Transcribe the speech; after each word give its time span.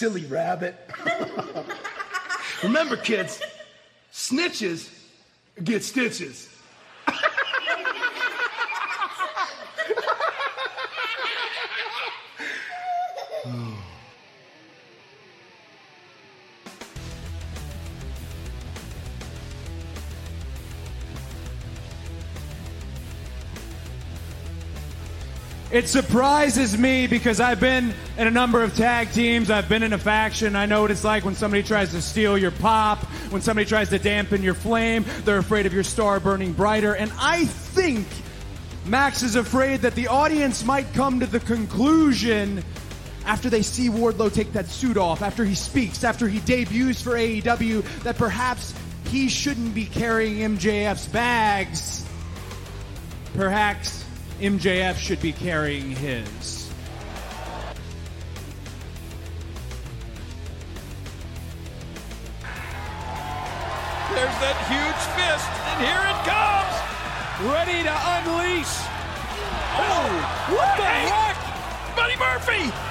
silly 0.00 0.24
rabbit. 0.24 0.74
Remember, 2.62 2.96
kids, 2.96 3.42
snitches 4.10 4.88
get 5.62 5.84
stitches. 5.84 6.48
It 25.72 25.88
surprises 25.88 26.76
me 26.76 27.06
because 27.06 27.38
I've 27.38 27.60
been 27.60 27.94
in 28.18 28.26
a 28.26 28.30
number 28.30 28.60
of 28.64 28.74
tag 28.74 29.12
teams. 29.12 29.52
I've 29.52 29.68
been 29.68 29.84
in 29.84 29.92
a 29.92 29.98
faction. 29.98 30.56
I 30.56 30.66
know 30.66 30.82
what 30.82 30.90
it's 30.90 31.04
like 31.04 31.24
when 31.24 31.36
somebody 31.36 31.62
tries 31.62 31.92
to 31.92 32.02
steal 32.02 32.36
your 32.36 32.50
pop, 32.50 32.98
when 33.30 33.40
somebody 33.40 33.66
tries 33.66 33.88
to 33.90 33.98
dampen 34.00 34.42
your 34.42 34.54
flame. 34.54 35.04
They're 35.24 35.38
afraid 35.38 35.66
of 35.66 35.72
your 35.72 35.84
star 35.84 36.18
burning 36.18 36.54
brighter. 36.54 36.96
And 36.96 37.12
I 37.20 37.44
think 37.44 38.08
Max 38.84 39.22
is 39.22 39.36
afraid 39.36 39.82
that 39.82 39.94
the 39.94 40.08
audience 40.08 40.64
might 40.64 40.92
come 40.92 41.20
to 41.20 41.26
the 41.26 41.38
conclusion 41.38 42.64
after 43.24 43.48
they 43.48 43.62
see 43.62 43.88
Wardlow 43.88 44.32
take 44.32 44.52
that 44.54 44.66
suit 44.66 44.96
off, 44.96 45.22
after 45.22 45.44
he 45.44 45.54
speaks, 45.54 46.02
after 46.02 46.26
he 46.26 46.40
debuts 46.40 47.00
for 47.00 47.12
AEW, 47.12 48.02
that 48.02 48.18
perhaps 48.18 48.74
he 49.04 49.28
shouldn't 49.28 49.72
be 49.72 49.84
carrying 49.84 50.56
MJF's 50.56 51.06
bags. 51.06 52.04
Perhaps 53.34 54.04
MJF 54.40 54.96
should 54.96 55.20
be 55.20 55.32
carrying 55.32 55.90
his. 55.90 56.72
There's 64.08 64.38
that 64.40 64.56
huge 64.64 65.02
fist, 65.12 65.44
and 65.68 65.84
here 65.84 66.00
it 66.08 66.18
comes! 66.24 66.72
Ready 67.52 67.84
to 67.84 67.92
unleash. 67.92 68.74
Oh, 69.76 70.08
oh 70.08 70.54
what 70.56 70.72
the 70.78 70.88
heck? 70.88 71.36
Buddy 71.94 72.16
Murphy! 72.16 72.89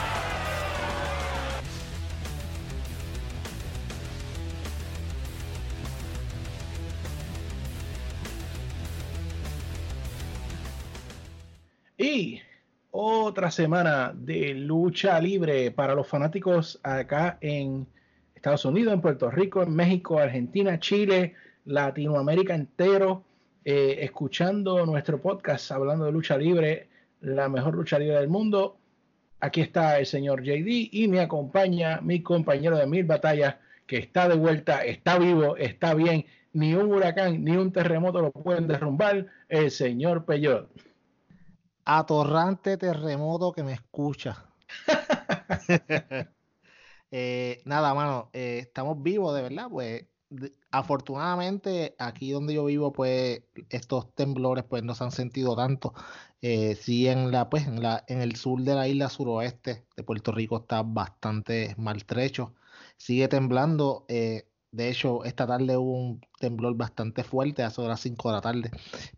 Otra 12.91 13.51
semana 13.51 14.13
de 14.15 14.55
lucha 14.55 15.19
libre 15.19 15.69
para 15.69 15.93
los 15.93 16.07
fanáticos 16.07 16.79
acá 16.81 17.37
en 17.39 17.85
Estados 18.33 18.65
Unidos, 18.65 18.93
en 18.93 19.01
Puerto 19.01 19.29
Rico, 19.29 19.61
en 19.61 19.75
México, 19.75 20.17
Argentina, 20.17 20.79
Chile, 20.79 21.35
Latinoamérica 21.65 22.55
entero, 22.55 23.23
eh, 23.63 23.97
escuchando 24.01 24.87
nuestro 24.87 25.21
podcast 25.21 25.71
hablando 25.71 26.05
de 26.05 26.11
lucha 26.11 26.35
libre, 26.35 26.89
la 27.21 27.47
mejor 27.47 27.75
lucha 27.75 27.99
libre 27.99 28.15
del 28.15 28.27
mundo. 28.27 28.77
Aquí 29.39 29.61
está 29.61 29.99
el 29.99 30.07
señor 30.07 30.41
JD 30.41 30.89
y 30.91 31.07
me 31.07 31.19
acompaña 31.19 32.01
mi 32.01 32.23
compañero 32.23 32.77
de 32.77 32.87
mil 32.87 33.03
batallas 33.03 33.57
que 33.85 33.97
está 33.97 34.27
de 34.27 34.35
vuelta, 34.35 34.83
está 34.83 35.19
vivo, 35.19 35.57
está 35.57 35.93
bien. 35.93 36.25
Ni 36.53 36.73
un 36.73 36.91
huracán 36.91 37.43
ni 37.43 37.55
un 37.55 37.71
terremoto 37.71 38.19
lo 38.19 38.31
pueden 38.31 38.67
derrumbar, 38.67 39.27
el 39.47 39.69
señor 39.69 40.25
Peyot. 40.25 40.88
Atorrante 41.97 42.77
terremoto 42.77 43.51
que 43.53 43.63
me 43.63 43.73
escucha. 43.73 44.33
Eh, 47.11 47.61
nada, 47.65 47.93
mano, 47.95 48.29
eh, 48.33 48.59
estamos 48.61 49.01
vivos, 49.03 49.35
de 49.35 49.43
verdad, 49.43 49.69
pues 49.71 50.07
afortunadamente 50.71 51.95
aquí 51.99 52.31
donde 52.31 52.53
yo 52.55 52.65
vivo, 52.65 52.93
pues 52.93 53.43
estos 53.69 54.13
temblores 54.15 54.65
pues 54.65 54.83
no 54.83 54.95
se 54.95 55.05
han 55.05 55.11
sentido 55.13 55.55
tanto. 55.55 55.93
Eh, 56.41 56.75
sí 56.75 57.07
en 57.09 57.31
la, 57.31 57.49
pues 57.49 57.67
en 57.67 57.83
la, 57.83 58.05
en 58.09 58.21
el 58.21 58.35
sur 58.37 58.61
de 58.63 58.75
la 58.75 58.87
isla 58.89 59.09
suroeste 59.09 59.87
de 59.97 60.03
Puerto 60.03 60.31
Rico 60.33 60.57
está 60.59 60.83
bastante 60.83 61.75
maltrecho. 61.79 62.55
Sigue 62.97 63.27
temblando. 63.29 64.05
eh, 64.09 64.48
de 64.71 64.89
hecho, 64.89 65.23
esta 65.23 65.47
tarde 65.47 65.75
hubo 65.77 65.93
un 65.93 66.21
temblor 66.39 66.75
bastante 66.75 67.23
fuerte, 67.23 67.63
de 67.63 67.87
las 67.87 67.99
5 67.99 68.29
de 68.29 68.35
la 68.35 68.41
tarde. 68.41 68.71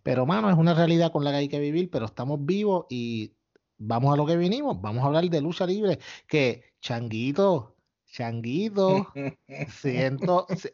Pero, 0.04 0.26
mano, 0.26 0.50
es 0.50 0.56
una 0.58 0.74
realidad 0.74 1.12
con 1.12 1.24
la 1.24 1.32
que 1.32 1.38
hay 1.38 1.50
que 1.50 1.60
vivir, 1.60 1.90
pero 1.90 2.06
estamos 2.06 2.46
vivos 2.46 2.86
y 2.90 3.34
vamos 3.78 4.14
a 4.14 4.18
lo 4.18 4.26
que 4.26 4.38
vinimos. 4.38 4.80
Vamos 4.82 5.04
a 5.04 5.08
hablar 5.08 5.26
de 5.26 5.42
lucha 5.42 5.66
libre. 5.66 6.00
Que, 6.28 6.64
Changuito, 6.80 7.76
Changuito, 8.06 9.08
siento, 9.68 10.48
si- 10.56 10.70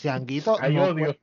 Changuito, 0.00 0.56
Ay, 0.60 0.74
no 0.74 0.84
odio. 0.84 0.94
pue- 1.12 1.20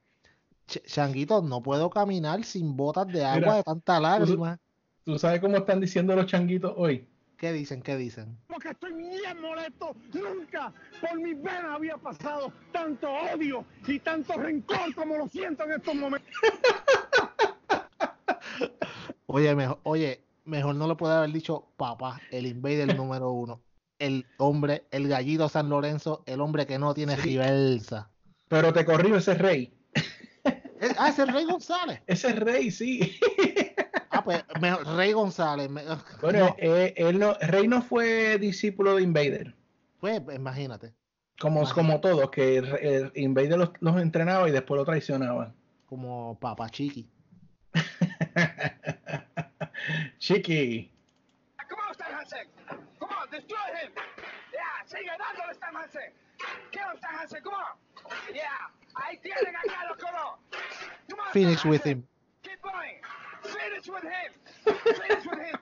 Ch- 0.68 0.84
Changuito, 0.86 1.41
no 1.41 1.64
puedo 1.64 1.90
caminar 1.90 2.44
sin 2.44 2.76
botas 2.78 3.08
de 3.08 3.26
agua 3.26 3.40
Mira, 3.40 3.56
de 3.56 3.64
tanta 3.64 4.00
lágrima. 4.00 4.59
¿Tú 5.03 5.18
sabes 5.18 5.41
cómo 5.41 5.58
están 5.58 5.80
diciendo 5.80 6.16
los 6.16 6.28
changuitos 6.28 6.74
hoy? 6.78 7.08
¿Qué 7.40 7.54
dicen? 7.54 7.82
¿Qué 7.82 7.96
dicen? 7.96 8.38
porque 8.50 8.70
estoy 8.70 8.92
bien 8.92 9.40
molesto. 9.42 9.96
Nunca 10.14 10.74
por 11.00 11.18
mis 11.22 11.42
venas 11.42 11.76
había 11.76 11.96
pasado 11.96 12.52
tanto 12.74 13.10
odio 13.10 13.64
y 13.88 13.98
tanto 14.00 14.34
rencor 14.34 14.94
como 14.94 15.16
lo 15.16 15.30
siento 15.30 15.64
en 15.64 15.72
estos 15.72 15.96
momentos. 15.96 16.30
Oye, 19.28 19.56
mejor, 19.56 19.80
oye, 19.84 20.26
mejor 20.44 20.76
no 20.76 20.88
le 20.88 20.96
puede 20.96 21.14
haber 21.14 21.32
dicho 21.32 21.72
papá, 21.78 22.20
el 22.32 22.48
invader 22.48 22.98
número 22.98 23.32
uno. 23.32 23.62
El 24.00 24.26
hombre, 24.38 24.88
el 24.92 25.08
gallito 25.08 25.48
San 25.48 25.70
Lorenzo, 25.70 26.24
el 26.26 26.42
hombre 26.42 26.66
que 26.66 26.80
no 26.80 26.94
tiene 26.96 27.16
Sí. 27.16 27.40
Pero 28.48 28.74
te 28.74 28.84
corrió 28.84 29.18
ese 29.18 29.36
rey. 29.36 29.72
Ah, 30.98 31.10
ese 31.10 31.24
es 31.24 31.34
Rey 31.34 31.46
González. 31.46 32.02
Ese 32.08 32.34
rey, 32.34 32.72
sí. 32.72 33.20
Ah, 34.12 34.24
pues 34.24 34.44
mejor, 34.59 34.86
Rey 34.96 35.12
González. 35.14 35.70
me- 35.70 35.84
Bueno, 36.22 36.40
no, 36.40 36.56
eh, 36.58 36.94
él 36.97 37.20
no, 37.20 37.36
Rey 37.42 37.68
no 37.68 37.81
fue 37.81 38.38
discípulo 38.40 38.96
de 38.96 39.03
Invader. 39.03 39.56
pues 40.00 40.22
imagínate, 40.34 40.94
Como, 41.40 41.59
Imagínate. 41.62 41.81
como 41.81 42.02
todos, 42.02 42.30
que 42.31 42.58
el- 42.58 42.75
el 42.78 43.12
Invader 43.16 43.58
los, 43.58 43.72
los 43.80 44.00
entrenaba 44.02 44.47
y 44.50 44.52
después 44.52 44.78
lo 44.78 44.86
traicionaba. 44.86 45.53
como 45.88 46.38
papá 46.40 46.70
chiqui. 46.70 47.08
Chiqui. 50.20 50.91
Come 51.70 51.81
on, 51.88 51.91
Stan 51.94 52.14
Hansen. 52.14 52.47
Come 53.00 53.14
on, 53.14 53.30
destroy 53.31 53.58
him. 53.81 53.91
Yeah, 54.52 54.86
sigue 54.86 55.09
dándole. 55.18 55.53
Kill 56.72 56.81
him, 56.81 56.97
Stan 56.97 57.16
Hansen. 57.20 57.41
Come 57.44 57.56
on. 57.56 57.78
Yeah, 58.34 58.70
ahí 58.96 59.18
tienen 59.22 59.56
acá 59.56 59.96
Finish 61.31 61.58
Stan 61.59 61.72
with 61.72 61.81
Hansen. 61.81 61.97
him. 62.00 62.08
Keep 62.44 62.62
going. 62.62 62.99
Finish 63.81 63.90
with 63.90 64.03
him. 64.03 64.75
Finish 64.84 65.25
with 65.25 65.40
him. 65.40 65.59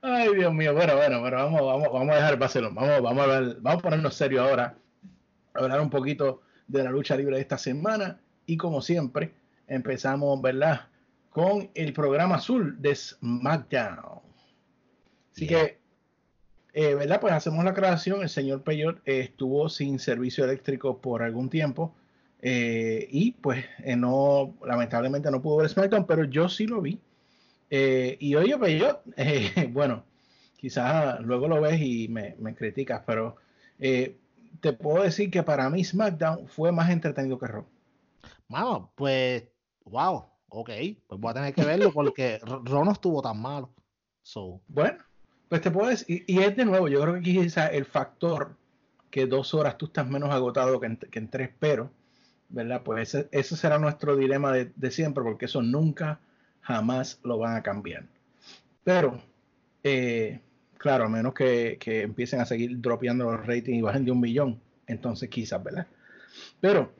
Ay, 0.00 0.34
Dios 0.34 0.52
mío. 0.52 0.74
Bueno, 0.74 0.96
bueno, 0.96 1.20
pero 1.22 1.36
vamos, 1.36 1.60
vamos, 1.60 1.88
vamos 1.92 2.10
a 2.10 2.14
dejar 2.16 2.32
el 2.32 2.38
vacilón. 2.38 2.74
Vamos, 2.74 3.02
vamos 3.02 3.28
a 3.28 3.40
vamos 3.60 3.78
a 3.78 3.82
ponernos 3.82 4.14
serios 4.14 4.48
ahora. 4.48 4.74
Hablar 5.54 5.80
un 5.80 5.90
poquito 5.90 6.42
de 6.66 6.82
la 6.82 6.90
lucha 6.90 7.16
libre 7.16 7.36
de 7.36 7.42
esta 7.42 7.58
semana. 7.58 8.18
Y 8.46 8.56
como 8.56 8.80
siempre, 8.80 9.34
empezamos, 9.68 10.40
¿verdad? 10.42 10.88
Con 11.30 11.70
el 11.74 11.92
programa 11.92 12.36
azul 12.36 12.80
de 12.80 12.94
SmackDown. 12.94 14.20
Así 15.32 15.46
Yeah. 15.46 15.66
que, 15.66 15.78
eh, 16.72 16.94
¿verdad? 16.94 17.20
Pues 17.20 17.32
hacemos 17.32 17.64
la 17.64 17.70
aclaración. 17.70 18.22
El 18.22 18.28
señor 18.28 18.62
Peyot 18.62 18.96
eh, 19.06 19.20
estuvo 19.20 19.68
sin 19.68 19.98
servicio 19.98 20.44
eléctrico 20.44 21.00
por 21.00 21.22
algún 21.22 21.48
tiempo. 21.48 21.94
Eh, 22.44 23.06
y 23.08 23.32
pues 23.32 23.64
eh, 23.84 23.94
no, 23.94 24.56
lamentablemente 24.66 25.30
no 25.30 25.40
pudo 25.40 25.58
ver 25.58 25.68
SmackDown, 25.68 26.06
pero 26.06 26.24
yo 26.24 26.48
sí 26.48 26.66
lo 26.66 26.82
vi. 26.82 27.00
Eh, 27.70 28.16
y 28.20 28.34
oye, 28.34 28.58
Peyot, 28.58 29.00
eh, 29.16 29.68
bueno, 29.72 30.04
quizás 30.56 31.20
luego 31.20 31.46
lo 31.46 31.60
ves 31.60 31.80
y 31.80 32.08
me, 32.08 32.34
me 32.40 32.54
criticas, 32.54 33.02
pero 33.06 33.36
te 33.78 34.72
puedo 34.74 35.02
decir 35.02 35.30
que 35.30 35.42
para 35.42 35.68
mí 35.70 35.82
SmackDown 35.84 36.46
fue 36.46 36.70
más 36.72 36.90
entretenido 36.90 37.38
que 37.38 37.46
Raw. 37.46 37.64
Mano, 38.48 38.92
pues, 38.94 39.44
wow, 39.84 40.26
ok, 40.48 40.70
pues 41.06 41.20
voy 41.20 41.30
a 41.30 41.34
tener 41.34 41.54
que 41.54 41.64
verlo 41.64 41.92
porque 41.92 42.38
Ro 42.42 42.84
no 42.84 42.92
estuvo 42.92 43.22
tan 43.22 43.40
malo. 43.40 43.72
So, 44.22 44.60
Bueno, 44.68 44.98
pues 45.48 45.62
te 45.62 45.70
puedo 45.70 45.88
decir, 45.88 46.24
y, 46.26 46.34
y 46.34 46.38
es 46.40 46.56
de 46.56 46.64
nuevo, 46.64 46.88
yo 46.88 47.00
creo 47.00 47.14
que 47.14 47.22
quizás 47.22 47.72
el 47.72 47.84
factor 47.84 48.56
que 49.10 49.26
dos 49.26 49.54
horas 49.54 49.78
tú 49.78 49.86
estás 49.86 50.08
menos 50.08 50.30
agotado 50.30 50.78
que 50.80 50.86
en, 50.86 50.96
que 50.96 51.18
en 51.18 51.28
tres, 51.28 51.50
pero, 51.58 51.90
¿verdad? 52.52 52.82
Pues 52.84 53.14
ese, 53.14 53.28
ese 53.32 53.56
será 53.56 53.78
nuestro 53.78 54.16
dilema 54.16 54.52
de, 54.52 54.72
de 54.76 54.92
siempre, 54.92 55.24
porque 55.24 55.46
eso 55.46 55.62
nunca, 55.62 56.20
jamás 56.62 57.20
lo 57.24 57.38
van 57.38 57.56
a 57.56 57.64
cambiar. 57.64 58.06
Pero, 58.84 59.22
eh, 59.84 60.40
Claro, 60.78 61.04
a 61.06 61.08
menos 61.08 61.34
que, 61.34 61.78
que 61.80 62.02
empiecen 62.02 62.40
a 62.40 62.46
seguir 62.46 62.80
dropeando 62.80 63.30
los 63.30 63.46
ratings 63.46 63.78
y 63.78 63.82
bajen 63.82 64.04
de 64.04 64.12
un 64.12 64.20
millón. 64.20 64.60
Entonces 64.86 65.28
quizás, 65.30 65.62
¿verdad? 65.64 65.86
Pero 66.60 66.92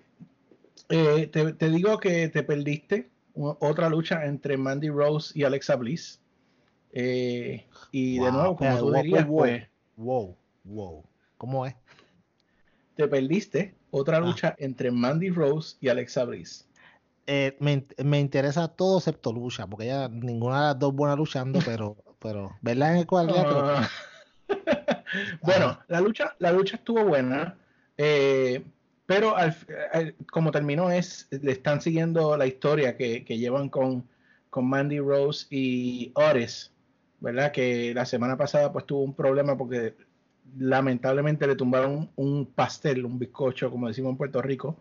eh, 0.88 1.28
te, 1.28 1.52
te 1.54 1.70
digo 1.70 1.98
que 1.98 2.28
te 2.28 2.42
perdiste 2.42 3.10
otra 3.34 3.88
lucha 3.88 4.26
entre 4.26 4.56
Mandy 4.56 4.90
Rose 4.90 5.32
y 5.38 5.44
Alexa 5.44 5.76
Bliss. 5.76 6.20
Eh, 6.92 7.66
y 7.92 8.20
de 8.20 8.32
Wow, 8.32 8.32
nuevo, 8.32 8.56
como 8.56 8.78
tú 8.78 8.90
wow, 8.90 8.92
dirías, 8.92 9.28
wow, 9.28 9.28
pues 9.34 9.68
Wow, 9.96 10.36
wow. 10.64 11.04
¿Cómo 11.36 11.66
es? 11.66 11.74
Te 12.96 13.08
perdiste 13.08 13.74
otra 13.90 14.18
Ah. 14.18 14.20
lucha 14.20 14.54
entre 14.58 14.90
Mandy 14.90 15.30
Rose 15.30 15.76
y 15.80 15.88
Alexa 15.88 16.24
Bliss. 16.24 16.66
Eh, 17.26 17.56
me, 17.60 17.84
me 18.04 18.18
interesa 18.20 18.66
todo 18.68 18.98
excepto 18.98 19.32
lucha, 19.32 19.66
porque 19.66 19.86
ya 19.86 20.08
ninguna 20.08 20.60
de 20.60 20.66
las 20.68 20.78
dos 20.78 20.94
buena 20.94 21.14
luchando, 21.16 21.58
pero, 21.64 21.96
pero, 22.18 22.56
¿verdad? 22.60 22.92
En 22.92 22.98
el 22.98 23.06
cuadrilátero? 23.06 23.64
Ah. 23.64 23.88
bueno, 25.42 25.78
la 25.88 26.00
lucha, 26.00 26.34
la 26.38 26.52
lucha 26.52 26.76
estuvo 26.76 27.04
buena, 27.04 27.56
eh, 27.96 28.62
pero 29.06 29.36
al- 29.36 29.56
al- 29.92 30.14
como 30.30 30.50
terminó 30.50 30.90
es, 30.90 31.28
le 31.30 31.52
están 31.52 31.80
siguiendo 31.80 32.36
la 32.36 32.46
historia 32.46 32.96
que, 32.96 33.24
que 33.24 33.38
llevan 33.38 33.68
con, 33.68 34.08
con 34.50 34.66
Mandy 34.68 34.98
Rose 35.00 35.46
y 35.50 36.12
Otis, 36.14 36.72
¿verdad? 37.20 37.52
Que 37.52 37.92
la 37.94 38.04
semana 38.06 38.36
pasada 38.36 38.72
pues 38.72 38.86
tuvo 38.86 39.02
un 39.02 39.14
problema 39.14 39.56
porque 39.56 39.94
lamentablemente 40.58 41.46
le 41.46 41.56
tumbaron 41.56 42.10
un 42.16 42.46
pastel, 42.46 43.04
un 43.04 43.18
bizcocho, 43.18 43.70
como 43.70 43.88
decimos 43.88 44.10
en 44.10 44.16
Puerto 44.16 44.42
Rico, 44.42 44.78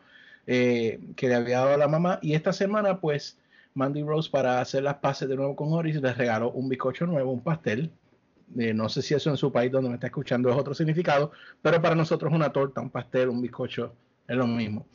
eh, 0.47 0.99
que 1.15 1.27
le 1.27 1.35
había 1.35 1.59
dado 1.59 1.73
a 1.73 1.77
la 1.77 1.87
mamá. 1.87 2.19
Y 2.21 2.33
esta 2.33 2.53
semana 2.53 2.99
pues 2.99 3.37
Mandy 3.73 4.03
Rose 4.03 4.29
para 4.29 4.59
hacer 4.59 4.83
las 4.83 4.95
paces 4.95 5.29
de 5.29 5.35
nuevo 5.35 5.55
con 5.55 5.71
Otis 5.73 6.01
le 6.01 6.13
regaló 6.13 6.51
un 6.51 6.69
bizcocho 6.69 7.05
nuevo, 7.05 7.31
un 7.31 7.41
pastel. 7.41 7.91
Eh, 8.57 8.73
no 8.73 8.89
sé 8.89 9.01
si 9.01 9.13
eso 9.13 9.29
en 9.29 9.37
su 9.37 9.51
país 9.51 9.71
donde 9.71 9.89
me 9.89 9.95
está 9.95 10.07
escuchando 10.07 10.49
es 10.49 10.57
otro 10.57 10.73
significado, 10.73 11.31
pero 11.61 11.81
para 11.81 11.95
nosotros 11.95 12.33
una 12.33 12.51
torta, 12.51 12.81
un 12.81 12.89
pastel, 12.89 13.29
un 13.29 13.41
bizcocho 13.41 13.93
es 14.27 14.35
lo 14.35 14.45
mismo. 14.45 14.85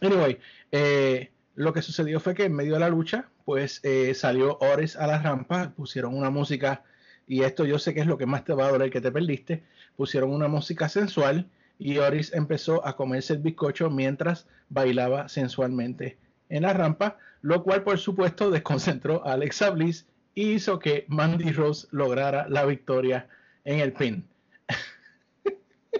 Anyway, 0.00 0.38
eh, 0.72 1.30
lo 1.56 1.74
que 1.74 1.82
sucedió 1.82 2.20
fue 2.20 2.34
que 2.34 2.44
en 2.44 2.54
medio 2.54 2.74
de 2.74 2.80
la 2.80 2.88
lucha, 2.88 3.28
pues 3.44 3.82
salió 4.14 4.56
Oris 4.60 4.96
a 4.96 5.06
la 5.06 5.18
rampa, 5.18 5.74
pusieron 5.76 6.16
una 6.16 6.30
música, 6.30 6.84
y 7.26 7.42
esto 7.42 7.64
yo 7.64 7.78
sé 7.78 7.92
que 7.92 8.00
es 8.00 8.06
lo 8.06 8.18
que 8.18 8.26
más 8.26 8.44
te 8.44 8.54
va 8.54 8.66
a 8.66 8.70
doler 8.72 8.90
que 8.90 9.00
te 9.00 9.12
perdiste, 9.12 9.62
pusieron 9.96 10.32
una 10.32 10.48
música 10.48 10.88
sensual 10.88 11.48
y 11.78 11.98
Oris 11.98 12.32
empezó 12.34 12.86
a 12.86 12.96
comerse 12.96 13.34
el 13.34 13.38
bizcocho 13.40 13.90
mientras 13.90 14.46
bailaba 14.68 15.28
sensualmente 15.28 16.18
en 16.48 16.62
la 16.62 16.72
rampa, 16.72 17.16
lo 17.42 17.62
cual 17.62 17.82
por 17.82 17.98
supuesto 17.98 18.50
desconcentró 18.50 19.26
a 19.26 19.32
Alexa 19.32 19.70
Bliss 19.70 20.06
y 20.34 20.52
hizo 20.52 20.78
que 20.78 21.06
Mandy 21.08 21.52
Rose 21.52 21.88
lograra 21.90 22.48
la 22.48 22.64
victoria 22.66 23.28
en 23.64 23.80
el 23.80 23.92
pin. 23.92 24.28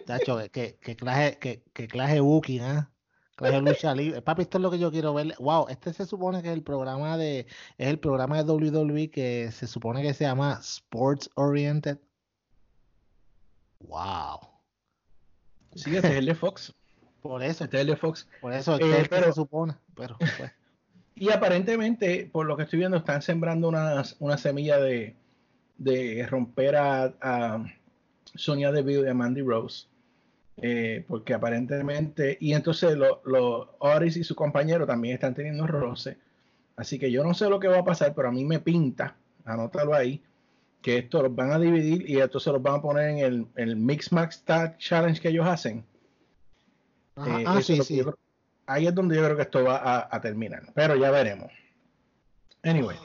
Chacho, 0.06 0.38
que, 0.50 0.76
que, 0.80 0.96
clase, 0.96 1.38
que, 1.38 1.62
que 1.72 1.88
clase 1.88 2.20
booking, 2.20 2.62
¿ah? 2.62 2.90
Clase 3.36 3.60
lucha 3.62 3.94
libre. 3.94 4.22
Papi, 4.22 4.42
esto 4.42 4.58
es 4.58 4.62
lo 4.62 4.70
que 4.70 4.78
yo 4.78 4.90
quiero 4.90 5.14
ver. 5.14 5.34
Wow, 5.38 5.66
este 5.68 5.92
se 5.92 6.04
supone 6.06 6.42
que 6.42 6.48
es 6.48 6.54
el 6.54 6.62
programa 6.62 7.16
de, 7.16 7.46
es 7.78 7.88
el 7.88 7.98
programa 7.98 8.42
de 8.42 8.50
WWE 8.50 9.10
que 9.10 9.50
se 9.52 9.66
supone 9.66 10.02
que 10.02 10.14
se 10.14 10.24
llama 10.24 10.58
Sports 10.60 11.30
Oriented. 11.34 11.98
Wow. 13.80 14.40
Sí, 15.74 15.96
ese 15.96 16.08
es 16.08 16.14
el 16.16 16.26
de 16.26 16.34
Fox. 16.36 16.74
Por 17.22 17.42
eso, 17.42 17.64
Este 17.64 17.76
es 17.76 17.80
el 17.82 17.86
de 17.88 17.96
Fox. 17.96 18.28
por 18.40 18.52
eso 18.52 18.76
es 18.76 18.80
Eh, 18.80 19.06
pero- 19.10 19.26
se 19.26 19.32
supone. 19.32 19.74
Pero, 19.94 20.16
pues, 20.18 20.52
Y 21.14 21.30
aparentemente, 21.30 22.28
por 22.32 22.46
lo 22.46 22.56
que 22.56 22.62
estoy 22.62 22.78
viendo, 22.78 22.96
están 22.96 23.20
sembrando 23.20 23.68
una, 23.68 24.02
una 24.20 24.38
semilla 24.38 24.78
de, 24.78 25.14
de 25.76 26.26
romper 26.28 26.76
a, 26.76 27.12
a 27.20 27.64
Sonia 28.34 28.72
Deville 28.72 29.06
y 29.06 29.10
a 29.10 29.14
Mandy 29.14 29.42
Rose. 29.42 29.86
Eh, 30.62 31.04
porque 31.08 31.32
aparentemente, 31.34 32.36
y 32.40 32.52
entonces 32.54 32.96
los 32.96 33.18
lo, 33.24 33.76
Oris 33.78 34.16
y 34.16 34.24
su 34.24 34.34
compañero 34.34 34.86
también 34.86 35.14
están 35.14 35.34
teniendo 35.34 35.66
roce. 35.66 36.18
Así 36.76 36.98
que 36.98 37.10
yo 37.10 37.22
no 37.24 37.32
sé 37.34 37.48
lo 37.48 37.60
que 37.60 37.68
va 37.68 37.78
a 37.78 37.84
pasar, 37.84 38.14
pero 38.14 38.28
a 38.28 38.32
mí 38.32 38.44
me 38.44 38.58
pinta, 38.60 39.14
anótalo 39.44 39.94
ahí, 39.94 40.22
que 40.82 40.98
esto 40.98 41.22
los 41.22 41.34
van 41.34 41.52
a 41.52 41.58
dividir 41.58 42.08
y 42.08 42.18
entonces 42.20 42.52
los 42.52 42.62
van 42.62 42.76
a 42.76 42.82
poner 42.82 43.10
en 43.10 43.18
el, 43.18 43.46
el 43.56 43.76
Mix 43.76 44.12
Max 44.12 44.42
Tag 44.44 44.78
Challenge 44.78 45.20
que 45.20 45.28
ellos 45.28 45.46
hacen. 45.46 45.84
ajá, 47.16 47.40
Eh, 47.40 47.44
ah, 47.46 47.60
sí, 47.62 47.82
sí. 47.82 48.00
creo- 48.00 48.18
ahí 48.66 48.86
es 48.86 48.94
donde 48.94 49.16
yo 49.16 49.24
creo 49.24 49.36
que 49.36 49.42
esto 49.42 49.64
va 49.64 49.76
a, 49.76 50.08
a 50.10 50.20
terminar, 50.20 50.62
pero 50.74 50.96
ya 50.96 51.10
veremos. 51.10 51.50
Anyway, 52.62 52.96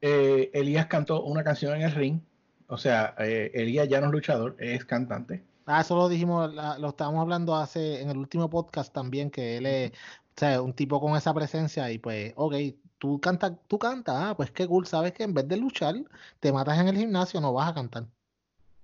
eh, 0.00 0.50
Elías 0.52 0.86
cantó 0.86 1.22
una 1.24 1.42
canción 1.44 1.74
en 1.76 1.82
el 1.82 1.92
ring, 1.92 2.20
o 2.68 2.76
sea, 2.78 3.14
eh, 3.18 3.50
Elías 3.54 3.88
ya 3.88 4.00
no 4.00 4.06
es 4.06 4.12
luchador, 4.12 4.56
es 4.58 4.84
cantante. 4.84 5.42
Ah, 5.66 5.80
eso 5.82 5.96
lo 5.96 6.08
dijimos, 6.08 6.52
lo 6.54 6.88
estábamos 6.88 7.20
hablando 7.22 7.54
hace 7.56 8.00
en 8.02 8.10
el 8.10 8.16
último 8.18 8.50
podcast 8.50 8.92
también, 8.92 9.30
que 9.30 9.58
él 9.58 9.66
es, 9.66 9.90
o 9.92 9.94
sea, 10.36 10.60
un 10.62 10.72
tipo 10.72 11.00
con 11.00 11.16
esa 11.16 11.32
presencia 11.32 11.90
y 11.90 11.98
pues, 11.98 12.32
ok, 12.36 12.54
tú 13.02 13.20
cantas, 13.20 13.54
tú 13.66 13.80
cantas, 13.80 14.14
ah, 14.16 14.36
pues 14.36 14.52
qué 14.52 14.64
cool, 14.64 14.86
sabes 14.86 15.12
que 15.12 15.24
en 15.24 15.34
vez 15.34 15.48
de 15.48 15.56
luchar, 15.56 15.96
te 16.38 16.52
matas 16.52 16.78
en 16.78 16.86
el 16.86 16.96
gimnasio, 16.96 17.40
no 17.40 17.52
vas 17.52 17.68
a 17.68 17.74
cantar. 17.74 18.06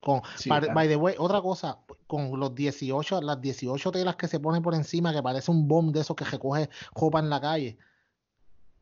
Con, 0.00 0.22
Sí, 0.34 0.50
by, 0.50 0.88
the 0.88 0.96
way, 0.96 1.14
otra 1.18 1.40
cosa, 1.40 1.78
con 2.08 2.40
los 2.40 2.52
18, 2.52 3.20
las 3.22 3.40
18 3.40 3.92
telas 3.92 4.16
que 4.16 4.26
se 4.26 4.40
ponen 4.40 4.60
por 4.60 4.74
encima, 4.74 5.12
que 5.12 5.22
parece 5.22 5.52
un 5.52 5.68
bomb 5.68 5.94
de 5.94 6.00
esos 6.00 6.16
que 6.16 6.24
recoge 6.24 6.68
ropa 6.96 7.20
en 7.20 7.30
la 7.30 7.40
calle. 7.40 7.78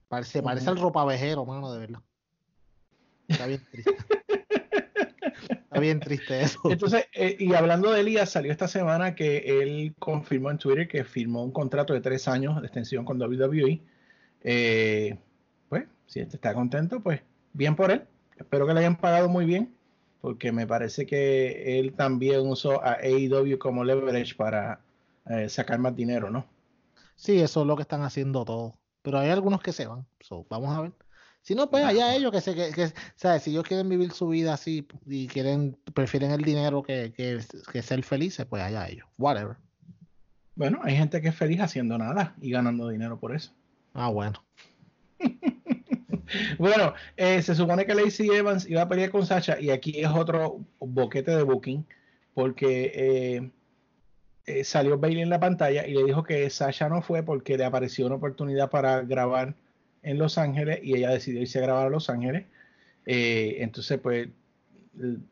Parece, 0.09 0.43
parece 0.43 0.71
el 0.71 0.79
ropavejero, 0.79 1.45
mano, 1.45 1.71
de 1.71 1.81
verdad. 1.81 2.01
Está 3.29 3.47
bien 3.47 3.63
triste. 3.71 3.97
Está 5.51 5.81
bien 5.81 6.01
triste 6.01 6.41
eso. 6.41 6.61
Entonces, 6.65 7.09
eh, 7.13 7.37
y 7.39 7.53
hablando 7.53 7.93
de 7.93 8.01
Elías, 8.01 8.31
salió 8.31 8.53
esta 8.53 8.69
semana 8.69 9.15
que 9.15 9.61
él 9.61 9.95
confirmó 9.99 10.51
en 10.51 10.57
Twitter 10.57 10.89
que 10.89 11.05
firmó 11.05 11.45
un 11.45 11.53
contrato 11.53 11.93
de 11.93 12.01
tres 12.01 12.27
años 12.27 12.59
de 12.59 12.67
extensión 12.69 13.05
con 13.05 13.21
WWE. 13.21 13.83
Eh, 14.49 15.19
si 16.07 16.21
este 16.21 16.37
está 16.37 16.55
contento, 16.55 17.01
pues 17.01 17.21
bien 17.53 17.77
por 17.77 17.91
él. 17.91 18.05
Espero 18.37 18.67
que 18.67 18.75
le 18.75 18.81
hayan 18.81 18.97
pagado 18.97 19.29
muy 19.29 19.45
bien, 19.45 19.75
porque 20.21 20.53
me 20.53 20.67
parece 20.67 21.07
que 21.07 21.79
él 21.79 21.95
también 21.95 22.41
usó 22.49 22.85
a 22.85 22.95
AEW 23.03 23.59
como 23.59 23.85
leverage 23.85 24.35
para 24.35 24.81
eh, 25.29 25.49
sacar 25.49 25.79
más 25.79 25.97
dinero, 25.97 26.31
¿no? 26.31 26.47
Sí, 27.15 27.41
eso 27.41 27.63
es 27.63 27.67
lo 27.67 27.77
que 27.77 27.83
están 27.83 28.03
haciendo 28.03 28.45
todos. 28.45 28.75
Pero 29.03 29.19
hay 29.19 29.31
algunos 29.31 29.61
que 29.63 29.73
se 29.73 29.87
van. 29.87 30.05
So, 30.21 30.45
vamos 30.51 30.77
a 30.77 30.83
ver. 30.83 30.93
Si 31.43 31.55
no, 31.55 31.71
pues 31.71 31.85
allá 31.85 32.15
ellos 32.15 32.33
que 32.33 32.41
se 32.41 32.55
que, 32.57 32.73
que- 32.73 32.93
¿sabes? 33.15 33.43
Si 33.45 33.51
ellos 33.53 33.63
quieren 33.63 33.89
vivir 33.89 34.11
su 34.13 34.27
vida 34.29 34.53
así 34.53 34.87
y 35.07 35.29
quieren, 35.29 35.79
prefieren 35.95 36.33
el 36.33 36.43
dinero 36.43 36.83
que, 36.83 37.13
que, 37.17 37.39
que 37.73 37.83
ser 37.83 38.03
felices, 38.03 38.45
pues 38.47 38.63
allá 38.63 38.89
ellos. 38.89 39.07
Whatever. 39.17 39.57
Bueno, 40.57 40.81
hay 40.83 40.97
gente 40.97 41.21
que 41.21 41.29
es 41.29 41.37
feliz 41.37 41.61
haciendo 41.61 41.97
nada 41.99 42.35
y 42.41 42.51
ganando 42.51 42.89
dinero 42.89 43.19
por 43.21 43.35
eso. 43.35 43.53
Ah, 43.95 44.09
bueno. 44.09 44.43
Bueno, 46.59 46.95
eh, 47.17 47.43
se 47.43 47.55
supone 47.55 47.87
que 47.87 47.95
Lacey 47.95 48.29
Evans 48.29 48.69
iba 48.69 48.83
a 48.83 48.89
pelear 48.89 49.11
con 49.11 49.27
Sacha 49.27 49.61
y 49.61 49.71
aquí 49.71 50.01
es 50.01 50.09
otro 50.09 50.61
boquete 50.79 51.37
de 51.37 51.43
booking 51.43 51.87
porque 52.35 52.93
eh, 52.95 53.51
eh, 54.47 54.65
salió 54.65 54.99
Bailey 54.99 55.23
en 55.23 55.31
la 55.31 55.41
pantalla 55.41 55.87
y 55.87 55.95
le 55.95 56.05
dijo 56.05 56.23
que 56.23 56.49
Sasha 56.51 56.89
no 56.89 57.03
fue 57.03 57.23
porque 57.23 57.57
le 57.57 57.65
apareció 57.65 58.07
una 58.07 58.17
oportunidad 58.17 58.71
para 58.71 59.03
grabar 59.03 59.55
en 60.03 60.19
Los 60.19 60.39
Ángeles 60.39 60.81
y 60.83 60.97
ella 60.97 61.11
decidió 61.11 61.41
irse 61.41 61.59
a 61.59 61.63
grabar 61.63 61.87
a 61.87 61.91
Los 61.91 62.11
Ángeles. 62.11 62.45
Entonces, 63.07 63.99
pues, 64.01 64.29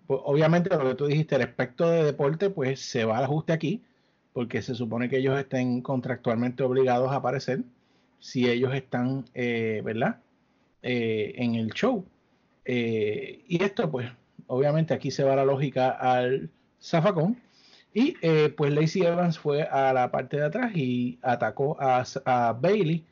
pues, 0.06 0.20
obviamente 0.24 0.70
lo 0.70 0.88
que 0.88 0.94
tú 0.94 1.06
dijiste, 1.06 1.36
el 1.36 1.42
aspecto 1.42 1.90
de 1.90 2.04
deporte, 2.04 2.50
pues 2.50 2.80
se 2.80 3.04
va 3.04 3.18
al 3.18 3.24
ajuste 3.24 3.52
aquí 3.52 3.82
porque 4.32 4.62
se 4.62 4.74
supone 4.74 5.08
que 5.08 5.18
ellos 5.18 5.38
estén 5.38 5.80
contractualmente 5.80 6.62
obligados 6.62 7.12
a 7.12 7.16
aparecer 7.16 7.60
si 8.20 8.48
ellos 8.48 8.74
están, 8.74 9.26
¿verdad? 9.34 10.20
Eh, 10.84 11.32
en 11.36 11.54
el 11.54 11.72
show. 11.72 12.04
Eh, 12.66 13.42
y 13.48 13.62
esto, 13.62 13.90
pues, 13.90 14.10
obviamente 14.46 14.94
aquí 14.94 15.10
se 15.10 15.24
va 15.24 15.34
la 15.34 15.44
lógica 15.44 15.90
al 15.90 16.50
zafacón. 16.80 17.40
Y 17.94 18.16
eh, 18.22 18.52
pues 18.54 18.72
Lacey 18.72 19.02
Evans 19.02 19.38
fue 19.38 19.62
a 19.62 19.92
la 19.92 20.10
parte 20.10 20.36
de 20.38 20.46
atrás 20.46 20.72
y 20.74 21.18
atacó 21.22 21.76
a, 21.80 22.04
a 22.24 22.52
Bailey 22.52 23.04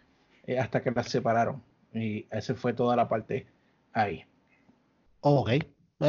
eh, 0.46 0.58
hasta 0.58 0.82
que 0.82 0.90
las 0.90 1.08
separaron. 1.08 1.62
Y 1.94 2.26
esa 2.30 2.54
fue 2.54 2.72
toda 2.72 2.96
la 2.96 3.08
parte 3.08 3.46
ahí. 3.92 4.24
Ok. 5.20 5.50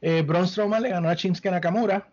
Braun 0.00 0.48
Strowman 0.48 0.82
le 0.82 0.88
ganó 0.88 1.08
a 1.08 1.14
Shinsuke 1.14 1.50
Nakamura. 1.50 2.10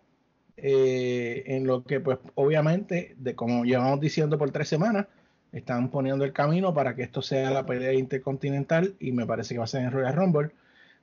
en 0.56 1.66
lo 1.66 1.82
que, 1.82 2.00
pues, 2.00 2.18
obviamente, 2.36 3.16
de 3.18 3.34
como 3.34 3.64
llevamos 3.64 4.00
diciendo 4.00 4.38
por 4.38 4.52
tres 4.52 4.68
semanas, 4.68 5.06
están 5.52 5.90
poniendo 5.90 6.24
el 6.24 6.32
camino 6.32 6.72
para 6.74 6.94
que 6.94 7.02
esto 7.02 7.22
sea 7.22 7.50
la 7.50 7.66
pelea 7.66 7.92
intercontinental 7.92 8.94
y 9.00 9.12
me 9.12 9.26
parece 9.26 9.54
que 9.54 9.58
va 9.58 9.64
a 9.64 9.68
ser 9.68 9.82
en 9.82 9.90
Royal 9.90 10.14
Rumble. 10.14 10.50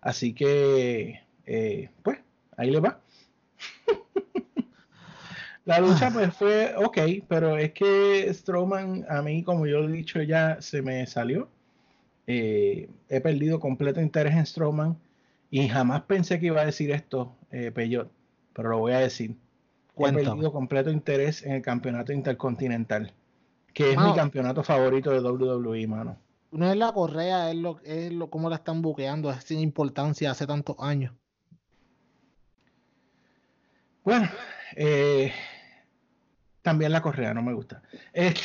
Así 0.01 0.33
que, 0.33 1.21
eh, 1.45 1.89
pues, 2.03 2.19
ahí 2.55 2.71
le 2.71 2.79
va. 2.79 2.99
La 5.65 5.79
lucha, 5.79 6.11
pues, 6.11 6.33
fue 6.33 6.73
ok, 6.77 6.97
pero 7.27 7.57
es 7.57 7.73
que 7.73 8.33
Strowman, 8.33 9.05
a 9.09 9.21
mí, 9.21 9.43
como 9.43 9.67
yo 9.67 9.83
he 9.83 9.91
dicho 9.91 10.21
ya, 10.21 10.61
se 10.61 10.81
me 10.81 11.05
salió. 11.07 11.49
Eh, 12.25 12.89
he 13.09 13.19
perdido 13.19 13.59
completo 13.59 13.99
interés 13.99 14.33
en 14.35 14.45
Strowman. 14.45 14.97
Y 15.49 15.67
jamás 15.69 16.03
pensé 16.03 16.39
que 16.39 16.47
iba 16.47 16.61
a 16.61 16.65
decir 16.65 16.91
esto, 16.91 17.35
eh, 17.51 17.71
Peyot, 17.73 18.09
pero 18.53 18.69
lo 18.69 18.79
voy 18.79 18.93
a 18.93 18.99
decir. 18.99 19.31
He 19.31 19.35
Cuéntame. 19.93 20.25
perdido 20.25 20.51
completo 20.51 20.91
interés 20.91 21.43
en 21.43 21.53
el 21.53 21.61
campeonato 21.61 22.13
intercontinental, 22.13 23.13
que 23.77 23.91
es 23.91 23.95
Mano. 23.95 24.09
mi 24.09 24.15
campeonato 24.15 24.63
favorito 24.63 25.11
de 25.11 25.19
WWE, 25.19 25.85
mano. 25.85 26.17
No 26.49 26.67
es 26.67 26.75
la 26.75 26.91
correa, 26.91 27.51
es 27.51 27.57
lo, 27.57 27.79
es 27.83 28.11
lo 28.11 28.27
cómo 28.27 28.49
la 28.49 28.55
están 28.55 28.81
buqueando, 28.81 29.29
es 29.29 29.43
sin 29.43 29.59
importancia 29.59 30.31
hace 30.31 30.47
tantos 30.47 30.77
años. 30.79 31.13
Bueno, 34.03 34.27
eh, 34.75 35.31
también 36.63 36.91
la 36.91 37.03
correa 37.03 37.35
no 37.35 37.43
me 37.43 37.53
gusta. 37.53 37.83
Este, 38.13 38.41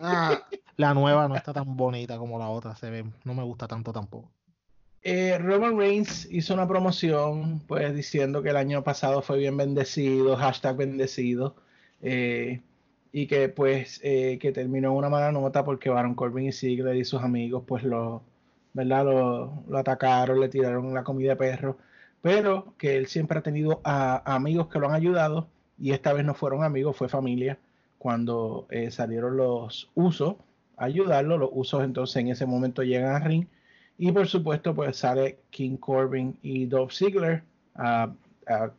Ah, 0.00 0.48
la 0.78 0.94
nueva 0.94 1.28
no 1.28 1.36
está 1.36 1.52
tan 1.52 1.76
bonita 1.76 2.18
como 2.18 2.36
la 2.36 2.48
otra, 2.48 2.74
se 2.74 2.90
ve, 2.90 3.04
no 3.22 3.34
me 3.34 3.44
gusta 3.44 3.68
tanto 3.68 3.92
tampoco. 3.92 4.32
Eh, 5.02 5.38
Roman 5.38 5.78
Reigns 5.78 6.26
hizo 6.28 6.54
una 6.54 6.66
promoción, 6.66 7.60
pues 7.68 7.94
diciendo 7.94 8.42
que 8.42 8.48
el 8.50 8.56
año 8.56 8.82
pasado 8.82 9.22
fue 9.22 9.38
bien 9.38 9.56
bendecido, 9.56 10.36
hashtag 10.36 10.76
bendecido, 10.76 11.54
eh, 12.00 12.62
y 13.12 13.26
que 13.26 13.48
pues 13.48 14.00
eh, 14.02 14.38
que 14.40 14.52
terminó 14.52 14.90
en 14.90 14.96
una 14.96 15.08
mala 15.10 15.32
nota 15.32 15.64
porque 15.64 15.90
Baron 15.90 16.14
Corbin 16.14 16.48
y 16.48 16.52
Ziggler 16.52 16.96
y 16.96 17.04
sus 17.04 17.22
amigos 17.22 17.64
pues 17.66 17.84
lo, 17.84 18.22
¿verdad? 18.72 19.04
Lo, 19.68 19.78
atacaron, 19.78 20.40
le 20.40 20.48
tiraron 20.48 20.94
la 20.94 21.04
comida 21.04 21.30
de 21.30 21.36
perro, 21.36 21.78
pero 22.22 22.74
que 22.78 22.96
él 22.96 23.06
siempre 23.06 23.38
ha 23.38 23.42
tenido 23.42 23.80
amigos 23.84 24.68
que 24.68 24.78
lo 24.78 24.88
han 24.88 24.94
ayudado 24.94 25.48
y 25.78 25.92
esta 25.92 26.12
vez 26.12 26.24
no 26.24 26.34
fueron 26.34 26.64
amigos, 26.64 26.96
fue 26.96 27.08
familia 27.08 27.58
cuando 27.98 28.66
eh, 28.70 28.90
salieron 28.90 29.36
los 29.36 29.90
usos 29.94 30.36
a 30.76 30.86
ayudarlo, 30.86 31.38
los 31.38 31.50
usos 31.52 31.84
entonces 31.84 32.16
en 32.16 32.28
ese 32.28 32.46
momento 32.46 32.82
llegan 32.82 33.14
al 33.14 33.24
ring 33.24 33.46
y 33.98 34.10
por 34.12 34.26
supuesto, 34.26 34.74
pues 34.74 34.96
sale 34.96 35.38
King 35.50 35.76
Corbin 35.76 36.36
y 36.42 36.66
Dolph 36.66 36.92
Ziggler 36.92 37.42
a, 37.74 38.12
a 38.48 38.70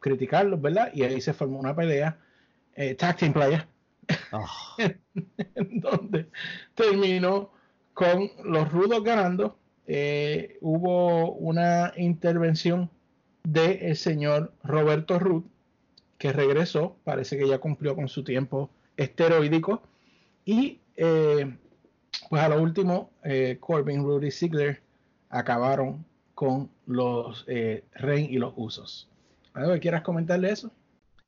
criticarlos, 0.00 0.60
¿verdad? 0.60 0.90
Y 0.94 1.02
ahí 1.02 1.20
se 1.20 1.32
formó 1.32 1.58
una 1.58 1.74
pelea, 1.76 2.16
eh, 2.74 2.94
tag 2.94 3.16
team 3.16 3.32
playa, 3.32 3.68
En 5.54 5.80
donde 5.80 6.28
terminó 6.74 7.50
con 7.94 8.30
los 8.44 8.70
rudos 8.72 9.02
ganando. 9.02 9.58
Eh, 9.86 10.58
hubo 10.60 11.32
una 11.32 11.92
intervención 11.96 12.90
del 13.44 13.96
señor 13.96 14.52
Roberto 14.62 15.18
Ruth, 15.18 15.44
que 16.18 16.32
regresó, 16.32 16.96
parece 17.04 17.36
que 17.36 17.48
ya 17.48 17.58
cumplió 17.58 17.96
con 17.96 18.08
su 18.08 18.24
tiempo 18.24 18.70
esteroídico. 18.96 19.82
Y 20.44 20.80
eh, 20.96 21.56
pues 22.30 22.42
a 22.42 22.48
lo 22.48 22.62
último, 22.62 23.10
eh, 23.24 23.56
Corbin, 23.60 24.02
Rudy 24.04 24.30
Ziggler 24.30 24.80
acabaron 25.28 26.04
con 26.34 26.70
los 26.86 27.46
Reigns 27.46 28.30
y 28.30 28.38
los 28.38 28.52
Usos. 28.56 29.08
¿Algo 29.54 29.74
que 29.74 29.80
quieras 29.80 30.02
comentarle 30.02 30.50
eso? 30.50 30.70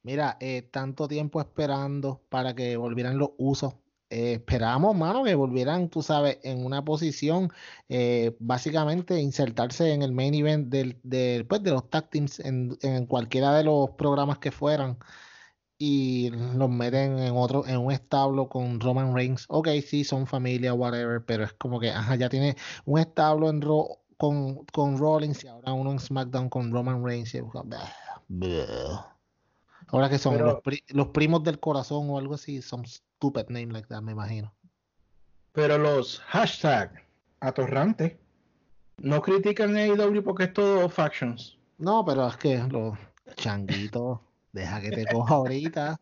Mira, 0.04 0.36
eh, 0.40 0.62
tanto 0.62 1.08
tiempo 1.08 1.40
esperando 1.40 2.22
para 2.28 2.54
que 2.54 2.76
volvieran 2.76 3.18
los 3.18 3.30
usos. 3.38 3.74
Eh, 4.10 4.34
esperábamos, 4.34 4.94
mano, 4.94 5.24
que 5.24 5.34
volvieran, 5.34 5.88
tú 5.88 6.02
sabes, 6.02 6.38
en 6.42 6.64
una 6.64 6.84
posición, 6.84 7.50
eh, 7.88 8.36
básicamente 8.38 9.18
insertarse 9.20 9.92
en 9.94 10.02
el 10.02 10.12
main 10.12 10.34
event 10.34 10.68
del, 10.68 11.00
del, 11.02 11.46
pues, 11.46 11.62
de 11.62 11.70
los 11.72 11.88
tag 11.90 12.10
teams 12.10 12.38
en, 12.40 12.76
en 12.82 13.06
cualquiera 13.06 13.54
de 13.54 13.64
los 13.64 13.90
programas 13.92 14.38
que 14.38 14.52
fueran 14.52 14.98
y 15.78 16.30
los 16.30 16.70
meten 16.70 17.18
en 17.18 17.36
otro, 17.36 17.66
en 17.66 17.78
un 17.78 17.92
establo 17.92 18.48
con 18.48 18.80
Roman 18.80 19.14
Reigns. 19.14 19.46
Ok, 19.48 19.68
sí, 19.86 20.04
son 20.04 20.26
familia, 20.26 20.74
whatever, 20.74 21.24
pero 21.24 21.44
es 21.44 21.54
como 21.54 21.80
que, 21.80 21.90
ajá, 21.90 22.16
ya 22.16 22.28
tiene 22.28 22.56
un 22.84 22.98
establo 23.00 23.50
en 23.50 23.62
Raw 23.62 23.98
con, 24.18 24.64
con 24.66 24.98
Rollins 24.98 25.44
y 25.44 25.48
ahora 25.48 25.72
uno 25.72 25.92
en 25.92 25.98
SmackDown 25.98 26.48
con 26.50 26.72
Roman 26.72 27.04
Reigns. 27.04 27.34
y. 27.34 27.40
Ahora 29.88 30.08
que 30.08 30.18
son 30.18 30.34
Pero- 30.34 30.46
los, 30.46 30.60
pri- 30.62 30.84
los 30.88 31.08
primos 31.08 31.42
del 31.44 31.60
corazón 31.60 32.08
o 32.10 32.18
algo 32.18 32.34
así, 32.34 32.62
some 32.62 32.86
stupid 32.86 33.44
name 33.48 33.66
like 33.72 33.88
that, 33.88 34.02
me 34.02 34.12
imagino. 34.12 34.54
Pero 35.52 35.78
los 35.78 36.20
hashtag 36.26 37.04
atorrantes 37.40 38.16
no 38.98 39.22
critican 39.22 39.76
a 39.76 39.80
AEW 39.80 40.22
porque 40.24 40.44
es 40.44 40.52
todo 40.52 40.88
factions. 40.88 41.58
No, 41.78 42.04
pero 42.04 42.26
es 42.28 42.36
que 42.36 42.58
los 42.58 42.96
changuitos, 43.36 44.20
deja 44.52 44.80
que 44.80 44.90
te 44.90 45.06
coja 45.06 45.34
ahorita. 45.34 46.00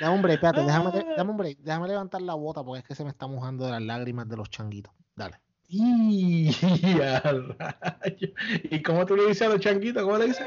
Dame 0.00 0.14
un 0.14 0.22
break, 0.22 0.36
espérate, 0.36 0.60
déjame, 0.62 0.90
dame 1.16 1.30
un 1.30 1.36
break, 1.36 1.58
déjame 1.58 1.88
levantar 1.88 2.20
la 2.22 2.34
bota 2.34 2.62
porque 2.62 2.80
es 2.80 2.84
que 2.86 2.94
se 2.94 3.02
me 3.04 3.10
está 3.10 3.26
mojando 3.26 3.64
de 3.64 3.72
las 3.72 3.82
lágrimas 3.82 4.28
de 4.28 4.36
los 4.36 4.50
changuitos. 4.50 4.92
Dale. 5.14 5.40
Y, 5.68 6.50
a 7.02 7.20
rayo. 7.20 8.28
¿Y 8.70 8.82
cómo 8.82 9.04
tú 9.06 9.16
le 9.16 9.26
dices 9.26 9.42
a 9.42 9.50
los 9.50 9.60
changuitos? 9.60 10.02
¿Cómo 10.02 10.18
le 10.18 10.26
dices? 10.26 10.46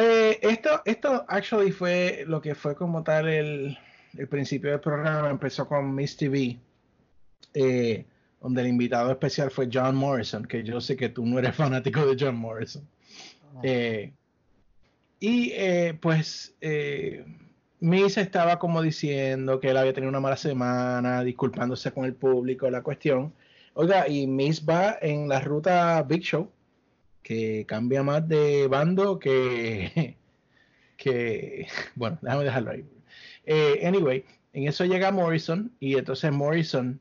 Eh, 0.00 0.38
esto, 0.42 0.82
esto 0.84 1.24
actually 1.26 1.72
fue 1.72 2.24
lo 2.28 2.40
que 2.40 2.54
fue 2.54 2.76
como 2.76 3.02
tal 3.02 3.28
el, 3.28 3.76
el 4.16 4.28
principio 4.28 4.70
del 4.70 4.80
programa. 4.80 5.28
Empezó 5.30 5.66
con 5.66 5.94
Miss 5.94 6.16
TV, 6.16 6.58
eh, 7.54 8.04
donde 8.40 8.60
el 8.62 8.68
invitado 8.68 9.10
especial 9.10 9.50
fue 9.50 9.68
John 9.72 9.96
Morrison, 9.96 10.44
que 10.44 10.62
yo 10.62 10.80
sé 10.80 10.96
que 10.96 11.08
tú 11.08 11.26
no 11.26 11.38
eres 11.38 11.54
fanático 11.56 12.06
de 12.06 12.16
John 12.18 12.36
Morrison. 12.36 12.86
Eh, 13.62 14.12
y 15.18 15.50
eh, 15.54 15.98
pues 16.00 16.54
Miss 17.80 18.18
estaba 18.18 18.58
como 18.58 18.82
diciendo 18.82 19.58
que 19.58 19.70
él 19.70 19.76
había 19.76 19.92
tenido 19.92 20.10
una 20.10 20.20
mala 20.20 20.36
semana, 20.36 21.24
disculpándose 21.24 21.90
con 21.90 22.04
el 22.04 22.14
público, 22.14 22.70
la 22.70 22.82
cuestión. 22.82 23.32
Oiga, 23.80 24.08
y 24.08 24.26
Miss 24.26 24.68
va 24.68 24.98
en 25.00 25.28
la 25.28 25.38
ruta 25.38 26.02
Big 26.02 26.22
Show, 26.22 26.50
que 27.22 27.64
cambia 27.64 28.02
más 28.02 28.28
de 28.28 28.66
bando 28.66 29.20
que, 29.20 30.16
que 30.96 31.68
bueno, 31.94 32.18
déjame 32.20 32.42
dejarlo 32.44 32.70
ahí. 32.72 32.84
Eh, 33.46 33.86
anyway, 33.86 34.24
en 34.52 34.66
eso 34.66 34.84
llega 34.84 35.12
Morrison 35.12 35.70
y 35.78 35.96
entonces 35.96 36.32
Morrison 36.32 37.00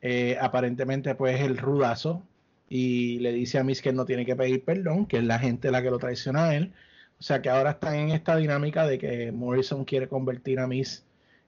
eh, 0.00 0.38
aparentemente 0.40 1.14
pues 1.16 1.38
el 1.42 1.58
rudazo 1.58 2.22
y 2.70 3.18
le 3.18 3.32
dice 3.32 3.58
a 3.58 3.64
Miss 3.64 3.82
que 3.82 3.92
no 3.92 4.06
tiene 4.06 4.24
que 4.24 4.36
pedir 4.36 4.64
perdón, 4.64 5.04
que 5.04 5.18
es 5.18 5.24
la 5.24 5.38
gente 5.38 5.70
la 5.70 5.82
que 5.82 5.90
lo 5.90 5.98
traiciona 5.98 6.46
a 6.46 6.56
él. 6.56 6.72
O 7.20 7.22
sea 7.22 7.42
que 7.42 7.50
ahora 7.50 7.72
están 7.72 7.94
en 7.94 8.10
esta 8.12 8.36
dinámica 8.36 8.86
de 8.86 8.98
que 8.98 9.32
Morrison 9.32 9.84
quiere 9.84 10.08
convertir 10.08 10.60
a 10.60 10.66
Miss 10.66 11.05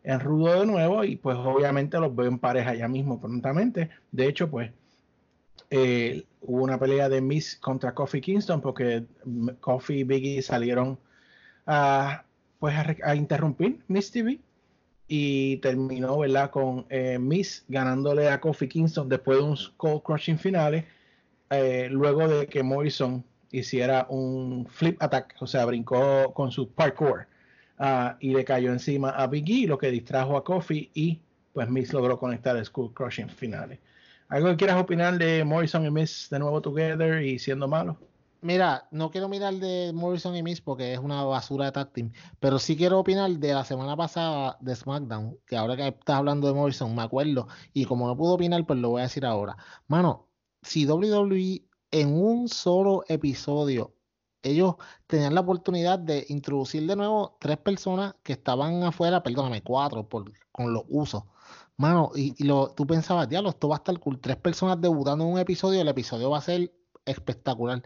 en 0.08 0.20
rudo 0.20 0.58
de 0.58 0.64
nuevo 0.64 1.04
y 1.04 1.16
pues 1.16 1.36
obviamente 1.36 2.00
los 2.00 2.16
veo 2.16 2.28
en 2.28 2.38
pareja 2.38 2.74
ya 2.74 2.88
mismo 2.88 3.20
prontamente. 3.20 3.90
De 4.10 4.26
hecho, 4.26 4.48
pues 4.48 4.72
eh, 5.68 6.24
hubo 6.40 6.64
una 6.64 6.78
pelea 6.78 7.10
de 7.10 7.20
Miss 7.20 7.56
contra 7.56 7.92
Kofi 7.92 8.22
Kingston 8.22 8.62
porque 8.62 9.04
Kofi 9.60 9.98
y 9.98 10.04
Biggie 10.04 10.40
salieron 10.40 10.98
a, 11.66 12.24
pues 12.58 12.74
a, 13.04 13.14
interrumpir 13.14 13.80
Miss 13.86 14.10
TV 14.10 14.40
y 15.08 15.58
terminó 15.58 16.20
¿verdad? 16.20 16.50
con 16.50 16.86
eh, 16.88 17.18
Miss 17.18 17.66
ganándole 17.68 18.30
a 18.30 18.40
Kofi 18.40 18.66
Kingston 18.66 19.10
después 19.10 19.36
de 19.36 19.44
un 19.44 19.58
skull 19.58 20.02
crushing 20.02 20.38
finales 20.38 20.86
eh, 21.50 21.88
luego 21.90 22.26
de 22.26 22.46
que 22.46 22.62
Morrison 22.62 23.22
hiciera 23.50 24.06
un 24.08 24.66
flip 24.70 25.02
attack, 25.02 25.34
o 25.40 25.46
sea, 25.46 25.66
brincó 25.66 26.32
con 26.32 26.50
su 26.50 26.70
parkour 26.70 27.26
ah, 27.78 28.16
y 28.20 28.30
le 28.30 28.44
cayó 28.44 28.72
encima 28.72 29.10
a 29.10 29.26
Big 29.26 29.50
E, 29.50 29.66
lo 29.66 29.78
que 29.78 29.90
distrajo 29.90 30.36
a 30.36 30.44
Kofi 30.44 30.90
y 30.94 31.20
pues 31.52 31.68
Miss 31.68 31.92
logró 31.92 32.18
conectar 32.18 32.56
el 32.56 32.64
skull 32.64 32.92
crushing 32.92 33.28
finales. 33.28 33.78
¿Algo 34.28 34.50
que 34.50 34.56
quieras 34.56 34.80
opinar 34.80 35.16
de 35.18 35.42
Morrison 35.44 35.86
y 35.86 35.90
Miss 35.90 36.28
de 36.30 36.38
nuevo 36.38 36.60
together 36.60 37.22
y 37.22 37.38
siendo 37.38 37.66
malos? 37.66 37.96
Mira, 38.40 38.86
no 38.92 39.10
quiero 39.10 39.28
mirar 39.28 39.54
de 39.54 39.90
Morrison 39.92 40.36
y 40.36 40.42
Miss 40.44 40.60
porque 40.60 40.92
es 40.92 41.00
una 41.00 41.24
basura 41.24 41.64
de 41.64 41.72
tag 41.72 41.90
pero 42.38 42.60
sí 42.60 42.76
quiero 42.76 43.00
opinar 43.00 43.30
de 43.30 43.52
la 43.52 43.64
semana 43.64 43.96
pasada 43.96 44.56
de 44.60 44.76
SmackDown, 44.76 45.38
que 45.44 45.56
ahora 45.56 45.76
que 45.76 45.88
estás 45.88 46.16
hablando 46.16 46.46
de 46.46 46.54
Morrison, 46.54 46.94
me 46.94 47.02
acuerdo, 47.02 47.48
y 47.72 47.84
como 47.84 48.06
no 48.06 48.16
puedo 48.16 48.34
opinar, 48.34 48.64
pues 48.64 48.78
lo 48.78 48.90
voy 48.90 49.00
a 49.00 49.04
decir 49.04 49.26
ahora. 49.26 49.56
Mano, 49.88 50.28
si 50.62 50.86
WWE 50.86 51.64
en 51.90 52.12
un 52.12 52.48
solo 52.48 53.02
episodio, 53.08 53.94
ellos 54.42 54.76
tenían 55.06 55.34
la 55.34 55.40
oportunidad 55.42 55.98
de 55.98 56.26
introducir 56.28 56.86
de 56.86 56.96
nuevo 56.96 57.36
tres 57.40 57.58
personas 57.58 58.14
que 58.22 58.32
estaban 58.34 58.82
afuera, 58.84 59.22
perdóname, 59.22 59.62
cuatro, 59.62 60.08
por, 60.08 60.32
con 60.52 60.72
los 60.72 60.84
usos. 60.88 61.24
Mano, 61.76 62.10
y, 62.14 62.34
y 62.42 62.46
lo, 62.46 62.70
tú 62.74 62.86
pensabas, 62.86 63.28
diablo, 63.28 63.50
esto 63.50 63.68
va 63.68 63.76
a 63.76 63.78
estar 63.78 63.98
cool. 64.00 64.20
Tres 64.20 64.36
personas 64.36 64.80
debutando 64.80 65.24
en 65.24 65.32
un 65.32 65.38
episodio, 65.38 65.80
el 65.80 65.88
episodio 65.88 66.30
va 66.30 66.38
a 66.38 66.40
ser 66.42 66.72
espectacular 67.04 67.82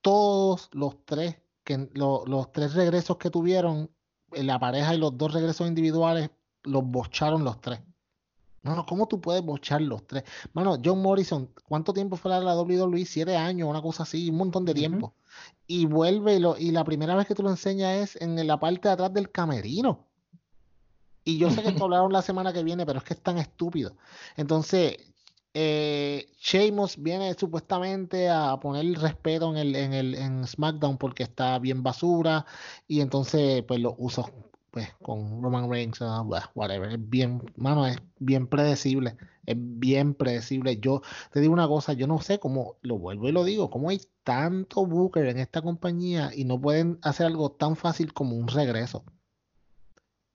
todos 0.00 0.68
los 0.72 1.04
tres, 1.04 1.38
que, 1.64 1.88
lo- 1.94 2.24
los 2.26 2.52
tres 2.52 2.74
regresos 2.74 3.16
que 3.18 3.30
tuvieron, 3.30 3.90
en 4.32 4.46
la 4.46 4.58
pareja 4.58 4.94
y 4.94 4.98
los 4.98 5.16
dos 5.18 5.32
regresos 5.32 5.66
individuales, 5.68 6.30
los 6.64 6.84
bocharon 6.84 7.44
los 7.44 7.60
tres. 7.60 7.80
Mano, 8.64 8.86
¿cómo 8.86 9.06
tú 9.06 9.20
puedes 9.20 9.42
bochar 9.42 9.82
los 9.82 10.06
tres? 10.06 10.24
Mano, 10.54 10.78
John 10.82 11.02
Morrison, 11.02 11.50
¿cuánto 11.68 11.92
tiempo 11.92 12.16
fue 12.16 12.34
a 12.34 12.40
la 12.40 12.56
WWE? 12.58 13.04
Siete 13.04 13.36
años, 13.36 13.68
una 13.68 13.82
cosa 13.82 14.04
así, 14.04 14.30
un 14.30 14.36
montón 14.38 14.64
de 14.64 14.72
tiempo. 14.72 15.14
Y 15.66 15.84
vuelve 15.84 16.36
y, 16.36 16.38
lo, 16.38 16.56
y 16.58 16.70
la 16.70 16.82
primera 16.82 17.14
vez 17.14 17.26
que 17.26 17.34
tú 17.34 17.42
lo 17.42 17.50
enseñas 17.50 18.16
es 18.16 18.22
en 18.22 18.46
la 18.46 18.58
parte 18.58 18.88
de 18.88 18.94
atrás 18.94 19.12
del 19.12 19.30
camerino. 19.30 20.06
Y 21.24 21.36
yo 21.36 21.50
sé 21.50 21.62
que 21.62 21.68
esto 21.68 21.84
hablaron 21.84 22.10
la 22.10 22.22
semana 22.22 22.54
que 22.54 22.64
viene, 22.64 22.86
pero 22.86 23.00
es 23.00 23.04
que 23.04 23.12
es 23.12 23.20
tan 23.20 23.36
estúpido. 23.36 23.96
Entonces, 24.34 24.96
eh, 25.52 26.26
Sheamus 26.40 26.96
viene 26.96 27.34
supuestamente 27.34 28.30
a 28.30 28.58
poner 28.58 28.98
respeto 28.98 29.50
en 29.50 29.58
el, 29.58 29.76
en 29.76 29.92
el 29.92 30.14
en 30.14 30.46
SmackDown 30.46 30.96
porque 30.96 31.22
está 31.22 31.58
bien 31.58 31.82
basura 31.82 32.46
y 32.88 33.00
entonces 33.00 33.62
pues 33.62 33.78
lo 33.78 33.94
uso 33.98 34.28
pues 34.74 34.92
con 35.02 35.40
Roman 35.40 35.70
Reigns, 35.70 36.00
uh, 36.00 36.28
whatever, 36.56 36.90
es 36.90 37.08
bien, 37.08 37.40
mano, 37.54 37.86
es 37.86 37.96
bien 38.18 38.48
predecible, 38.48 39.16
es 39.46 39.54
bien 39.56 40.14
predecible. 40.14 40.80
Yo 40.80 41.00
te 41.30 41.38
digo 41.38 41.52
una 41.52 41.68
cosa, 41.68 41.92
yo 41.92 42.08
no 42.08 42.20
sé 42.20 42.40
cómo, 42.40 42.74
lo 42.82 42.98
vuelvo 42.98 43.28
y 43.28 43.32
lo 43.32 43.44
digo, 43.44 43.70
cómo 43.70 43.90
hay 43.90 44.00
tanto 44.24 44.84
Booker 44.84 45.26
en 45.26 45.38
esta 45.38 45.62
compañía 45.62 46.32
y 46.34 46.44
no 46.44 46.60
pueden 46.60 46.98
hacer 47.02 47.26
algo 47.26 47.52
tan 47.52 47.76
fácil 47.76 48.12
como 48.12 48.34
un 48.34 48.48
regreso. 48.48 49.04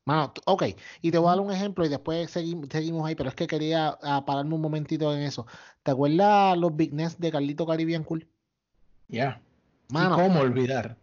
Mano, 0.05 0.31
ok, 0.46 0.63
y 1.01 1.12
te 1.12 1.17
voy 1.17 1.27
a 1.27 1.31
dar 1.31 1.41
un 1.41 1.51
ejemplo 1.51 1.86
y 1.86 1.89
después 1.89 2.31
seguimos, 2.31 2.69
seguimos 2.72 3.05
ahí, 3.05 3.15
pero 3.15 3.27
es 3.27 3.36
que 3.36 3.46
quería 3.46 3.98
uh, 4.01 4.24
pararme 4.24 4.55
un 4.55 4.62
momentito 4.62 5.13
en 5.13 5.19
eso. 5.19 5.48
¿Te 5.84 5.91
acuerdas 5.91 6.58
los 6.58 6.74
Big 6.77 6.93
Nets 6.93 7.19
de 7.19 7.29
Carlito 7.29 7.67
Caribbean 7.67 8.05
Cool? 8.05 8.25
Ya. 9.10 9.41
Mano, 9.89 10.15
¿Cómo 10.15 10.39
olvidar? 10.39 10.96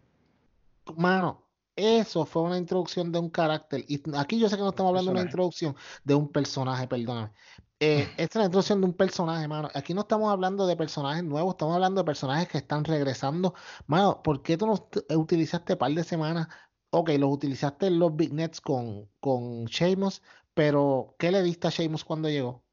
mano, 0.95 1.46
eso 1.77 2.25
fue 2.25 2.41
una 2.43 2.57
introducción 2.57 3.11
de 3.11 3.19
un 3.19 3.29
carácter. 3.29 3.85
Y 3.87 4.01
aquí 4.17 4.39
yo 4.39 4.49
sé 4.49 4.57
que 4.57 4.63
no 4.63 4.69
estamos 4.69 4.89
hablando 4.89 5.11
de 5.11 5.13
una 5.13 5.21
Personaje. 5.21 5.23
introducción 5.23 5.75
de 6.03 6.15
un 6.15 6.31
personaje, 6.31 6.87
perdóname. 6.87 7.31
Eh, 7.79 8.13
esta 8.17 8.23
es 8.23 8.35
la 8.41 8.45
introducción 8.45 8.81
de 8.81 8.87
un 8.87 8.93
personaje, 8.93 9.47
mano. 9.47 9.69
Aquí 9.73 9.93
no 9.93 10.01
estamos 10.01 10.31
hablando 10.31 10.67
de 10.67 10.75
personajes 10.75 11.23
nuevos, 11.23 11.53
estamos 11.53 11.75
hablando 11.75 12.01
de 12.01 12.05
personajes 12.05 12.47
que 12.49 12.57
están 12.57 12.83
regresando. 12.83 13.53
Mano, 13.87 14.21
¿por 14.23 14.41
qué 14.41 14.57
tú 14.57 14.65
no 14.67 14.73
ut- 14.75 15.15
utilizaste 15.15 15.77
par 15.77 15.91
de 15.91 16.03
semanas? 16.03 16.47
Ok, 16.89 17.09
los 17.19 17.31
utilizaste 17.31 17.87
en 17.87 17.99
los 17.99 18.15
Big 18.15 18.33
Nets 18.33 18.61
con, 18.61 19.09
con 19.19 19.65
Sheamus, 19.65 20.21
pero 20.53 21.15
¿qué 21.19 21.31
le 21.31 21.43
diste 21.43 21.67
a 21.67 21.71
Sheamus 21.71 22.03
cuando 22.03 22.29
llegó? 22.29 22.63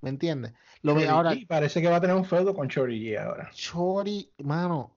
¿Me 0.00 0.10
entiendes? 0.10 0.52
Lo 0.82 0.92
ahora, 0.92 1.32
G 1.34 1.46
parece 1.46 1.80
que 1.80 1.88
va 1.88 1.96
a 1.96 2.00
tener 2.00 2.14
un 2.14 2.24
feudo 2.26 2.54
con 2.54 2.68
Shorty 2.68 3.00
G 3.00 3.18
ahora. 3.18 3.50
Shorty, 3.54 4.30
mano, 4.38 4.93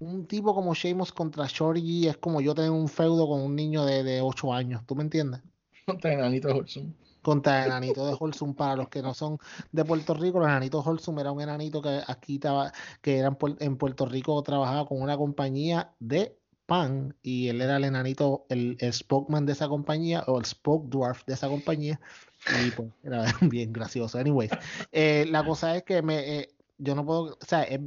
un 0.00 0.26
tipo 0.26 0.54
como 0.54 0.74
Sheamus 0.74 1.12
contra 1.12 1.46
Shorty 1.46 2.08
es 2.08 2.16
como 2.18 2.40
yo 2.40 2.54
tener 2.54 2.70
un 2.70 2.88
feudo 2.88 3.28
con 3.28 3.40
un 3.42 3.54
niño 3.54 3.84
de, 3.84 4.02
de 4.02 4.20
8 4.22 4.52
años, 4.52 4.84
¿tú 4.86 4.96
me 4.96 5.02
entiendes? 5.04 5.42
Contra 5.86 6.12
Enanito 6.12 6.48
Holson. 6.54 6.96
Contra 7.22 7.60
el 7.60 7.66
enanito 7.66 8.06
de 8.06 8.16
Holsum, 8.18 8.54
para 8.54 8.76
los 8.76 8.88
que 8.88 9.02
no 9.02 9.12
son 9.12 9.36
de 9.72 9.84
Puerto 9.84 10.14
Rico, 10.14 10.38
el 10.38 10.44
enanito 10.44 10.80
Holsum 10.80 11.18
era 11.18 11.30
un 11.32 11.42
enanito 11.42 11.82
que 11.82 12.00
aquí 12.06 12.36
estaba, 12.36 12.72
que 13.02 13.18
era 13.18 13.28
en, 13.28 13.34
Puer- 13.38 13.58
en 13.60 13.76
Puerto 13.76 14.06
Rico, 14.06 14.42
trabajaba 14.42 14.86
con 14.86 15.02
una 15.02 15.18
compañía 15.18 15.94
de 16.00 16.38
pan 16.64 17.14
y 17.22 17.48
él 17.48 17.60
era 17.60 17.76
el 17.76 17.84
enanito, 17.84 18.46
el, 18.48 18.78
el 18.80 18.92
spokesman 18.94 19.44
de 19.44 19.52
esa 19.52 19.68
compañía 19.68 20.24
o 20.28 20.38
el 20.38 20.46
spoke 20.46 20.88
dwarf 20.88 21.24
de 21.26 21.34
esa 21.34 21.48
compañía 21.48 22.00
y 22.46 22.70
pues 22.72 22.88
era 23.02 23.24
bien 23.50 23.72
gracioso. 23.72 24.18
Anyways, 24.18 24.52
eh, 24.92 25.26
la 25.28 25.44
cosa 25.44 25.76
es 25.76 25.82
que 25.84 26.00
me, 26.02 26.38
eh, 26.40 26.54
yo 26.78 26.94
no 26.94 27.04
puedo, 27.04 27.36
o 27.40 27.44
sea, 27.46 27.64
es- 27.64 27.80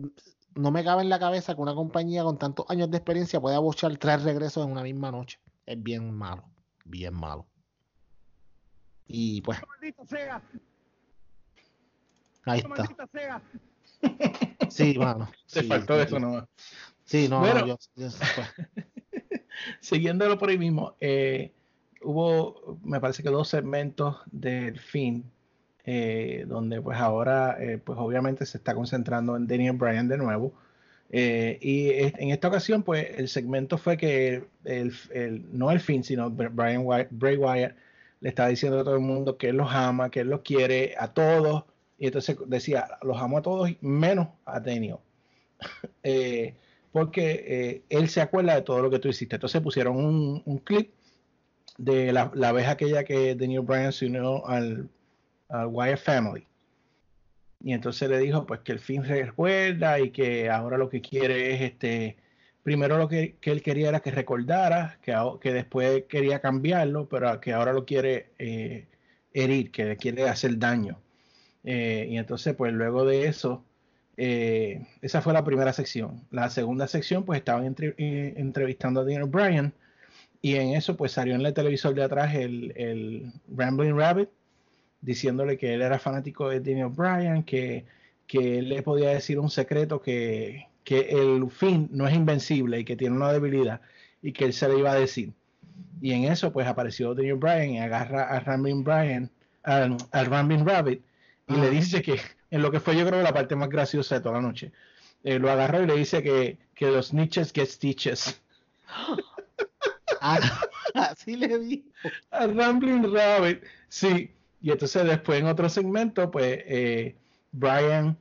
no 0.55 0.71
me 0.71 0.83
cabe 0.83 1.01
en 1.01 1.09
la 1.09 1.19
cabeza 1.19 1.55
que 1.55 1.61
una 1.61 1.75
compañía 1.75 2.23
con 2.23 2.37
tantos 2.37 2.65
años 2.69 2.89
de 2.91 2.97
experiencia 2.97 3.39
pueda 3.41 3.59
bochar 3.59 3.95
tres 3.97 4.23
regresos 4.23 4.65
en 4.65 4.71
una 4.71 4.83
misma 4.83 5.11
noche. 5.11 5.39
Es 5.65 5.81
bien 5.81 6.11
malo, 6.11 6.43
bien 6.85 7.13
malo. 7.13 7.45
Y 9.07 9.41
pues 9.41 9.59
Maldito 9.67 10.05
sea, 10.05 10.41
ahí 12.45 12.59
está. 12.59 12.69
maldita 12.69 13.07
sea. 13.07 13.41
Sí, 14.69 14.97
mano. 14.97 15.29
Te 15.51 15.61
sí, 15.61 15.67
faltó 15.67 15.95
sí, 15.97 16.01
eso 16.07 16.19
nomás. 16.19 16.45
Sí, 17.05 17.27
no, 17.29 17.39
Bueno. 17.41 17.59
no, 17.61 17.65
yo, 17.67 17.77
yo- 17.95 18.07
pues, 18.09 18.15
Siguiéndolo 19.81 20.37
por 20.39 20.49
ahí 20.49 20.57
mismo, 20.57 20.95
eh, 20.99 21.53
hubo, 22.01 22.79
me 22.83 22.99
parece 22.99 23.21
que 23.21 23.29
dos 23.29 23.47
segmentos 23.49 24.17
del 24.31 24.79
fin, 24.79 25.31
eh, 25.85 26.45
donde 26.47 26.81
pues 26.81 26.97
ahora, 26.97 27.57
eh, 27.59 27.77
pues 27.77 27.99
obviamente 27.99 28.45
se 28.45 28.57
está 28.57 28.73
concentrando 28.73 29.35
en 29.35 29.47
Daniel 29.47 29.75
Bryan 29.75 30.07
de 30.07 30.17
nuevo. 30.17 30.53
Eh, 31.09 31.59
y 31.61 31.89
en 31.91 32.29
esta 32.31 32.47
ocasión, 32.47 32.83
pues 32.83 33.07
el 33.17 33.27
segmento 33.27 33.77
fue 33.77 33.97
que 33.97 34.45
el, 34.63 34.93
no 35.51 35.71
el 35.71 35.79
fin, 35.79 36.03
sino 36.03 36.29
Brian 36.31 36.83
Wyatt, 36.85 37.09
Bray 37.11 37.37
Wyatt 37.37 37.75
le 38.21 38.29
estaba 38.29 38.49
diciendo 38.49 38.79
a 38.79 38.83
todo 38.83 38.95
el 38.95 39.01
mundo 39.01 39.37
que 39.37 39.49
él 39.49 39.57
los 39.57 39.71
ama, 39.71 40.09
que 40.09 40.21
él 40.21 40.29
los 40.29 40.41
quiere 40.41 40.95
a 40.97 41.13
todos. 41.13 41.65
Y 41.99 42.07
entonces 42.07 42.37
decía, 42.47 42.87
los 43.01 43.21
amo 43.21 43.37
a 43.37 43.41
todos 43.41 43.69
menos 43.81 44.29
a 44.45 44.59
Daniel. 44.59 44.97
Porque 46.91 47.83
él 47.89 48.09
se 48.09 48.21
acuerda 48.21 48.55
de 48.55 48.61
todo 48.61 48.81
lo 48.81 48.89
que 48.89 48.99
tú 48.99 49.09
hiciste. 49.09 49.35
Entonces 49.35 49.61
pusieron 49.61 49.97
un, 49.97 50.41
un 50.45 50.57
clip 50.59 50.93
de 51.77 52.13
la, 52.13 52.31
la 52.35 52.51
vez 52.51 52.67
aquella 52.67 53.03
que 53.03 53.35
Daniel 53.35 53.61
Bryan 53.61 53.91
se 53.91 54.05
unió 54.05 54.45
al, 54.47 54.89
al 55.53 55.67
Wyatt 55.67 55.99
Family. 55.99 56.47
Y 57.63 57.73
entonces 57.73 58.09
le 58.09 58.17
dijo 58.19 58.45
pues 58.45 58.59
que 58.61 58.73
el 58.73 58.79
fin 58.79 59.03
recuerda 59.03 59.99
y 59.99 60.09
que 60.09 60.49
ahora 60.49 60.77
lo 60.77 60.89
que 60.89 60.99
quiere 60.99 61.53
es 61.53 61.61
este, 61.61 62.17
primero 62.63 62.97
lo 62.97 63.07
que, 63.07 63.35
que 63.39 63.51
él 63.51 63.61
quería 63.61 63.89
era 63.89 64.01
que 64.01 64.11
recordara, 64.11 64.97
que, 65.01 65.15
que 65.39 65.53
después 65.53 66.03
quería 66.09 66.39
cambiarlo, 66.41 67.07
pero 67.07 67.39
que 67.39 67.53
ahora 67.53 67.71
lo 67.71 67.85
quiere 67.85 68.31
eh, 68.39 68.87
herir, 69.31 69.71
que 69.71 69.85
le 69.85 69.97
quiere 69.97 70.27
hacer 70.27 70.57
daño. 70.57 70.99
Eh, 71.63 72.07
y 72.09 72.17
entonces 72.17 72.55
pues 72.55 72.73
luego 72.73 73.05
de 73.05 73.27
eso, 73.27 73.63
eh, 74.17 74.85
esa 75.01 75.21
fue 75.21 75.33
la 75.33 75.45
primera 75.45 75.71
sección. 75.71 76.25
La 76.31 76.49
segunda 76.49 76.87
sección, 76.87 77.23
pues 77.23 77.39
estaban 77.39 77.65
entre- 77.65 77.93
entrevistando 77.97 79.01
a 79.01 79.03
Daniel 79.03 79.25
Bryan 79.25 79.71
y 80.41 80.55
en 80.55 80.69
eso, 80.73 80.97
pues 80.97 81.13
salió 81.13 81.35
en 81.35 81.45
el 81.45 81.53
televisor 81.53 81.93
de 81.93 82.03
atrás 82.03 82.35
el, 82.35 82.73
el 82.75 83.31
Rambling 83.55 83.95
Rabbit 83.95 84.29
diciéndole 85.03 85.57
que 85.57 85.73
él 85.73 85.81
era 85.81 85.99
fanático 85.99 86.49
de 86.49 86.59
Daniel 86.59 86.89
Bryan, 86.89 87.43
que, 87.43 87.85
que 88.25 88.59
él 88.59 88.69
le 88.69 88.81
podía 88.81 89.09
decir 89.09 89.39
un 89.39 89.49
secreto 89.49 90.01
que, 90.01 90.67
que 90.83 91.09
el 91.09 91.49
fin 91.51 91.89
no 91.91 92.07
es 92.07 92.15
invencible 92.15 92.79
y 92.79 92.85
que 92.85 92.95
tiene 92.95 93.15
una 93.15 93.31
debilidad 93.31 93.81
y 94.21 94.31
que 94.31 94.45
él 94.45 94.53
se 94.53 94.69
le 94.69 94.79
iba 94.79 94.91
a 94.91 94.95
decir. 94.95 95.33
Y 96.01 96.13
en 96.13 96.25
eso, 96.25 96.51
pues 96.51 96.67
apareció 96.67 97.13
Daniel 97.13 97.35
Bryan 97.35 97.69
y 97.71 97.79
agarra 97.79 98.23
a 98.23 98.39
Rambling 98.39 98.83
Bryan, 98.83 99.29
al, 99.63 99.97
al 100.11 100.25
Rabbit 100.25 101.01
y 101.47 101.55
le 101.55 101.69
dice 101.69 102.01
que 102.01 102.19
en 102.51 102.61
lo 102.61 102.71
que 102.71 102.79
fue 102.79 102.95
yo 102.97 103.05
creo 103.05 103.21
la 103.21 103.33
parte 103.33 103.55
más 103.55 103.69
graciosa 103.69 104.15
de 104.15 104.21
toda 104.21 104.35
la 104.35 104.41
noche. 104.41 104.71
Eh, 105.23 105.39
lo 105.39 105.49
agarró 105.49 105.81
y 105.81 105.87
le 105.87 105.95
dice 105.95 106.21
que, 106.21 106.57
que 106.75 106.87
los 106.87 107.13
niches 107.13 107.51
get 107.53 107.67
stitches. 107.67 108.41
ah, 110.21 110.39
así 110.93 111.35
le 111.35 111.57
dijo. 111.59 111.89
Al 112.31 112.55
Rambling 112.55 113.13
Rabbit, 113.13 113.63
sí. 113.87 114.31
Y 114.63 114.71
entonces 114.71 115.05
después 115.05 115.39
en 115.39 115.45
otro 115.47 115.69
segmento, 115.69 116.31
pues 116.31 116.59
eh, 116.65 117.15
Brian 117.51 118.17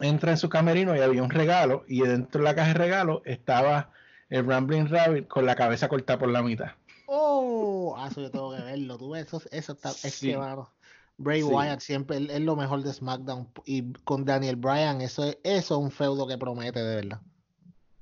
entra 0.00 0.30
en 0.30 0.36
su 0.36 0.48
camerino 0.48 0.94
y 0.94 1.00
había 1.00 1.22
un 1.22 1.30
regalo 1.30 1.84
y 1.88 2.02
dentro 2.02 2.40
de 2.40 2.44
la 2.44 2.54
caja 2.54 2.68
de 2.68 2.74
regalo 2.74 3.22
estaba 3.24 3.90
el 4.28 4.46
Rambling 4.46 4.86
Rabbit 4.88 5.28
con 5.28 5.46
la 5.46 5.56
cabeza 5.56 5.88
cortada 5.88 6.18
por 6.18 6.28
la 6.28 6.42
mitad. 6.42 6.72
Oh, 7.06 7.94
ah, 7.98 8.08
eso 8.10 8.20
yo 8.20 8.30
tengo 8.30 8.54
que 8.54 8.62
verlo. 8.62 8.96
Tú 8.98 9.10
ves, 9.10 9.26
eso, 9.26 9.42
eso 9.50 9.72
está, 9.72 9.88
es 9.90 10.14
Sí. 10.14 10.28
que, 10.28 10.38
mano, 10.38 10.70
Bray 11.16 11.40
Sí. 11.40 11.48
Wyatt 11.48 11.80
siempre 11.80 12.16
es 12.18 12.40
lo 12.40 12.54
mejor 12.54 12.82
de 12.82 12.92
SmackDown. 12.92 13.48
Y 13.64 13.92
con 14.04 14.24
Daniel 14.24 14.56
Bryan, 14.56 15.00
eso 15.00 15.24
es, 15.24 15.38
eso 15.42 15.74
es 15.74 15.80
un 15.82 15.90
feudo 15.90 16.26
que 16.26 16.36
promete, 16.38 16.80
de 16.82 16.96
verdad. 16.96 17.20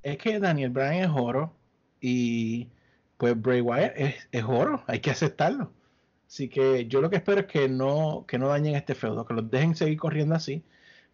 Es 0.03 0.17
que 0.17 0.39
Daniel 0.39 0.71
Bryan 0.71 0.95
es 0.95 1.09
oro 1.13 1.53
y 2.01 2.67
pues 3.17 3.39
Bray 3.39 3.61
Wyatt 3.61 3.93
es, 3.95 4.15
es 4.31 4.43
oro, 4.43 4.83
hay 4.87 4.99
que 4.99 5.11
aceptarlo. 5.11 5.71
Así 6.31 6.47
que 6.47 6.87
yo 6.87 7.01
lo 7.01 7.09
que 7.09 7.17
espero 7.17 7.41
es 7.41 7.47
que 7.47 7.67
no, 7.67 8.23
que 8.25 8.39
no 8.39 8.47
dañen 8.47 8.75
este 8.75 8.95
feudo, 8.95 9.25
que 9.25 9.33
los 9.33 9.51
dejen 9.51 9.75
seguir 9.75 9.99
corriendo 9.99 10.33
así. 10.33 10.63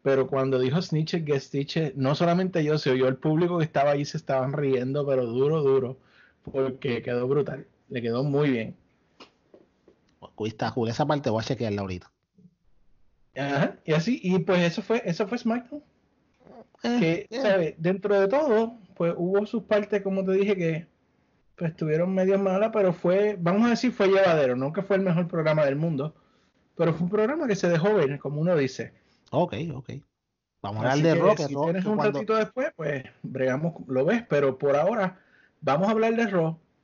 Pero 0.03 0.27
cuando 0.27 0.60
dijo 0.60 0.80
Snitches, 0.80 1.25
Get 1.25 1.39
Stitches, 1.39 1.95
no 1.95 2.13
solamente 2.13 2.63
yo, 2.63 2.77
se 2.77 2.91
oyó 2.91 3.08
el 3.08 3.15
público 3.15 3.58
que 3.58 3.63
estaba 3.63 3.89
ahí, 3.89 4.06
se 4.06 4.17
estaban 4.17 4.53
riendo, 4.53 5.08
pero 5.08 5.25
duro, 5.25 5.63
duro, 5.63 5.97
porque 6.43 7.01
quedó 7.01 7.27
brutal, 7.27 7.65
le 7.89 8.03
quedó 8.03 8.23
muy 8.23 8.51
bien. 8.51 8.75
Está 10.45 10.69
cool. 10.71 10.89
Esa 10.89 11.08
parte 11.08 11.32
voy 11.32 11.41
a 11.41 11.45
chequearla 11.45 11.82
ahorita. 11.82 12.12
Ajá, 13.36 13.75
y 13.86 13.93
así, 13.93 14.19
y 14.21 14.38
pues 14.38 14.62
eso 14.62 14.84
fue, 14.84 15.01
eso 15.03 15.27
fue 15.27 15.39
SmackDown. 15.39 15.82
Eh, 16.84 16.99
que, 16.99 17.36
eh, 17.36 17.41
¿sabes? 17.41 17.73
Dentro 17.80 18.19
de 18.19 18.27
todo, 18.27 18.77
pues 18.95 19.15
hubo 19.17 19.47
sus 19.47 19.63
partes, 19.63 20.03
como 20.03 20.23
te 20.23 20.34
dije, 20.34 20.56
que 20.56 20.88
pues 21.58 21.72
estuvieron 21.72 22.13
medio 22.13 22.38
malas, 22.39 22.70
pero 22.72 22.93
fue, 22.93 23.36
vamos 23.39 23.65
a 23.65 23.72
decir, 23.72 23.91
fue 23.91 24.08
llevadero, 24.08 24.56
no 24.56 24.72
que 24.72 24.84
fue 24.84 24.98
el 24.98 25.02
mejor 25.02 25.28
programa 25.28 25.65
del 25.65 25.76
mundo, 25.76 26.13
pero 26.76 26.93
fue 26.93 27.06
un 27.06 27.10
programa 27.10 27.48
que 27.48 27.56
se 27.56 27.67
dejó 27.67 27.93
ver, 27.96 28.20
como 28.20 28.39
uno 28.41 28.56
dice. 28.56 28.93
Ok, 29.32 29.56
ok. 29.74 29.89
Vamos 30.62 30.86
a 30.86 30.91
hablar 30.91 31.06
de 31.08 31.13
que 31.13 31.20
Rock. 31.20 31.38
si 31.39 31.54
Rock, 31.54 31.63
tienes 31.65 31.86
un 31.86 31.96
cuando- 31.96 32.13
ratito 32.20 32.36
después, 32.36 32.67
pues 32.76 33.04
bregamos, 33.24 33.74
lo 33.88 34.06
ves, 34.06 34.24
pero 34.30 34.58
por 34.58 34.76
ahora 34.76 35.20
vamos 35.62 35.88
a 35.88 35.91
hablar 35.91 36.15
de 36.15 36.24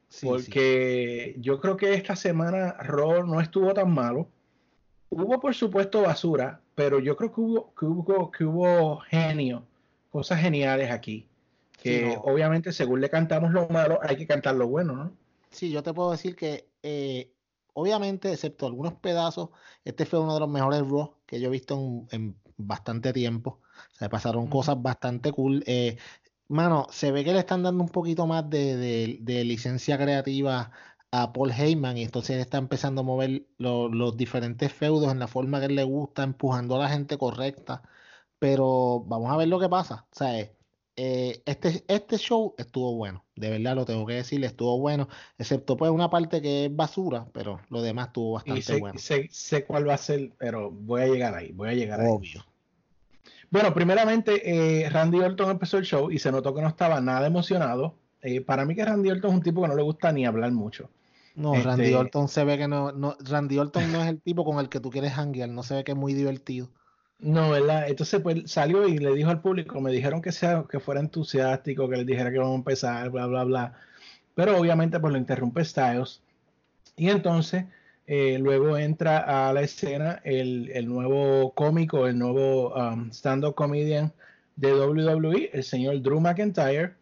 Sí, 0.09 0.19
sí. 0.19 0.25
porque 0.27 1.35
yo 1.39 1.59
creo 1.59 1.75
que 1.77 1.93
esta 1.93 2.15
semana 2.15 2.73
Raw 2.79 3.25
no 3.25 3.39
estuvo 3.41 3.73
tan 3.73 3.91
malo. 3.93 4.27
hubo 5.09 5.39
por 5.39 5.53
supuesto 5.53 6.01
basura, 6.01 6.59
pero 6.73 6.97
yo 6.99 7.15
creo 7.15 7.31
que 7.31 7.39
hubo, 7.41 7.73
que 7.75 7.85
hubo, 7.85 8.31
que 8.31 8.43
hubo 8.45 8.97
genio, 9.01 9.63
cosas 10.09 10.39
geniales 10.41 10.89
aquí. 10.89 11.27
Que 11.83 11.99
Sí, 11.99 12.01
no. 12.01 12.21
obviamente 12.21 12.71
según 12.71 13.01
le 13.01 13.09
cantamos 13.09 13.51
lo 13.51 13.67
malo, 13.69 13.99
hay 14.01 14.15
que 14.17 14.27
cantar 14.27 14.55
lo 14.55 14.67
bueno, 14.67 14.95
¿no? 14.95 15.17
Sí, 15.51 15.69
yo 15.71 15.83
te 15.83 15.93
puedo 15.93 16.11
decir 16.11 16.35
que 16.35 16.71
eh, 16.81 17.35
obviamente, 17.73 18.31
excepto 18.31 18.65
algunos 18.67 18.95
pedazos, 18.95 19.49
este 19.83 20.05
fue 20.05 20.19
uno 20.19 20.33
de 20.33 20.39
los 20.39 20.49
mejores 20.49 20.81
Raw 20.81 21.21
que 21.25 21.39
yo 21.39 21.47
he 21.47 21.51
visto 21.51 21.75
en, 21.75 22.07
en 22.11 22.41
bastante 22.57 23.13
tiempo. 23.13 23.61
O 23.93 23.95
sea, 23.95 24.09
pasaron 24.09 24.47
cosas 24.47 24.81
bastante 24.81 25.31
cool. 25.31 25.63
Eh, 25.67 25.97
mano, 26.47 26.87
se 26.91 27.11
ve 27.11 27.23
que 27.23 27.33
le 27.33 27.39
están 27.39 27.63
dando 27.63 27.83
un 27.83 27.89
poquito 27.89 28.27
más 28.27 28.49
de, 28.49 28.75
de- 28.77 29.17
de 29.21 29.43
licencia 29.45 29.97
creativa 29.97 30.71
a 31.11 31.31
Paul 31.33 31.51
Heyman 31.51 31.97
y 31.97 32.03
entonces 32.03 32.31
él 32.35 32.41
está 32.41 32.57
empezando 32.57 33.01
a 33.01 33.03
mover 33.03 33.47
lo- 33.57 33.89
los 33.89 34.17
diferentes 34.17 34.73
feudos 34.73 35.11
en 35.11 35.19
la 35.19 35.27
forma 35.27 35.59
que 35.59 35.67
él 35.67 35.75
le 35.75 35.83
gusta, 35.83 36.23
empujando 36.23 36.75
a 36.75 36.79
la 36.79 36.89
gente 36.89 37.17
correcta. 37.17 37.83
Pero 38.39 39.01
vamos 39.07 39.31
a 39.31 39.37
ver 39.37 39.47
lo 39.47 39.59
que 39.59 39.69
pasa. 39.69 40.07
O 40.11 40.15
sea, 40.15 40.51
eh, 40.95 41.41
este, 41.45 41.83
este 41.87 42.17
show 42.17 42.53
estuvo 42.57 42.95
bueno, 42.95 43.23
de 43.35 43.49
verdad 43.49 43.75
lo 43.75 43.85
tengo 43.85 44.05
que 44.05 44.13
decir, 44.13 44.43
estuvo 44.45 44.79
bueno, 44.79 45.07
excepto 45.37 45.75
pues 45.77 45.91
una 45.91 46.09
parte 46.09 46.41
que 46.41 46.65
es 46.65 46.75
basura, 46.75 47.25
pero 47.33 47.59
lo 47.69 47.81
demás 47.81 48.07
estuvo 48.07 48.31
Y 48.31 48.33
bastante 48.35 48.61
sé, 48.61 48.79
bueno. 48.79 48.99
sé, 48.99 49.27
sé 49.31 49.65
cuál 49.65 49.87
va 49.87 49.95
a 49.95 49.97
ser, 49.97 50.31
pero 50.37 50.69
voy 50.71 51.01
a 51.01 51.07
llegar 51.07 51.35
ahí, 51.35 51.51
voy 51.51 51.69
a 51.69 51.73
llegar 51.73 51.99
ahí. 52.01 52.07
Obvio. 52.11 52.45
Bueno, 53.49 53.73
primeramente, 53.73 54.41
eh, 54.83 54.89
Randy 54.89 55.19
Orton 55.19 55.51
empezó 55.51 55.77
el 55.77 55.85
show 55.85 56.09
y 56.11 56.17
se 56.19 56.31
notó 56.31 56.53
que 56.55 56.61
no 56.61 56.67
estaba 56.67 56.99
nada 57.01 57.27
emocionado. 57.27 57.95
Eh, 58.21 58.41
para 58.41 58.65
mí 58.65 58.73
que 58.75 58.85
Randy 58.85 59.09
Orton 59.11 59.31
es 59.31 59.35
un 59.37 59.43
tipo 59.43 59.61
que 59.61 59.67
no 59.67 59.75
le 59.75 59.83
gusta 59.83 60.11
ni 60.11 60.25
hablar 60.25 60.51
mucho. 60.51 60.89
No, 61.35 61.53
Este- 61.55 61.67
Randy 61.67 61.93
Orton 61.93 62.27
se 62.27 62.43
ve 62.43 62.57
que 62.57 62.67
no, 62.67 62.91
no, 62.91 63.15
Randy 63.19 63.57
Orton 63.57 63.91
no 63.91 64.01
es 64.01 64.07
el 64.09 64.21
tipo 64.21 64.45
con 64.45 64.59
el 64.59 64.69
que 64.69 64.79
tú 64.79 64.89
quieres 64.89 65.13
hanguear, 65.17 65.49
no 65.49 65.63
se 65.63 65.75
ve 65.75 65.83
que 65.83 65.91
es 65.91 65.97
muy 65.97 66.13
divertido. 66.13 66.69
No, 67.23 67.51
¿verdad? 67.51 67.87
Entonces, 67.87 68.19
pues 68.21 68.51
salió 68.51 68.85
y 68.85 68.97
le 68.97 69.13
dijo 69.13 69.29
al 69.29 69.41
público, 69.41 69.79
me 69.79 69.91
dijeron 69.91 70.21
que 70.21 70.33
sea, 70.33 70.65
que 70.69 70.81
fuera 70.81 70.99
entusiástico, 70.99 71.87
que 71.87 71.95
les 71.97 72.05
dijera 72.05 72.31
que 72.31 72.37
vamos 72.37 72.53
a 72.53 72.57
empezar, 72.57 73.09
bla, 73.11 73.27
bla, 73.27 73.45
bla. 73.45 73.73
Pero 74.35 74.57
obviamente, 74.57 74.99
pues 74.99 75.13
lo 75.13 75.19
interrumpe 75.19 75.63
Styles. 75.63 76.21
Y 76.97 77.09
entonces, 77.09 77.65
eh, 78.07 78.37
luego 78.39 78.77
entra 78.77 79.49
a 79.49 79.53
la 79.53 79.61
escena 79.61 80.21
el, 80.25 80.85
nuevo 80.85 81.53
cómico, 81.53 82.07
el 82.07 82.19
nuevo 82.19 82.73
um, 82.75 83.09
stand-up 83.11 83.55
comedian 83.55 84.11
de 84.57 84.73
WWE, 84.73 85.51
el 85.53 85.63
señor 85.63 86.01
Drew 86.01 86.19
McIntyre, 86.19 86.93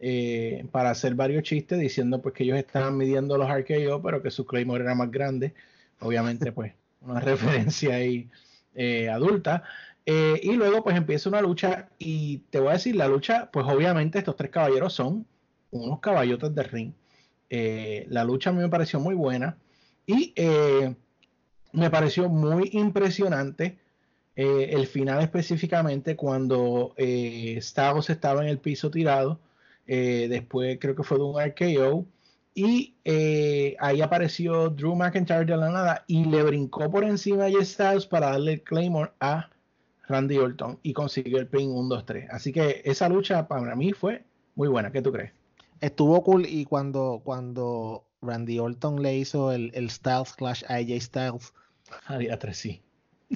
eh, 0.00 0.66
para 0.72 0.90
hacer 0.90 1.14
varios 1.14 1.42
chistes 1.42 1.78
diciendo 1.78 2.22
pues 2.22 2.34
que 2.34 2.44
ellos 2.44 2.58
estaban 2.58 2.96
midiendo 2.96 3.36
los 3.36 3.48
RKO, 3.50 4.02
pero 4.02 4.22
que 4.22 4.30
su 4.30 4.46
Claymore 4.46 4.84
era 4.84 4.94
más 4.94 5.10
grande. 5.10 5.52
Obviamente, 6.00 6.50
pues, 6.52 6.72
una 7.02 7.20
referencia 7.20 7.96
ahí 7.96 8.30
eh, 8.76 9.08
adulta. 9.08 9.62
Eh, 10.04 10.40
y 10.42 10.52
luego 10.52 10.84
pues 10.84 10.96
empieza 10.96 11.28
una 11.28 11.40
lucha 11.40 11.88
y 11.98 12.38
te 12.50 12.60
voy 12.60 12.70
a 12.70 12.72
decir, 12.74 12.94
la 12.94 13.08
lucha, 13.08 13.50
pues 13.52 13.66
obviamente 13.66 14.18
estos 14.18 14.36
tres 14.36 14.50
caballeros 14.50 14.92
son 14.92 15.26
unos 15.70 16.00
caballotes 16.00 16.54
de 16.54 16.62
ring. 16.62 16.92
Eh, 17.50 18.06
la 18.08 18.24
lucha 18.24 18.50
a 18.50 18.52
mí 18.52 18.60
me 18.60 18.68
pareció 18.68 19.00
muy 19.00 19.14
buena 19.14 19.56
y 20.06 20.34
me 21.72 21.90
pareció 21.90 22.28
muy 22.28 22.70
impresionante 22.72 23.78
el 24.36 24.86
final 24.86 25.22
específicamente 25.22 26.14
cuando 26.14 26.94
Styles 26.96 28.10
estaba 28.10 28.42
en 28.42 28.48
el 28.48 28.58
piso 28.58 28.90
tirado, 28.90 29.40
después 29.86 30.78
creo 30.80 30.94
que 30.94 31.02
fue 31.02 31.18
de 31.18 31.24
un 31.24 31.40
RKO 31.40 32.06
y 32.56 32.96
eh, 33.04 33.76
ahí 33.80 34.00
apareció 34.00 34.70
Drew 34.70 34.96
McIntyre 34.96 35.44
de 35.44 35.58
la 35.58 35.70
nada 35.70 36.04
y 36.06 36.24
le 36.24 36.42
brincó 36.42 36.90
por 36.90 37.04
encima 37.04 37.44
a 37.44 37.50
Jay 37.50 37.64
Styles 37.64 38.06
para 38.06 38.30
darle 38.30 38.54
el 38.54 38.62
Claymore 38.62 39.12
a 39.20 39.50
Randy 40.08 40.38
Orton 40.38 40.78
y 40.82 40.94
consiguió 40.94 41.38
el 41.38 41.48
pin 41.48 41.70
1, 41.70 41.94
2, 41.94 42.06
3. 42.06 42.30
Así 42.30 42.52
que 42.52 42.80
esa 42.86 43.10
lucha 43.10 43.46
para 43.46 43.76
mí 43.76 43.92
fue 43.92 44.24
muy 44.54 44.68
buena. 44.68 44.90
¿Qué 44.90 45.02
tú 45.02 45.12
crees? 45.12 45.32
Estuvo 45.82 46.24
cool 46.24 46.46
y 46.46 46.64
cuando, 46.64 47.20
cuando 47.22 48.06
Randy 48.22 48.58
Orton 48.58 49.02
le 49.02 49.18
hizo 49.18 49.52
el, 49.52 49.70
el 49.74 49.90
Styles 49.90 50.32
Clash 50.32 50.64
a 50.66 50.76
AJ 50.76 51.00
Styles, 51.02 51.52
Haría 52.06 52.38
tres 52.38 52.56
sí. 52.56 52.82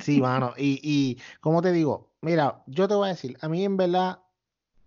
Sí, 0.01 0.21
mano. 0.21 0.55
Y, 0.57 0.81
y 0.83 1.19
como 1.41 1.63
te 1.63 1.73
digo, 1.73 2.09
mira, 2.23 2.63
yo 2.67 2.89
te 2.89 2.95
voy 2.95 3.09
a 3.09 3.13
decir, 3.13 3.37
a 3.43 3.49
mí 3.49 3.65
en 3.65 3.77
verdad 3.77 4.21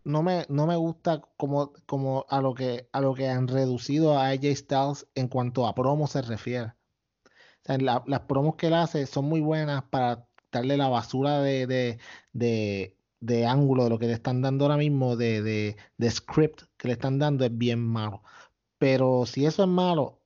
no 0.03 0.23
me, 0.23 0.45
no 0.49 0.67
me 0.67 0.75
gusta 0.75 1.21
como, 1.37 1.73
como 1.85 2.25
a 2.29 2.41
lo 2.41 2.53
que 2.53 2.89
a 2.91 3.01
lo 3.01 3.13
que 3.13 3.29
han 3.29 3.47
reducido 3.47 4.17
a 4.17 4.29
AJ 4.29 4.55
Styles 4.55 5.07
en 5.15 5.27
cuanto 5.27 5.67
a 5.67 5.75
promo 5.75 6.07
se 6.07 6.21
refiere. 6.21 6.73
Las 7.65 8.21
promos 8.21 8.55
que 8.55 8.67
él 8.67 8.73
hace 8.73 9.05
son 9.05 9.25
muy 9.25 9.39
buenas 9.41 9.83
para 9.83 10.27
darle 10.51 10.77
la 10.77 10.89
basura 10.89 11.41
de, 11.41 11.65
de, 12.33 12.97
de, 13.21 13.45
ángulo 13.45 13.85
de 13.85 13.89
lo 13.89 13.99
que 13.99 14.07
le 14.07 14.13
están 14.13 14.41
dando 14.41 14.65
ahora 14.65 14.77
mismo, 14.77 15.15
de 15.15 15.75
script 16.09 16.63
que 16.77 16.89
le 16.89 16.93
están 16.93 17.19
dando, 17.19 17.45
es 17.45 17.57
bien 17.57 17.79
malo. 17.79 18.21
Pero 18.77 19.25
si 19.25 19.45
eso 19.45 19.63
es 19.63 19.69
malo, 19.69 20.19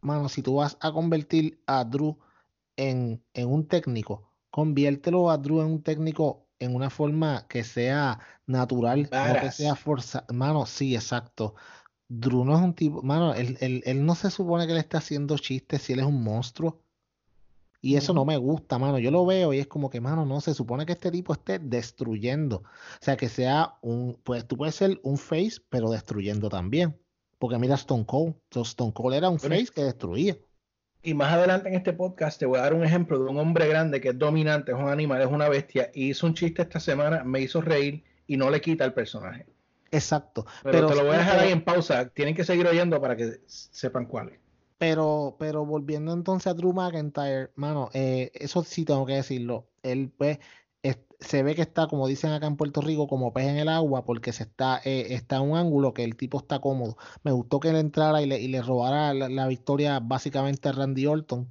mano, 0.00 0.28
si 0.28 0.42
tú 0.42 0.56
vas 0.56 0.78
a 0.80 0.92
convertir 0.92 1.62
a 1.66 1.84
Drew 1.84 2.18
en, 2.76 3.22
en 3.34 3.48
un 3.52 3.68
técnico, 3.68 4.32
conviértelo 4.50 5.30
a 5.30 5.38
Drew 5.38 5.60
en 5.60 5.66
un 5.66 5.82
técnico 5.82 6.47
en 6.60 6.74
una 6.74 6.90
forma 6.90 7.46
que 7.48 7.64
sea 7.64 8.18
natural, 8.46 9.08
no 9.34 9.40
que 9.40 9.50
sea 9.52 9.74
forzada. 9.76 10.26
Mano, 10.32 10.66
sí, 10.66 10.94
exacto. 10.94 11.54
Drew 12.08 12.44
no 12.44 12.56
es 12.56 12.62
un 12.62 12.74
tipo, 12.74 13.02
mano, 13.02 13.34
él, 13.34 13.56
él- 13.60 13.82
él 13.84 14.04
no 14.06 14.14
se 14.14 14.30
supone 14.30 14.66
que 14.66 14.72
le 14.74 14.80
está 14.80 14.98
haciendo 14.98 15.36
chistes 15.38 15.82
si 15.82 15.92
él 15.92 16.00
es 16.00 16.06
un 16.06 16.22
monstruo. 16.22 16.80
Y 17.80 17.94
eso 17.94 18.12
no 18.12 18.24
me 18.24 18.36
gusta, 18.36 18.76
mano. 18.78 18.98
Yo 18.98 19.12
lo 19.12 19.24
veo 19.24 19.52
y 19.52 19.60
es 19.60 19.68
como 19.68 19.88
que, 19.88 20.00
mano, 20.00 20.26
no, 20.26 20.40
se 20.40 20.52
supone 20.52 20.84
que 20.84 20.94
este 20.94 21.12
tipo 21.12 21.32
esté 21.32 21.60
destruyendo. 21.60 22.56
O 22.56 22.64
sea, 23.00 23.16
que 23.16 23.28
sea 23.28 23.76
un, 23.82 24.18
pues 24.24 24.46
tú 24.48 24.56
puedes 24.56 24.74
ser 24.74 24.98
un 25.04 25.16
face, 25.16 25.60
pero 25.68 25.88
destruyendo 25.90 26.48
también. 26.48 27.00
Porque 27.38 27.56
mira 27.58 27.76
Stone 27.76 28.04
Cold. 28.04 28.34
Stone 28.50 28.92
Cold 28.92 29.14
era 29.14 29.28
un 29.28 29.38
face 29.38 29.68
que 29.72 29.84
destruía. 29.84 30.36
Y 31.02 31.14
más 31.14 31.32
adelante 31.32 31.68
en 31.68 31.74
este 31.74 31.92
podcast 31.92 32.38
te 32.38 32.46
voy 32.46 32.58
a 32.58 32.62
dar 32.62 32.74
un 32.74 32.84
ejemplo 32.84 33.18
de 33.18 33.30
un 33.30 33.38
hombre 33.38 33.68
grande 33.68 34.00
que 34.00 34.08
es 34.10 34.18
dominante, 34.18 34.72
es 34.72 34.78
un 34.78 34.88
animal, 34.88 35.22
es 35.22 35.28
una 35.28 35.48
bestia. 35.48 35.90
Y 35.94 36.10
hizo 36.10 36.26
un 36.26 36.34
chiste 36.34 36.62
esta 36.62 36.80
semana, 36.80 37.22
me 37.24 37.40
hizo 37.40 37.60
reír 37.60 38.02
y 38.26 38.36
no 38.36 38.50
le 38.50 38.60
quita 38.60 38.84
el 38.84 38.92
personaje. 38.92 39.46
Exacto. 39.90 40.44
Pero, 40.64 40.86
te 40.88 40.94
lo 40.96 41.04
voy 41.04 41.14
a 41.14 41.18
dejar 41.18 41.34
pero- 41.36 41.46
ahí 41.46 41.52
en 41.52 41.64
pausa. 41.64 42.08
Tienen 42.08 42.34
que 42.34 42.44
seguir 42.44 42.66
oyendo 42.66 43.00
para 43.00 43.16
que 43.16 43.40
sepan 43.46 44.06
cuál 44.06 44.30
es. 44.30 44.38
Pero, 44.76 45.36
pero 45.38 45.64
volviendo 45.64 46.12
entonces 46.12 46.46
a 46.48 46.54
Drew 46.54 46.72
McIntyre, 46.72 47.50
mano, 47.56 47.90
eh, 47.94 48.30
eso 48.34 48.62
sí 48.62 48.84
tengo 48.84 49.06
que 49.06 49.14
decirlo. 49.14 49.66
Él 49.82 50.10
pues 50.16 50.38
es- 50.38 50.44
se 51.20 51.42
ve 51.42 51.54
que 51.54 51.62
está, 51.62 51.88
como 51.88 52.06
dicen 52.06 52.30
acá 52.32 52.46
en 52.46 52.56
Puerto 52.56 52.80
Rico, 52.80 53.08
como 53.08 53.32
pez 53.32 53.46
en 53.48 53.56
el 53.58 53.68
agua, 53.68 54.04
porque 54.04 54.32
se 54.32 54.44
está, 54.44 54.80
eh, 54.84 55.08
está 55.14 55.36
en 55.36 55.50
un 55.50 55.56
ángulo 55.56 55.92
que 55.92 56.04
el 56.04 56.16
tipo 56.16 56.38
está 56.38 56.60
cómodo. 56.60 56.96
Me 57.24 57.32
gustó 57.32 57.58
que 57.60 57.70
él 57.70 57.76
entrara 57.76 58.22
y 58.22 58.26
le, 58.26 58.40
y 58.40 58.48
le 58.48 58.62
robara 58.62 59.12
la, 59.14 59.28
la 59.28 59.46
victoria 59.48 59.98
básicamente 60.00 60.68
a 60.68 60.72
Randy 60.72 61.06
Orton. 61.06 61.50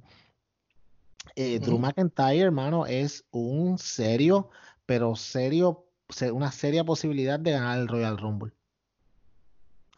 Eh, 1.36 1.58
Drew 1.60 1.74
Ujú. 1.76 1.82
McIntyre, 1.86 2.40
hermano, 2.40 2.86
es 2.86 3.24
un 3.30 3.78
serio, 3.78 4.48
pero 4.86 5.14
serio, 5.16 5.84
se- 6.08 6.32
una 6.32 6.50
seria 6.50 6.84
posibilidad 6.84 7.38
de 7.38 7.50
ganar 7.52 7.78
el 7.78 7.88
Royal 7.88 8.16
Rumble. 8.18 8.52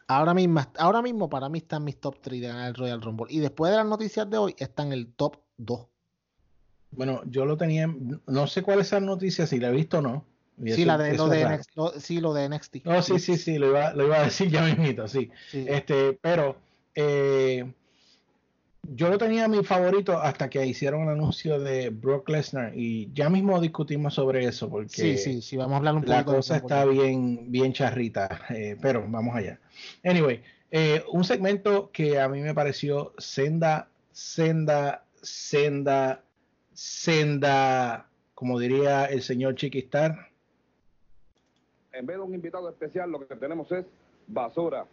Ahora 0.09 0.35
mismo, 0.35 0.61
ahora 0.79 1.03
mismo 1.03 1.31
para 1.31 1.49
mí 1.49 1.59
está 1.59 1.77
en 1.77 1.85
mis 1.85 2.01
top 2.01 2.17
3 2.21 2.41
de 2.41 2.49
ganar 2.49 2.69
el 2.71 2.75
Royal 2.75 3.01
Rumble. 3.01 3.27
Y 3.33 3.39
después 3.39 3.71
de 3.71 3.77
las 3.79 3.87
noticias 3.87 4.29
de 4.29 4.39
hoy, 4.39 4.57
está 4.59 4.83
en 4.83 4.93
el 4.93 5.15
top 5.15 5.37
2. 5.57 5.87
Bueno, 6.93 7.23
yo 7.27 7.45
lo 7.47 7.57
tenía, 7.57 7.85
en- 7.85 8.21
no 8.27 8.47
sé 8.47 8.63
cuál 8.63 8.81
es 8.81 8.89
esa 8.89 9.01
noticia, 9.01 9.47
si 9.47 9.59
la 9.59 9.69
he 9.69 9.73
visto 9.73 9.99
o 9.99 10.03
no. 10.03 10.25
Y 10.59 10.73
Sí, 10.73 10.83
eso- 10.83 10.87
la 10.87 10.99
de, 10.99 11.17
lo 11.17 11.29
de. 11.29 11.43
NXT, 11.47 11.71
lo- 11.77 12.01
sí, 12.01 12.21
lo 12.21 12.35
de 12.35 12.45
NXT. 12.49 12.83
No, 12.85 13.01
sí, 13.03 13.19
sí, 13.19 13.37
sí, 13.39 13.59
lo 13.59 13.69
iba, 13.69 13.93
lo 13.95 14.07
iba 14.07 14.19
a 14.21 14.25
decir 14.25 14.51
ya 14.51 14.63
mismito, 14.97 15.09
sí. 15.09 15.31
Sí. 15.51 15.65
Este, 15.67 16.19
pero 16.21 16.57
eh, 16.95 17.73
yo 18.83 19.09
lo 19.09 19.19
tenía 19.19 19.47
mi 19.47 19.63
favorito 19.63 20.19
hasta 20.21 20.51
que 20.51 20.67
hicieron 20.67 21.03
el 21.03 21.11
anuncio 21.11 21.61
de 21.61 21.91
Brock 21.91 22.29
Lesnar 22.31 22.73
y 22.77 23.11
ya 23.15 23.29
mismo 23.31 23.61
discutimos 23.61 24.15
sobre 24.15 24.45
eso 24.45 24.69
porque 24.69 24.89
sí, 24.89 25.17
sí, 25.17 25.43
sí, 25.43 25.57
vamos 25.57 25.75
a 25.75 25.77
hablar 25.79 25.95
un 25.95 26.03
la 26.07 26.17
poquito 26.25 26.31
de 26.33 26.37
cosa 26.39 26.57
está 26.57 26.85
bien, 26.87 27.51
bien 27.53 27.73
charrita, 27.73 28.41
eh, 28.51 28.77
pero 28.81 29.05
vamos 29.09 29.37
allá. 29.37 29.61
Anyway, 30.03 30.43
eh, 30.71 31.05
un 31.13 31.25
segmento 31.25 31.91
que 31.93 32.19
a 32.19 32.29
mí 32.29 32.41
me 32.41 32.55
pareció 32.55 33.13
senda, 33.19 33.89
senda, 34.13 35.05
senda, 35.23 36.23
senda, 36.81 38.09
como 38.35 38.59
diría 38.59 39.05
el 39.05 39.21
señor 39.21 39.55
Chiquistar. 39.55 40.31
En 41.93 42.07
vez 42.07 42.17
de 42.17 42.23
un 42.23 42.35
invitado 42.35 42.71
especial, 42.71 43.11
lo 43.11 43.29
que 43.29 43.37
tenemos 43.37 43.71
es 43.71 43.85
basura. 44.27 44.87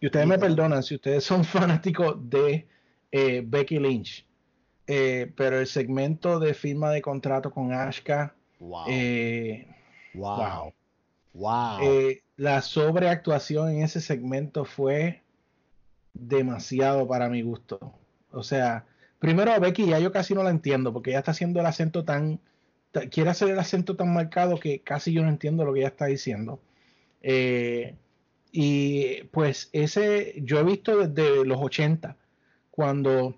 Y 0.00 0.06
ustedes 0.06 0.26
me 0.26 0.38
perdonan 0.38 0.82
si 0.82 0.94
ustedes 0.94 1.24
son 1.24 1.44
fanáticos 1.56 2.16
de 2.30 2.66
eh, 3.12 3.42
Becky 3.46 3.78
Lynch, 3.78 4.26
eh, 4.86 5.30
pero 5.36 5.60
el 5.60 5.66
segmento 5.66 6.38
de 6.40 6.54
firma 6.54 6.90
de 6.90 7.02
contrato 7.02 7.50
con 7.50 7.70
Ashka, 7.74 8.34
Wow, 8.58 8.86
eh, 8.88 9.68
wow, 10.14 10.38
wow. 10.38 10.72
wow. 11.34 11.78
Eh, 11.82 12.22
la 12.36 12.62
sobreactuación 12.62 13.68
en 13.72 13.82
ese 13.82 14.00
segmento 14.00 14.64
fue 14.64 15.22
demasiado 16.14 17.06
para 17.06 17.28
mi 17.28 17.42
gusto. 17.42 17.92
O 18.30 18.42
sea, 18.42 18.86
primero 19.26 19.52
a 19.52 19.58
Becky 19.58 19.86
ya 19.86 19.98
yo 19.98 20.12
casi 20.12 20.34
no 20.34 20.42
la 20.44 20.50
entiendo 20.50 20.92
porque 20.92 21.10
ella 21.10 21.18
está 21.18 21.32
haciendo 21.32 21.58
el 21.60 21.66
acento 21.66 22.04
tan, 22.04 22.38
ta- 22.92 23.08
quiere 23.08 23.30
hacer 23.30 23.50
el 23.50 23.58
acento 23.58 23.96
tan 23.96 24.12
marcado 24.14 24.58
que 24.60 24.80
casi 24.80 25.12
yo 25.12 25.22
no 25.22 25.28
entiendo 25.28 25.64
lo 25.64 25.72
que 25.72 25.80
ella 25.80 25.88
está 25.88 26.06
diciendo. 26.06 26.60
Eh, 27.22 27.96
y 28.52 29.24
pues 29.32 29.68
ese, 29.72 30.34
yo 30.44 30.60
he 30.60 30.64
visto 30.64 31.06
desde 31.08 31.44
los 31.44 31.58
80, 31.60 32.16
cuando 32.70 33.36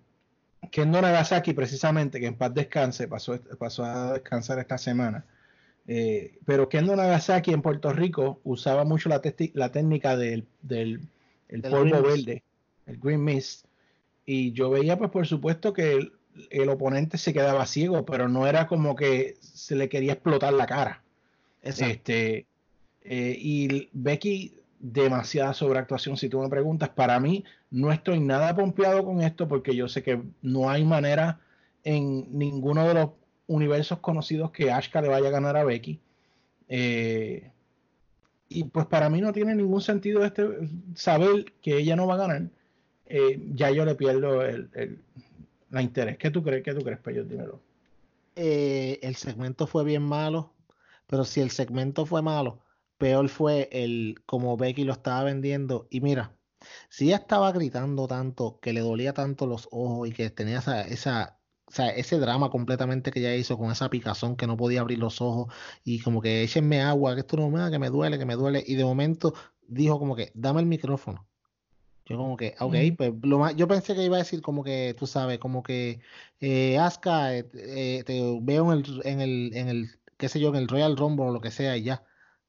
Kendo 0.71 1.01
Nagasaki 1.01 1.55
precisamente, 1.55 2.21
que 2.21 2.27
en 2.27 2.35
paz 2.37 2.53
descanse, 2.53 3.09
pasó, 3.09 3.41
pasó 3.59 3.85
a 3.85 4.13
descansar 4.15 4.59
esta 4.59 4.77
semana. 4.79 5.25
Eh, 5.87 6.37
pero 6.45 6.69
Kendo 6.69 6.95
Nagasaki 6.95 7.53
en 7.53 7.63
Puerto 7.63 7.93
Rico 7.95 8.41
usaba 8.45 8.85
mucho 8.85 9.09
la, 9.09 9.23
la 9.55 9.73
técnica 9.73 10.17
del, 10.19 10.47
del 10.61 11.01
el 11.49 11.63
polvo 11.63 12.03
verde, 12.03 12.43
el 12.87 12.99
green 12.99 13.25
mist. 13.25 13.65
Y 14.31 14.53
yo 14.53 14.69
veía, 14.69 14.99
pues 14.99 15.11
por 15.11 15.27
supuesto, 15.27 15.73
que 15.73 15.95
el, 15.95 16.13
el 16.51 16.69
oponente 16.69 17.17
se 17.17 17.33
quedaba 17.33 17.65
ciego, 17.65 18.05
pero 18.05 18.29
no 18.29 18.47
era 18.47 18.67
como 18.67 18.95
que 18.95 19.37
se 19.41 19.75
le 19.75 19.89
quería 19.89 20.13
explotar 20.13 20.53
la 20.53 20.67
cara. 20.67 21.03
Exacto. 21.63 21.93
Este, 21.93 22.47
eh, 23.05 23.39
y 23.41 23.89
Becky, 23.95 24.53
demasiada 24.81 25.55
sobreactuación, 25.55 26.19
si 26.19 26.29
tú 26.29 26.43
me 26.43 26.51
preguntas. 26.51 26.91
Para 26.91 27.19
mí, 27.19 27.43
no 27.71 27.91
estoy 27.91 28.21
nada 28.21 28.55
pompeado 28.55 29.03
con 29.03 29.23
esto 29.23 29.49
porque 29.49 29.75
yo 29.75 29.89
sé 29.89 30.03
que 30.03 30.21
no 30.43 30.69
hay 30.69 30.85
manera 30.85 31.41
en 31.83 32.27
ninguno 32.31 32.87
de 32.87 32.93
los 32.93 33.11
universos 33.47 34.01
conocidos 34.01 34.51
que 34.51 34.71
Ashka 34.71 35.01
le 35.01 35.09
vaya 35.09 35.29
a 35.29 35.33
ganar 35.33 35.57
a 35.57 35.65
Becky. 35.65 36.01
Eh, 36.69 37.51
y 38.51 38.65
pues 38.65 38.85
para 38.85 39.09
mí 39.09 39.23
no 39.23 39.33
tiene 39.33 39.55
ningún 39.55 39.81
sentido 39.81 40.23
este 40.23 40.47
saber 40.95 41.47
que 41.63 41.79
ella 41.79 41.97
no 41.97 42.07
va 42.07 42.17
a 42.17 42.19
ganar. 42.19 42.43
Eh, 43.09 43.41
ya 43.55 43.71
yo 43.71 43.85
le 43.85 43.95
pierdo 43.95 44.43
el, 44.43 44.71
el- 44.75 45.05
la 45.71 45.83
interés. 45.83 46.19
¿Qué 46.19 46.31
tú 46.31 46.43
crees? 46.43 46.63
¿Qué 46.65 46.75
tú 46.75 46.83
crees, 46.83 47.01
Peyo? 47.01 47.25
Dímelo. 47.25 47.63
eh, 48.37 49.01
el 49.03 49.17
segmento 49.17 49.67
fue 49.67 49.85
bien 49.85 50.03
malo, 50.03 50.55
pero 51.07 51.25
si 51.25 51.41
el 51.41 51.51
segmento 51.51 52.07
fue 52.07 52.23
malo, 52.23 52.65
peor 52.99 53.29
fue 53.29 53.69
el 53.73 54.17
como 54.27 54.57
Becky 54.57 54.85
lo 54.85 54.93
estaba 54.93 55.25
vendiendo. 55.25 55.87
Y 55.91 56.01
mira, 56.01 56.37
si 56.91 57.07
ella 57.07 57.17
estaba 57.19 57.53
gritando 57.53 58.07
tanto, 58.09 58.59
que 58.61 58.73
le 58.73 58.81
dolía 58.81 59.13
tanto 59.15 59.47
los 59.47 59.69
ojos 59.73 60.09
y 60.09 60.13
que 60.13 60.31
tenía 60.31 60.59
esa, 60.59 60.83
esa, 60.83 61.41
ese 61.97 62.19
drama 62.19 62.51
completamente 62.51 63.11
que 63.13 63.21
ella 63.21 63.35
hizo 63.37 63.59
con 63.59 63.71
esa 63.73 63.91
picazón 63.91 64.37
que 64.37 64.47
no 64.47 64.57
podía 64.57 64.81
abrir 64.81 64.99
los 64.99 65.21
ojos 65.21 65.53
y 65.85 66.01
como 66.01 66.21
que 66.23 66.43
échenme 66.43 66.81
agua, 66.83 67.15
que 67.15 67.21
esto 67.23 67.37
no 67.37 67.51
me 67.51 67.61
da, 67.61 67.71
que 67.71 67.79
me 67.79 67.91
duele, 67.91 68.19
que 68.19 68.27
me 68.27 68.35
duele. 68.37 68.63
Y 68.67 68.77
de 68.77 68.85
momento 68.85 69.35
dijo 69.67 69.99
como 69.99 70.17
que, 70.17 70.31
dame 70.35 70.61
el 70.61 70.67
micrófono. 70.67 71.29
Yo 72.09 72.17
como 72.17 72.37
que, 72.39 72.55
ok, 72.59 72.75
pues 72.97 73.13
lo 73.23 73.39
más, 73.39 73.55
yo 73.55 73.69
pensé 73.69 73.95
que 73.95 74.03
iba 74.03 74.17
a 74.17 74.21
decir 74.21 74.41
como 74.41 74.65
que, 74.65 74.95
tú 74.99 75.07
sabes, 75.07 75.39
como 75.39 75.63
que, 75.63 76.01
eh, 76.41 76.79
Asuka, 76.79 77.37
eh, 77.37 77.47
eh, 77.55 78.03
te 78.07 78.39
veo 78.41 78.73
en 78.73 78.79
el, 78.81 79.03
en 79.05 79.21
el, 79.21 79.51
en 79.55 79.69
el, 79.69 79.91
qué 80.17 80.29
sé 80.31 80.41
yo, 80.41 80.49
en 80.49 80.57
el 80.57 80.69
Royal 80.69 80.97
Rumble 80.97 81.27
o 81.27 81.33
lo 81.33 81.41
que 81.43 81.51
sea 81.51 81.77
y 81.77 81.83
ya. 81.83 82.05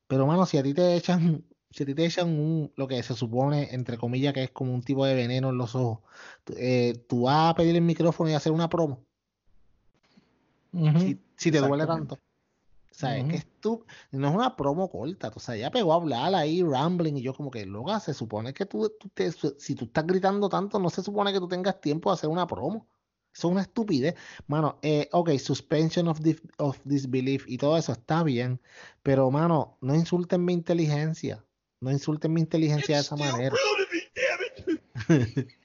Pero 0.07 0.25
mano, 0.25 0.45
si 0.45 0.57
a 0.57 0.63
ti 0.63 0.73
te 0.73 0.95
echan, 0.95 1.43
si 1.71 1.83
a 1.83 1.85
ti 1.85 1.93
te 1.93 2.05
echan 2.05 2.29
un, 2.29 2.71
lo 2.77 2.87
que 2.87 3.03
se 3.03 3.13
supone, 3.15 3.73
entre 3.73 3.97
comillas, 3.97 4.33
que 4.33 4.43
es 4.43 4.51
como 4.51 4.73
un 4.73 4.81
tipo 4.81 5.05
de 5.05 5.13
veneno 5.13 5.49
en 5.49 5.57
los 5.57 5.75
ojos, 5.75 5.99
tú- 6.45 6.53
eh, 6.57 6.93
vas 7.11 7.51
a 7.51 7.55
pedir 7.55 7.75
el 7.75 7.81
micrófono 7.81 8.29
y 8.29 8.33
hacer 8.35 8.53
una 8.53 8.69
promo, 8.69 9.03
si, 11.01 11.19
si 11.35 11.51
te 11.51 11.57
duele 11.59 11.83
Exactamente. 11.83 12.15
O 12.99 13.01
sea, 13.01 13.15
es 13.17 13.23
Ujú. 13.23 13.31
que 13.31 13.41
tú, 13.61 13.85
no 14.11 14.27
es 14.27 14.35
una 14.35 14.57
promo 14.57 14.89
corta, 14.89 15.31
o 15.33 15.39
sea, 15.39 15.55
ya 15.55 15.71
pegó 15.71 15.93
a 15.93 15.95
hablar 15.95 16.35
ahí, 16.35 16.61
rambling, 16.61 17.15
y 17.15 17.21
yo 17.21 17.33
como 17.33 17.49
que, 17.49 17.65
loca, 17.65 17.97
se 18.01 18.13
supone 18.13 18.53
que 18.53 18.65
tú, 18.65 18.91
tú 18.99 19.07
te- 19.13 19.31
si 19.31 19.73
tú 19.73 19.85
estás 19.85 20.05
gritando 20.05 20.49
tanto, 20.49 20.79
no 20.79 20.89
se 20.89 21.01
supone 21.01 21.31
que 21.31 21.39
tú 21.39 21.47
tengas 21.47 21.79
tiempo 21.79 22.09
de 22.09 22.15
hacer 22.15 22.29
una 22.29 22.45
promo. 22.45 22.89
Eso 23.33 23.47
es 23.47 23.51
una 23.53 23.61
estupidez. 23.61 24.15
Mano, 24.47 24.79
eh, 24.81 25.07
ok, 25.13 25.29
suspension 25.37 26.09
of, 26.09 26.19
of 26.57 26.77
disbelief 26.83 27.45
y 27.47 27.57
todo 27.57 27.77
eso 27.77 27.93
está 27.93 28.21
bien, 28.21 28.59
pero 29.01 29.31
mano, 29.31 29.77
no 29.79 29.95
insulten 29.95 30.43
mi 30.43 30.51
inteligencia. 30.51 31.45
No 31.79 31.91
insulten 31.91 32.33
mi 32.33 32.41
inteligencia 32.41 32.95
de 32.97 33.01
esa 33.01 33.15
manera. 33.15 33.55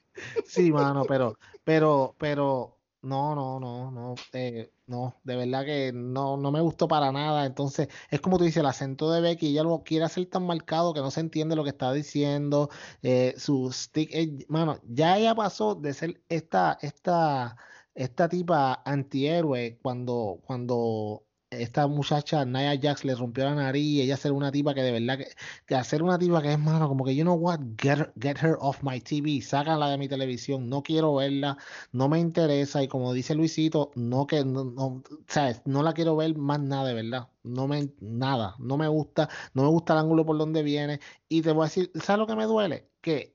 Sí, 0.47 0.71
mano, 0.71 1.05
pero, 1.09 1.37
pero, 1.65 2.15
pero, 2.17 2.79
no, 3.03 3.35
no, 3.35 3.59
no, 3.59 3.91
no, 3.91 4.15
eh, 4.33 4.71
no, 4.87 5.19
de 5.25 5.37
verdad 5.37 5.65
que 5.65 5.93
no, 5.95 6.37
no 6.37 6.53
me 6.53 6.61
gustó 6.61 6.87
para 6.89 7.11
nada. 7.11 7.47
Entonces, 7.47 7.89
es 8.11 8.21
como 8.21 8.37
tú 8.39 8.45
dices, 8.45 8.59
el 8.59 8.67
acento 8.67 9.11
de 9.11 9.21
Becky, 9.23 9.49
ella 9.49 9.63
lo 9.63 9.83
quiere 9.83 10.05
hacer 10.05 10.27
tan 10.27 10.47
marcado 10.47 10.93
que 10.93 11.01
no 11.01 11.11
se 11.11 11.21
entiende 11.21 11.57
lo 11.57 11.65
que 11.65 11.71
está 11.71 11.93
diciendo. 11.93 12.69
eh, 13.03 13.35
su 13.39 13.73
stick, 13.73 14.11
mano, 14.49 14.79
ya 14.85 15.17
ella 15.19 15.35
pasó 15.35 15.75
de 15.75 15.95
ser 15.95 16.23
esta, 16.29 16.79
esta, 16.83 17.57
esta 17.95 18.29
tipa 18.29 18.83
antihéroe 18.85 19.79
cuando, 19.83 20.41
cuando 20.47 21.25
esta 21.61 21.87
muchacha 21.87 22.45
Nia 22.45 22.79
Jax 22.81 23.05
le 23.05 23.15
rompió 23.15 23.45
la 23.45 23.55
nariz 23.55 23.85
y 23.85 24.03
ella 24.03 24.17
ser 24.17 24.33
una 24.33 24.53
tipa 24.53 24.75
que 24.75 24.83
de 24.83 24.93
verdad 24.93 25.19
que, 25.19 25.29
que 25.67 25.75
hacer 25.75 26.03
una 26.03 26.19
tipa 26.19 26.43
que 26.43 26.53
es 26.53 26.59
mano 26.59 26.89
como 26.89 27.05
que 27.05 27.15
you 27.15 27.23
know 27.23 27.35
what 27.35 27.61
get, 27.79 28.13
get 28.21 28.39
her 28.43 28.57
off 28.61 28.83
my 28.83 29.01
TV 29.01 29.41
sácala 29.41 29.89
de 29.91 29.99
mi 29.99 30.09
televisión 30.09 30.69
no 30.69 30.83
quiero 30.83 31.15
verla 31.15 31.57
no 31.93 32.09
me 32.09 32.19
interesa 32.19 32.83
y 32.83 32.89
como 32.89 33.13
dice 33.13 33.35
Luisito 33.35 33.91
no 33.95 34.27
que 34.27 34.45
no, 34.45 34.65
no, 34.65 35.03
¿sabes? 35.27 35.63
no 35.65 35.83
la 35.83 35.93
quiero 35.93 36.17
ver 36.17 36.37
más 36.37 36.61
nada 36.61 36.89
de 36.89 36.95
verdad 36.95 37.29
no 37.43 37.69
me 37.69 37.91
nada 38.01 38.57
no 38.59 38.77
me 38.77 38.89
gusta 38.89 39.29
no 39.55 39.63
me 39.63 39.69
gusta 39.69 39.95
el 39.95 40.01
ángulo 40.01 40.25
por 40.27 40.39
donde 40.39 40.63
viene 40.63 41.01
y 41.29 41.43
te 41.43 41.53
voy 41.53 41.65
a 41.65 41.69
decir 41.69 41.91
¿sabes 41.95 42.19
lo 42.19 42.27
que 42.27 42.37
me 42.37 42.45
duele? 42.45 42.89
que 43.01 43.35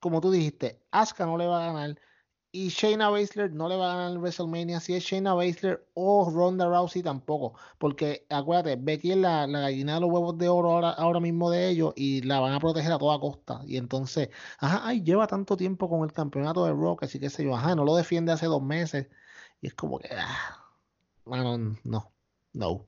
como 0.00 0.20
tú 0.20 0.30
dijiste 0.30 0.80
Asuka 0.90 1.26
no 1.26 1.36
le 1.36 1.46
va 1.46 1.64
a 1.64 1.72
ganar 1.72 1.98
y 2.56 2.68
Shayna 2.70 3.10
Baszler 3.10 3.52
no 3.52 3.68
le 3.68 3.76
va 3.76 3.92
a 3.92 3.96
ganar 3.96 4.18
WrestleMania 4.18 4.80
si 4.80 4.94
es 4.94 5.04
Shayna 5.04 5.34
Baszler 5.34 5.86
o 5.92 6.30
Ronda 6.30 6.64
Rousey 6.66 7.02
tampoco. 7.02 7.52
Porque 7.76 8.24
acuérdate, 8.30 8.76
Becky 8.76 9.12
es 9.12 9.18
la, 9.18 9.46
gallina 9.46 9.96
de 9.96 10.00
los 10.00 10.10
huevos 10.10 10.38
de 10.38 10.48
oro 10.48 10.70
ahora, 10.70 10.90
ahora 10.92 11.20
mismo 11.20 11.50
de 11.50 11.68
ellos 11.68 11.92
y 11.96 12.22
la 12.22 12.40
van 12.40 12.54
a 12.54 12.60
proteger 12.60 12.92
a 12.92 12.98
toda 12.98 13.20
costa. 13.20 13.60
Y 13.66 13.76
entonces, 13.76 14.30
ajá, 14.58 14.80
ay, 14.84 15.02
lleva 15.02 15.26
tanto 15.26 15.54
tiempo 15.54 15.90
con 15.90 16.02
el 16.02 16.14
campeonato 16.14 16.64
de 16.64 16.72
Rock, 16.72 17.02
así 17.02 17.20
que 17.20 17.28
sé 17.28 17.44
yo, 17.44 17.54
ajá, 17.54 17.74
no 17.74 17.84
lo 17.84 17.94
defiende 17.94 18.32
hace 18.32 18.46
dos 18.46 18.62
meses. 18.62 19.08
Y 19.60 19.66
es 19.66 19.74
como 19.74 19.98
que, 19.98 20.08
ah, 20.16 20.64
no, 21.26 22.10
no, 22.54 22.86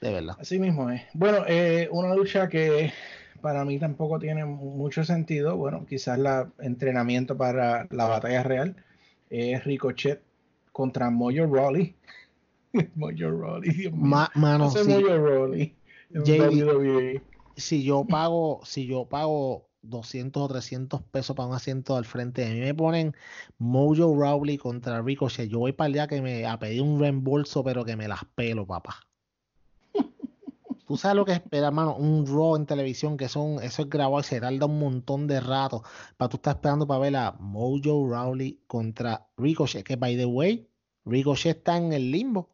de 0.00 0.12
verdad. 0.12 0.36
Así 0.40 0.58
mismo 0.58 0.90
es. 0.90 1.02
Bueno, 1.14 1.44
eh, 1.46 1.88
una 1.92 2.16
lucha 2.16 2.48
que 2.48 2.92
para 3.40 3.64
mí 3.64 3.78
tampoco 3.78 4.18
tiene 4.18 4.44
mucho 4.44 5.04
sentido. 5.04 5.56
Bueno, 5.56 5.86
quizás 5.86 6.18
la 6.18 6.50
entrenamiento 6.58 7.36
para 7.36 7.86
la 7.90 8.06
batalla 8.08 8.42
real 8.42 8.84
es 9.30 9.64
Ricochet 9.64 10.22
contra 10.72 11.10
Mojo 11.10 11.46
Rawley. 11.46 11.94
Mojo 12.94 13.30
Rawley, 13.30 13.70
Dios 13.70 13.92
mío. 13.92 14.02
Ma- 14.02 14.30
mano, 14.34 14.70
sí. 14.70 14.90
Mojo 14.90 15.16
Rawley 15.16 15.76
si 17.56 17.82
yo 17.82 18.04
pago, 18.04 18.60
si 18.64 18.86
yo 18.86 19.08
pago 19.08 19.68
200 19.82 20.42
o 20.42 20.48
300 20.48 21.02
pesos 21.02 21.34
para 21.36 21.48
un 21.48 21.54
asiento 21.54 21.96
al 21.96 22.04
frente 22.04 22.42
de 22.42 22.54
mí, 22.54 22.60
me 22.60 22.74
ponen 22.74 23.14
Mojo 23.58 24.16
Rawley 24.18 24.58
contra 24.58 25.02
Ricochet, 25.02 25.48
yo 25.48 25.60
voy 25.60 25.72
para 25.72 25.88
allá 25.88 26.06
que 26.06 26.22
me 26.22 26.46
a 26.46 26.58
pedir 26.58 26.82
un 26.82 27.00
reembolso, 27.00 27.64
pero 27.64 27.84
que 27.84 27.96
me 27.96 28.08
las 28.08 28.24
pelo, 28.34 28.66
papá. 28.66 29.07
Tú 30.88 30.96
sabes 30.96 31.16
lo 31.16 31.24
que 31.26 31.32
espera, 31.32 31.66
hermano, 31.66 31.94
un 31.96 32.26
Raw 32.26 32.56
en 32.56 32.64
televisión, 32.64 33.18
que 33.18 33.28
son, 33.28 33.62
eso 33.62 33.82
es 33.82 33.90
grabado 33.90 34.20
y 34.20 34.24
se 34.24 34.40
tarda 34.40 34.64
un 34.64 34.78
montón 34.78 35.26
de 35.26 35.38
rato. 35.38 35.82
Para 36.16 36.30
tú 36.30 36.38
estar 36.38 36.54
esperando 36.56 36.86
para 36.86 37.00
ver 37.00 37.14
a 37.16 37.32
Mojo 37.38 38.08
Rawley 38.08 38.58
contra 38.66 39.26
Ricochet, 39.36 39.84
que 39.84 39.96
by 39.96 40.16
the 40.16 40.24
way, 40.24 40.66
Ricochet 41.04 41.58
está 41.58 41.76
en 41.76 41.92
el 41.92 42.10
limbo. 42.10 42.48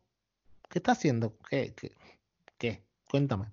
¿Qué 0.68 0.80
está 0.80 0.92
haciendo? 0.92 1.34
¿Qué? 1.48 1.72
¿Qué? 1.76 1.92
qué? 2.58 2.82
Cuéntame. 3.08 3.46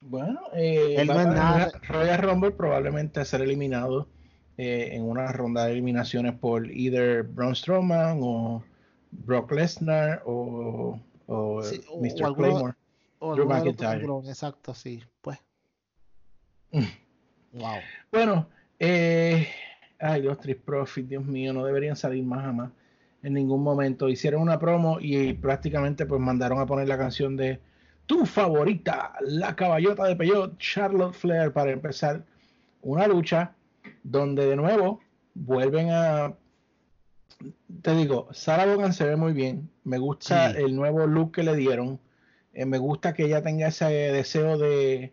Bueno, 0.00 0.40
eh, 0.52 0.96
Él 0.98 1.06
no 1.06 1.20
es 1.20 1.26
nada- 1.28 1.70
Royal- 1.88 2.20
Rumble 2.22 2.50
probablemente 2.50 3.20
a 3.20 3.24
ser 3.24 3.40
eliminado 3.42 4.08
eh, 4.56 4.90
en 4.96 5.04
una 5.08 5.30
ronda 5.30 5.66
de 5.66 5.72
eliminaciones 5.72 6.34
por 6.34 6.68
either 6.72 7.22
Braun 7.22 7.54
Strowman 7.54 8.18
o 8.20 8.64
Brock 9.12 9.52
Lesnar 9.52 10.22
o, 10.26 10.98
o 11.28 11.62
Sí, 11.62 11.80
o- 11.88 12.00
Mr. 12.00 12.34
Claymore. 12.34 12.74
O 13.20 13.34
Drew 13.34 13.46
McIntyre. 13.48 14.06
Exacto, 14.26 14.74
sí. 14.74 15.02
Pues. 15.20 15.38
wow. 17.52 17.76
Bueno, 18.12 18.48
eh, 18.78 19.48
ay, 19.98 20.22
los 20.22 20.38
Street 20.38 20.60
Profits, 20.64 21.08
Dios 21.08 21.24
mío, 21.24 21.52
no 21.52 21.64
deberían 21.64 21.96
salir 21.96 22.24
más 22.24 22.42
jamás 22.42 22.70
en 23.22 23.34
ningún 23.34 23.62
momento. 23.62 24.08
Hicieron 24.08 24.42
una 24.42 24.58
promo 24.58 24.98
y 25.00 25.32
prácticamente 25.34 26.06
pues 26.06 26.20
mandaron 26.20 26.60
a 26.60 26.66
poner 26.66 26.88
la 26.88 26.98
canción 26.98 27.36
de 27.36 27.60
tu 28.06 28.24
favorita, 28.24 29.14
la 29.20 29.54
caballota 29.54 30.04
de 30.06 30.16
Peyot, 30.16 30.58
Charlotte 30.58 31.14
Flair, 31.14 31.52
para 31.52 31.72
empezar 31.72 32.24
una 32.82 33.06
lucha 33.06 33.54
donde 34.02 34.46
de 34.46 34.56
nuevo 34.56 35.00
vuelven 35.34 35.90
a... 35.90 36.34
Te 37.82 37.94
digo, 37.94 38.28
Sarah 38.32 38.66
Logan 38.66 38.92
se 38.92 39.04
ve 39.04 39.16
muy 39.16 39.32
bien. 39.32 39.70
Me 39.84 39.98
gusta 39.98 40.52
Sí. 40.52 40.58
el 40.62 40.74
nuevo 40.74 41.06
look 41.06 41.32
que 41.32 41.42
le 41.42 41.54
dieron. 41.54 42.00
Eh, 42.58 42.66
me 42.66 42.78
gusta 42.78 43.14
que 43.14 43.24
ella 43.24 43.40
tenga 43.40 43.68
ese 43.68 43.84
deseo 43.84 44.58
de, 44.58 45.12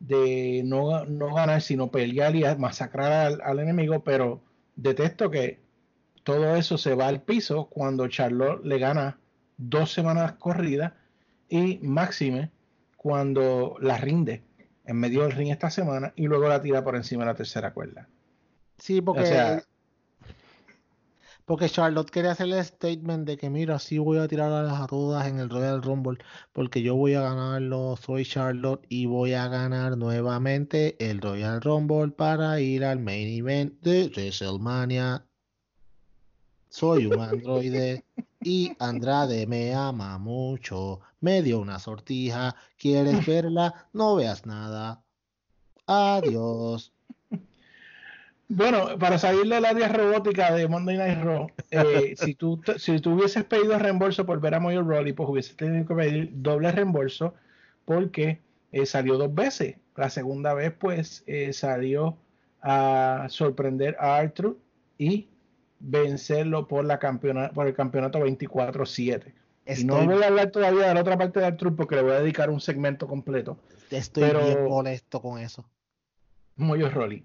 de 0.00 0.62
no, 0.64 1.04
no 1.04 1.34
ganar, 1.34 1.60
sino 1.60 1.90
pelear 1.90 2.34
y 2.34 2.42
masacrar 2.56 3.12
al, 3.12 3.40
al 3.42 3.58
enemigo, 3.58 4.02
pero 4.02 4.40
detesto 4.76 5.30
que 5.30 5.60
todo 6.24 6.56
eso 6.56 6.78
se 6.78 6.94
va 6.94 7.08
al 7.08 7.20
piso 7.20 7.66
cuando 7.66 8.08
Charlotte 8.08 8.64
le 8.64 8.78
gana 8.78 9.18
dos 9.58 9.92
semanas 9.92 10.32
corridas 10.38 10.94
y 11.50 11.78
Máxime 11.82 12.50
cuando 12.96 13.76
la 13.80 13.98
rinde 13.98 14.42
en 14.86 14.96
medio 14.96 15.22
del 15.24 15.32
ring 15.32 15.50
esta 15.50 15.68
semana 15.68 16.14
y 16.16 16.26
luego 16.28 16.48
la 16.48 16.62
tira 16.62 16.82
por 16.82 16.96
encima 16.96 17.24
de 17.24 17.32
la 17.32 17.36
tercera 17.36 17.74
cuerda. 17.74 18.08
Sí, 18.78 19.02
porque, 19.02 19.20
O 19.22 19.26
sea- 19.26 19.62
porque 21.46 21.70
Charlotte 21.70 22.10
quería 22.10 22.32
hacer 22.32 22.48
el 22.48 22.62
statement 22.64 23.26
de 23.26 23.36
que 23.38 23.48
mira, 23.48 23.78
sí 23.78 23.98
voy 23.98 24.18
a 24.18 24.26
tirar 24.26 24.52
a 24.52 24.64
las 24.64 24.86
todas 24.88 25.26
en 25.28 25.38
el 25.38 25.48
Royal 25.48 25.80
Rumble 25.80 26.18
porque 26.52 26.82
yo 26.82 26.96
voy 26.96 27.14
a 27.14 27.22
ganarlo, 27.22 27.96
soy 27.96 28.24
Charlotte 28.24 28.84
y 28.88 29.06
voy 29.06 29.32
a 29.32 29.48
ganar 29.48 29.96
nuevamente 29.96 30.96
el 30.98 31.20
Royal 31.20 31.60
Rumble 31.60 32.08
para 32.08 32.60
ir 32.60 32.84
al 32.84 32.98
main 32.98 33.28
event 33.28 33.80
de 33.80 34.08
WrestleMania. 34.08 35.24
Soy 36.68 37.06
un 37.06 37.20
androide 37.20 38.04
y 38.42 38.72
Andrade 38.80 39.46
me 39.46 39.72
ama 39.72 40.18
mucho. 40.18 41.00
Me 41.20 41.42
dio 41.42 41.60
una 41.60 41.78
sortija. 41.78 42.56
¿Quieres 42.76 43.24
verla? 43.24 43.88
No 43.92 44.16
veas 44.16 44.46
nada. 44.46 45.02
Adiós. 45.86 46.92
Bueno, 48.48 48.96
para 48.98 49.18
salir 49.18 49.48
del 49.48 49.64
área 49.64 49.88
robótica 49.88 50.54
de 50.54 50.68
Monday 50.68 50.96
Night 50.96 51.22
Raw, 51.24 51.48
eh, 51.70 52.14
si, 52.16 52.34
tú, 52.34 52.60
si 52.78 53.00
tú 53.00 53.14
hubieses 53.14 53.44
pedido 53.44 53.78
reembolso 53.78 54.24
por 54.24 54.40
ver 54.40 54.54
a 54.54 54.60
Moyo 54.60 54.82
Rawley, 54.82 55.12
pues 55.12 55.28
hubieses 55.28 55.56
tenido 55.56 55.84
que 55.86 55.94
pedir 55.94 56.30
doble 56.32 56.70
reembolso 56.70 57.34
porque 57.84 58.40
eh, 58.72 58.86
salió 58.86 59.18
dos 59.18 59.34
veces. 59.34 59.76
La 59.96 60.10
segunda 60.10 60.54
vez, 60.54 60.72
pues, 60.78 61.24
eh, 61.26 61.52
salió 61.52 62.16
a 62.60 63.26
sorprender 63.30 63.96
a 63.98 64.16
Arthur 64.16 64.56
y 64.98 65.28
vencerlo 65.80 66.68
por, 66.68 66.84
la 66.84 66.98
campeona- 66.98 67.50
por 67.52 67.66
el 67.66 67.74
campeonato 67.74 68.20
24-7. 68.20 69.32
Y 69.66 69.84
no 69.84 70.04
voy 70.04 70.22
a 70.22 70.26
hablar 70.28 70.50
todavía 70.52 70.86
de 70.88 70.94
la 70.94 71.00
otra 71.00 71.18
parte 71.18 71.40
de 71.40 71.46
Arthur 71.46 71.74
porque 71.74 71.96
le 71.96 72.02
voy 72.02 72.12
a 72.12 72.20
dedicar 72.20 72.50
un 72.50 72.60
segmento 72.60 73.08
completo. 73.08 73.58
estoy 73.90 74.22
pero- 74.22 74.44
bien 74.44 74.64
molesto 74.68 75.20
con 75.20 75.40
eso. 75.40 75.64
Moyo 76.56 76.88
Rawley. 76.88 77.24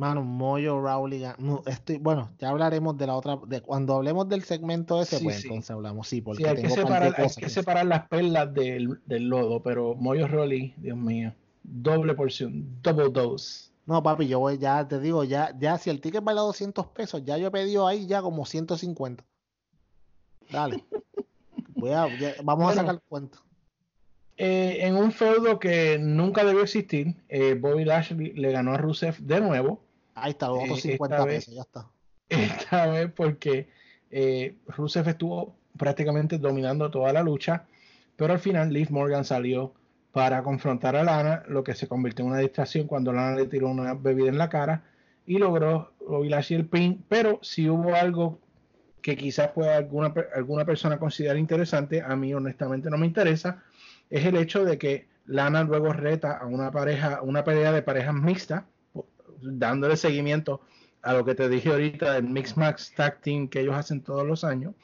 Mano, 0.00 0.22
Moyo 0.22 0.80
Rowley. 0.80 1.20
gan- 1.20 1.36
no, 1.38 1.62
estoy, 1.66 1.98
bueno, 1.98 2.30
ya 2.38 2.48
hablaremos 2.48 2.96
de 2.96 3.06
la 3.06 3.14
otra. 3.16 3.38
De, 3.46 3.60
cuando 3.60 3.94
hablemos 3.96 4.26
del 4.30 4.42
segmento 4.44 5.00
ese, 5.02 5.18
Sí, 5.18 5.24
pues 5.24 5.36
sí. 5.42 5.48
entonces 5.48 5.70
hablamos. 5.70 6.08
Sí, 6.08 6.22
porque 6.22 6.42
Sí, 6.42 6.48
hay 6.48 6.56
que, 6.56 6.62
tengo 6.62 6.74
de 6.76 6.80
separar, 6.82 7.14
hay 7.20 7.28
que 7.28 7.40
que- 7.42 7.48
separar 7.50 7.84
las 7.86 8.08
perlas 8.08 8.54
del, 8.54 8.98
del 9.04 9.28
lodo, 9.28 9.62
pero 9.62 9.94
Moyo 9.94 10.26
Rolly, 10.26 10.72
Dios 10.78 10.96
mío, 10.96 11.34
doble 11.62 12.14
porción, 12.14 12.80
double 12.82 13.10
dose. 13.10 13.68
No, 13.84 14.02
papi, 14.02 14.26
yo 14.26 14.38
voy, 14.38 14.56
ya 14.56 14.88
te 14.88 15.00
digo, 15.00 15.22
ya, 15.24 15.54
ya 15.58 15.76
si 15.76 15.90
el 15.90 16.00
ticket 16.00 16.24
vale 16.24 16.40
200 16.40 16.86
pesos, 16.86 17.22
ya 17.24 17.36
yo 17.36 17.48
he 17.48 17.50
pedido 17.50 17.86
ahí 17.86 18.06
ya 18.06 18.22
como 18.22 18.46
150. 18.46 19.22
Dale. 20.50 20.82
Voy 21.74 21.90
a, 21.90 22.08
ya- 22.18 22.34
vamos 22.42 22.64
Bueno. 22.64 22.68
a 22.70 22.74
sacar 22.84 22.94
el 22.94 23.00
cuento. 23.02 23.38
Eh, 24.36 24.78
en 24.86 24.96
un 24.96 25.12
feudo 25.12 25.58
que 25.58 25.98
nunca 26.00 26.42
debió 26.44 26.62
existir, 26.62 27.16
eh, 27.28 27.54
Bobby 27.60 27.84
Lashley 27.84 28.32
le 28.32 28.50
ganó 28.52 28.72
a 28.72 28.78
Rusev 28.78 29.18
de 29.18 29.38
nuevo, 29.40 29.82
Ahí 30.14 30.30
está, 30.30 30.48
los 30.48 30.58
otros 30.64 30.78
esta 30.78 30.90
50 30.92 31.24
vez- 31.24 31.34
pesos, 31.36 31.54
ya 31.54 31.62
está. 31.62 31.86
esta 32.28 32.86
vez 32.86 33.10
porque 33.12 33.68
eh, 34.10 34.56
Rusev 34.66 35.08
estuvo 35.08 35.56
prácticamente 35.76 36.38
dominando 36.38 36.90
toda 36.90 37.12
la 37.12 37.22
lucha, 37.22 37.64
pero 38.16 38.32
al 38.32 38.38
final 38.38 38.72
Liv 38.72 38.90
Morgan 38.90 39.24
salió 39.24 39.72
para 40.12 40.42
confrontar 40.42 40.96
a 40.96 41.04
Lana, 41.04 41.44
lo 41.48 41.62
que 41.62 41.74
se 41.74 41.86
convirtió 41.86 42.24
en 42.24 42.32
una 42.32 42.40
distracción 42.40 42.86
cuando 42.86 43.12
Lana 43.12 43.36
le 43.36 43.46
tiró 43.46 43.68
una 43.68 43.94
bebida 43.94 44.28
en 44.28 44.38
la 44.38 44.48
cara 44.48 44.82
y 45.26 45.38
logró 45.38 45.92
Lashley 46.08 46.58
el 46.60 46.66
pin, 46.66 47.04
pero 47.08 47.38
si 47.42 47.68
hubo 47.68 47.94
algo 47.94 48.40
que 49.02 49.16
quizás 49.16 49.52
pueda 49.52 49.76
alguna, 49.76 50.12
alguna 50.34 50.64
persona 50.64 50.98
considerar 50.98 51.38
interesante, 51.38 52.02
a 52.02 52.16
mí 52.16 52.34
honestamente 52.34 52.90
no 52.90 52.98
me 52.98 53.06
interesa, 53.06 53.62
es 54.10 54.26
el 54.26 54.36
hecho 54.36 54.64
de 54.64 54.76
que 54.76 55.06
Lana 55.26 55.62
luego 55.62 55.92
reta 55.92 56.36
a 56.36 56.46
una 56.46 56.70
pareja, 56.72 57.22
una 57.22 57.44
pelea 57.44 57.72
de 57.72 57.82
parejas 57.82 58.14
mixtas, 58.14 58.64
dándole 59.42 59.96
seguimiento 59.96 60.60
a 61.02 61.14
lo 61.14 61.24
que 61.24 61.34
te 61.34 61.48
dije 61.48 61.70
ahorita 61.70 62.14
del 62.14 62.24
Mix 62.24 62.56
Max 62.56 62.92
Tag 62.94 63.20
Team 63.20 63.48
que 63.48 63.60
ellos 63.60 63.74
hacen 63.74 64.02
todos 64.02 64.26
los 64.26 64.44
años, 64.44 64.74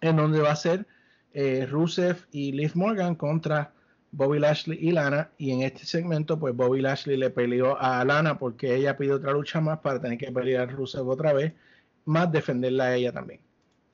en 0.00 0.16
donde 0.16 0.40
va 0.40 0.52
a 0.52 0.56
ser 0.56 0.86
eh, 1.32 1.66
Rusev 1.70 2.26
y 2.30 2.52
Liv 2.52 2.72
Morgan 2.74 3.14
contra 3.14 3.72
Bobby 4.12 4.38
Lashley 4.38 4.78
y 4.80 4.90
Lana. 4.92 5.30
Y 5.38 5.52
en 5.52 5.62
este 5.62 5.84
segmento, 5.86 6.38
pues 6.38 6.54
Bobby 6.54 6.80
Lashley 6.80 7.16
le 7.16 7.30
peleó 7.30 7.80
a 7.80 8.04
Lana 8.04 8.38
porque 8.38 8.74
ella 8.74 8.96
pide 8.96 9.12
otra 9.12 9.32
lucha 9.32 9.60
más 9.60 9.78
para 9.78 10.00
tener 10.00 10.18
que 10.18 10.32
pelear 10.32 10.70
Rusev 10.72 11.08
otra 11.08 11.32
vez, 11.32 11.52
más 12.04 12.30
defenderla 12.30 12.84
a 12.84 12.96
ella 12.96 13.12
también. 13.12 13.40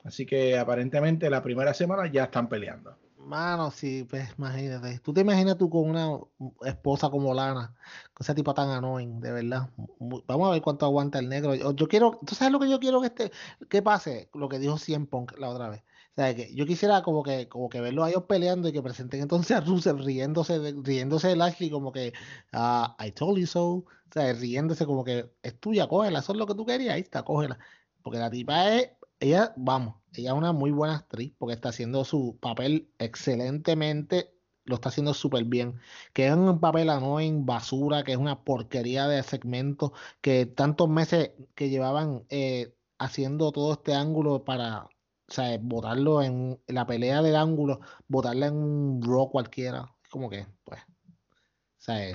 Así 0.03 0.25
que 0.25 0.57
aparentemente 0.57 1.29
la 1.29 1.43
primera 1.43 1.73
semana 1.73 2.07
ya 2.07 2.25
están 2.25 2.47
peleando. 2.47 2.95
Mano, 3.27 3.71
sí, 3.71 4.05
pues 4.09 4.29
imagínate. 4.37 4.99
Tú 4.99 5.13
te 5.13 5.19
imaginas 5.19 5.57
tú 5.57 5.69
con 5.69 5.89
una 5.89 6.17
esposa 6.65 7.09
como 7.09 7.33
Lana, 7.33 7.75
con 8.13 8.23
esa 8.23 8.33
tipa 8.33 8.53
tan 8.53 8.69
annoying, 8.69 9.19
de 9.19 9.31
verdad. 9.33 9.69
Vamos 9.99 10.47
a 10.47 10.51
ver 10.51 10.61
cuánto 10.61 10.85
aguanta 10.85 11.19
el 11.19 11.27
negro. 11.27 11.53
Yo, 11.53 11.87
quiero, 11.89 12.17
¿tú 12.25 12.35
sabes 12.35 12.53
lo 12.53 12.59
que 12.59 12.69
yo 12.69 12.79
quiero 12.79 13.01
que 13.01 13.07
este, 13.07 13.31
que 13.69 13.81
pase? 13.81 14.29
Lo 14.33 14.47
que 14.47 14.59
dijo 14.59 14.77
CM 14.77 15.07
Punk 15.07 15.37
la 15.37 15.49
otra 15.49 15.67
vez. 15.67 15.81
O 15.81 16.15
sea, 16.15 16.31
yo 16.31 16.65
quisiera 16.65 17.01
como 17.03 17.21
que, 17.21 17.49
como 17.49 17.67
que 17.67 17.81
verlos 17.81 18.05
a 18.05 18.09
ellos 18.09 18.23
peleando 18.29 18.69
y 18.69 18.71
que 18.71 18.81
presenten 18.81 19.21
entonces 19.21 19.57
a 19.57 19.59
Russell 19.61 19.97
riéndose 20.05 20.59
de, 20.59 20.75
riéndose 20.81 21.27
de 21.27 21.35
Lashley 21.35 21.69
como 21.69 21.91
que 21.91 22.13
ah, 22.53 22.95
I 23.05 23.11
told 23.11 23.37
you 23.39 23.45
so. 23.45 23.63
O 23.69 23.85
sea, 24.09 24.31
riéndose 24.33 24.85
como 24.85 25.03
que 25.03 25.29
es 25.43 25.59
tuya, 25.59 25.87
cógela, 25.87 26.19
eso 26.19 26.31
es 26.31 26.37
lo 26.37 26.47
que 26.47 26.55
tú 26.55 26.65
querías, 26.65 26.95
ahí 26.95 27.01
está, 27.01 27.23
cógela. 27.23 27.59
Porque 28.03 28.19
la 28.19 28.29
tipa 28.29 28.73
es, 28.73 28.91
ella, 29.19 29.53
vamos, 29.57 29.95
ella 30.17 30.31
es 30.31 30.37
una 30.37 30.53
muy 30.53 30.71
buena 30.71 30.95
actriz 30.95 31.33
porque 31.37 31.53
está 31.53 31.69
haciendo 31.69 32.03
su 32.05 32.37
papel 32.39 32.89
excelentemente, 32.99 34.33
lo 34.65 34.75
está 34.75 34.89
haciendo 34.89 35.13
súper 35.13 35.45
bien. 35.45 35.79
Que 36.13 36.27
es 36.27 36.33
un 36.33 36.59
papel 36.59 36.89
annoying, 36.89 37.45
basura, 37.45 38.03
que 38.03 38.13
es 38.13 38.17
una 38.17 38.43
porquería 38.43 39.07
de 39.07 39.23
segmento, 39.23 39.93
que 40.21 40.45
tantos 40.45 40.89
meses 40.89 41.31
que 41.55 41.69
llevaban 41.69 42.23
eh, 42.29 42.73
haciendo 42.99 43.51
todo 43.51 43.73
este 43.73 43.93
ángulo 43.93 44.43
para, 44.43 44.83
o 44.85 44.89
sea, 45.29 45.57
botarlo 45.61 46.21
en 46.21 46.59
la 46.67 46.85
pelea 46.85 47.21
del 47.21 47.35
ángulo, 47.35 47.79
botarla 48.07 48.47
en 48.47 48.55
un 48.55 49.01
Raw 49.01 49.29
cualquiera. 49.31 49.93
Como 50.09 50.29
que, 50.29 50.47
pues, 50.63 50.81
o 50.81 51.79
sea, 51.79 52.09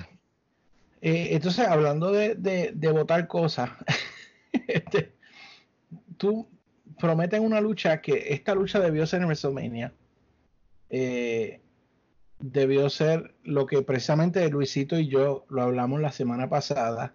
eh, 1.01 1.29
entonces, 1.31 1.67
hablando 1.67 2.11
de, 2.11 2.35
de, 2.35 2.71
de 2.73 2.91
votar 2.91 3.27
cosas, 3.27 3.71
este, 4.67 5.17
tú 6.17 6.47
prometen 6.99 7.43
una 7.43 7.61
lucha 7.61 8.01
que 8.01 8.33
esta 8.33 8.55
lucha 8.55 8.79
debió 8.79 9.05
ser 9.05 9.21
en 9.21 9.27
WrestleMania. 9.27 9.93
Eh, 10.89 11.61
debió 12.39 12.89
ser 12.89 13.33
lo 13.43 13.65
que 13.65 13.81
precisamente 13.81 14.47
Luisito 14.49 14.99
y 14.99 15.07
yo 15.07 15.45
lo 15.49 15.61
hablamos 15.61 16.01
la 16.01 16.11
semana 16.11 16.49
pasada. 16.49 17.13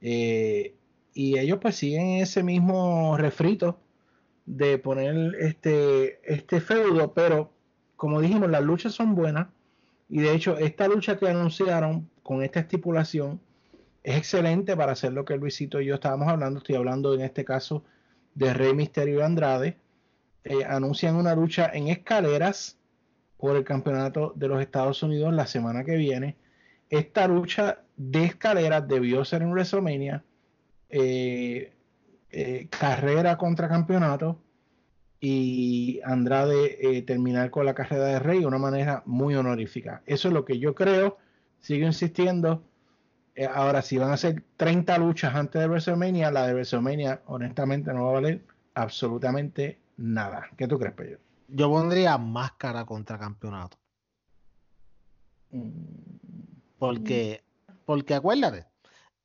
Eh, 0.00 0.74
y 1.14 1.38
ellos 1.38 1.58
pues 1.60 1.76
siguen 1.76 2.18
ese 2.18 2.42
mismo 2.42 3.16
refrito 3.16 3.80
de 4.46 4.78
poner 4.78 5.34
este, 5.40 6.20
este 6.24 6.60
feudo, 6.60 7.12
pero 7.12 7.52
como 7.96 8.20
dijimos, 8.20 8.48
las 8.50 8.62
luchas 8.62 8.94
son 8.94 9.14
buenas. 9.14 9.48
Y 10.08 10.20
de 10.20 10.34
hecho, 10.34 10.56
esta 10.56 10.88
lucha 10.88 11.18
que 11.18 11.28
anunciaron 11.28 12.08
con 12.22 12.42
esta 12.42 12.60
estipulación 12.60 13.40
es 14.02 14.16
excelente 14.16 14.76
para 14.76 14.92
hacer 14.92 15.12
lo 15.12 15.24
que 15.24 15.36
Luisito 15.36 15.80
y 15.80 15.86
yo 15.86 15.96
estábamos 15.96 16.28
hablando. 16.28 16.58
Estoy 16.58 16.76
hablando 16.76 17.14
en 17.14 17.20
este 17.20 17.44
caso 17.44 17.84
de 18.38 18.54
Rey 18.54 18.74
Misterio 18.74 19.18
y 19.18 19.22
Andrade. 19.22 19.76
Eh, 20.44 20.64
anuncian 20.64 21.16
una 21.16 21.34
lucha 21.34 21.70
en 21.72 21.88
escaleras 21.88 22.78
por 23.36 23.56
el 23.56 23.64
campeonato 23.64 24.32
de 24.36 24.48
los 24.48 24.60
Estados 24.60 25.02
Unidos 25.02 25.34
la 25.34 25.46
semana 25.46 25.84
que 25.84 25.96
viene. 25.96 26.36
Esta 26.90 27.28
lucha 27.28 27.82
de 27.96 28.24
escaleras 28.24 28.86
debió 28.88 29.24
ser 29.24 29.42
en 29.42 29.50
WrestleMania. 29.52 30.24
eh, 30.90 31.72
eh, 32.30 32.68
carrera 32.70 33.38
contra 33.38 33.68
campeonato 33.68 34.38
y 35.20 36.00
Andrade 36.04 36.98
eh, 36.98 37.02
terminar 37.02 37.50
con 37.50 37.64
la 37.64 37.74
carrera 37.74 38.04
de 38.04 38.18
Rey 38.18 38.40
de 38.40 38.46
una 38.46 38.58
manera 38.58 39.02
muy 39.06 39.34
honorífica. 39.34 40.02
Eso 40.06 40.28
es 40.28 40.34
lo 40.34 40.44
que 40.44 40.58
yo 40.58 40.74
creo. 40.74 41.16
Sigo 41.60 41.86
insistiendo. 41.86 42.62
Eh, 43.38 43.46
ahora, 43.46 43.82
si 43.82 43.96
van 43.98 44.10
a 44.10 44.14
hacer 44.14 44.42
30 44.56 44.98
luchas 44.98 45.32
antes 45.32 45.60
de 45.60 45.68
WrestleMania, 45.68 46.32
la 46.32 46.48
de 46.48 46.54
WrestleMania, 46.54 47.22
honestamente, 47.26 47.92
no 47.94 48.06
va 48.06 48.10
a 48.10 48.14
valer 48.14 48.44
absolutamente 48.74 49.78
nada. 49.96 50.48
¿Qué 50.56 50.66
tú 50.66 50.76
crees, 50.76 50.94
Pedro? 50.94 51.20
yo 51.46 51.70
pondría 51.70 52.18
máscara 52.18 52.84
contra 52.84 53.16
campeonato. 53.16 53.78
Porque, 56.80 57.44
porque 57.84 58.14
acuérdate, 58.14 58.66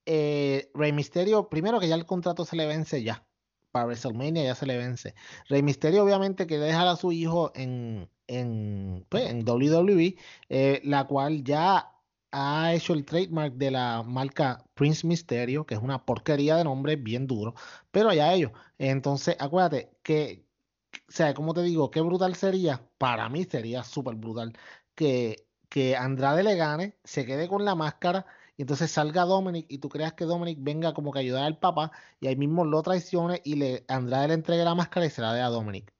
eh, 0.06 0.70
Rey 0.76 0.94
Misterio, 0.94 1.50
primero 1.50 1.80
que 1.80 1.88
ya 1.88 1.96
el 1.96 2.06
contrato 2.06 2.46
se 2.46 2.56
le 2.56 2.68
vence 2.68 3.02
ya. 3.02 3.26
Para 3.72 3.88
WrestleMania 3.88 4.44
ya 4.44 4.54
se 4.54 4.68
le 4.68 4.78
vence. 4.78 5.16
Rey 5.50 5.64
Misterio, 5.64 6.04
obviamente, 6.04 6.46
que 6.46 6.60
dejar 6.60 6.88
a 6.88 6.96
su 6.98 7.12
hijo 7.12 7.52
en, 7.56 8.08
en, 8.28 9.08
pues, 9.10 9.28
en 9.32 9.44
WWE, 9.44 10.16
eh, 10.50 10.82
la 10.84 11.06
cual 11.06 11.44
ya 11.44 11.93
ha 12.34 12.74
hecho 12.74 12.94
el 12.94 13.06
trademark 13.06 13.54
de 13.56 13.72
la 13.72 14.04
marca 14.04 14.66
Prince 14.74 15.06
Mysterio, 15.08 15.66
que 15.66 15.76
es 15.76 15.82
una 15.82 16.06
porquería 16.06 16.58
de 16.58 16.64
nombre 16.66 16.96
bien 16.98 17.28
duro, 17.28 17.56
pero 17.92 18.10
allá 18.10 18.34
ellos. 18.34 18.52
Entonces, 18.78 19.36
acuérdate 19.40 19.92
que, 20.04 20.46
o 20.94 21.12
sea, 21.12 21.34
como 21.34 21.54
te 21.54 21.62
digo, 21.64 21.92
qué 21.92 22.02
brutal 22.02 22.36
sería, 22.36 22.86
para 22.98 23.30
mí 23.30 23.46
sería 23.46 23.84
súper 23.84 24.16
brutal, 24.16 24.54
que, 24.96 25.48
que 25.70 25.96
Andrade 25.96 26.44
le 26.44 26.56
gane, 26.56 26.98
se 27.04 27.26
quede 27.26 27.48
con 27.48 27.66
la 27.66 27.76
máscara 27.76 28.26
y 28.58 28.64
entonces 28.64 28.92
salga 28.92 29.26
Dominic 29.26 29.66
y 29.70 29.80
tú 29.80 29.90
creas 29.90 30.14
que 30.14 30.26
Dominic 30.26 30.60
venga 30.62 30.94
como 30.94 31.12
que 31.12 31.20
ayudar 31.20 31.44
al 31.46 31.58
papá 31.60 31.92
y 32.20 32.28
ahí 32.28 32.36
mismo 32.36 32.66
lo 32.66 32.82
traicione 32.84 33.42
y 33.44 33.56
le 33.56 33.86
Andrade 33.88 34.30
le 34.30 34.34
entregue 34.36 34.64
la 34.64 34.76
máscara 34.76 35.06
y 35.06 35.10
se 35.10 35.22
la 35.22 35.34
dé 35.34 35.42
a 35.42 35.50
Dominic 35.50 35.94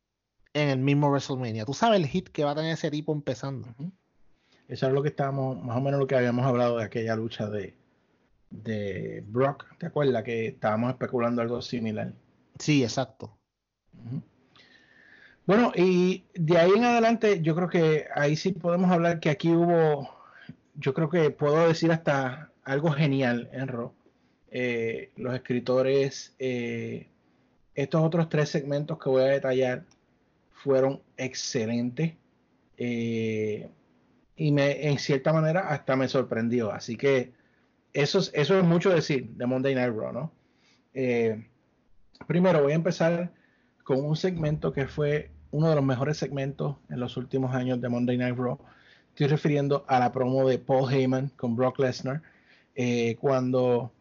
en 0.54 0.70
el 0.70 0.80
mismo 0.80 1.10
WrestleMania. 1.10 1.66
Tú 1.66 1.74
sabes 1.74 2.00
el 2.00 2.08
hit 2.08 2.30
que 2.30 2.44
va 2.44 2.52
a 2.52 2.56
tener 2.56 2.74
ese 2.74 2.92
tipo 2.92 3.14
empezando. 3.14 3.70
Eso 4.68 4.88
es 4.88 4.94
lo 4.94 5.02
que 5.04 5.10
estábamos, 5.10 5.62
más 5.64 5.78
o 5.78 5.82
menos 5.82 6.00
lo 6.00 6.08
que 6.08 6.16
habíamos 6.16 6.46
hablado 6.46 6.78
de 6.78 6.86
aquella 6.86 7.16
lucha 7.16 7.50
de, 7.50 7.76
de 8.50 9.24
Brock. 9.28 9.66
¿Te 9.78 9.88
acuerdas 9.88 10.24
que 10.24 10.48
estábamos 10.48 10.92
especulando 10.92 11.42
algo 11.42 11.62
similar? 11.62 12.14
Sí, 12.60 12.84
exacto. 12.84 13.38
Bueno, 15.46 15.72
y 15.76 16.24
de 16.36 16.58
ahí 16.58 16.72
en 16.76 16.86
adelante, 16.86 17.42
yo 17.42 17.56
creo 17.56 17.68
que 17.68 18.06
ahí 18.16 18.36
sí 18.36 18.54
podemos 18.54 18.90
hablar 18.92 19.20
que 19.20 19.30
aquí 19.30 19.50
hubo, 19.50 20.10
yo 20.76 20.94
creo 20.94 21.10
que 21.10 21.32
puedo 21.32 21.68
decir 21.68 21.92
hasta 21.92 22.52
algo 22.64 22.92
genial 22.92 23.50
en 23.52 23.68
Raw. 23.68 23.92
Eh, 24.52 25.12
los 25.18 25.34
escritores, 25.34 26.36
eh, 26.40 27.10
estos 27.76 28.02
otros 28.04 28.30
tres 28.30 28.50
segmentos 28.50 29.00
que 29.00 29.10
voy 29.10 29.24
a 29.24 29.28
detallar 29.28 29.84
fueron 30.52 31.02
excelentes. 31.18 32.14
Eh, 32.78 33.70
y 34.36 34.52
me, 34.52 34.88
en 34.88 35.00
cierta 35.00 35.34
manera 35.34 35.70
hasta 35.70 35.96
me 35.96 36.08
sorprendió. 36.08 36.72
Así 36.72 36.98
que 36.98 37.34
eso 37.94 38.20
es, 38.20 38.32
eso 38.34 38.58
es 38.58 38.64
mucho 38.64 38.90
decir 38.90 39.30
de 39.32 39.46
Monday 39.46 39.76
Night 39.76 39.94
Raw, 39.96 40.14
¿no? 40.14 40.32
Eh, 40.94 41.48
primero 42.28 42.62
voy 42.62 42.72
a 42.72 42.76
empezar 42.76 43.32
con 43.84 44.04
un 44.04 44.16
segmento 44.16 44.72
que 44.74 44.88
fue 44.88 45.32
uno 45.52 45.70
de 45.70 45.76
los 45.76 45.84
mejores 45.84 46.18
segmentos 46.18 46.78
en 46.90 47.00
los 47.00 47.18
últimos 47.18 47.54
años 47.54 47.80
de 47.82 47.90
Monday 47.90 48.18
Night 48.18 48.38
Raw. 48.38 48.60
Estoy 49.10 49.28
refiriendo 49.28 49.86
a 49.88 50.00
la 50.00 50.12
promo 50.12 50.48
de 50.48 50.58
Paul 50.58 50.92
Heyman 50.92 51.30
con 51.36 51.56
Brock 51.56 51.80
Lesnar, 51.80 52.24
eh, 52.76 53.16
cuando 53.22 53.92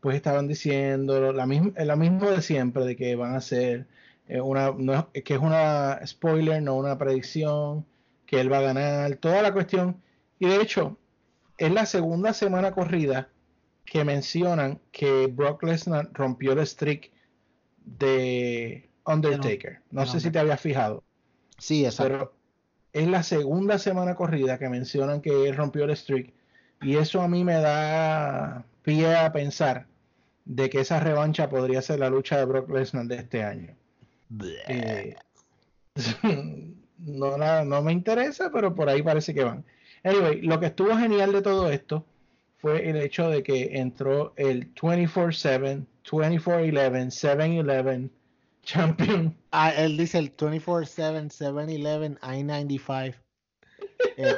pues 0.00 0.16
estaban 0.16 0.48
diciendo 0.48 1.32
la 1.32 1.46
misma, 1.46 1.72
la 1.84 1.96
misma 1.96 2.30
de 2.30 2.42
siempre, 2.42 2.84
de 2.84 2.96
que 2.96 3.14
van 3.14 3.36
a 3.36 3.40
eh, 3.50 4.40
una, 4.40 5.06
que 5.12 5.34
es 5.34 5.40
una 5.40 6.00
spoiler, 6.06 6.62
no 6.62 6.76
una 6.76 6.96
predicción, 6.96 7.84
que 8.32 8.40
él 8.40 8.50
va 8.50 8.58
a 8.58 8.62
ganar, 8.62 9.16
toda 9.16 9.42
la 9.42 9.52
cuestión. 9.52 10.00
Y 10.38 10.48
de 10.48 10.56
hecho, 10.62 10.96
es 11.58 11.70
la 11.70 11.84
segunda 11.84 12.32
semana 12.32 12.72
corrida 12.72 13.28
que 13.84 14.04
mencionan 14.04 14.80
que 14.90 15.26
Brock 15.26 15.62
Lesnar 15.62 16.08
rompió 16.14 16.52
el 16.52 16.66
streak 16.66 17.10
de 17.84 18.88
Undertaker. 19.04 19.80
No, 19.90 20.06
sé 20.06 20.18
si 20.18 20.30
te 20.30 20.38
habías 20.38 20.62
fijado. 20.62 21.04
Sí, 21.58 21.84
exacto. 21.84 22.10
Pero 22.10 22.34
es 22.94 23.06
la 23.06 23.22
segunda 23.22 23.78
semana 23.78 24.14
corrida 24.14 24.58
que 24.58 24.70
mencionan 24.70 25.20
que 25.20 25.50
él 25.50 25.54
rompió 25.54 25.84
el 25.84 25.94
streak. 25.94 26.32
Y 26.80 26.96
eso 26.96 27.20
a 27.20 27.28
mí 27.28 27.44
me 27.44 27.60
da 27.60 28.64
pie 28.82 29.14
a 29.14 29.30
pensar 29.30 29.88
de 30.46 30.70
que 30.70 30.80
esa 30.80 31.00
revancha 31.00 31.50
podría 31.50 31.82
ser 31.82 32.00
la 32.00 32.08
lucha 32.08 32.38
de 32.38 32.46
Brock 32.46 32.70
Lesnar 32.70 33.04
de 33.04 33.16
este 33.16 33.44
año. 33.44 33.76
Eh, 34.68 35.16
no, 37.06 37.64
no 37.64 37.82
me 37.82 37.92
interesa, 37.92 38.50
pero 38.50 38.74
por 38.74 38.88
ahí 38.88 39.02
parece 39.02 39.34
que 39.34 39.44
van. 39.44 39.64
Anyway, 40.04 40.42
lo 40.42 40.58
que 40.58 40.66
estuvo 40.66 40.96
genial 40.96 41.32
de 41.32 41.42
todo 41.42 41.70
esto 41.70 42.04
fue 42.58 42.88
el 42.88 42.96
hecho 42.96 43.28
de 43.28 43.42
que 43.42 43.78
entró 43.78 44.32
el 44.36 44.72
24-7, 44.74 45.84
24-11, 46.04 47.10
7-11 47.10 48.10
champion. 48.62 49.36
Ah, 49.50 49.70
él 49.70 49.96
dice 49.96 50.18
el 50.18 50.34
24-7, 50.34 51.28
7-11, 51.28 52.18
I-95. 52.22 53.14
Eh, 54.16 54.34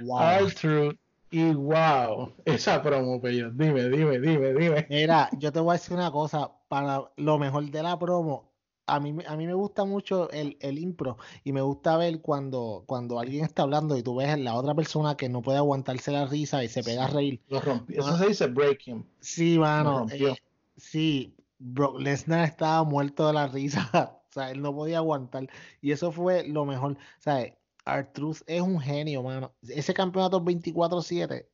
wow. 0.00 0.50
Truth. 0.50 0.96
Y 1.30 1.52
wow, 1.52 2.32
esa 2.44 2.80
promo, 2.80 3.20
Pello. 3.20 3.50
Dime, 3.50 3.88
dime, 3.88 4.20
dime, 4.20 4.54
dime. 4.54 4.86
Mira, 4.88 5.28
yo 5.32 5.50
te 5.50 5.58
voy 5.58 5.70
a 5.70 5.78
decir 5.78 5.96
una 5.96 6.12
cosa. 6.12 6.52
Para 6.68 7.10
lo 7.16 7.38
mejor 7.38 7.70
de 7.70 7.82
la 7.82 7.98
promo, 7.98 8.52
a 8.86 9.00
mí, 9.00 9.16
a 9.26 9.36
mí 9.36 9.46
me 9.46 9.54
gusta 9.54 9.84
mucho 9.84 10.30
el, 10.30 10.56
el, 10.60 10.78
impro 10.78 11.16
y 11.42 11.52
me 11.52 11.62
gusta 11.62 11.96
ver 11.96 12.20
cuando, 12.20 12.84
cuando 12.86 13.18
alguien 13.18 13.44
está 13.44 13.62
hablando 13.62 13.96
y 13.96 14.02
tú 14.02 14.16
ves 14.16 14.28
a 14.28 14.36
la 14.36 14.54
otra 14.54 14.74
persona 14.74 15.16
que 15.16 15.28
no 15.28 15.42
puede 15.42 15.58
aguantarse 15.58 16.12
la 16.12 16.26
risa 16.26 16.62
y 16.62 16.68
se 16.68 16.82
pega 16.82 17.04
a 17.04 17.08
reír. 17.08 17.40
Lo 17.48 17.60
rompió. 17.60 18.00
Eso 18.00 18.18
se 18.18 18.28
dice 18.28 18.46
breaking. 18.46 19.06
Sí, 19.20 19.58
mano. 19.58 20.06
Eh, 20.10 20.34
sí, 20.76 21.34
Brock 21.58 21.98
Lesnar 21.98 22.44
estaba 22.44 22.84
muerto 22.84 23.26
de 23.26 23.32
la 23.32 23.46
risa. 23.46 23.88
o 24.28 24.32
sea, 24.32 24.50
él 24.50 24.60
no 24.60 24.74
podía 24.74 24.98
aguantar. 24.98 25.48
Y 25.80 25.92
eso 25.92 26.12
fue 26.12 26.46
lo 26.46 26.64
mejor. 26.64 26.92
O 26.92 27.20
sea, 27.22 27.46
Artruth 27.84 28.42
es 28.46 28.60
un 28.60 28.80
genio, 28.80 29.22
mano. 29.22 29.52
Ese 29.62 29.94
campeonato 29.94 30.42
24-7 30.42 31.46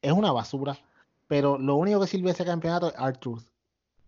es 0.00 0.12
una 0.12 0.32
basura. 0.32 0.78
Pero 1.28 1.58
lo 1.58 1.76
único 1.76 2.00
que 2.00 2.06
sirve 2.06 2.30
ese 2.30 2.44
campeonato 2.44 2.88
es 2.88 2.94
Artruth 2.96 3.51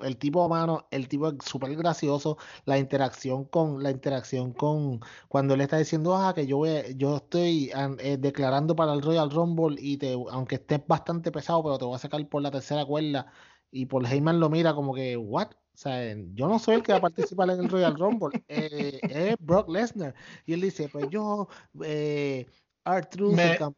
el 0.05 0.17
tipo 0.19 0.49
mano, 0.49 0.87
el 0.91 1.09
tipo 1.09 1.29
es 1.29 1.35
súper 1.45 1.75
gracioso, 1.77 2.39
la 2.65 2.79
interacción 2.79 3.45
con, 3.45 3.83
la 3.83 3.91
interacción 3.91 4.53
con, 4.53 5.01
cuando 5.29 5.55
él 5.55 5.61
está 5.63 5.79
diciendo, 5.79 6.17
ah, 6.17 6.35
que 6.35 6.47
yo 6.47 6.59
voy, 6.59 6.95
yo 6.97 7.17
estoy 7.17 7.71
eh, 7.99 8.17
declarando 8.19 8.77
para 8.77 8.93
el 8.93 9.03
Royal 9.03 9.31
Rumble 9.31 9.77
y 9.81 9.97
te, 9.99 10.13
aunque 10.13 10.57
estés 10.57 10.87
bastante 10.87 11.33
pesado, 11.33 11.63
pero 11.63 11.79
te 11.79 11.85
voy 11.85 11.97
a 11.97 11.99
sacar 11.99 12.27
por 12.29 12.43
la 12.43 12.51
tercera 12.51 12.85
cuerda, 12.85 13.27
y 13.71 13.87
por 13.87 14.07
Heyman 14.07 14.39
lo 14.41 14.49
mira 14.51 14.75
como 14.75 14.95
que, 14.95 15.17
what? 15.17 15.49
O 15.75 15.77
sea, 15.77 16.15
yo 16.35 16.47
no 16.47 16.61
soy 16.61 16.77
el 16.77 16.83
que 16.85 16.93
va 16.93 16.99
a 16.99 17.01
participar 17.01 17.51
en 17.51 17.61
el 17.61 17.69
Royal 17.69 17.99
Rumble, 17.99 18.45
eh, 18.49 19.01
es 19.03 19.37
Brock 19.41 19.69
Lesnar. 19.69 20.15
Y 20.47 20.53
él 20.53 20.61
dice, 20.61 20.89
pues 20.89 21.09
yo, 21.11 21.49
eh, 21.83 22.47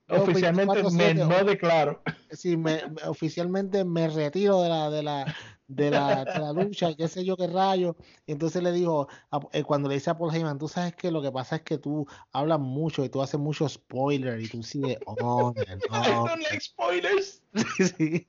oficialmente 0.09 0.83
me 0.91 1.15
no 1.15 1.45
declaro. 1.45 2.03
Sí, 2.33 2.57
me, 2.57 2.83
oficialmente 3.07 3.85
me 3.85 4.09
retiro 4.09 4.63
de 4.63 4.69
la, 4.69 4.91
de 4.91 5.03
la, 5.03 5.37
de 5.69 5.91
la, 5.91 6.25
de 6.25 6.39
la 6.39 6.53
lucha, 6.53 6.95
qué 6.95 7.07
sé 7.07 7.25
yo 7.25 7.37
qué 7.37 7.47
rayo. 7.47 7.97
Y 8.27 8.33
entonces 8.33 8.63
le 8.63 8.73
dijo, 8.73 9.09
eh, 9.53 9.63
cuando 9.63 9.89
le 9.89 9.95
dice 9.95 10.11
a 10.11 10.19
Paul 10.19 10.35
Heyman, 10.35 10.59
tú 10.59 10.69
sabes 10.69 10.95
que 10.95 11.11
lo 11.11 11.23
que 11.23 11.31
pasa 11.31 11.57
es 11.57 11.63
que 11.63 11.79
tú 11.79 12.07
hablas 12.33 12.59
mucho 12.59 13.05
y 13.05 13.09
tú 13.09 13.23
haces 13.23 13.39
mucho 13.39 13.69
spoiler 13.69 14.41
y 14.41 14.49
tú 14.49 14.63
sigues, 14.63 14.99
oh, 15.07 15.15
no. 15.21 15.55
I 15.91 16.11
don't 16.11 16.43
like 16.51 16.61
spoilers. 16.61 17.43
sí. 17.97 18.27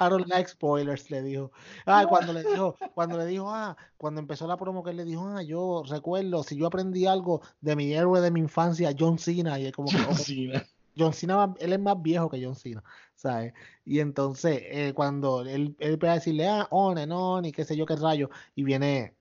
I 0.00 0.08
don't 0.08 0.26
like 0.28 0.48
spoilers, 0.48 1.10
le 1.10 1.22
dijo. 1.22 1.52
Ah, 1.86 2.06
cuando 2.08 2.32
le 2.32 2.42
dijo, 2.42 2.76
cuando 2.94 3.18
le 3.18 3.26
dijo, 3.26 3.50
ah, 3.50 3.76
cuando 3.96 4.20
empezó 4.20 4.46
la 4.46 4.56
promo 4.56 4.82
que 4.82 4.90
él 4.90 4.96
le 4.96 5.04
dijo, 5.04 5.26
ah, 5.28 5.42
yo 5.42 5.82
recuerdo, 5.88 6.42
si 6.42 6.56
yo 6.56 6.66
aprendí 6.66 7.06
algo 7.06 7.40
de 7.60 7.76
mi 7.76 7.92
héroe 7.92 8.20
de 8.20 8.30
mi 8.30 8.40
infancia, 8.40 8.94
John 8.98 9.18
Cena, 9.18 9.58
y 9.58 9.66
es 9.66 9.72
como 9.72 9.88
John 9.90 10.16
Cena. 10.16 10.64
John 10.96 11.12
Cena, 11.12 11.54
él 11.60 11.72
es 11.72 11.80
más 11.80 12.00
viejo 12.02 12.28
que 12.28 12.44
John 12.44 12.56
Cena, 12.56 12.82
¿sabes? 13.14 13.54
Y 13.84 14.00
entonces, 14.00 14.60
eh, 14.64 14.92
cuando 14.94 15.42
él, 15.42 15.76
él 15.78 15.98
puede 15.98 16.14
decirle, 16.14 16.48
ah, 16.48 16.66
on 16.70 16.98
and 16.98 17.12
on, 17.12 17.44
y 17.44 17.52
qué 17.52 17.64
sé 17.64 17.76
yo 17.76 17.86
qué 17.86 17.96
rayo, 17.96 18.30
y 18.54 18.64
viene 18.64 19.14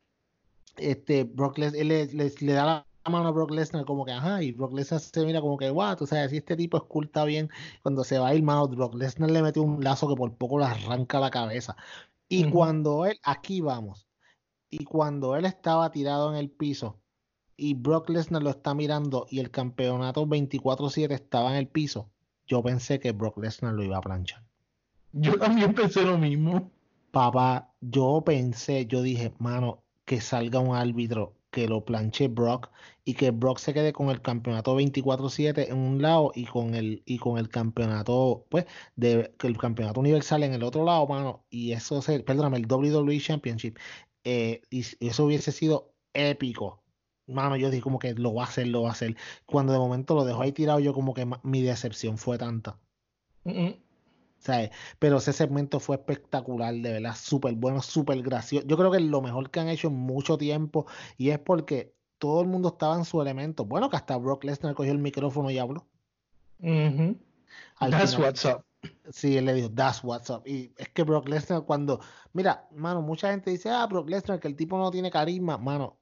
este 0.77 1.23
Brock 1.23 1.57
Les, 1.57 1.73
él 1.73 1.87
le, 1.87 2.07
le, 2.07 2.53
da 2.53 2.65
la 2.65 2.87
mano 3.09 3.27
a 3.27 3.31
Brock 3.31 3.51
Lesnar 3.51 3.85
como 3.85 4.05
que, 4.05 4.11
ajá, 4.11 4.41
y 4.41 4.51
Brock 4.51 4.73
Lesnar 4.73 4.99
se 4.99 5.25
mira 5.25 5.41
como 5.41 5.57
que, 5.57 5.69
guau, 5.69 5.95
tú 5.95 6.07
sabes, 6.07 6.31
si 6.31 6.37
este 6.37 6.55
tipo 6.55 6.77
esculta 6.77 7.25
bien, 7.25 7.49
cuando 7.83 8.03
se 8.03 8.19
va 8.19 8.29
a 8.29 8.35
ir, 8.35 8.43
mano, 8.43 8.67
Brock 8.67 8.95
Lesnar 8.95 9.31
le 9.31 9.41
mete 9.41 9.59
un 9.59 9.83
lazo 9.83 10.07
que 10.07 10.15
por 10.15 10.33
poco 10.35 10.59
le 10.59 10.65
arranca 10.65 11.19
la 11.19 11.29
cabeza. 11.29 11.75
Y 12.29 12.49
cuando 12.49 13.05
él, 13.05 13.19
aquí 13.23 13.61
vamos, 13.61 14.07
y 14.69 14.83
cuando 14.83 15.35
él 15.35 15.45
estaba 15.45 15.91
tirado 15.91 16.31
en 16.31 16.37
el 16.37 16.49
piso, 16.49 16.99
y 17.55 17.73
Brock 17.73 18.09
Lesnar 18.09 18.43
lo 18.43 18.51
está 18.51 18.73
mirando 18.73 19.25
y 19.29 19.39
el 19.39 19.49
campeonato 19.49 20.27
24-7 20.27 21.11
estaba 21.11 21.51
en 21.51 21.57
el 21.57 21.67
piso, 21.67 22.09
yo 22.45 22.61
pensé 22.61 22.99
que 22.99 23.11
Brock 23.11 23.37
Lesnar 23.37 23.73
lo 23.73 23.83
iba 23.83 23.97
a 23.97 24.01
planchar. 24.01 24.43
Yo 25.13 25.37
también 25.37 25.73
pensé 25.73 26.03
lo 26.03 26.17
mismo. 26.17 26.69
Papá, 27.11 27.73
yo 27.81 28.21
pensé, 28.23 28.85
yo 28.85 29.01
dije, 29.01 29.33
mano, 29.39 29.83
que 30.05 30.21
salga 30.21 30.59
un 30.59 30.75
árbitro 30.75 31.36
que 31.51 31.67
lo 31.67 31.85
planche 31.85 32.27
Brock 32.27 32.69
y 33.05 33.13
que 33.13 33.31
Brock 33.31 33.59
se 33.59 33.73
quede 33.73 33.93
con 33.93 34.09
el 34.09 34.21
campeonato 34.21 34.77
24-7 34.77 35.69
en 35.69 35.77
un 35.77 36.01
lado 36.01 36.31
y 36.35 36.45
con 36.45 36.75
el 36.75 37.03
y 37.05 37.17
con 37.17 37.37
el 37.37 37.49
campeonato 37.49 38.45
pues 38.49 38.65
de 38.95 39.33
el 39.43 39.57
campeonato 39.57 39.99
universal 39.99 40.43
en 40.43 40.53
el 40.53 40.63
otro 40.63 40.83
lado 40.85 41.07
mano 41.07 41.45
y 41.49 41.71
eso 41.71 42.01
se 42.01 42.19
perdóname 42.21 42.57
el 42.57 42.67
WWE 42.71 43.19
Championship 43.19 43.77
eh, 44.23 44.61
y, 44.69 44.85
eso 44.99 45.25
hubiese 45.25 45.51
sido 45.53 45.93
épico. 46.13 46.83
Mano 47.27 47.55
yo 47.57 47.69
dije 47.69 47.81
como 47.81 47.99
que 47.99 48.13
lo 48.13 48.33
va 48.33 48.43
a 48.43 48.47
hacer 48.47 48.67
lo 48.67 48.83
va 48.83 48.89
a 48.89 48.91
hacer. 48.93 49.15
Cuando 49.45 49.73
de 49.73 49.79
momento 49.79 50.15
lo 50.15 50.25
dejó 50.25 50.41
ahí 50.41 50.51
tirado 50.51 50.79
yo 50.79 50.93
como 50.93 51.13
que 51.13 51.25
mi 51.43 51.61
decepción 51.61 52.17
fue 52.17 52.37
tanta 52.37 52.79
pero 54.99 55.17
ese 55.17 55.33
segmento 55.33 55.79
fue 55.79 55.97
espectacular, 55.97 56.73
de 56.73 56.93
verdad, 56.93 57.15
súper 57.15 57.53
bueno, 57.55 57.81
súper 57.81 58.21
gracioso. 58.21 58.65
Yo 58.67 58.77
creo 58.77 58.91
que 58.91 58.97
es 58.97 59.03
lo 59.03 59.21
mejor 59.21 59.49
que 59.49 59.59
han 59.59 59.67
hecho 59.69 59.87
en 59.89 59.95
mucho 59.95 60.37
tiempo 60.37 60.85
y 61.17 61.31
es 61.31 61.39
porque 61.39 61.93
todo 62.17 62.41
el 62.41 62.47
mundo 62.47 62.69
estaba 62.69 62.95
en 62.95 63.05
su 63.05 63.21
elemento. 63.21 63.65
Bueno, 63.65 63.89
que 63.89 63.97
hasta 63.97 64.15
Brock 64.17 64.43
Lesnar 64.43 64.73
cogió 64.73 64.91
el 64.91 64.99
micrófono 64.99 65.51
y 65.51 65.57
habló. 65.57 65.85
Al 67.79 67.91
That's 67.91 68.15
final- 68.15 68.27
what's 68.27 68.45
up. 68.45 68.63
Sí, 69.11 69.35
él 69.37 69.45
le 69.45 69.53
dijo, 69.53 69.69
that's 69.71 70.03
what's 70.03 70.29
up. 70.29 70.43
Y 70.45 70.71
es 70.77 70.89
que 70.89 71.03
Brock 71.03 71.27
Lesnar 71.27 71.63
cuando, 71.63 71.99
mira, 72.33 72.67
mano, 72.75 73.01
mucha 73.01 73.31
gente 73.31 73.51
dice, 73.51 73.69
ah, 73.69 73.85
Brock 73.87 74.07
Lesnar, 74.09 74.39
que 74.39 74.47
el 74.47 74.55
tipo 74.55 74.77
no 74.77 74.91
tiene 74.91 75.11
carisma, 75.11 75.57
mano. 75.57 75.96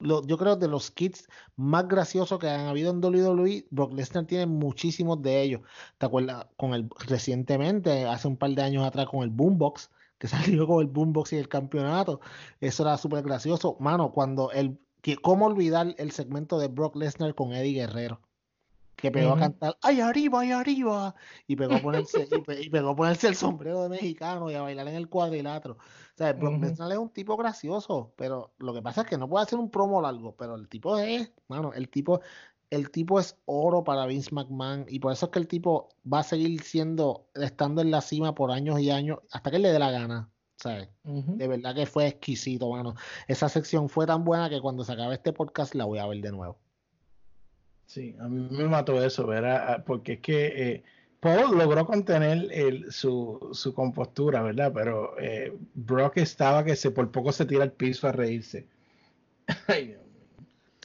Yo 0.00 0.38
creo 0.38 0.56
de 0.56 0.68
los 0.68 0.90
kits 0.90 1.28
más 1.56 1.88
graciosos 1.88 2.38
que 2.38 2.48
han 2.48 2.66
habido 2.66 2.90
en 2.90 3.02
WWE, 3.02 3.66
Brock 3.70 3.92
Lesnar 3.94 4.26
tiene 4.26 4.46
muchísimos 4.46 5.22
de 5.22 5.42
ellos. 5.42 5.62
¿Te 5.98 6.06
acuerdas? 6.06 6.46
Con 6.56 6.74
el, 6.74 6.88
recientemente, 7.06 8.04
hace 8.06 8.28
un 8.28 8.36
par 8.36 8.50
de 8.50 8.62
años 8.62 8.84
atrás, 8.84 9.06
con 9.06 9.22
el 9.22 9.30
Boombox, 9.30 9.90
que 10.18 10.28
salió 10.28 10.66
con 10.66 10.82
el 10.82 10.88
Boombox 10.88 11.32
y 11.32 11.36
el 11.36 11.48
campeonato. 11.48 12.20
Eso 12.60 12.82
era 12.82 12.96
súper 12.98 13.22
gracioso. 13.24 13.76
Mano, 13.80 14.12
cuando 14.12 14.50
el, 14.52 14.78
¿cómo 15.22 15.46
olvidar 15.46 15.94
el 15.98 16.10
segmento 16.12 16.58
de 16.58 16.68
Brock 16.68 16.96
Lesnar 16.96 17.34
con 17.34 17.52
Eddie 17.52 17.74
Guerrero? 17.74 18.20
Que 18.96 19.10
pegó 19.10 19.32
a 19.32 19.38
cantar, 19.38 19.76
¡ay, 19.82 20.00
arriba, 20.00 20.40
ay, 20.40 20.52
arriba! 20.52 21.14
Y 21.46 21.54
pegó 21.56 21.74
a 21.74 21.78
ponerse, 21.82 22.26
y, 22.30 22.40
pe- 22.40 22.62
y 22.62 22.70
pegó 22.70 22.90
a 22.90 22.96
ponerse 22.96 23.28
el 23.28 23.34
sombrero 23.36 23.82
de 23.82 23.90
mexicano 23.90 24.50
y 24.50 24.54
a 24.54 24.62
bailar 24.62 24.88
en 24.88 24.94
el 24.94 25.08
cuadrilátero. 25.08 25.74
O 25.74 26.16
sea, 26.16 26.32
Brock. 26.32 26.62
Lesnar 26.62 26.90
es 26.92 26.98
un 26.98 27.10
tipo 27.10 27.36
gracioso, 27.36 28.14
pero 28.16 28.54
lo 28.58 28.72
que 28.72 28.80
pasa 28.82 29.02
es 29.02 29.06
que 29.06 29.18
no 29.18 29.28
puede 29.28 29.44
hacer 29.44 29.58
un 29.58 29.70
promo 29.70 30.00
largo, 30.00 30.34
pero 30.36 30.54
el 30.54 30.66
tipo 30.68 30.96
es, 30.98 31.30
mano, 31.48 31.72
el 31.74 31.90
tipo, 31.90 32.20
el 32.70 32.90
tipo 32.90 33.20
es 33.20 33.36
oro 33.44 33.84
para 33.84 34.06
Vince 34.06 34.30
McMahon 34.34 34.86
y 34.88 34.98
por 34.98 35.12
eso 35.12 35.26
es 35.26 35.32
que 35.32 35.38
el 35.40 35.46
tipo 35.46 35.90
va 36.10 36.20
a 36.20 36.22
seguir 36.24 36.62
siendo, 36.62 37.28
estando 37.34 37.82
en 37.82 37.90
la 37.90 38.00
cima 38.00 38.34
por 38.34 38.50
años 38.50 38.80
y 38.80 38.90
años, 38.90 39.18
hasta 39.30 39.50
que 39.50 39.56
él 39.56 39.62
le 39.62 39.72
dé 39.72 39.78
la 39.78 39.90
gana, 39.90 40.30
¿sabes? 40.56 40.88
De 41.36 41.46
verdad 41.48 41.74
que 41.74 41.84
fue 41.84 42.06
exquisito, 42.06 42.70
mano. 42.70 42.94
Esa 43.28 43.50
sección 43.50 43.90
fue 43.90 44.06
tan 44.06 44.24
buena 44.24 44.48
que 44.48 44.60
cuando 44.62 44.84
se 44.84 44.92
acabe 44.94 45.14
este 45.16 45.34
podcast 45.34 45.74
la 45.74 45.84
voy 45.84 45.98
a 45.98 46.06
ver 46.06 46.22
de 46.22 46.32
nuevo. 46.32 46.58
Sí, 47.86 48.16
a 48.20 48.28
mí 48.28 48.48
me 48.50 48.64
mató 48.64 49.02
eso, 49.02 49.26
¿verdad? 49.26 49.84
Porque 49.86 50.14
es 50.14 50.20
que 50.20 50.46
eh, 50.46 50.84
Paul 51.20 51.56
logró 51.56 51.86
contener 51.86 52.92
su, 52.92 53.50
su 53.52 53.74
compostura, 53.74 54.42
¿verdad? 54.42 54.72
Pero 54.74 55.18
eh, 55.18 55.56
Brock 55.74 56.18
estaba 56.18 56.64
que 56.64 56.76
se 56.76 56.90
por 56.90 57.10
poco 57.10 57.32
se 57.32 57.46
tira 57.46 57.62
al 57.64 57.72
piso 57.72 58.08
a 58.08 58.12
reírse. 58.12 58.66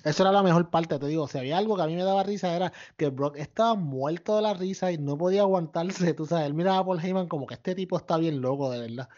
Eso 0.03 0.23
era 0.23 0.31
la 0.31 0.41
mejor 0.43 0.69
parte, 0.69 0.97
te 0.97 1.05
digo. 1.07 1.27
Si 1.27 1.37
había 1.37 1.57
algo 1.57 1.75
que 1.75 1.83
a 1.83 1.87
mí 1.87 1.95
me 1.95 2.03
daba 2.03 2.23
risa 2.23 2.55
era 2.55 2.73
que 2.97 3.09
Brock 3.09 3.37
estaba 3.37 3.75
muerto 3.75 4.35
de 4.35 4.41
la 4.41 4.53
risa 4.53 4.91
y 4.91 4.97
no 4.97 5.17
podía 5.17 5.41
aguantarse. 5.41 6.13
Tú 6.13 6.25
sabes, 6.25 6.47
él 6.47 6.53
miraba 6.55 6.79
a 6.79 6.85
Paul 6.85 6.99
Heyman 7.03 7.27
como 7.27 7.45
que 7.47 7.53
este 7.55 7.75
tipo 7.75 7.97
está 7.97 8.17
bien 8.17 8.41
loco, 8.41 8.71
de 8.71 8.79
verdad. 8.79 9.09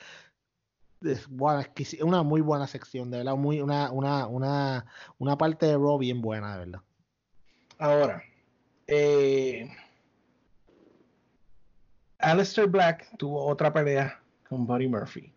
Es 1.02 1.28
buena, 1.30 1.70
una 2.02 2.24
muy 2.24 2.42
buena 2.42 2.68
sección, 2.68 3.12
de 3.12 3.20
verdad. 3.20 3.36
Muy, 3.36 3.62
una, 3.62 3.92
una, 3.92 4.28
una, 4.28 4.86
una 5.20 5.38
parte 5.38 5.66
de 5.68 5.74
Raw 5.78 5.98
bien 5.98 6.22
buena, 6.22 6.54
de 6.54 6.60
verdad. 6.60 6.82
Ahora, 7.78 8.24
eh, 8.88 9.70
Aleister 12.20 12.68
Black 12.68 13.18
tuvo 13.18 13.46
otra 13.46 13.74
pelea 13.74 14.22
con 14.48 14.66
Buddy 14.66 14.88
Murphy. 14.88 15.34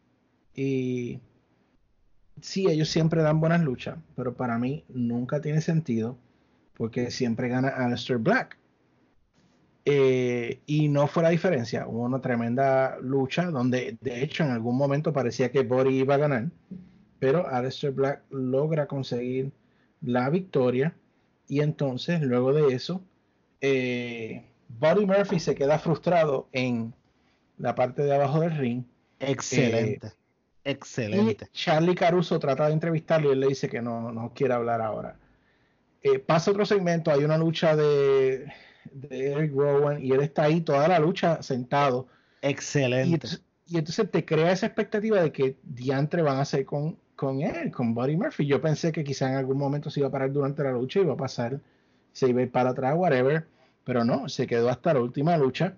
Y 0.54 1.20
sí, 2.40 2.66
ellos 2.68 2.88
siempre 2.88 3.22
dan 3.22 3.40
buenas 3.40 3.62
luchas, 3.62 3.98
pero 4.14 4.34
para 4.34 4.58
mí 4.58 4.84
nunca 4.88 5.40
tiene 5.40 5.60
sentido 5.60 6.16
porque 6.76 7.10
siempre 7.10 7.48
gana 7.48 7.68
Aleister 7.68 8.18
Black. 8.18 8.58
Eh, 9.84 10.60
y 10.66 10.88
no 10.88 11.06
fue 11.06 11.22
la 11.22 11.30
diferencia. 11.30 11.86
Hubo 11.86 12.02
una 12.02 12.20
tremenda 12.20 12.98
lucha 13.00 13.50
donde, 13.50 13.96
de 14.00 14.22
hecho, 14.22 14.44
en 14.44 14.50
algún 14.50 14.76
momento 14.76 15.12
parecía 15.12 15.52
que 15.52 15.62
Buddy 15.62 16.00
iba 16.00 16.16
a 16.16 16.18
ganar, 16.18 16.50
pero 17.20 17.46
Aleister 17.46 17.92
Black 17.92 18.22
logra 18.30 18.86
conseguir 18.86 19.52
la 20.00 20.28
victoria. 20.28 20.94
Y 21.48 21.60
entonces, 21.60 22.20
luego 22.22 22.52
de 22.52 22.74
eso, 22.74 23.02
eh, 23.60 24.44
Buddy 24.68 25.06
Murphy 25.06 25.40
se 25.40 25.54
queda 25.54 25.78
frustrado 25.78 26.48
en 26.52 26.92
la 27.58 27.74
parte 27.74 28.02
de 28.02 28.14
abajo 28.14 28.40
del 28.40 28.56
ring. 28.56 28.84
Excelente. 29.20 30.08
Y 30.08 30.26
Excelente. 30.70 31.48
Charlie 31.52 31.94
Caruso 31.94 32.40
trata 32.40 32.66
de 32.66 32.72
entrevistarlo 32.72 33.28
y 33.28 33.32
él 33.32 33.40
le 33.40 33.46
dice 33.46 33.68
que 33.68 33.80
no, 33.80 34.10
no 34.10 34.32
quiere 34.34 34.54
hablar 34.54 34.82
ahora. 34.82 35.16
Eh, 36.02 36.18
pasa 36.18 36.50
otro 36.50 36.66
segmento, 36.66 37.12
hay 37.12 37.22
una 37.22 37.38
lucha 37.38 37.76
de, 37.76 38.52
de 38.92 39.32
Eric 39.32 39.52
Rowan 39.54 40.04
y 40.04 40.10
él 40.10 40.20
está 40.20 40.44
ahí 40.44 40.60
toda 40.60 40.88
la 40.88 40.98
lucha 40.98 41.40
sentado. 41.42 42.08
Excelente. 42.42 43.28
y 43.66 43.78
entonces 43.78 44.10
te 44.10 44.24
crea 44.24 44.50
esa 44.50 44.66
expectativa 44.66 45.22
de 45.22 45.30
que 45.30 45.56
diantre 45.62 46.22
van 46.22 46.38
a 46.38 46.42
hacer 46.42 46.64
con, 46.64 46.98
con 47.16 47.40
él, 47.40 47.72
con 47.72 47.94
Buddy 47.94 48.16
Murphy. 48.16 48.46
Yo 48.46 48.60
pensé 48.60 48.92
que 48.92 49.02
quizá 49.02 49.30
en 49.30 49.36
algún 49.36 49.58
momento 49.58 49.90
se 49.90 50.00
iba 50.00 50.08
a 50.08 50.12
parar 50.12 50.30
durante 50.30 50.62
la 50.62 50.72
lucha 50.72 51.00
y 51.00 51.02
iba 51.02 51.14
a 51.14 51.16
pasar, 51.16 51.58
se 52.12 52.28
iba 52.28 52.40
a 52.40 52.44
ir 52.44 52.52
para 52.52 52.70
atrás, 52.70 52.94
whatever. 52.96 53.46
Pero 53.84 54.04
no, 54.04 54.28
se 54.28 54.46
quedó 54.46 54.68
hasta 54.68 54.94
la 54.94 55.00
última 55.00 55.36
lucha, 55.36 55.76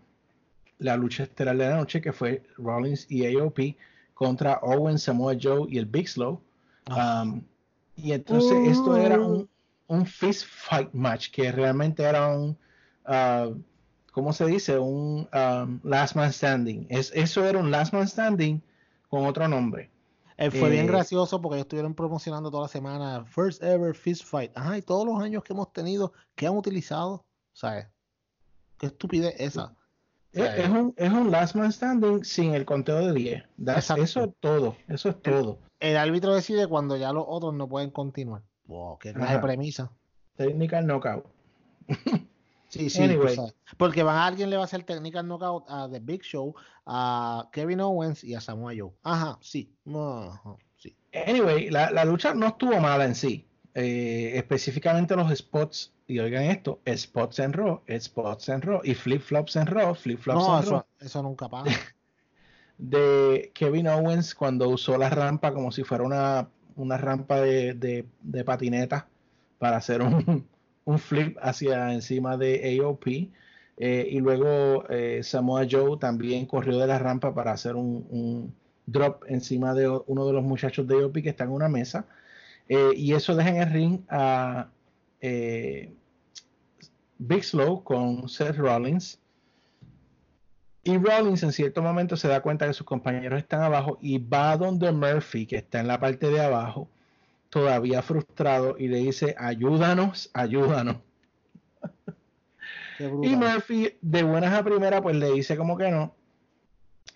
la 0.78 0.96
lucha 0.96 1.22
estelar 1.22 1.56
de 1.56 1.68
la 1.68 1.76
noche, 1.76 2.00
que 2.00 2.12
fue 2.12 2.42
Rollins 2.56 3.06
y 3.08 3.24
AOP 3.36 3.76
contra 4.14 4.58
Owen, 4.62 4.98
Samoa 4.98 5.34
Joe 5.40 5.66
y 5.70 5.78
el 5.78 5.86
Big 5.86 6.08
Slow. 6.08 6.40
Um, 6.88 7.42
y 7.96 8.12
entonces 8.12 8.68
esto 8.68 8.96
era 8.96 9.20
un, 9.20 9.48
un 9.86 10.06
fist 10.06 10.46
fight 10.46 10.92
match, 10.92 11.30
que 11.30 11.52
realmente 11.52 12.02
era 12.02 12.28
un, 12.28 12.56
uh, 13.06 13.54
¿cómo 14.12 14.32
se 14.32 14.46
dice? 14.46 14.78
Un 14.78 15.28
um, 15.32 15.80
last 15.84 16.16
man 16.16 16.32
standing. 16.32 16.86
Es, 16.88 17.12
eso 17.14 17.44
era 17.44 17.58
un 17.58 17.70
last 17.70 17.92
man 17.92 18.08
standing 18.08 18.62
con 19.08 19.26
otro 19.26 19.46
nombre. 19.46 19.90
Eh, 20.38 20.50
fue 20.50 20.70
bien 20.70 20.84
Eh, 20.84 20.88
gracioso 20.88 21.40
porque 21.42 21.56
ellos 21.56 21.64
estuvieron 21.64 21.94
promocionando 21.94 22.50
toda 22.50 22.62
la 22.62 22.68
semana 22.68 23.24
First 23.26 23.62
Ever 23.62 23.94
Fist 23.94 24.24
Fight. 24.24 24.52
Ajá, 24.54 24.78
y 24.78 24.82
todos 24.82 25.04
los 25.04 25.20
años 25.20 25.42
que 25.42 25.52
hemos 25.52 25.72
tenido, 25.72 26.12
que 26.34 26.46
han 26.46 26.56
utilizado? 26.56 27.24
¿Sabes? 27.52 27.88
Qué 28.78 28.86
estupidez 28.86 29.34
esa. 29.38 29.74
Es, 30.32 30.44
es 30.58 30.68
un, 30.68 30.94
es 30.96 31.10
un 31.12 31.30
last 31.32 31.56
man 31.56 31.72
standing 31.72 32.24
sin 32.24 32.54
el 32.54 32.64
conteo 32.64 32.98
de 33.06 33.12
10. 33.12 33.42
That's- 33.58 33.76
Exacto. 33.78 34.02
eso 34.04 34.24
es 34.24 34.30
todo. 34.40 34.76
Eso 34.86 35.08
es 35.08 35.20
todo. 35.22 35.58
El 35.80 35.96
árbitro 35.96 36.34
decide 36.34 36.66
cuando 36.68 36.96
ya 36.96 37.12
los 37.12 37.24
otros 37.26 37.54
no 37.54 37.68
pueden 37.68 37.90
continuar. 37.90 38.42
Wow, 38.66 38.98
qué 38.98 39.12
clase 39.12 39.38
premisa. 39.40 39.90
Technical 40.36 40.86
knockout. 40.86 41.24
Sí, 42.68 42.90
sí, 42.90 43.02
Anyway. 43.02 43.36
Porque 43.76 44.02
van, 44.02 44.18
alguien 44.18 44.50
le 44.50 44.56
va 44.56 44.62
a 44.62 44.64
hacer 44.66 44.82
technical 44.84 45.26
knockout 45.26 45.64
a 45.68 45.88
The 45.90 46.00
Big 46.00 46.22
Show, 46.22 46.54
a 46.86 47.48
Kevin 47.52 47.80
Owens 47.80 48.22
y 48.24 48.34
a 48.34 48.40
Samoa 48.40 48.72
Joe. 48.76 48.90
Ajá, 49.02 49.38
sí. 49.40 49.72
Ajá, 49.86 50.56
sí. 50.76 50.94
Anyway, 51.26 51.70
la, 51.70 51.90
la 51.90 52.04
lucha 52.04 52.34
no 52.34 52.48
estuvo 52.48 52.78
mala 52.80 53.04
en 53.06 53.14
sí. 53.14 53.46
Eh, 53.74 54.32
específicamente 54.36 55.14
los 55.16 55.32
spots, 55.36 55.92
y 56.06 56.18
oigan 56.18 56.44
esto, 56.44 56.80
spots 56.96 57.38
en 57.38 57.52
Raw, 57.52 57.82
spots 58.00 58.48
en 58.48 58.60
Raw, 58.62 58.80
y 58.82 58.94
flip-flops 58.94 59.56
en 59.56 59.66
Raw, 59.66 59.94
flip-flops 59.94 60.46
No, 60.46 60.58
en 60.58 60.66
Raw. 60.66 60.76
eso, 60.78 60.86
eso 61.00 61.22
nunca 61.22 61.48
pasa. 61.48 61.70
de 62.78 63.50
Kevin 63.54 63.88
Owens 63.88 64.34
cuando 64.34 64.68
usó 64.68 64.96
la 64.98 65.10
rampa 65.10 65.52
como 65.52 65.72
si 65.72 65.84
fuera 65.84 66.04
una, 66.04 66.48
una 66.76 66.96
rampa 66.96 67.40
de, 67.40 67.74
de- 67.74 68.06
de 68.20 68.44
patineta 68.44 69.08
para 69.58 69.76
hacer 69.78 70.02
un, 70.02 70.46
un 70.88 70.98
flip 70.98 71.36
hacia 71.42 71.92
encima 71.92 72.38
de 72.38 72.80
AOP. 72.80 73.06
Eh, 73.76 74.08
y 74.10 74.20
luego 74.20 74.88
eh, 74.88 75.20
Samoa 75.22 75.66
Joe 75.70 75.98
también 75.98 76.46
corrió 76.46 76.78
de 76.78 76.86
la 76.86 76.98
rampa 76.98 77.34
para 77.34 77.52
hacer 77.52 77.76
un, 77.76 78.54
drop 78.86 79.24
encima 79.28 79.74
de 79.74 79.86
uno 80.06 80.26
de 80.26 80.32
los 80.32 80.42
muchachos 80.42 80.86
de 80.88 80.94
AOP 81.02 81.22
que 81.22 81.28
está 81.28 81.44
en 81.44 81.50
una 81.50 81.68
mesa. 81.68 82.06
Eh, 82.70 82.92
y 82.96 83.12
eso 83.12 83.36
deja 83.36 83.50
en 83.50 83.56
el 83.56 83.70
ring 83.70 84.00
a 84.08 84.68
Big 87.18 87.44
Slow 87.44 87.84
con 87.84 88.26
Seth 88.26 88.56
Rollins. 88.56 89.20
Y 90.84 90.96
Rollins 90.96 91.42
en 91.42 91.52
cierto 91.52 91.82
momento 91.82 92.16
se 92.16 92.28
da 92.28 92.40
cuenta 92.40 92.66
que 92.66 92.72
sus 92.72 92.86
compañeros 92.86 93.38
están 93.38 93.60
abajo 93.60 93.98
y 94.00 94.16
va 94.16 94.56
donde 94.56 94.90
Murphy, 94.90 95.44
que 95.44 95.56
está 95.56 95.80
en 95.80 95.86
la 95.86 96.00
parte 96.00 96.30
de 96.30 96.40
abajo, 96.40 96.88
todavía 97.50 98.02
frustrado, 98.02 98.76
y 98.78 98.88
le 98.88 98.98
dice, 98.98 99.34
ayúdanos, 99.38 100.30
ayúdanos. 100.34 100.96
Y. 102.98 103.36
Murphy, 103.36 103.96
de 104.00 104.22
buenas 104.24 104.52
a 104.52 104.64
primera, 104.64 105.00
pues 105.00 105.14
le 105.16 105.30
dice 105.32 105.56
como 105.56 105.76
que 105.76 105.90
no. 105.90 106.14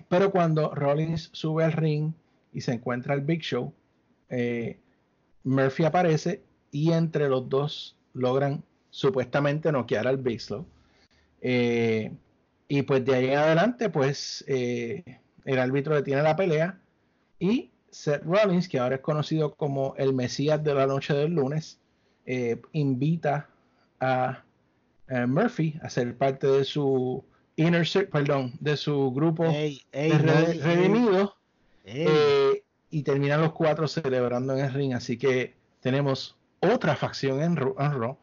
Pero 0.08 0.30
cuando 0.30 0.74
Rollins 0.74 1.30
sube 1.32 1.64
al 1.64 1.72
ring 1.72 2.12
y 2.52 2.60
se 2.60 2.72
encuentra 2.72 3.14
el 3.14 3.22
Big 3.22 3.40
Show, 3.40 3.72
eh, 4.28 4.78
Murphy 5.42 5.84
aparece 5.84 6.42
y 6.70 6.92
entre 6.92 7.28
los 7.28 7.48
dos 7.48 7.96
logran 8.14 8.62
supuestamente 8.90 9.72
noquear 9.72 10.06
al 10.06 10.18
Big 10.18 10.40
Slow. 10.40 10.66
Eh, 11.40 12.12
y 12.68 12.82
pues 12.82 13.04
de 13.04 13.14
ahí 13.14 13.26
en 13.26 13.38
adelante, 13.38 13.90
pues 13.90 14.44
eh, 14.46 15.20
el 15.44 15.58
árbitro 15.58 15.96
detiene 15.96 16.22
la 16.22 16.36
pelea 16.36 16.78
y 17.38 17.71
Seth 17.92 18.24
Rollins, 18.24 18.68
que 18.68 18.78
ahora 18.78 18.96
es 18.96 19.00
conocido 19.02 19.54
como 19.54 19.94
el 19.98 20.12
Mesías 20.14 20.64
de 20.64 20.74
la 20.74 20.86
noche 20.86 21.14
del 21.14 21.32
lunes, 21.34 21.78
eh, 22.26 22.60
invita 22.72 23.48
a 24.00 24.42
Murphy 25.26 25.78
a 25.82 25.90
ser 25.90 26.16
parte 26.16 26.46
de 26.46 26.64
su 26.64 27.22
inner 27.56 27.86
perdón, 28.10 28.54
de 28.60 28.76
su 28.76 29.12
grupo 29.12 29.44
Ey, 29.44 29.82
ey, 29.92 30.10
de 30.10 30.18
no, 30.18 30.32
re- 30.32 30.52
ey, 30.52 30.58
redimidos 30.60 31.34
ey. 31.84 32.04
eh, 32.08 32.62
y 32.90 33.02
terminan 33.02 33.42
los 33.42 33.52
cuatro 33.52 33.86
celebrando 33.86 34.56
en 34.56 34.64
el 34.64 34.72
ring. 34.72 34.94
Así 34.94 35.18
que 35.18 35.54
tenemos 35.80 36.36
otra 36.60 36.96
facción 36.96 37.42
en, 37.42 37.56
Raw 37.56 38.16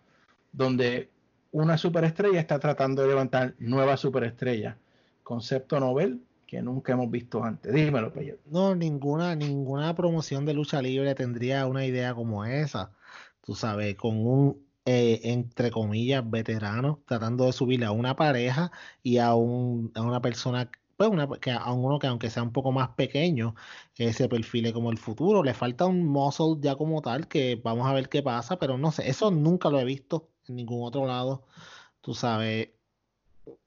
donde 0.51 1.09
una 1.51 1.77
superestrella 1.77 2.39
está 2.39 2.59
tratando 2.59 3.03
de 3.03 3.09
levantar 3.09 3.53
nueva 3.59 3.97
superestrella. 3.97 4.77
Concepto 5.23 5.79
novel 5.79 6.21
que 6.49 6.63
nunca 6.63 6.93
hemos 6.93 7.11
visto 7.11 7.43
antes. 7.43 7.71
Dímelo, 7.71 8.11
Peyo. 8.11 8.37
No, 8.45 8.73
ninguna, 8.73 9.35
ninguna 9.35 9.93
promoción 9.93 10.45
de 10.45 10.55
lucha 10.55 10.81
libre 10.81 11.13
tendría 11.13 11.67
una 11.67 11.85
idea 11.85 12.15
como 12.15 12.43
esa. 12.43 12.91
Tú 13.41 13.53
sabes, 13.53 13.95
con 13.95 14.17
un, 14.25 14.65
eh, 14.83 15.19
entre 15.25 15.69
comillas, 15.69 16.27
veterano, 16.27 17.03
tratando 17.05 17.45
de 17.45 17.53
subirle 17.53 17.85
a 17.85 17.91
una 17.91 18.15
pareja 18.15 18.71
y 19.03 19.19
a, 19.19 19.35
un, 19.35 19.91
a 19.93 20.01
una 20.01 20.21
persona, 20.21 20.71
pues 20.97 21.09
una, 21.11 21.27
que 21.39 21.51
a 21.51 21.71
uno 21.71 21.99
que 21.99 22.07
aunque 22.07 22.31
sea 22.31 22.41
un 22.41 22.51
poco 22.51 22.71
más 22.71 22.89
pequeño, 22.95 23.53
que 23.93 24.11
se 24.11 24.27
perfile 24.27 24.73
como 24.73 24.89
el 24.91 24.97
futuro. 24.97 25.43
Le 25.43 25.53
falta 25.53 25.85
un 25.85 26.03
muscle 26.07 26.55
ya 26.61 26.75
como 26.75 27.01
tal, 27.03 27.27
que 27.27 27.57
vamos 27.63 27.87
a 27.87 27.93
ver 27.93 28.09
qué 28.09 28.23
pasa, 28.23 28.57
pero 28.57 28.75
no 28.79 28.91
sé, 28.91 29.07
eso 29.07 29.29
nunca 29.29 29.69
lo 29.69 29.79
he 29.79 29.85
visto 29.85 30.31
en 30.47 30.55
ningún 30.55 30.83
otro 30.83 31.05
lado. 31.05 31.45
Tú 32.01 32.15
sabes, 32.15 32.69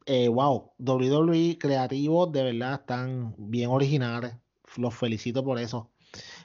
eh, 0.07 0.29
wow, 0.29 0.73
WWE 0.79 1.59
creativos 1.59 2.33
de 2.33 2.43
verdad 2.45 2.81
están 2.81 3.35
bien 3.39 3.71
originales. 3.71 4.35
Los 4.77 4.95
felicito 4.95 5.45
por 5.45 5.59
eso. 5.59 5.91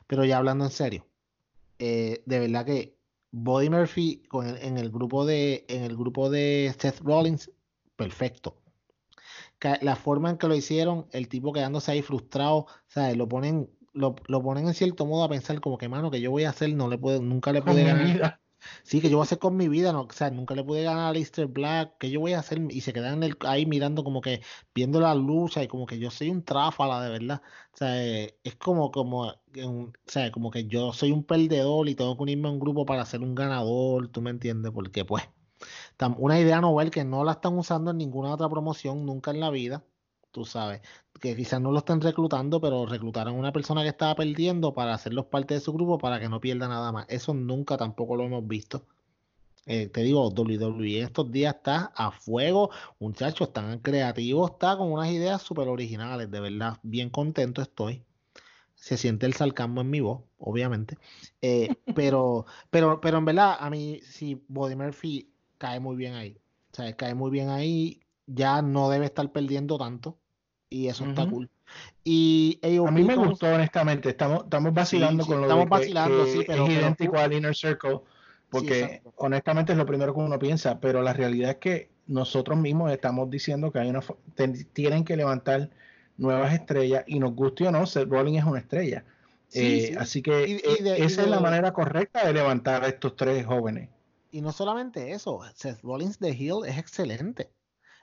Pero 0.08 0.26
ya 0.26 0.38
hablando 0.38 0.66
en 0.66 0.72
serio, 0.72 1.08
eh, 1.80 2.24
de 2.26 2.40
verdad 2.40 2.66
que 2.66 2.98
Body 3.32 3.70
Murphy 3.70 4.24
con 4.30 4.48
en 4.48 4.78
el 4.78 4.90
grupo 4.90 5.26
de 5.26 5.66
en 5.68 5.84
el 5.84 5.96
grupo 5.96 6.30
de 6.30 6.74
Seth 6.80 7.00
Rollins, 7.02 7.52
perfecto. 7.96 8.58
La 9.82 9.96
forma 9.96 10.30
en 10.30 10.38
que 10.38 10.48
lo 10.48 10.56
hicieron, 10.56 11.08
el 11.12 11.28
tipo 11.28 11.52
quedándose 11.52 11.92
ahí 11.92 12.02
frustrado, 12.02 12.68
¿sabes? 12.88 13.18
Lo 13.18 13.28
ponen, 13.28 13.70
lo, 13.94 14.16
lo 14.28 14.44
ponen 14.44 14.68
en 14.68 14.74
cierto 14.76 15.06
modo 15.06 15.24
a 15.24 15.30
pensar 15.30 15.60
como 15.62 15.78
que 15.78 15.90
mano 15.90 16.12
que 16.12 16.22
yo 16.22 16.30
voy 16.30 16.44
a 16.44 16.52
hacer, 16.52 16.74
no 16.74 16.88
le 16.88 16.98
puedo, 16.98 17.22
nunca 17.22 17.52
le 17.52 17.62
pude 17.62 17.84
ganar. 17.86 18.40
Sí, 18.84 19.02
que 19.02 19.10
yo 19.10 19.18
voy 19.18 19.24
a 19.24 19.26
hacer 19.26 19.40
con 19.40 19.56
mi 19.58 19.68
vida, 19.68 19.92
no, 19.92 20.02
o 20.02 20.12
sea, 20.12 20.30
nunca 20.32 20.56
le 20.56 20.64
pude 20.64 20.84
ganar 20.84 21.10
a 21.10 21.14
Lister 21.14 21.48
Black, 21.48 21.98
que 21.98 22.10
yo 22.10 22.20
voy 22.20 22.34
a 22.34 22.40
hacer, 22.40 22.60
y 22.70 22.82
se 22.82 22.94
quedan 22.94 23.22
ahí 23.42 23.66
mirando 23.66 24.04
como 24.04 24.22
que, 24.22 24.42
viendo 24.74 25.00
la 25.00 25.14
lucha 25.16 25.64
y 25.64 25.68
como 25.68 25.86
que 25.86 26.00
yo 26.00 26.12
soy 26.12 26.30
un 26.30 26.44
tráfala 26.44 27.02
de 27.02 27.10
verdad, 27.12 27.42
o 27.74 27.78
sea, 27.78 28.04
eh, 28.04 28.38
es 28.44 28.56
como, 28.56 28.92
como, 28.92 29.24
o 29.28 29.94
sea, 30.06 30.32
como 30.32 30.52
que 30.52 30.68
yo 30.68 30.94
soy 30.94 31.12
un 31.12 31.24
perdedor 31.24 31.90
y 31.90 31.96
tengo 31.96 32.16
que 32.18 32.24
unirme 32.24 32.48
a 32.50 32.52
un 32.52 32.60
grupo 32.60 32.86
para 32.86 33.06
ser 33.06 33.22
un 33.22 33.36
ganador, 33.36 34.08
tú 34.10 34.22
me 34.22 34.30
entiendes, 34.32 34.72
porque 34.72 35.06
pues, 35.06 35.24
una 36.18 36.40
idea 36.40 36.62
novel 36.62 36.92
que 36.92 37.04
no 37.04 37.24
la 37.24 37.34
están 37.34 37.58
usando 37.58 37.92
en 37.92 37.98
ninguna 37.98 38.34
otra 38.34 38.50
promoción 38.50 39.06
nunca 39.06 39.32
en 39.32 39.40
la 39.40 39.50
vida, 39.50 39.84
tú 40.38 40.46
sabes, 40.46 40.82
que 41.20 41.36
quizás 41.36 41.60
no 41.60 41.72
lo 41.72 41.80
estén 41.80 42.00
reclutando, 42.00 42.62
pero 42.62 42.86
reclutaron 42.86 43.36
a 43.36 43.40
una 43.40 43.52
persona 43.52 43.82
que 43.82 43.90
estaba 43.90 44.14
perdiendo 44.14 44.72
para 44.74 44.94
hacerlos 44.94 45.26
parte 45.26 45.56
de 45.56 45.60
su 45.60 45.74
grupo 45.74 45.98
para 45.98 46.20
que 46.20 46.30
no 46.30 46.40
pierda 46.40 46.68
nada 46.68 46.92
más. 46.92 47.08
Eso 47.10 47.34
nunca 47.34 47.76
tampoco 47.76 48.16
lo 48.16 48.26
hemos 48.26 48.48
visto. 48.48 48.86
Eh, 49.66 49.88
te 49.88 50.04
digo, 50.04 50.30
WWE 50.30 51.02
estos 51.02 51.32
días 51.32 51.56
está 51.56 51.92
a 51.96 52.12
fuego, 52.12 52.70
muchachos, 53.00 53.48
están 53.48 53.80
creativos, 53.80 54.52
está 54.52 54.78
con 54.78 54.92
unas 54.92 55.10
ideas 55.10 55.42
súper 55.42 55.68
originales, 55.70 56.30
de 56.30 56.40
verdad, 56.40 56.78
bien 56.84 57.10
contento 57.10 57.64
estoy. 57.64 58.04
Se 58.76 58.96
siente 58.98 59.26
el 59.26 59.34
sarcasmo 59.34 59.82
en 59.82 59.90
mi 59.90 60.02
voz, 60.02 60.22
obviamente. 60.38 60.98
Eh, 61.42 61.70
pero, 61.96 62.46
pero, 62.70 63.02
pero 63.02 63.18
en 63.18 63.26
verdad, 63.26 63.58
a 63.60 63.70
mí 63.72 64.02
sí, 64.04 64.44
Body 64.48 64.76
Murphy 64.76 65.32
cae 65.58 65.80
muy 65.80 65.96
bien 65.96 66.14
ahí. 66.14 66.40
O 66.74 66.76
sea, 66.76 66.96
cae 66.96 67.16
muy 67.16 67.32
bien 67.32 67.50
ahí, 67.50 68.02
ya 68.28 68.62
no 68.62 68.90
debe 68.90 69.08
estar 69.08 69.32
perdiendo 69.32 69.78
tanto 69.80 70.20
y 70.70 70.88
eso 70.88 71.06
está 71.06 71.28
cool. 71.30 71.50
Y 72.04 72.60
a 72.64 72.92
mí 72.92 73.04
me 73.04 73.16
gustó 73.16 73.48
honestamente, 73.48 74.10
estamos, 74.10 74.44
estamos 74.44 74.74
vacilando 74.74 75.26
con 75.26 75.38
lo 75.38 75.44
estamos 75.44 75.70
vacilando, 75.70 76.26
sí, 76.26 76.44
pero, 76.46 76.66
es 76.66 76.74
idéntico 76.74 77.18
al 77.18 77.34
Inner 77.34 77.56
Circle, 77.56 78.00
porque 78.50 79.02
honestamente 79.18 79.74
es 79.74 79.78
lo 79.78 79.86
primero 79.86 80.14
que 80.14 80.20
uno 80.20 80.40
piensa, 80.40 80.80
pero 80.80 81.02
la 81.02 81.14
realidad 81.14 81.52
es 81.52 81.58
que 81.58 81.90
nosotros 82.08 82.58
mismos 82.58 82.92
estamos 82.92 83.30
diciendo 83.30 83.72
que 83.72 83.80
hay 83.80 83.90
una 83.90 84.02
tienen 84.74 85.04
que 85.04 85.18
levantar 85.18 85.70
nuevas 86.18 86.54
estrellas 86.54 87.04
y 87.08 87.20
nos 87.20 87.34
guste 87.36 87.68
o 87.68 87.72
no, 87.72 87.86
Seth 87.86 88.10
Rollins 88.10 88.40
es 88.40 88.46
una 88.46 88.60
estrella. 88.60 89.06
Eh, 89.54 89.96
así 89.98 90.22
que 90.22 90.44
eh, 90.44 90.62
esa 90.98 91.22
es 91.22 91.30
la 91.30 91.40
manera 91.40 91.72
correcta 91.72 92.26
de 92.26 92.34
levantar 92.34 92.84
a 92.84 92.88
estos 92.88 93.16
tres 93.16 93.46
jóvenes. 93.46 93.90
Y 94.32 94.42
no 94.42 94.52
solamente 94.52 95.12
eso, 95.12 95.42
Seth 95.56 95.82
Rollins 95.82 96.20
de 96.20 96.32
Hill 96.32 96.66
es 96.66 96.78
excelente. 96.78 97.50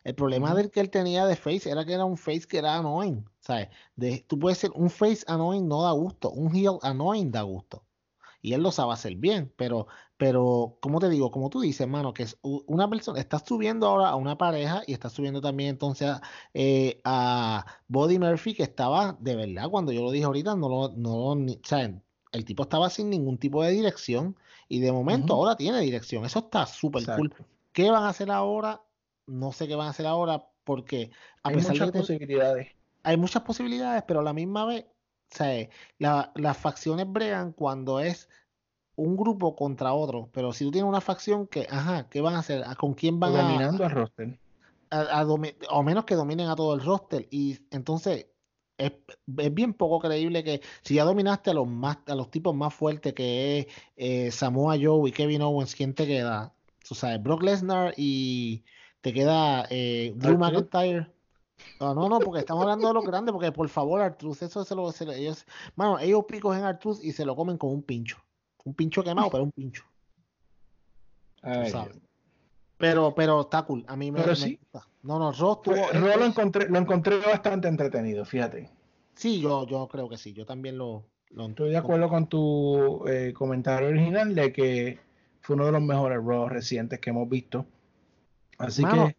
El 0.04 0.14
problema 0.14 0.54
del 0.54 0.70
que 0.70 0.80
él 0.80 0.90
tenía 0.90 1.26
de 1.26 1.34
face 1.34 1.70
era 1.70 1.84
que 1.84 1.94
era 1.94 2.04
un 2.04 2.16
face 2.16 2.46
que 2.46 2.58
era 2.58 2.76
annoying. 2.76 3.24
¿sabes? 3.40 3.68
De, 3.96 4.24
tú 4.26 4.38
puedes 4.38 4.58
ser 4.58 4.70
un 4.74 4.90
face 4.90 5.24
annoying, 5.26 5.66
no 5.66 5.82
da 5.82 5.92
gusto. 5.92 6.30
Un 6.30 6.54
heel 6.54 6.78
annoying 6.82 7.30
da 7.30 7.42
gusto. 7.42 7.84
Y 8.40 8.52
él 8.52 8.62
lo 8.62 8.70
sabe 8.70 8.92
hacer 8.92 9.16
bien. 9.16 9.52
Pero, 9.56 9.86
pero, 10.16 10.78
como 10.80 11.00
te 11.00 11.08
digo, 11.08 11.30
como 11.30 11.50
tú 11.50 11.60
dices, 11.60 11.82
hermano, 11.82 12.12
que 12.12 12.24
es 12.24 12.38
una 12.42 12.88
persona, 12.88 13.18
estás 13.18 13.44
subiendo 13.46 13.86
ahora 13.86 14.10
a 14.10 14.16
una 14.16 14.36
pareja 14.36 14.82
y 14.86 14.92
estás 14.92 15.12
subiendo 15.12 15.40
también 15.40 15.70
entonces 15.70 16.08
a, 16.08 16.22
eh, 16.52 17.00
a 17.04 17.64
Body 17.88 18.18
Murphy, 18.18 18.54
que 18.54 18.62
estaba, 18.62 19.16
de 19.20 19.36
verdad, 19.36 19.70
cuando 19.70 19.92
yo 19.92 20.02
lo 20.02 20.10
dije 20.10 20.24
ahorita, 20.24 20.54
no 20.56 20.68
lo, 20.68 20.88
no 20.90 21.34
lo, 21.34 21.44
el 22.32 22.44
tipo 22.44 22.64
estaba 22.64 22.90
sin 22.90 23.10
ningún 23.10 23.38
tipo 23.38 23.62
de 23.62 23.70
dirección 23.70 24.36
y 24.68 24.80
de 24.80 24.90
momento 24.90 25.34
ahora 25.34 25.56
tiene 25.56 25.80
dirección. 25.80 26.24
Eso 26.24 26.40
está 26.40 26.66
súper 26.66 27.04
cool. 27.16 27.32
¿Qué 27.72 27.90
van 27.90 28.04
a 28.04 28.08
hacer 28.08 28.30
ahora? 28.30 28.82
No 29.26 29.52
sé 29.52 29.68
qué 29.68 29.74
van 29.74 29.88
a 29.88 29.90
hacer 29.90 30.06
ahora 30.06 30.46
porque 30.64 31.10
a 31.42 31.50
hay 31.50 31.56
muchas 31.56 31.90
posibilidades. 31.90 32.68
Hay 33.02 33.16
muchas 33.16 33.42
posibilidades, 33.42 34.02
pero 34.06 34.20
a 34.20 34.22
la 34.22 34.32
misma 34.32 34.64
vez, 34.64 34.86
las 35.98 36.56
facciones 36.56 37.10
bregan 37.10 37.52
cuando 37.52 38.00
es 38.00 38.28
un 38.96 39.16
grupo 39.16 39.56
contra 39.56 39.92
otro, 39.92 40.30
pero 40.32 40.52
si 40.52 40.64
tú 40.64 40.70
tienes 40.70 40.88
una 40.88 41.00
facción 41.00 41.46
que, 41.46 41.66
ajá, 41.70 42.08
¿qué 42.08 42.20
van 42.20 42.34
a 42.34 42.38
hacer? 42.38 42.64
¿Con 42.78 42.94
quién 42.94 43.18
van 43.20 43.32
Dominando 43.32 43.84
a...? 43.84 43.86
al 43.88 43.92
roster. 43.92 44.38
o 45.70 45.82
menos 45.82 46.04
que 46.04 46.14
dominen 46.14 46.48
a 46.48 46.56
todo 46.56 46.74
el 46.74 46.80
roster. 46.80 47.26
Y 47.30 47.58
entonces 47.70 48.26
es, 48.78 48.92
bien 49.26 49.74
poco 49.74 50.00
creíble 50.00 50.44
que 50.44 50.60
si 50.82 50.94
ya 50.94 51.04
dominaste 51.04 51.50
a 51.50 51.54
los 51.54 51.68
más 51.68 51.98
a 52.06 52.14
los 52.14 52.30
tipos 52.30 52.54
más 52.54 52.74
fuertes 52.74 53.14
que 53.14 53.58
es 53.58 53.66
eh, 53.96 54.30
Samoa 54.30 54.76
Joe 54.80 55.08
y 55.08 55.12
Kevin 55.12 55.42
Owens, 55.42 55.74
¿quién 55.74 55.94
te 55.94 56.06
queda? 56.06 56.54
O 56.90 56.94
sea, 56.94 57.16
Brock 57.18 57.42
Lesnar 57.42 57.94
y 57.96 58.64
te 59.04 59.12
queda 59.12 59.66
eh, 59.68 60.14
Drew 60.16 60.38
McIntyre. 60.38 61.06
No, 61.78 61.94
no, 61.94 62.08
no, 62.08 62.20
porque 62.20 62.40
estamos 62.40 62.62
hablando 62.62 62.88
de 62.88 62.94
los 62.94 63.04
grandes, 63.04 63.32
porque 63.32 63.52
por 63.52 63.68
favor, 63.68 64.00
Artruz, 64.00 64.40
eso 64.40 64.64
se 64.64 64.74
lo. 64.74 64.90
Se, 64.92 65.04
ellos, 65.04 65.44
mano, 65.76 65.98
ellos 65.98 66.24
picos 66.26 66.56
en 66.56 66.64
Artruz 66.64 67.04
y 67.04 67.12
se 67.12 67.26
lo 67.26 67.36
comen 67.36 67.58
con 67.58 67.70
un 67.70 67.82
pincho. 67.82 68.16
Un 68.64 68.72
pincho 68.72 69.04
quemado, 69.04 69.28
pero 69.30 69.44
un 69.44 69.52
pincho. 69.52 69.84
Pero, 72.78 73.14
pero 73.14 73.42
está 73.42 73.62
cool. 73.64 73.84
A 73.88 73.94
mí 73.94 74.10
me, 74.10 74.22
pero 74.22 74.34
sí. 74.34 74.56
gusta. 74.56 74.88
No, 75.02 75.18
no, 75.18 75.32
Ross 75.32 75.60
tuvo. 75.60 75.92
lo 75.92 76.24
encontré, 76.24 76.70
lo 76.70 76.78
encontré 76.78 77.18
bastante 77.18 77.68
entretenido, 77.68 78.24
fíjate. 78.24 78.70
Sí, 79.14 79.38
yo, 79.38 79.66
yo 79.66 79.86
creo 79.86 80.08
que 80.08 80.16
sí. 80.16 80.32
Yo 80.32 80.46
también 80.46 80.78
lo. 80.78 81.04
Estoy 81.28 81.70
de 81.70 81.76
acuerdo 81.76 82.08
con 82.08 82.26
tu 82.26 83.06
eh, 83.06 83.34
comentario 83.34 83.88
original 83.88 84.34
de 84.34 84.50
que 84.50 84.98
fue 85.42 85.56
uno 85.56 85.66
de 85.66 85.72
los 85.72 85.82
mejores 85.82 86.24
Raw 86.24 86.48
recientes 86.48 87.00
que 87.00 87.10
hemos 87.10 87.28
visto. 87.28 87.66
Así 88.58 88.84
que. 88.84 89.16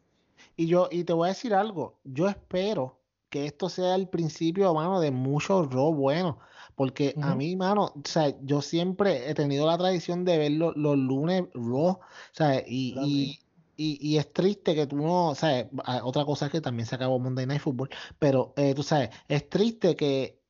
Y 0.58 0.68
yo, 0.68 0.88
y 0.92 1.04
te 1.04 1.14
voy 1.14 1.28
a 1.28 1.34
decir 1.34 1.54
algo, 1.54 2.00
yo 2.04 2.28
espero 2.28 3.00
que 3.30 3.46
esto 3.46 3.68
sea 3.68 3.96
el 3.96 4.08
principio, 4.08 4.74
mano, 4.74 5.00
de 5.00 5.12
muchos 5.12 5.70
Raw 5.74 5.94
buenos. 5.94 6.36
Porque 6.76 7.16
a 7.22 7.36
mí, 7.36 7.56
mano, 7.56 7.86
o 7.86 8.02
sea, 8.04 8.34
yo 8.42 8.62
siempre 8.62 9.30
he 9.30 9.34
tenido 9.34 9.66
la 9.66 9.78
tradición 9.78 10.26
de 10.26 10.38
ver 10.38 10.52
los, 10.52 10.76
lunes 10.76 11.46
Raw, 11.54 11.88
o 11.88 12.00
sea, 12.34 12.62
y, 12.68 13.40
y, 13.78 14.18
es 14.18 14.34
triste 14.34 14.76
que 14.76 14.86
tú 14.86 14.98
no, 14.98 15.30
o 15.30 15.36
sea, 15.36 15.70
otra 16.04 16.26
cosa 16.26 16.48
es 16.48 16.52
que 16.52 16.60
también 16.60 16.86
se 16.86 16.96
acabó 16.96 17.18
Monday 17.18 17.46
Night 17.46 17.62
Football, 17.62 17.90
pero 18.20 18.54
eh, 18.58 18.74
tú 18.74 18.84
sabes, 18.84 19.10
es 19.30 19.50
triste 19.50 19.96
que, 19.96 20.42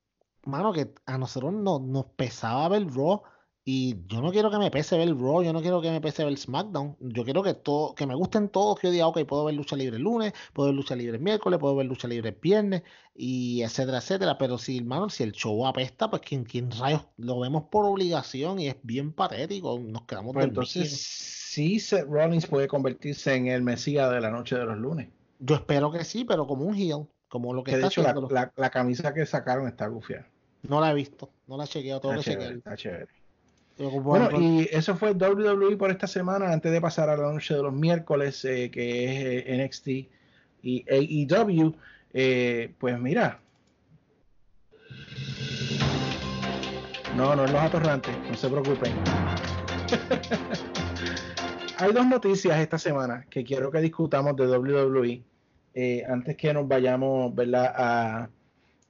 mano, 0.46 0.74
que 0.74 0.94
a 1.06 1.18
nosotros 1.20 1.54
no, 1.54 1.78
nos 1.78 2.06
pesaba 2.06 2.70
ver 2.70 2.88
Raw 2.88 3.22
y 3.68 3.98
yo 4.06 4.22
no 4.22 4.32
quiero 4.32 4.52
que 4.52 4.60
me 4.60 4.70
pese 4.70 4.96
ver 4.96 5.08
el 5.08 5.20
Raw, 5.20 5.42
yo 5.42 5.52
no 5.52 5.60
quiero 5.60 5.82
que 5.82 5.90
me 5.90 6.00
pese 6.00 6.24
ver 6.24 6.32
el 6.32 6.38
SmackDown. 6.38 6.98
Yo 7.00 7.24
quiero 7.24 7.42
que 7.42 7.56
todo, 7.56 7.96
que 7.96 8.06
me 8.06 8.14
gusten 8.14 8.50
todos, 8.50 8.80
que 8.80 8.88
yo 8.88 8.92
diga, 8.92 9.08
ok, 9.08 9.26
puedo 9.26 9.44
ver 9.46 9.56
lucha 9.56 9.76
libre 9.76 9.98
el 9.98 10.04
lunes, 10.04 10.34
puedo 10.54 10.68
ver 10.68 10.76
lucha 10.76 10.96
libre 10.96 11.18
el 11.18 11.24
miércoles, 11.24 11.60
puedo 11.60 11.76
ver 11.76 11.88
lucha 11.88 12.08
libre 12.08 12.30
el 12.30 12.38
viernes, 12.40 12.84
y 13.16 13.64
etcétera, 13.64 13.98
etcétera. 13.98 14.38
Pero 14.38 14.60
si, 14.60 14.78
hermano, 14.78 15.10
si 15.10 15.24
el 15.24 15.32
show 15.32 15.66
apesta, 15.66 16.12
pues 16.12 16.22
¿quién, 16.22 16.44
quién 16.44 16.70
rayos 16.70 17.08
lo 17.18 17.40
vemos 17.40 17.64
por 17.72 17.86
obligación 17.86 18.60
y 18.60 18.68
es 18.68 18.76
bien 18.84 19.12
patético. 19.12 19.80
Nos 19.80 20.04
quedamos 20.04 20.34
pues 20.34 20.46
entonces, 20.46 20.96
sí, 20.96 21.80
Seth 21.80 22.08
Rollins 22.08 22.46
puede 22.46 22.68
convertirse 22.68 23.34
en 23.34 23.48
el 23.48 23.64
Mesías 23.64 24.12
de 24.12 24.22
la 24.22 24.30
noche 24.30 24.58
de 24.58 24.66
los 24.66 24.78
lunes. 24.78 25.10
Yo 25.40 25.56
espero 25.56 25.92
que 25.92 26.04
sí, 26.04 26.24
pero 26.24 26.46
como 26.46 26.66
un 26.66 26.76
heel, 26.76 27.08
como 27.30 27.52
lo 27.52 27.64
que, 27.64 27.72
está 27.72 27.82
de 27.82 27.88
hecho, 27.88 28.04
la, 28.30 28.54
la, 28.56 28.70
camisa 28.70 29.12
que 29.12 29.26
sacaron 29.26 29.68
está 29.68 29.88
gufia. 29.88 30.28
No 30.62 30.80
la 30.80 30.92
he 30.92 30.94
visto, 30.94 31.32
no 31.48 31.58
la 31.58 31.64
he 31.64 31.68
chequeado, 31.68 32.00
todo 32.00 32.14
está 32.14 32.32
chévere, 32.32 32.58
Está 32.58 32.78
chévere. 32.78 33.25
Bueno, 33.78 34.30
y 34.40 34.70
eso 34.72 34.96
fue 34.96 35.12
WWE 35.12 35.76
por 35.76 35.92
esta 35.92 36.08
semana, 36.08 36.52
antes 36.52 36.72
de 36.72 36.80
pasar 36.80 37.10
a 37.10 37.18
la 37.18 37.32
noche 37.32 37.56
de 37.56 37.62
los 37.62 37.74
miércoles, 37.74 38.46
eh, 38.46 38.72
que 38.72 39.04
es 39.06 39.46
eh, 39.48 39.66
NXT 39.66 39.88
y 40.64 40.86
AEW. 40.90 41.76
Eh, 42.14 42.74
pues 42.80 42.98
mira. 43.00 43.40
No, 47.18 47.36
no 47.36 47.46
es 47.46 47.52
los 47.52 47.62
atorrantes, 47.62 48.14
no 48.30 48.36
se 48.36 48.50
preocupen. 48.50 48.94
hay 51.78 51.92
dos 51.92 52.08
noticias 52.08 52.58
esta 52.60 52.78
semana 52.78 53.26
que 53.30 53.44
quiero 53.44 53.72
que 53.72 53.80
discutamos 53.80 54.36
de 54.36 54.48
WWE 54.48 55.24
eh, 55.74 56.04
antes 56.08 56.38
que 56.38 56.54
nos 56.54 56.68
vayamos 56.68 57.36
¿verdad? 57.36 57.74
A, 57.76 58.30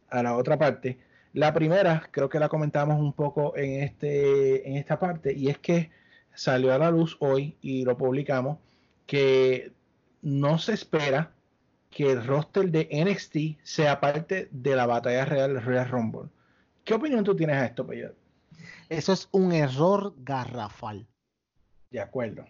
a 0.09 0.23
la 0.23 0.35
otra 0.37 0.57
parte. 0.57 0.99
La 1.35 1.53
primera, 1.53 2.07
creo 2.11 2.29
que 2.29 2.39
la 2.39 2.47
comentamos 2.47 2.97
un 2.97 3.11
poco 3.11 3.57
en, 3.57 3.83
este, 3.83 4.69
en 4.69 4.77
esta 4.77 4.97
parte, 4.97 5.33
y 5.33 5.49
es 5.49 5.57
que 5.57 5.91
salió 6.33 6.73
a 6.73 6.77
la 6.77 6.89
luz 6.89 7.17
hoy 7.19 7.57
y 7.59 7.83
lo 7.83 7.97
publicamos 7.97 8.57
que 9.05 9.73
no 10.21 10.57
se 10.59 10.71
espera 10.71 11.33
que 11.89 12.09
el 12.09 12.25
roster 12.25 12.71
de 12.71 12.87
NXT 12.89 13.61
sea 13.63 13.99
parte 13.99 14.47
de 14.49 14.77
la 14.77 14.85
batalla 14.85 15.25
real 15.25 15.53
del 15.53 15.63
Royal 15.65 15.89
Rumble. 15.89 16.29
¿Qué 16.85 16.93
opinión 16.93 17.25
tú 17.25 17.35
tienes 17.35 17.57
a 17.57 17.65
esto, 17.65 17.85
Peyot? 17.85 18.15
Eso 18.87 19.11
es 19.11 19.27
un 19.33 19.51
error 19.51 20.13
garrafal. 20.15 21.05
De 21.91 21.99
acuerdo. 21.99 22.45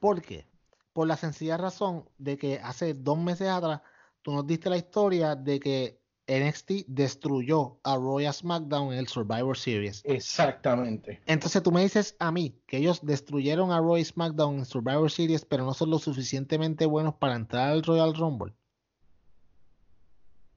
¿Por 0.00 0.20
qué? 0.20 0.48
Por 0.92 1.06
la 1.06 1.16
sencilla 1.16 1.56
razón 1.56 2.08
de 2.18 2.36
que 2.36 2.58
hace 2.58 2.92
dos 2.92 3.18
meses 3.18 3.48
atrás 3.50 3.82
tú 4.22 4.32
nos 4.32 4.44
diste 4.48 4.68
la 4.68 4.78
historia 4.78 5.36
de 5.36 5.60
que 5.60 5.99
NXT 6.30 6.86
destruyó 6.86 7.78
a 7.82 7.96
Royal 7.96 8.32
SmackDown 8.32 8.92
en 8.92 9.00
el 9.00 9.08
Survivor 9.08 9.56
Series. 9.56 10.02
Exactamente. 10.04 11.20
Entonces 11.26 11.62
tú 11.62 11.72
me 11.72 11.82
dices 11.82 12.16
a 12.18 12.30
mí 12.30 12.54
que 12.66 12.78
ellos 12.78 13.00
destruyeron 13.02 13.72
a 13.72 13.80
Royal 13.80 14.04
SmackDown 14.04 14.58
en 14.58 14.64
Survivor 14.64 15.10
Series, 15.10 15.44
pero 15.44 15.64
no 15.64 15.74
son 15.74 15.90
lo 15.90 15.98
suficientemente 15.98 16.86
buenos 16.86 17.14
para 17.14 17.34
entrar 17.34 17.70
al 17.70 17.82
Royal 17.82 18.14
Rumble. 18.14 18.54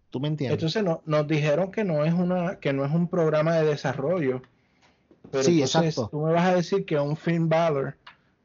¿Tú 0.09 0.19
me 0.19 0.28
entiendes? 0.28 0.57
Entonces 0.57 0.84
no, 0.84 1.01
nos 1.05 1.28
dijeron 1.28 1.71
que 1.71 1.84
no 1.84 2.05
es 2.05 2.13
una, 2.13 2.59
que 2.59 2.71
no 2.71 2.86
es 2.86 2.91
un 2.91 3.07
programa 3.07 3.55
de 3.55 3.65
desarrollo. 3.65 4.43
Pero 5.32 5.43
Sí, 5.43 5.53
entonces 5.63 5.86
exacto. 5.86 6.09
Tú 6.11 6.21
me 6.21 6.34
vas 6.34 6.45
a 6.45 6.55
decir 6.55 6.86
que 6.86 6.99
un 6.99 7.17
Finn 7.17 7.49
Balor, 7.49 7.97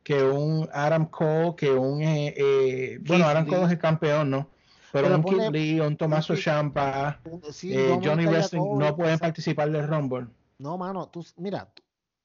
que 0.03 0.23
un 0.23 0.67
Adam 0.73 1.05
Cole, 1.05 1.55
que 1.57 1.71
un 1.71 2.01
eh, 2.01 2.33
eh, 2.35 2.99
bueno, 3.07 3.27
Adam. 3.27 3.47
Cole 3.47 3.65
es 3.65 3.73
el 3.73 3.79
campeón, 3.79 4.31
¿no? 4.31 4.49
Pero, 4.93 5.05
Pero 5.09 5.17
un 5.17 5.23
ponle- 5.25 5.53
Keith 5.53 5.53
Lee, 5.53 5.81
un. 5.81 5.97
Ciampa, 6.37 7.21
Sí, 7.51 7.73
eh, 7.75 7.99
Johnny 8.03 8.27
Wrestling 8.27 8.79
no 8.79 8.97
pueden 8.97 9.19
participar 9.19 9.71
del 9.71 9.87
Rumble. 9.87 10.29
No, 10.59 10.77
mano, 10.79 11.09
tú, 11.09 11.25
mira, 11.37 11.73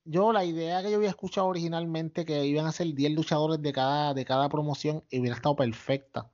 yo 0.06 0.32
la 0.34 0.44
idea 0.44 0.82
que 0.82 0.90
yo 0.92 0.98
había 0.98 1.10
escuchado 1.10 1.48
originalmente 1.48 2.26
que 2.26 2.46
iban 2.46 2.66
a 2.66 2.72
ser 2.72 2.94
10 2.94 3.12
luchadores 3.12 3.62
de 3.62 3.72
cada, 3.74 4.14
de 4.14 4.26
cada 4.26 4.50
promoción 4.50 5.04
y 5.10 5.20
hubiera 5.20 5.36
estado 5.36 5.56
perfecta. 5.56 6.30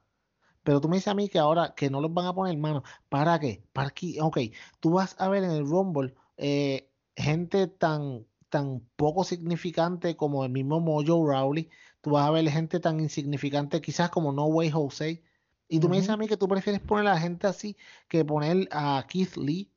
Pero 0.63 0.81
tú 0.81 0.89
me 0.89 0.97
dices 0.97 1.07
a 1.09 1.13
mí 1.15 1.29
que 1.29 1.39
ahora 1.39 1.73
que 1.75 1.89
no 1.89 2.01
los 2.01 2.13
van 2.13 2.25
a 2.27 2.33
poner, 2.33 2.57
mano, 2.57 2.83
¿para 3.09 3.39
qué? 3.39 3.63
¿Para 3.73 3.89
qué? 3.89 4.17
Ok, 4.21 4.37
tú 4.79 4.91
vas 4.91 5.15
a 5.19 5.27
ver 5.29 5.43
en 5.43 5.51
el 5.51 5.65
Rumble 5.67 6.13
eh, 6.37 6.89
gente 7.15 7.67
tan, 7.67 8.25
tan 8.49 8.81
poco 8.95 9.23
significante 9.23 10.15
como 10.15 10.43
el 10.45 10.51
mismo 10.51 10.79
Mojo 10.79 11.27
Rawley, 11.27 11.69
tú 12.01 12.11
vas 12.11 12.27
a 12.27 12.31
ver 12.31 12.47
gente 12.49 12.79
tan 12.79 12.99
insignificante 12.99 13.81
quizás 13.81 14.09
como 14.09 14.31
No 14.31 14.45
Way 14.45 14.69
Jose, 14.71 15.23
y 15.69 15.79
tú 15.79 15.87
me 15.87 15.97
dices 15.97 16.09
a 16.09 16.17
mí 16.17 16.27
que 16.27 16.35
tú 16.37 16.47
prefieres 16.47 16.81
poner 16.81 17.07
a 17.07 17.13
la 17.13 17.19
gente 17.19 17.47
así 17.47 17.77
que 18.07 18.25
poner 18.25 18.67
a 18.71 19.05
Keith 19.07 19.37
Lee, 19.37 19.69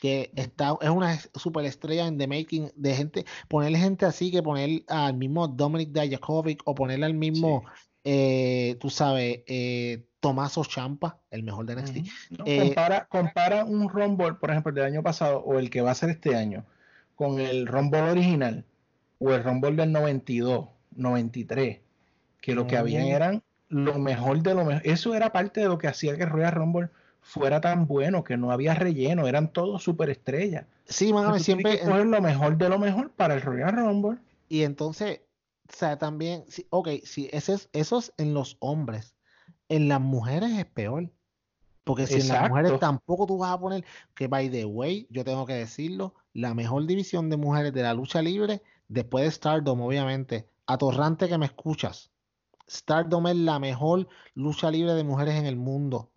que 0.00 0.30
está, 0.36 0.76
es 0.80 0.90
una 0.90 1.18
superestrella 1.34 2.06
en 2.06 2.18
the 2.18 2.26
making 2.26 2.70
de 2.76 2.94
gente, 2.94 3.24
ponerle 3.48 3.78
gente 3.78 4.04
así 4.04 4.30
que 4.30 4.42
poner 4.42 4.82
al 4.88 5.14
mismo 5.14 5.48
Dominic 5.48 5.90
Dijakovic 5.90 6.60
o 6.64 6.74
ponerle 6.74 7.06
al 7.06 7.14
mismo, 7.14 7.64
eh, 8.04 8.76
tú 8.80 8.90
sabes, 8.90 9.40
eh, 9.46 10.04
Tomaso 10.20 10.64
Champa, 10.64 11.18
el 11.30 11.42
mejor 11.42 11.66
de 11.66 11.74
NXT. 11.76 11.96
No, 12.38 12.44
Eh, 12.46 12.58
compara, 12.58 13.06
compara 13.06 13.64
un 13.64 13.88
Rumble, 13.88 14.34
por 14.34 14.50
ejemplo, 14.50 14.72
del 14.72 14.84
año 14.84 15.02
pasado 15.02 15.38
o 15.40 15.58
el 15.58 15.70
que 15.70 15.80
va 15.80 15.92
a 15.92 15.94
ser 15.94 16.10
este 16.10 16.36
año 16.36 16.64
con 17.14 17.40
el 17.40 17.66
Rumble 17.66 18.02
original 18.02 18.64
o 19.18 19.32
el 19.32 19.42
Rumble 19.42 19.72
del 19.76 19.92
92, 19.92 20.68
93, 20.96 21.80
que 22.40 22.54
lo 22.54 22.66
que 22.66 22.76
habían 22.76 23.04
Mm. 23.04 23.12
eran 23.12 23.42
lo 23.72 23.98
mejor 23.98 24.42
de 24.42 24.54
lo 24.54 24.66
mejor. 24.66 24.82
Eso 24.84 25.14
era 25.14 25.32
parte 25.32 25.60
de 25.60 25.66
lo 25.66 25.78
que 25.78 25.88
hacía 25.88 26.16
que 26.16 26.26
Royal 26.26 26.52
Rumble 26.52 26.90
fuera 27.22 27.60
tan 27.60 27.86
bueno, 27.86 28.22
que 28.22 28.36
no 28.36 28.52
había 28.52 28.74
relleno, 28.74 29.26
eran 29.26 29.50
todos 29.50 29.82
superestrellas. 29.82 30.66
Sí, 30.84 31.12
mano, 31.12 31.38
siempre, 31.38 31.78
que 31.78 31.84
coger 31.86 32.06
lo 32.06 32.20
mejor 32.20 32.58
de 32.58 32.68
lo 32.68 32.78
mejor 32.78 33.10
para 33.12 33.34
el 33.34 33.40
Royal 33.40 33.74
Rumble. 33.74 34.18
y 34.48 34.64
entonces, 34.64 35.22
o 35.72 35.74
sea, 35.74 35.96
también, 35.96 36.44
sí, 36.48 36.66
ok, 36.68 36.88
sí, 37.04 37.30
ese 37.32 37.54
es, 37.54 37.70
eso 37.72 37.98
es 37.98 38.12
en 38.18 38.34
los 38.34 38.58
hombres, 38.60 39.16
en 39.70 39.88
las 39.88 40.00
mujeres 40.00 40.50
es 40.58 40.66
peor. 40.66 41.10
Porque 41.84 42.06
si 42.06 42.20
en 42.20 42.28
las 42.28 42.48
mujeres 42.48 42.78
tampoco 42.78 43.26
tú 43.26 43.38
vas 43.38 43.52
a 43.52 43.58
poner, 43.58 43.84
que 44.14 44.28
by 44.28 44.50
the 44.50 44.66
way, 44.66 45.06
yo 45.10 45.24
tengo 45.24 45.46
que 45.46 45.54
decirlo, 45.54 46.14
la 46.32 46.54
mejor 46.54 46.86
división 46.86 47.28
de 47.30 47.36
mujeres 47.36 47.72
de 47.72 47.82
la 47.82 47.94
lucha 47.94 48.22
libre, 48.22 48.62
después 48.86 49.24
de 49.24 49.30
Stardom, 49.32 49.80
obviamente, 49.80 50.46
atorrante 50.66 51.28
que 51.28 51.38
me 51.38 51.46
escuchas, 51.46 52.11
Stardom 52.68 53.26
es 53.26 53.36
la 53.36 53.58
mejor 53.58 54.08
lucha 54.34 54.70
libre 54.70 54.94
de 54.94 55.04
mujeres 55.04 55.34
en 55.34 55.46
el 55.46 55.56
mundo. 55.56 56.10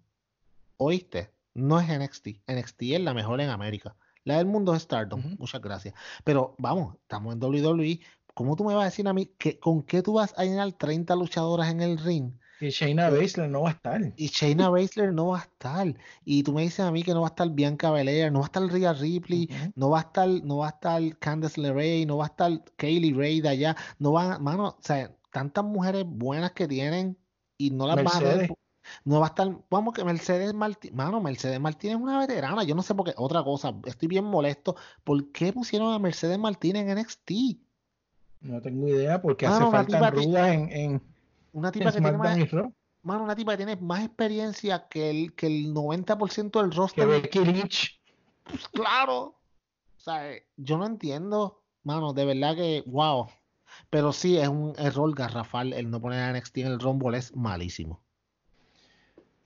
¿Oíste? 0.77 1.31
No 1.53 1.79
es 1.79 1.87
NXT. 1.87 2.27
NXT 2.47 2.81
es 2.81 3.01
la 3.01 3.13
mejor 3.13 3.41
en 3.41 3.49
América. 3.49 3.95
La 4.23 4.37
del 4.37 4.47
mundo 4.47 4.73
es 4.73 4.83
Stardom. 4.83 5.35
Muchas 5.39 5.61
gracias. 5.61 5.93
Pero 6.23 6.55
vamos, 6.57 6.95
estamos 7.01 7.33
en 7.33 7.43
WWE. 7.43 7.99
¿Cómo 8.33 8.55
tú 8.55 8.65
me 8.65 8.73
vas 8.73 8.81
a 8.81 8.85
decir 8.85 9.07
a 9.07 9.13
mí 9.13 9.27
que 9.37 9.59
con 9.59 9.83
qué 9.83 10.01
tú 10.01 10.13
vas 10.13 10.33
a 10.37 10.43
llenar 10.43 10.73
30 10.73 11.15
luchadoras 11.15 11.69
en 11.69 11.81
el 11.81 11.97
ring? 11.97 12.33
Y 12.59 12.69
Shayna 12.69 13.09
Baszler 13.09 13.49
no 13.49 13.61
va 13.63 13.69
a 13.69 13.73
estar. 13.73 14.13
Y 14.15 14.27
Shayna 14.27 14.69
Baszler 14.69 15.13
no 15.13 15.27
va 15.27 15.39
a 15.39 15.41
estar. 15.41 15.93
Y 16.23 16.43
tú 16.43 16.53
me 16.53 16.63
dices 16.63 16.79
a 16.81 16.91
mí 16.91 17.03
que 17.03 17.13
no 17.13 17.21
va 17.21 17.27
a 17.27 17.29
estar 17.29 17.49
Bianca 17.49 17.91
Belair, 17.91 18.31
no 18.31 18.39
va 18.39 18.45
a 18.45 18.47
estar 18.47 18.63
Rhea 18.63 18.93
Ripley, 18.93 19.49
no 19.75 19.89
va 19.89 19.99
a 19.99 20.01
estar, 20.01 20.27
no 20.27 20.57
va 20.57 20.67
a 20.67 20.69
estar 20.69 21.17
Candice 21.19 21.59
LeRae, 21.59 22.05
no 22.05 22.17
va 22.17 22.25
a 22.25 22.27
estar 22.27 22.63
Kaylee 22.77 23.13
Ray 23.13 23.41
de 23.41 23.49
allá, 23.49 23.75
no 23.99 24.13
va, 24.13 24.39
mano, 24.39 24.69
o 24.69 24.77
sea, 24.81 25.13
tantas 25.35 25.65
mujeres 25.65 26.05
buenas 26.07 26.53
que 26.53 26.65
tienen 26.65 27.17
y 27.57 27.71
no 27.71 27.87
las 27.87 27.97
a 27.97 28.03
Mercedes. 28.03 28.47
po- 28.47 28.57
No 29.03 29.19
va 29.19 29.25
a 29.25 29.29
estar, 29.29 29.49
vamos 29.69 29.93
que 29.93 30.05
Mercedes 30.05 30.53
Martínez, 30.53 30.95
mano, 30.95 31.19
Mercedes 31.19 31.59
Martínez 31.59 31.97
es 31.97 32.01
una 32.01 32.19
veterana, 32.19 32.63
yo 32.63 32.73
no 32.73 32.81
sé 32.81 32.95
por 32.95 33.05
qué, 33.05 33.13
otra 33.17 33.43
cosa, 33.43 33.75
estoy 33.85 34.07
bien 34.07 34.23
molesto, 34.23 34.77
¿por 35.03 35.31
qué 35.33 35.51
pusieron 35.51 35.91
a 35.91 35.99
Mercedes 35.99 36.39
Martínez 36.39 36.83
en 36.87 36.97
NXT? 36.99 37.31
No 38.39 38.61
tengo 38.61 38.87
idea 38.87 39.21
porque 39.21 39.45
Mano, 39.45 39.67
hace 39.67 39.71
falta 39.75 40.09
rudas 40.11 40.53
en, 40.53 40.71
en, 40.71 41.01
Una 41.51 41.67
en 41.67 41.73
tipa 41.73 41.91
que 41.91 41.99
tiene 41.99 42.17
más, 42.17 42.37
mano, 43.01 43.23
una 43.25 43.35
tipa 43.35 43.51
que 43.51 43.65
tiene 43.65 43.75
más 43.75 44.05
experiencia 44.05 44.87
que 44.87 45.09
el, 45.09 45.33
que 45.35 45.47
el 45.47 45.73
90% 45.73 46.61
del 46.61 46.69
Que 46.69 46.77
roster. 46.77 47.07
Becky 47.07 47.39
Lynch. 47.39 47.99
Pues 48.43 48.67
claro. 48.69 49.35
O 49.97 49.99
sea, 49.99 50.31
eh, 50.31 50.45
yo 50.55 50.77
no 50.77 50.85
entiendo, 50.85 51.63
mano, 51.83 52.13
de 52.13 52.23
verdad 52.25 52.55
que, 52.55 52.83
wow. 52.85 53.27
Pero 53.89 54.13
sí, 54.13 54.37
es 54.37 54.47
un 54.47 54.73
error 54.77 55.13
garrafal 55.15 55.73
el 55.73 55.89
no 55.89 56.01
poner 56.01 56.19
a 56.19 56.33
NXT 56.33 56.57
en 56.59 56.67
el 56.67 56.79
Rumble, 56.79 57.17
es 57.17 57.35
malísimo. 57.35 58.01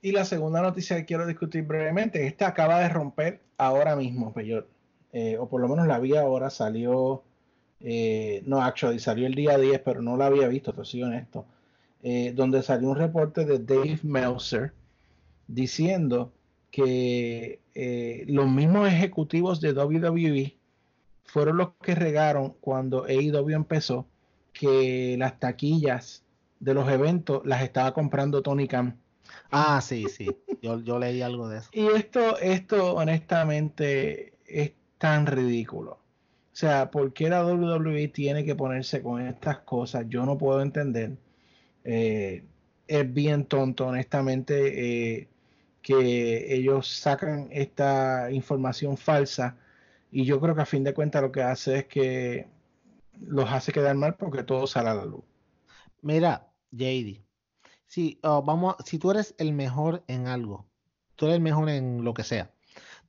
Y 0.02 0.12
la 0.12 0.24
segunda 0.24 0.62
noticia 0.62 0.96
que 0.96 1.04
quiero 1.04 1.26
discutir 1.26 1.64
brevemente, 1.64 2.26
esta 2.26 2.48
acaba 2.48 2.80
de 2.80 2.88
romper 2.88 3.40
ahora 3.58 3.96
mismo, 3.96 4.32
Peyot. 4.32 4.66
Eh, 5.12 5.36
o 5.38 5.48
por 5.48 5.60
lo 5.60 5.68
menos 5.68 5.86
la 5.86 5.98
vi 5.98 6.16
ahora, 6.16 6.50
salió, 6.50 7.22
eh, 7.80 8.42
no, 8.46 8.62
actually, 8.62 8.98
salió 8.98 9.26
el 9.26 9.34
día 9.34 9.58
10, 9.58 9.80
pero 9.80 10.00
no 10.00 10.16
la 10.16 10.26
había 10.26 10.48
visto, 10.48 10.72
te 10.72 10.84
soy 10.84 11.02
honesto. 11.02 11.44
Eh, 12.02 12.32
donde 12.34 12.62
salió 12.62 12.88
un 12.88 12.96
reporte 12.96 13.44
de 13.44 13.58
Dave 13.58 13.98
Meltzer 14.02 14.72
diciendo 15.46 16.32
que 16.70 17.60
eh, 17.74 18.24
los 18.26 18.48
mismos 18.48 18.88
ejecutivos 18.88 19.60
de 19.60 19.72
WWE 19.72 20.56
fueron 21.24 21.58
los 21.58 21.70
que 21.82 21.94
regaron 21.94 22.54
cuando 22.60 23.04
AEW 23.04 23.50
empezó 23.50 24.06
que 24.60 25.16
las 25.18 25.40
taquillas 25.40 26.22
de 26.58 26.74
los 26.74 26.86
eventos 26.90 27.40
las 27.46 27.62
estaba 27.62 27.94
comprando 27.94 28.42
Tony 28.42 28.68
Khan. 28.68 29.00
Ah, 29.50 29.80
sí, 29.80 30.04
sí. 30.10 30.28
Yo, 30.60 30.80
yo 30.80 30.98
leí 30.98 31.22
algo 31.22 31.48
de 31.48 31.60
eso. 31.60 31.70
Y 31.72 31.86
esto, 31.86 32.38
esto 32.38 32.94
honestamente 32.94 34.34
es 34.44 34.74
tan 34.98 35.24
ridículo. 35.24 35.92
O 35.92 35.98
sea, 36.52 36.90
¿por 36.90 37.14
qué 37.14 37.30
la 37.30 37.42
WWE 37.42 38.08
tiene 38.08 38.44
que 38.44 38.54
ponerse 38.54 39.00
con 39.02 39.26
estas 39.26 39.60
cosas? 39.60 40.04
Yo 40.10 40.26
no 40.26 40.36
puedo 40.36 40.60
entender. 40.60 41.16
Eh, 41.84 42.44
es 42.86 43.14
bien 43.14 43.46
tonto, 43.46 43.86
honestamente, 43.86 45.20
eh, 45.20 45.28
que 45.80 46.54
ellos 46.54 46.86
sacan 46.86 47.48
esta 47.50 48.30
información 48.30 48.98
falsa 48.98 49.56
y 50.12 50.26
yo 50.26 50.38
creo 50.38 50.54
que 50.54 50.60
a 50.60 50.66
fin 50.66 50.84
de 50.84 50.92
cuentas 50.92 51.22
lo 51.22 51.32
que 51.32 51.42
hace 51.42 51.78
es 51.78 51.84
que 51.86 52.59
los 53.20 53.50
hace 53.50 53.72
quedar 53.72 53.96
mal 53.96 54.16
porque 54.16 54.42
todo 54.44 54.66
sale 54.66 54.90
a 54.90 54.94
la 54.94 55.04
luz. 55.04 55.24
Mira, 56.02 56.52
JD, 56.72 57.24
si, 57.86 58.18
ah, 58.22 58.40
vamos, 58.44 58.76
a- 58.78 58.82
si 58.84 58.98
tú 58.98 59.10
eres 59.10 59.34
el 59.38 59.52
mejor 59.52 60.04
en 60.08 60.26
algo, 60.28 60.68
tú 61.16 61.26
eres 61.26 61.36
el 61.36 61.42
mejor 61.42 61.68
en 61.70 62.04
lo 62.04 62.14
que 62.14 62.24
sea, 62.24 62.54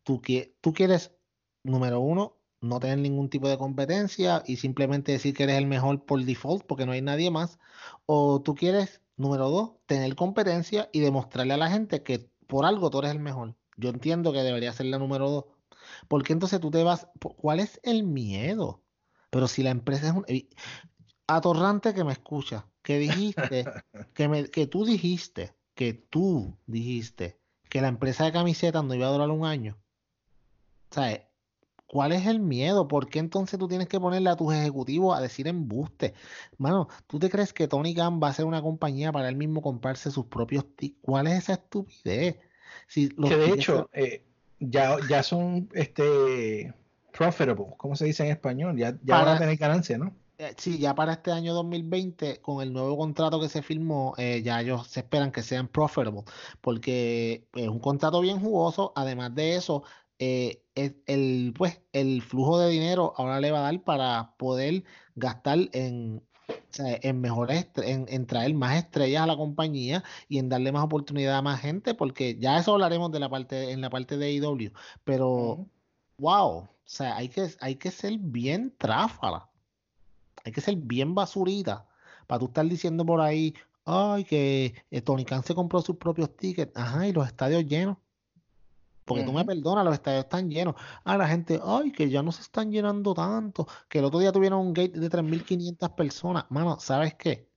tú, 0.03 0.21
qui- 0.21 0.53
tú 0.61 0.73
quieres, 0.73 1.13
número 1.63 1.99
uno, 1.99 2.37
no 2.61 2.79
tener 2.79 2.99
ningún 2.99 3.29
tipo 3.29 3.49
de 3.49 3.57
competencia 3.57 4.43
y 4.45 4.57
simplemente 4.57 5.11
decir 5.13 5.35
que 5.35 5.43
eres 5.43 5.57
el 5.57 5.67
mejor 5.67 6.05
por 6.05 6.23
default 6.23 6.65
porque 6.67 6.85
no 6.85 6.91
hay 6.93 7.01
nadie 7.01 7.31
más, 7.31 7.59
o 8.05 8.41
tú 8.41 8.55
quieres, 8.55 9.01
número 9.17 9.49
dos, 9.49 9.73
tener 9.87 10.15
competencia 10.15 10.89
y 10.93 10.99
demostrarle 11.01 11.53
a 11.55 11.57
la 11.57 11.69
gente 11.71 12.03
que 12.03 12.29
por 12.47 12.65
algo 12.65 12.89
tú 12.91 12.99
eres 12.99 13.11
el 13.11 13.19
mejor. 13.19 13.55
Yo 13.77 13.89
entiendo 13.89 14.33
que 14.33 14.39
debería 14.43 14.73
ser 14.73 14.87
la 14.87 14.99
número 14.99 15.29
dos. 15.29 15.45
Porque 16.07 16.33
entonces 16.33 16.59
tú 16.59 16.71
te 16.71 16.83
vas, 16.83 17.07
¿cuál 17.37 17.59
es 17.59 17.79
el 17.83 18.03
miedo? 18.03 18.83
Pero 19.31 19.47
si 19.47 19.63
la 19.63 19.71
empresa 19.71 20.07
es 20.07 20.13
un... 20.13 20.25
y- 20.27 20.49
Atorrante 21.25 21.93
que 21.93 22.03
me 22.03 22.11
escucha, 22.11 22.67
que 22.83 22.99
dijiste, 22.99 23.65
que, 24.13 24.27
me, 24.27 24.49
que 24.49 24.67
tú 24.67 24.85
dijiste, 24.85 25.55
que 25.73 25.93
tú 25.93 26.57
dijiste 26.67 27.39
que 27.69 27.81
la 27.81 27.87
empresa 27.87 28.25
de 28.25 28.33
camisetas 28.33 28.83
no 28.83 28.93
iba 28.93 29.07
a 29.07 29.11
durar 29.11 29.29
un 29.29 29.45
año. 29.45 29.77
¿Sabes? 30.91 31.21
¿Cuál 31.87 32.11
es 32.11 32.25
el 32.25 32.39
miedo? 32.39 32.87
¿Por 32.87 33.09
qué 33.09 33.19
entonces 33.19 33.59
tú 33.59 33.67
tienes 33.67 33.87
que 33.87 33.99
ponerle 33.99 34.29
a 34.29 34.35
tus 34.35 34.53
ejecutivos 34.53 35.17
a 35.17 35.21
decir 35.21 35.47
embuste? 35.47 36.13
Mano, 36.57 36.87
¿tú 37.07 37.19
te 37.19 37.29
crees 37.29 37.53
que 37.53 37.67
Tony 37.67 37.93
Khan 37.95 38.19
va 38.21 38.29
a 38.29 38.33
ser 38.33 38.45
una 38.45 38.61
compañía 38.61 39.11
para 39.11 39.29
él 39.29 39.35
mismo 39.35 39.61
comprarse 39.61 40.11
sus 40.11 40.25
propios 40.25 40.65
tickets? 40.75 41.01
¿Cuál 41.01 41.27
es 41.27 41.39
esa 41.39 41.53
estupidez? 41.53 42.39
Si 42.87 43.09
los 43.17 43.29
que 43.29 43.37
de 43.37 43.49
hecho, 43.51 43.89
eh, 43.93 44.25
ya, 44.59 44.97
ya 45.09 45.23
son 45.23 45.69
este 45.73 46.73
profitable, 47.11 47.65
¿cómo 47.77 47.95
se 47.95 48.05
dice 48.05 48.23
en 48.25 48.31
español? 48.31 48.77
Ya, 48.77 48.91
ya 49.03 49.17
van 49.17 49.25
Para- 49.25 49.33
a 49.37 49.39
tener 49.39 49.57
ganancia, 49.57 49.97
¿no? 49.97 50.15
Eh, 50.37 50.55
Sí, 50.57 50.79
ya 50.79 50.95
para 50.95 51.13
este 51.13 51.31
año 51.31 51.53
2020, 51.53 52.41
con 52.41 52.61
el 52.63 52.73
nuevo 52.73 52.97
contrato 52.97 53.39
que 53.39 53.49
se 53.49 53.61
firmó, 53.61 54.15
eh, 54.17 54.41
ya 54.43 54.59
ellos 54.61 54.87
se 54.87 55.01
esperan 55.01 55.31
que 55.31 55.43
sean 55.43 55.67
profitable, 55.67 56.23
porque 56.61 57.47
es 57.53 57.67
un 57.67 57.79
contrato 57.79 58.21
bien 58.21 58.39
jugoso. 58.39 58.91
Además 58.95 59.35
de 59.35 59.55
eso, 59.55 59.83
eh, 60.19 60.63
el, 60.75 61.53
pues, 61.57 61.81
el 61.93 62.21
flujo 62.23 62.59
de 62.59 62.69
dinero 62.71 63.13
ahora 63.17 63.39
le 63.39 63.51
va 63.51 63.59
a 63.59 63.61
dar 63.71 63.83
para 63.83 64.35
poder 64.37 64.83
gastar 65.15 65.59
en, 65.73 66.23
o 66.47 66.53
sea, 66.69 66.97
en 67.01 67.21
mejores, 67.21 67.67
en, 67.77 68.05
en 68.09 68.25
traer 68.25 68.53
más 68.55 68.77
estrellas 68.77 69.23
a 69.23 69.27
la 69.27 69.35
compañía 69.37 70.03
y 70.27 70.39
en 70.39 70.49
darle 70.49 70.71
más 70.71 70.83
oportunidad 70.83 71.35
a 71.37 71.41
más 71.41 71.61
gente, 71.61 71.93
porque 71.93 72.37
ya 72.39 72.57
eso 72.57 72.73
hablaremos 72.73 73.11
de 73.11 73.19
la 73.19 73.29
parte, 73.29 73.71
en 73.71 73.81
la 73.81 73.89
parte 73.89 74.17
de 74.17 74.25
AEW, 74.27 74.71
pero 75.03 75.29
Ujú. 75.29 75.69
Wow, 76.21 76.59
o 76.59 76.69
sea, 76.85 77.17
hay 77.17 77.29
que, 77.29 77.49
hay 77.59 77.75
que 77.75 77.89
ser 77.89 78.17
bien 78.19 78.73
tráfala. 78.77 79.49
Hay 80.45 80.51
que 80.51 80.61
ser 80.61 80.75
bien 80.75 81.15
basurita 81.15 81.87
para 82.27 82.39
tú 82.39 82.45
estar 82.45 82.65
diciendo 82.65 83.05
por 83.05 83.21
ahí, 83.21 83.53
ay, 83.85 84.23
que 84.23 84.73
eh, 84.91 85.01
Tony 85.01 85.25
Khan 85.25 85.43
se 85.43 85.55
compró 85.55 85.81
sus 85.81 85.97
propios 85.97 86.35
tickets. 86.37 86.71
Ajá, 86.75 87.07
y 87.07 87.11
los 87.11 87.27
estadios 87.27 87.65
llenos. 87.65 87.97
Porque 89.03 89.23
tú 89.23 89.33
me 89.33 89.43
perdonas, 89.43 89.83
los 89.83 89.95
estadios 89.95 90.23
están 90.23 90.49
llenos. 90.49 90.75
Ah, 91.03 91.17
la 91.17 91.27
gente, 91.27 91.59
ay, 91.61 91.91
que 91.91 92.09
ya 92.09 92.21
no 92.21 92.31
se 92.31 92.41
están 92.41 92.71
llenando 92.71 93.13
tanto. 93.13 93.67
Que 93.89 93.99
el 93.99 94.05
otro 94.05 94.19
día 94.19 94.31
tuvieron 94.31 94.59
un 94.59 94.73
gate 94.73 94.97
de 94.97 95.09
3.500 95.09 95.89
personas. 95.95 96.45
Mano, 96.49 96.79
¿sabes 96.79 97.15
qué? 97.15 97.49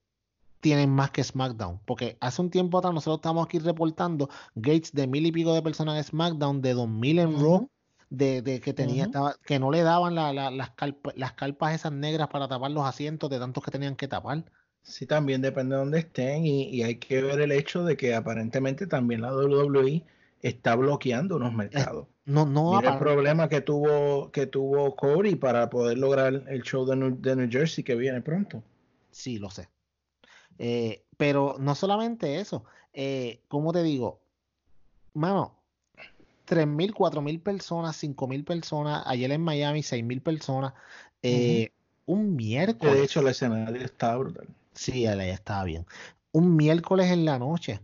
Tienen 0.59 0.89
más 0.89 1.11
que 1.11 1.23
SmackDown. 1.23 1.79
Porque 1.85 2.17
hace 2.19 2.41
un 2.41 2.49
tiempo 2.49 2.79
atrás 2.79 2.93
nosotros 2.93 3.19
estamos 3.19 3.45
aquí 3.45 3.59
reportando 3.59 4.27
gates 4.55 4.91
de 4.91 5.07
mil 5.07 5.25
y 5.25 5.31
pico 5.31 5.53
de 5.53 5.61
personas 5.61 5.97
en 5.97 6.03
SmackDown, 6.03 6.61
de 6.61 6.75
2.000 6.75 7.19
en 7.19 7.39
Raw 7.39 7.53
Ujú. 7.53 7.69
De, 8.09 8.41
de 8.41 8.59
que 8.61 8.73
tenía, 8.73 9.09
que 9.45 9.59
no 9.59 9.71
le 9.71 9.81
daban 9.81 10.15
la- 10.15 10.31
la- 10.33 10.51
las, 10.51 10.71
carpa- 10.75 11.13
las 11.15 11.33
carpas 11.33 11.73
esas 11.75 11.91
negras 11.91 12.27
para 12.29 12.47
tapar 12.47 12.71
los 12.71 12.85
asientos 12.85 13.29
de 13.29 13.39
tantos 13.39 13.63
que 13.63 13.71
tenían 13.71 13.95
que 13.95 14.07
tapar. 14.07 14.43
Sí, 14.83 15.05
también 15.07 15.41
depende 15.41 15.75
de 15.75 15.79
dónde 15.81 15.99
estén 15.99 16.45
y, 16.45 16.65
y 16.69 16.83
hay 16.83 16.95
que 16.97 17.21
ver 17.21 17.41
el 17.41 17.51
hecho 17.51 17.83
de 17.83 17.97
que 17.97 18.13
aparentemente 18.13 18.85
también 18.85 19.21
la 19.21 19.33
WWE 19.33 20.03
está 20.41 20.75
bloqueando 20.75 21.37
unos 21.37 21.53
mercados. 21.53 22.07
No, 22.25 22.45
no 22.45 22.71
Mira 22.71 22.93
el 22.93 22.99
problema 22.99 23.49
que 23.49 23.61
tuvo 23.61 24.31
que 24.31 24.47
tuvo 24.47 24.95
Cody 24.95 25.35
para 25.35 25.69
poder 25.69 25.97
lograr 25.97 26.43
el 26.47 26.61
show 26.63 26.85
de 26.85 26.95
New, 26.95 27.19
de 27.19 27.35
New 27.35 27.49
Jersey 27.51 27.83
que 27.83 27.95
viene 27.95 28.21
pronto. 28.21 28.63
Sí, 29.11 29.37
lo 29.39 29.49
sé. 29.49 29.69
Eh, 30.57 31.05
pero 31.17 31.55
no 31.59 31.75
solamente 31.75 32.39
eso. 32.39 32.63
Eh, 32.93 33.41
¿cómo 33.47 33.73
te 33.73 33.83
digo? 33.83 34.21
Mano, 35.13 35.55
3.000, 36.45 36.93
4.000 36.93 37.39
personas, 37.39 37.95
5.000 37.97 38.43
personas. 38.43 39.03
Ayer 39.05 39.31
en 39.31 39.41
Miami, 39.41 39.81
6.000 39.83 40.21
personas. 40.21 40.73
eh, 41.21 41.71
Un 42.05 42.35
miércoles. 42.35 42.95
de 42.95 43.03
hecho 43.03 43.19
el 43.21 43.27
escenario 43.27 43.83
está 43.83 44.15
brutal. 44.17 44.47
Sí, 44.73 45.05
él 45.05 45.19
ya 45.19 45.33
estaba 45.33 45.63
bien. 45.63 45.85
Un 46.31 46.55
miércoles 46.55 47.09
en 47.11 47.25
la 47.25 47.39
noche. 47.39 47.79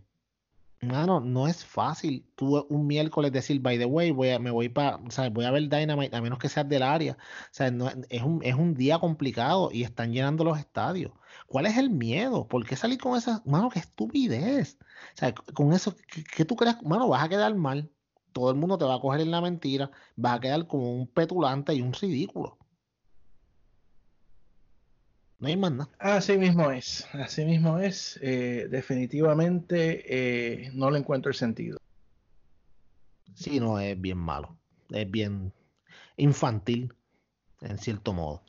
Mano, 0.80 1.20
no 1.20 1.46
es 1.46 1.64
fácil 1.64 2.24
tú 2.34 2.66
un 2.68 2.88
miércoles 2.88 3.30
decir, 3.30 3.60
by 3.60 3.78
the 3.78 3.84
way, 3.84 4.10
voy 4.10 4.30
a, 4.30 4.40
me 4.40 4.50
voy 4.50 4.68
para, 4.68 4.98
voy 5.30 5.44
a 5.44 5.52
ver 5.52 5.68
Dynamite, 5.68 6.16
a 6.16 6.20
menos 6.20 6.40
que 6.40 6.48
seas 6.48 6.68
del 6.68 6.82
área. 6.82 7.12
O 7.12 7.48
sea, 7.52 7.70
no- 7.70 7.88
es 8.08 8.22
un, 8.22 8.40
es 8.42 8.54
un 8.56 8.74
día 8.74 8.98
complicado 8.98 9.70
y 9.72 9.84
están 9.84 10.12
llenando 10.12 10.42
los 10.42 10.58
estadios. 10.58 11.12
¿Cuál 11.46 11.66
es 11.66 11.76
el 11.78 11.88
miedo? 11.90 12.48
¿Por 12.48 12.66
qué 12.66 12.74
salir 12.74 12.98
con 12.98 13.16
esa, 13.16 13.42
mano, 13.46 13.70
qué 13.70 13.78
estupidez? 13.78 14.76
O 15.14 15.16
sea, 15.16 15.32
con 15.54 15.72
eso, 15.72 15.94
¿qué, 16.12 16.24
qué 16.24 16.44
tú 16.44 16.56
crees? 16.56 16.82
Mano, 16.82 17.08
vas 17.08 17.22
a 17.24 17.28
quedar 17.28 17.54
mal. 17.54 17.88
Todo 18.32 18.50
el 18.50 18.56
mundo 18.56 18.78
te 18.78 18.84
va 18.84 18.96
a 18.96 19.00
coger 19.00 19.20
en 19.20 19.30
la 19.30 19.40
mentira. 19.40 19.90
Vas 20.16 20.36
a 20.36 20.40
quedar 20.40 20.66
como 20.66 20.94
un 20.94 21.06
petulante 21.06 21.74
y 21.74 21.82
un 21.82 21.92
ridículo. 21.92 22.58
No 25.38 25.48
hay 25.48 25.56
más 25.56 25.72
nada. 25.72 25.90
Así 25.98 26.38
mismo 26.38 26.70
es, 26.70 27.04
así 27.14 27.44
mismo 27.44 27.78
es. 27.78 28.18
Eh, 28.22 28.68
definitivamente 28.70 30.04
eh, 30.06 30.70
no 30.72 30.88
le 30.90 31.00
encuentro 31.00 31.30
el 31.30 31.36
sentido. 31.36 31.78
Sí, 33.34 33.58
no, 33.58 33.80
es 33.80 34.00
bien 34.00 34.18
malo. 34.18 34.56
Es 34.90 35.10
bien 35.10 35.52
infantil, 36.16 36.94
en 37.60 37.78
cierto 37.78 38.12
modo. 38.12 38.42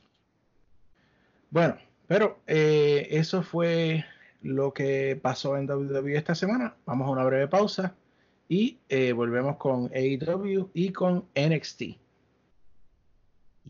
Bueno, 1.50 1.76
pero 2.06 2.38
eh, 2.46 3.08
eso 3.10 3.42
fue 3.42 4.04
lo 4.42 4.72
que 4.72 5.18
pasó 5.20 5.56
en 5.56 5.68
WWE 5.68 6.16
esta 6.16 6.36
semana. 6.36 6.76
Vamos 6.86 7.08
a 7.08 7.10
una 7.10 7.24
breve 7.24 7.48
pausa 7.48 7.96
y 8.48 8.78
eh, 8.88 9.12
volvemos 9.12 9.56
con 9.56 9.90
AEW 9.94 10.70
y 10.74 10.90
con 10.90 11.24
NXT. 11.34 11.82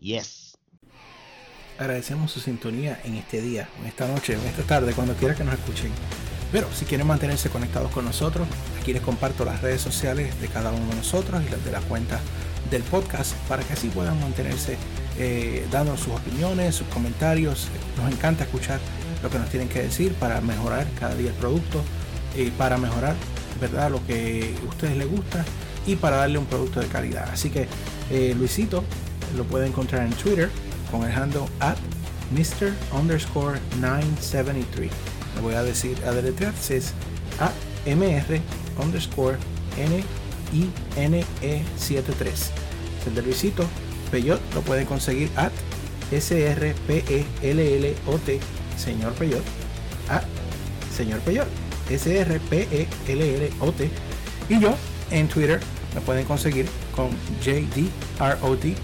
Yes. 0.00 0.58
Agradecemos 1.78 2.30
su 2.30 2.40
sintonía 2.40 3.00
en 3.04 3.14
este 3.14 3.40
día, 3.40 3.68
en 3.80 3.86
esta 3.86 4.06
noche, 4.06 4.34
en 4.34 4.40
esta 4.40 4.62
tarde, 4.62 4.92
cuando 4.92 5.14
quiera 5.14 5.34
que 5.34 5.44
nos 5.44 5.54
escuchen. 5.54 5.90
Pero 6.52 6.70
si 6.72 6.84
quieren 6.84 7.06
mantenerse 7.06 7.50
conectados 7.50 7.90
con 7.90 8.04
nosotros, 8.04 8.46
aquí 8.80 8.92
les 8.92 9.02
comparto 9.02 9.44
las 9.44 9.60
redes 9.60 9.80
sociales 9.80 10.40
de 10.40 10.48
cada 10.48 10.70
uno 10.70 10.88
de 10.88 10.96
nosotros 10.96 11.42
y 11.44 11.50
las 11.50 11.64
de 11.64 11.72
la 11.72 11.80
cuenta 11.80 12.20
del 12.70 12.82
podcast 12.84 13.34
para 13.48 13.62
que 13.64 13.72
así 13.72 13.88
puedan 13.88 14.20
mantenerse 14.20 14.76
eh, 15.18 15.66
dando 15.70 15.96
sus 15.96 16.14
opiniones, 16.14 16.76
sus 16.76 16.86
comentarios. 16.88 17.68
Nos 17.96 18.12
encanta 18.12 18.44
escuchar 18.44 18.78
lo 19.22 19.30
que 19.30 19.38
nos 19.38 19.48
tienen 19.48 19.68
que 19.68 19.82
decir 19.82 20.12
para 20.14 20.40
mejorar 20.40 20.86
cada 20.98 21.14
día 21.14 21.30
el 21.30 21.36
producto, 21.36 21.82
eh, 22.36 22.52
para 22.56 22.78
mejorar 22.78 23.16
verdad 23.60 23.90
lo 23.90 24.04
que 24.06 24.54
a 24.62 24.68
ustedes 24.68 24.96
les 24.96 25.08
gusta 25.08 25.44
y 25.86 25.96
para 25.96 26.16
darle 26.16 26.38
un 26.38 26.46
producto 26.46 26.80
de 26.80 26.86
calidad. 26.86 27.28
Así 27.30 27.50
que 27.50 27.66
eh, 28.10 28.34
Luisito 28.36 28.84
lo 29.36 29.44
puede 29.44 29.66
encontrar 29.66 30.06
en 30.06 30.12
Twitter 30.12 30.50
con 30.90 31.04
el 31.04 31.12
handle 31.12 31.46
at 31.60 31.76
Mr. 32.30 32.72
underscore 32.92 33.58
973. 33.80 34.90
Le 35.36 35.40
voy 35.40 35.54
a 35.54 35.62
decir 35.62 35.96
a 36.04 36.12
es 36.72 36.92
a 37.40 37.50
mr 37.86 38.40
underscore 38.82 39.36
n 39.76 40.04
i 40.52 40.70
n 40.96 41.24
e 41.42 41.62
73. 41.76 42.50
El 43.06 43.14
de 43.14 43.22
Luisito 43.22 43.66
Peyot 44.10 44.40
lo 44.54 44.62
pueden 44.62 44.86
conseguir 44.86 45.30
at 45.36 45.52
s 46.12 46.32
r 46.32 46.74
p 46.86 47.04
e 47.08 47.26
l 47.42 47.76
l 47.76 47.96
o 48.06 48.18
t 48.18 48.38
señor 48.76 49.12
Peyot 49.14 49.42
a 50.08 50.22
señor 50.94 51.18
Peyot 51.20 51.63
s 51.90 52.06
r 52.06 52.40
p 52.40 52.68
e 52.70 52.86
l 53.08 53.22
l 53.22 53.50
o 53.60 53.72
t 53.72 53.90
y 54.48 54.60
yo 54.60 54.74
en 55.10 55.28
Twitter 55.28 55.60
me 55.94 56.00
pueden 56.00 56.24
conseguir 56.24 56.66
con 56.94 57.10
jd 57.42 57.88
r 58.20 58.36
o 58.42 58.56
d 58.56 58.74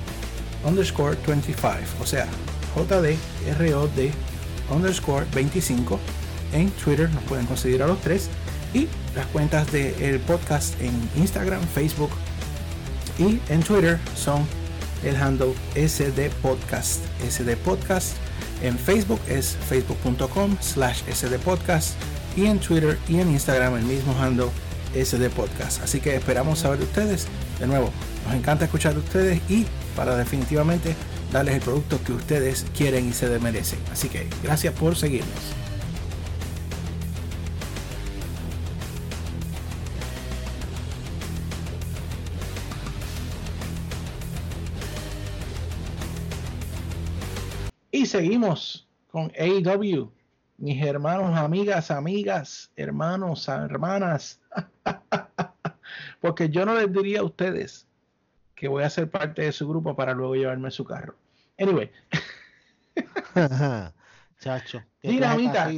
underscore 0.64 1.16
25, 1.26 2.02
o 2.02 2.06
sea, 2.06 2.26
JDROD 2.74 4.10
underscore 4.70 5.26
25. 5.34 5.98
En 6.52 6.70
Twitter 6.72 7.08
nos 7.10 7.22
pueden 7.24 7.46
conseguir 7.46 7.82
a 7.82 7.86
los 7.86 8.00
tres. 8.00 8.28
Y 8.72 8.86
las 9.16 9.26
cuentas 9.26 9.70
del 9.72 10.20
podcast 10.20 10.80
en 10.80 10.92
Instagram, 11.16 11.60
Facebook 11.74 12.10
y 13.18 13.40
en 13.48 13.62
Twitter 13.62 13.98
son 14.14 14.46
el 15.02 15.16
handle 15.16 15.54
SD 15.74 16.30
Podcast. 16.42 17.00
SD 17.28 17.56
Podcast 17.56 18.16
en 18.62 18.78
Facebook 18.78 19.20
es 19.28 19.56
facebook.com 19.68 20.56
slash 20.60 21.02
SD 21.12 21.38
Podcast 21.38 21.94
y 22.36 22.46
en 22.46 22.58
Twitter 22.58 22.98
y 23.08 23.20
en 23.20 23.30
Instagram 23.30 23.76
el 23.76 23.84
mismo 23.84 24.14
handle 24.20 24.50
SD 24.94 25.30
Podcast. 25.30 25.82
Así 25.82 26.00
que 26.00 26.16
esperamos 26.16 26.60
saber 26.60 26.78
de 26.78 26.84
ustedes. 26.84 27.26
De 27.58 27.66
nuevo, 27.66 27.90
nos 28.26 28.34
encanta 28.34 28.64
escuchar 28.64 28.94
de 28.94 29.00
ustedes 29.00 29.40
y 29.48 29.66
para 29.96 30.16
definitivamente 30.16 30.94
darles 31.32 31.54
el 31.54 31.60
producto 31.60 32.02
que 32.02 32.12
ustedes 32.12 32.66
quieren 32.76 33.08
y 33.08 33.12
se 33.12 33.38
merecen. 33.38 33.78
Así 33.92 34.08
que 34.08 34.28
gracias 34.42 34.74
por 34.74 34.96
seguirnos. 34.96 35.28
Y 47.92 48.06
seguimos 48.06 48.86
con 49.10 49.32
AEW. 49.38 50.10
Mis 50.60 50.84
hermanos, 50.84 51.38
amigas, 51.38 51.90
amigas, 51.90 52.70
hermanos, 52.76 53.48
hermanas. 53.48 54.38
Porque 56.20 56.50
yo 56.50 56.66
no 56.66 56.74
les 56.74 56.92
diría 56.92 57.20
a 57.20 57.24
ustedes 57.24 57.88
que 58.54 58.68
voy 58.68 58.84
a 58.84 58.90
ser 58.90 59.10
parte 59.10 59.40
de 59.40 59.52
su 59.52 59.66
grupo 59.66 59.96
para 59.96 60.12
luego 60.12 60.34
llevarme 60.34 60.70
su 60.70 60.84
carro. 60.84 61.16
Anyway, 61.58 61.90
Chacho. 64.38 64.82
Dinamita. 65.02 65.70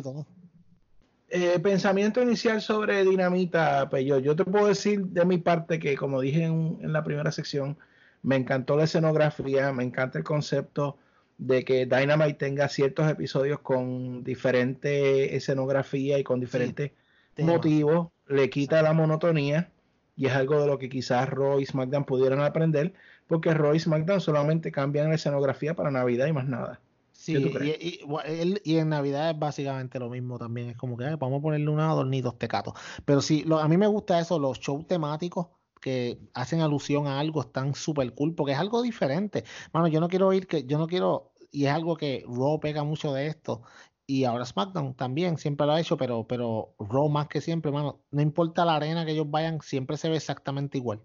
Eh, 1.28 1.60
pensamiento 1.60 2.20
inicial 2.20 2.60
sobre 2.60 3.04
Dinamita, 3.04 3.88
pues 3.88 4.04
yo, 4.04 4.18
yo 4.18 4.34
te 4.34 4.44
puedo 4.44 4.66
decir 4.66 5.06
de 5.06 5.24
mi 5.24 5.38
parte 5.38 5.78
que, 5.78 5.96
como 5.96 6.20
dije 6.20 6.42
en, 6.42 6.80
en, 6.82 6.92
la 6.92 7.04
primera 7.04 7.30
sección, 7.30 7.78
me 8.22 8.34
encantó 8.34 8.76
la 8.76 8.84
escenografía, 8.84 9.72
me 9.72 9.84
encanta 9.84 10.18
el 10.18 10.24
concepto 10.24 10.98
de 11.46 11.64
que 11.64 11.86
Dynamite 11.86 12.34
tenga 12.34 12.68
ciertos 12.68 13.10
episodios 13.10 13.60
con 13.60 14.22
diferente 14.22 15.34
escenografía 15.36 16.18
y 16.18 16.24
con 16.24 16.40
diferentes 16.40 16.92
sí, 17.36 17.42
motivos, 17.42 18.08
le 18.28 18.48
quita 18.48 18.80
la 18.82 18.92
monotonía 18.92 19.70
y 20.16 20.26
es 20.26 20.32
algo 20.32 20.60
de 20.60 20.66
lo 20.66 20.78
que 20.78 20.88
quizás 20.88 21.28
Roy 21.28 21.62
y 21.62 21.66
SmackDown 21.66 22.04
pudieran 22.04 22.40
aprender, 22.40 22.94
porque 23.26 23.54
Roy 23.54 23.78
y 23.78 23.80
SmackDown 23.80 24.20
solamente 24.20 24.70
cambian 24.70 25.08
la 25.08 25.16
escenografía 25.16 25.74
para 25.74 25.90
Navidad 25.90 26.26
y 26.26 26.32
más 26.32 26.46
nada. 26.46 26.80
Sí, 27.12 27.34
y, 27.36 28.00
y, 28.00 28.60
y, 28.64 28.78
en 28.78 28.88
Navidad 28.88 29.30
es 29.30 29.38
básicamente 29.38 29.98
lo 29.98 30.08
mismo 30.08 30.38
también. 30.38 30.70
Es 30.70 30.76
como 30.76 30.96
que 30.96 31.04
vamos 31.16 31.38
a 31.38 31.42
ponerle 31.42 31.68
unos 31.68 31.84
adornitos 31.84 32.36
tecatos. 32.36 32.74
Pero 33.04 33.20
sí, 33.20 33.44
lo, 33.44 33.60
a 33.60 33.68
mí 33.68 33.76
me 33.76 33.86
gusta 33.86 34.18
eso, 34.18 34.40
los 34.40 34.58
shows 34.58 34.86
temáticos 34.88 35.46
que 35.82 36.18
hacen 36.32 36.60
alusión 36.60 37.06
a 37.06 37.18
algo 37.18 37.42
están 37.42 37.74
súper 37.74 38.14
cool 38.14 38.34
porque 38.34 38.52
es 38.52 38.58
algo 38.58 38.80
diferente. 38.80 39.44
Mano, 39.72 39.88
yo 39.88 40.00
no 40.00 40.08
quiero 40.08 40.28
oír 40.28 40.46
que, 40.46 40.64
yo 40.64 40.78
no 40.78 40.86
quiero, 40.86 41.31
y 41.52 41.66
es 41.66 41.72
algo 41.72 41.96
que 41.96 42.24
Raw 42.26 42.58
pega 42.58 42.82
mucho 42.82 43.12
de 43.12 43.28
esto. 43.28 43.62
Y 44.06 44.24
ahora 44.24 44.44
SmackDown 44.44 44.94
también 44.94 45.38
siempre 45.38 45.66
lo 45.66 45.74
ha 45.74 45.80
hecho, 45.80 45.96
pero, 45.96 46.26
pero 46.26 46.74
Raw 46.78 47.08
más 47.08 47.28
que 47.28 47.40
siempre, 47.40 47.70
mano, 47.70 48.00
no 48.10 48.20
importa 48.22 48.64
la 48.64 48.76
arena 48.76 49.04
que 49.04 49.12
ellos 49.12 49.30
vayan, 49.30 49.60
siempre 49.60 49.96
se 49.96 50.08
ve 50.08 50.16
exactamente 50.16 50.78
igual. 50.78 51.02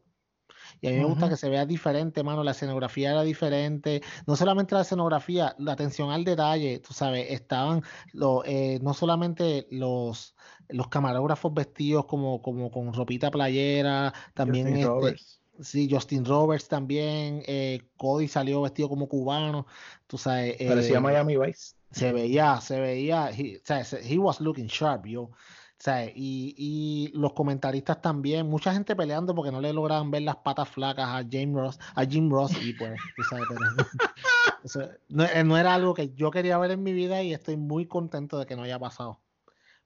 Y 0.81 0.87
a 0.87 0.91
mí 0.91 0.97
me 0.97 1.05
gusta 1.05 1.29
que 1.29 1.37
se 1.37 1.49
vea 1.49 1.65
diferente, 1.65 2.23
mano. 2.23 2.43
La 2.43 2.51
escenografía 2.51 3.11
era 3.11 3.23
diferente. 3.23 4.01
No 4.25 4.35
solamente 4.35 4.75
la 4.75 4.81
escenografía, 4.81 5.55
la 5.59 5.73
atención 5.73 6.11
al 6.11 6.23
detalle, 6.23 6.79
tú 6.79 6.93
sabes, 6.93 7.31
estaban 7.31 7.83
lo, 8.13 8.43
eh, 8.45 8.79
no 8.81 8.93
solamente 8.93 9.67
los, 9.71 10.35
los 10.69 10.87
camarógrafos 10.89 11.53
vestidos 11.53 12.05
como, 12.05 12.41
como 12.41 12.71
con 12.71 12.93
ropita 12.93 13.31
playera, 13.31 14.13
también 14.33 14.65
Justin 14.65 14.81
este, 14.81 14.89
Roberts. 14.89 15.41
Sí, 15.61 15.87
Justin 15.89 16.25
Roberts 16.25 16.67
también. 16.67 17.43
Eh, 17.47 17.81
Cody 17.97 18.27
salió 18.27 18.61
vestido 18.61 18.89
como 18.89 19.07
cubano. 19.07 19.65
Tú 20.07 20.17
sabes. 20.17 20.57
Parecía 20.57 20.97
eh, 20.97 21.01
Miami 21.01 21.37
Vice. 21.37 21.75
Se 21.91 22.11
veía, 22.11 22.59
se 22.61 22.79
veía. 22.79 23.29
He, 23.31 23.57
o 23.57 23.61
sea, 23.63 23.83
he 24.01 24.17
was 24.17 24.39
looking 24.39 24.67
sharp, 24.67 25.05
yo. 25.05 25.31
O 25.79 25.79
sea, 25.79 26.05
y, 26.05 26.55
y, 26.57 27.11
los 27.13 27.33
comentaristas 27.33 28.01
también, 28.01 28.47
mucha 28.47 28.73
gente 28.73 28.95
peleando 28.95 29.35
porque 29.35 29.51
no 29.51 29.61
le 29.61 29.71
lograban 29.73 30.09
ver 30.09 30.23
las 30.23 30.37
patas 30.37 30.67
flacas 30.69 31.07
a 31.07 31.23
James 31.29 31.53
Ross, 31.53 31.79
a 31.93 32.03
Jim 32.03 32.31
Ross, 32.31 32.51
y 32.63 32.73
pues, 32.73 32.99
tú 33.15 33.21
sabes, 33.29 33.45
pero, 33.47 33.59
o 34.63 34.67
sea, 34.67 34.89
no, 35.07 35.25
no, 35.45 35.55
era 35.55 35.75
algo 35.75 35.93
que 35.93 36.15
yo 36.15 36.31
quería 36.31 36.57
ver 36.57 36.71
en 36.71 36.81
mi 36.81 36.93
vida 36.93 37.21
y 37.21 37.31
estoy 37.31 37.57
muy 37.57 37.85
contento 37.85 38.39
de 38.39 38.47
que 38.47 38.55
no 38.55 38.63
haya 38.63 38.79
pasado. 38.79 39.21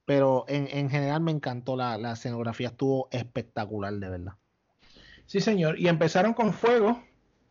Pero 0.06 0.46
en, 0.48 0.70
en 0.72 0.90
general 0.90 1.20
me 1.20 1.32
encantó 1.32 1.76
la, 1.76 1.98
la 1.98 2.14
escenografía, 2.14 2.70
estuvo 2.70 3.10
espectacular, 3.12 3.94
de 3.94 4.10
verdad. 4.10 4.34
Sí, 5.32 5.40
señor. 5.40 5.80
Y 5.80 5.88
empezaron 5.88 6.34
con 6.34 6.52
fuego, 6.52 7.02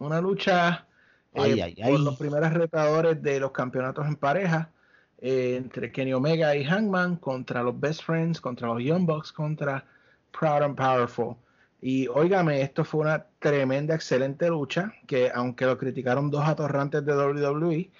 una 0.01 0.21
lucha 0.21 0.87
ay, 1.35 1.59
eh, 1.59 1.83
ay, 1.83 1.97
los 1.97 2.19
primeros 2.19 2.53
retadores 2.53 3.23
de 3.23 3.41
los 3.41 3.53
campeonatos 3.53 4.07
en 4.07 4.17
pareja. 4.17 4.71
Eh, 5.17 5.57
entre 5.57 5.91
Kenny 5.91 6.13
Omega 6.13 6.55
y 6.55 6.63
Hangman 6.63 7.17
contra 7.17 7.63
los 7.63 7.81
Best 7.81 8.03
Friends, 8.03 8.39
contra 8.39 8.69
los 8.69 8.83
Young 8.83 9.07
Bucks, 9.07 9.33
contra 9.33 9.83
Proud 10.31 10.63
and 10.63 10.77
Powerful. 10.77 11.37
Y 11.81 12.07
óigame, 12.09 12.61
esto 12.61 12.85
fue 12.85 13.01
una 13.01 13.25
tremenda, 13.39 13.95
excelente 13.95 14.49
lucha 14.51 14.93
que 15.07 15.31
aunque 15.35 15.65
lo 15.65 15.79
criticaron 15.79 16.31
dos 16.31 16.47
atorrantes 16.47 17.03
de 17.07 17.17
WWE, 17.17 17.91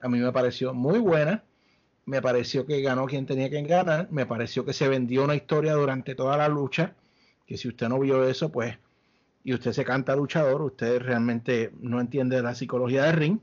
a 0.00 0.08
mí 0.08 0.18
me 0.18 0.32
pareció 0.32 0.74
muy 0.74 0.98
buena. 0.98 1.44
Me 2.06 2.20
pareció 2.20 2.66
que 2.66 2.82
ganó 2.82 3.06
quien 3.06 3.24
tenía 3.24 3.48
que 3.48 3.62
ganar. 3.62 4.08
Me 4.10 4.26
pareció 4.26 4.64
que 4.64 4.72
se 4.72 4.88
vendió 4.88 5.22
una 5.22 5.36
historia 5.36 5.74
durante 5.74 6.16
toda 6.16 6.36
la 6.36 6.48
lucha. 6.48 6.94
Que 7.46 7.56
si 7.56 7.68
usted 7.68 7.88
no 7.88 8.00
vio 8.00 8.28
eso, 8.28 8.50
pues, 8.50 8.76
y 9.48 9.54
usted 9.54 9.72
se 9.72 9.82
canta 9.82 10.14
luchador, 10.14 10.60
usted 10.60 11.00
realmente 11.00 11.72
no 11.80 12.02
entiende 12.02 12.42
la 12.42 12.54
psicología 12.54 13.04
del 13.04 13.16
ring. 13.16 13.38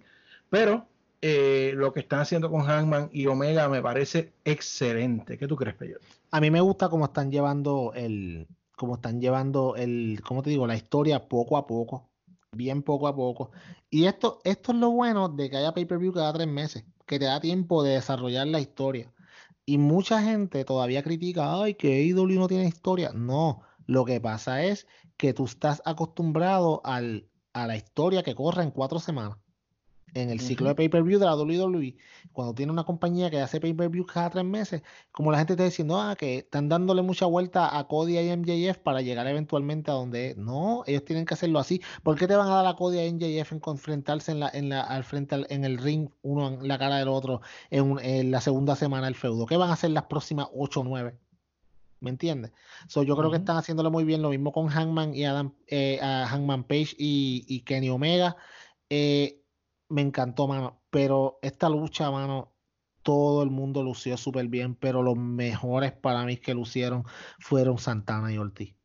Pero 0.52 0.86
eh, 1.20 1.72
lo 1.74 1.94
que 1.94 2.02
están 2.02 2.20
haciendo 2.20 2.52
con 2.52 2.62
Hangman 2.62 3.10
y 3.12 3.26
Omega 3.26 3.68
me 3.70 3.82
parece 3.82 4.32
excelente. 4.44 5.36
¿Qué 5.40 5.48
tú 5.48 5.56
crees, 5.56 5.76
Peyote? 5.76 6.06
A 6.30 6.40
mí 6.40 6.52
me 6.52 6.62
gusta 6.62 6.90
cómo 6.90 7.06
están 7.06 7.32
llevando 7.32 7.92
el, 7.96 8.46
cómo 8.76 8.98
están 8.98 9.20
llevando 9.20 9.76
el, 9.78 10.22
¿cómo 10.24 10.44
te 10.44 10.52
digo? 10.52 10.68
La 10.68 10.76
historia 10.76 11.28
poco 11.28 11.58
a 11.58 11.66
poco, 11.66 12.08
bien 12.52 12.84
poco 12.84 13.08
a 13.08 13.16
poco. 13.16 13.50
Y 13.90 14.06
esto, 14.06 14.42
esto 14.44 14.74
es 14.74 14.78
lo 14.78 14.92
bueno 14.92 15.28
de 15.28 15.50
que 15.50 15.58
haya 15.58 15.74
pay-per-view 15.74 16.14
cada 16.14 16.34
tres 16.34 16.48
meses, 16.48 16.86
que 17.08 17.18
te 17.18 17.26
da 17.26 17.40
tiempo 17.40 17.82
de 17.82 17.94
desarrollar 17.94 18.46
la 18.46 18.60
historia. 18.60 19.12
Y 19.66 19.80
mucha 19.80 20.22
gente 20.22 20.66
todavía 20.66 21.02
critica, 21.02 21.64
ay, 21.64 21.74
que 21.74 21.96
AEW 21.96 22.40
no 22.40 22.48
tiene 22.48 22.68
historia. 22.68 23.12
No, 23.12 23.64
lo 23.88 24.06
que 24.06 24.22
pasa 24.22 24.64
es 24.64 24.86
que 25.18 25.34
tú 25.34 25.46
estás 25.46 25.82
acostumbrado 25.86 26.82
al, 26.84 27.30
a 27.54 27.68
la 27.68 27.76
historia 27.78 28.24
que 28.24 28.36
corre 28.36 28.64
en 28.64 28.72
cuatro 28.72 29.00
semanas 29.00 29.38
en 30.16 30.30
el 30.30 30.40
ciclo 30.40 30.66
uh 30.66 30.68
-huh. 30.68 30.72
de 30.72 30.76
pay-per-view 30.76 31.20
de 31.20 31.26
la 31.26 31.36
WWE, 31.36 31.98
cuando 32.32 32.56
tiene 32.56 32.72
una 32.72 32.86
compañía 32.86 33.30
que 33.30 33.42
hace 33.42 33.60
pay-per-view 33.60 34.06
cada 34.06 34.30
tres 34.30 34.46
meses, 34.46 34.82
como 35.12 35.32
la 35.32 35.38
gente 35.38 35.54
está 35.54 35.66
diciendo, 35.66 36.00
ah, 36.00 36.16
que 36.16 36.38
están 36.40 36.70
dándole 36.70 37.02
mucha 37.02 37.26
vuelta 37.26 37.78
a 37.78 37.88
Cody 37.88 38.18
y 38.18 38.30
a 38.30 38.38
MJF 38.38 38.80
para 38.80 39.02
llegar 39.02 39.28
eventualmente 39.28 39.92
a 39.92 39.96
donde 39.96 40.32
es. 40.32 40.38
No, 40.38 40.84
ellos 40.88 41.04
tienen 41.06 41.26
que 41.26 41.34
hacerlo 41.34 41.60
así. 41.60 41.82
¿Por 42.02 42.18
qué 42.18 42.28
te 42.28 42.36
van 42.36 42.48
a 42.48 42.56
dar 42.56 42.66
a 42.66 42.76
Cody 42.76 42.98
y 42.98 43.08
a 43.08 43.12
MJF 43.12 43.52
en 43.52 43.62
enfrentarse 43.66 44.32
en 44.32 44.40
la, 44.40 44.50
en 44.50 44.70
la, 44.70 44.82
al 44.82 45.04
frente 45.04 45.36
al, 45.36 45.48
en 45.50 45.66
el 45.66 45.78
ring, 45.78 46.10
uno 46.22 46.48
en 46.48 46.68
la 46.68 46.78
cara 46.80 46.98
del 46.98 47.10
otro, 47.10 47.42
en, 47.70 47.84
un, 47.92 48.00
en 48.00 48.32
la 48.32 48.42
segunda 48.42 48.76
semana 48.76 49.06
del 49.08 49.16
feudo? 49.16 49.46
¿Qué 49.46 49.58
van 49.58 49.70
a 49.70 49.74
hacer 49.74 49.92
las 49.92 50.06
próximas 50.06 50.48
8 50.54 50.80
o 50.80 50.84
9? 50.86 51.18
¿Me 52.06 52.12
entiendes? 52.12 52.52
So, 52.88 53.02
yo 53.02 53.16
creo 53.16 53.28
uh 53.28 53.30
-huh. 53.30 53.32
que 53.34 53.40
están 53.40 53.58
haciéndolo 53.58 53.90
muy 53.90 54.04
bien. 54.04 54.22
Lo 54.22 54.30
mismo 54.30 54.52
con 54.54 54.68
Hangman 54.68 55.16
y 55.16 55.26
Adam, 55.26 55.54
eh, 55.68 56.00
a 56.02 56.28
Hangman 56.28 56.64
Page 56.64 56.96
y, 57.00 57.44
y 57.48 57.62
Kenny 57.62 57.90
Omega. 57.90 58.38
Eh, 58.90 59.42
me 59.90 60.02
encantó, 60.02 60.48
mano. 60.48 60.80
Pero 60.92 61.40
esta 61.42 61.68
lucha, 61.68 62.12
mano, 62.12 62.54
todo 63.02 63.42
el 63.42 63.50
mundo 63.50 63.82
lució 63.82 64.18
súper 64.18 64.48
bien, 64.48 64.76
pero 64.76 65.02
los 65.02 65.18
mejores 65.18 65.92
para 65.94 66.24
mí 66.26 66.38
que 66.38 66.54
lucieron 66.54 67.04
fueron 67.40 67.80
Santana 67.80 68.32
y 68.32 68.38
Ortiz. 68.38 68.76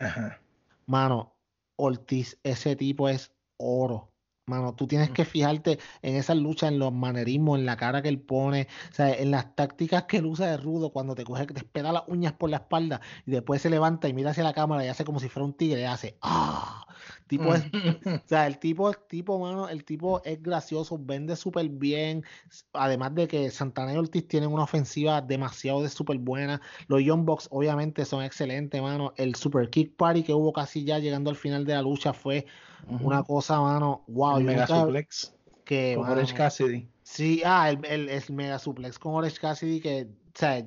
Ajá. 0.00 0.40
Mano, 0.86 1.36
Ortiz, 1.76 2.38
ese 2.42 2.74
tipo 2.74 3.08
es 3.08 3.32
oro. 3.58 4.10
Mano, 4.50 4.74
tú 4.74 4.86
tienes 4.86 5.10
que 5.10 5.24
fijarte 5.24 5.78
en 6.02 6.16
esas 6.16 6.36
luchas, 6.36 6.70
en 6.70 6.78
los 6.78 6.92
manerismos, 6.92 7.58
en 7.58 7.66
la 7.66 7.76
cara 7.76 8.02
que 8.02 8.08
él 8.08 8.20
pone, 8.20 8.66
o 8.90 8.94
sea, 8.94 9.14
en 9.14 9.30
las 9.30 9.54
tácticas 9.54 10.04
que 10.04 10.18
él 10.18 10.26
usa 10.26 10.48
de 10.48 10.56
rudo 10.56 10.90
cuando 10.90 11.14
te 11.14 11.24
coge, 11.24 11.46
te 11.46 11.58
espera 11.58 11.92
las 11.92 12.02
uñas 12.08 12.32
por 12.32 12.50
la 12.50 12.58
espalda 12.58 13.00
y 13.26 13.30
después 13.30 13.62
se 13.62 13.70
levanta 13.70 14.08
y 14.08 14.12
mira 14.12 14.32
hacia 14.32 14.42
la 14.44 14.52
cámara 14.52 14.84
y 14.84 14.88
hace 14.88 15.04
como 15.04 15.20
si 15.20 15.28
fuera 15.28 15.46
un 15.46 15.54
tigre 15.54 15.82
y 15.82 15.84
hace 15.84 16.18
¡ah! 16.20 16.84
Tipo 17.28 17.54
es, 17.54 17.64
o 18.06 18.26
sea, 18.26 18.48
el 18.48 18.58
tipo, 18.58 18.90
el 18.90 18.96
tipo, 19.08 19.38
mano, 19.38 19.68
el 19.68 19.84
tipo 19.84 20.20
es 20.24 20.42
gracioso, 20.42 20.98
vende 21.00 21.36
súper 21.36 21.68
bien, 21.68 22.24
además 22.72 23.14
de 23.14 23.28
que 23.28 23.50
Santana 23.50 23.94
y 23.94 23.96
Ortiz 23.96 24.26
tienen 24.26 24.52
una 24.52 24.64
ofensiva 24.64 25.20
demasiado 25.22 25.80
de 25.82 25.88
súper 25.90 26.18
buena, 26.18 26.60
los 26.88 27.02
Young 27.02 27.24
Bucks 27.24 27.46
obviamente 27.52 28.04
son 28.04 28.24
excelentes, 28.24 28.82
mano, 28.82 29.12
el 29.16 29.36
Super 29.36 29.70
Kick 29.70 29.94
Party 29.94 30.24
que 30.24 30.34
hubo 30.34 30.52
casi 30.52 30.84
ya 30.84 30.98
llegando 30.98 31.30
al 31.30 31.36
final 31.36 31.64
de 31.64 31.74
la 31.74 31.82
lucha 31.82 32.12
fue 32.12 32.46
uh 32.86 32.92
-huh. 32.92 33.04
una 33.04 33.22
cosa, 33.22 33.60
mano, 33.60 34.04
wow. 34.08 34.38
El 34.38 34.44
mega 34.44 34.66
nunca, 34.66 34.80
suplex 34.80 35.34
que, 35.64 35.94
con 35.96 36.08
Orange 36.08 36.34
Cassidy. 36.34 36.88
Sí, 37.02 37.42
ah, 37.44 37.70
el, 37.70 37.84
el, 37.84 38.08
el, 38.08 38.22
mega 38.32 38.58
suplex 38.58 38.98
con 38.98 39.14
Orange 39.14 39.38
Cassidy 39.38 39.80
que, 39.80 40.02
o 40.04 40.38
sea, 40.38 40.60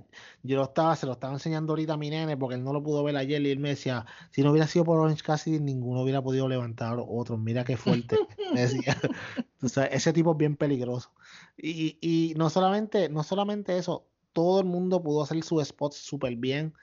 yo 0.44 0.58
lo 0.58 0.64
estaba, 0.64 0.96
se 0.96 1.06
lo 1.06 1.14
estaba 1.14 1.34
enseñando 1.34 1.72
ahorita 1.72 1.94
a 1.94 1.98
mi 1.98 2.10
nene 2.10 2.36
porque 2.36 2.56
él 2.56 2.64
no 2.64 2.74
lo 2.74 2.84
pudo 2.84 3.04
ver 3.04 3.16
ayer 3.16 3.42
y 3.42 3.52
él 3.52 3.60
me 3.60 3.70
decía, 3.70 4.06
si 4.32 4.44
no 4.44 4.52
hubiera 4.52 4.68
sido 4.68 4.86
por 4.86 5.00
Orange 5.00 5.24
Cassidy, 5.24 5.60
ninguno 5.60 6.02
hubiera 6.02 6.22
podido 6.22 6.48
levantar 6.50 6.98
otro, 7.00 7.38
mira 7.38 7.64
qué 7.64 7.78
fuerte. 7.78 8.18
me 8.54 8.62
decía, 8.62 8.98
o 9.62 9.70
sea, 9.70 9.86
ese 9.86 10.12
tipo 10.12 10.32
es 10.32 10.38
bien 10.38 10.58
peligroso. 10.58 11.12
Y, 11.58 11.98
y 12.02 12.34
no 12.36 12.50
solamente, 12.50 13.10
no 13.10 13.24
solamente 13.24 13.78
eso, 13.78 14.06
todo 14.34 14.60
el 14.60 14.66
mundo 14.66 15.02
pudo 15.02 15.24
hacer 15.24 15.42
sus 15.44 15.66
spots 15.66 15.96
súper 15.96 16.36
bien, 16.36 16.74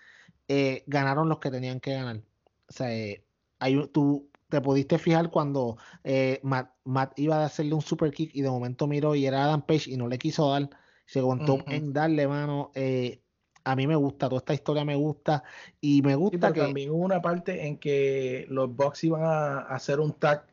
eh, 0.48 0.84
ganaron 0.86 1.28
los 1.28 1.38
que 1.38 1.50
tenían 1.50 1.80
que 1.80 1.92
ganar. 1.92 2.22
O 2.68 2.72
sea, 2.72 2.94
eh, 2.94 3.24
hay, 3.58 3.86
tú, 3.88 4.29
te 4.50 4.60
pudiste 4.60 4.98
fijar 4.98 5.30
cuando 5.30 5.78
eh, 6.04 6.40
Matt, 6.42 6.72
Matt, 6.84 7.18
iba 7.18 7.36
a 7.36 7.46
hacerle 7.46 7.74
un 7.74 7.80
super 7.80 8.10
kick 8.10 8.30
y 8.34 8.42
de 8.42 8.50
momento 8.50 8.86
miró 8.86 9.14
y 9.14 9.24
era 9.24 9.44
Adam 9.44 9.62
Page 9.62 9.90
y 9.90 9.96
no 9.96 10.08
le 10.08 10.18
quiso 10.18 10.50
dar, 10.50 10.68
se 11.06 11.22
contó 11.22 11.54
uh 11.54 11.58
-huh. 11.58 11.72
en 11.72 11.92
darle 11.92 12.28
mano. 12.28 12.70
Eh, 12.74 13.20
a 13.64 13.76
mí 13.76 13.86
me 13.86 13.96
gusta, 13.96 14.28
toda 14.28 14.38
esta 14.38 14.54
historia 14.54 14.84
me 14.84 14.96
gusta 14.96 15.42
y 15.80 16.02
me 16.02 16.14
gusta 16.14 16.48
sí, 16.48 16.54
que 16.54 16.60
también 16.60 16.90
hubo 16.90 17.04
una 17.04 17.20
parte 17.22 17.66
en 17.66 17.76
que 17.78 18.46
los 18.48 18.74
Bucks 18.74 19.04
iban 19.04 19.22
a 19.22 19.58
hacer 19.60 20.00
un 20.00 20.12
tag 20.12 20.44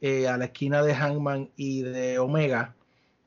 eh, 0.00 0.28
a 0.28 0.36
la 0.36 0.46
esquina 0.46 0.82
de 0.82 0.94
Hangman 0.94 1.50
y 1.56 1.82
de 1.82 2.18
Omega 2.18 2.74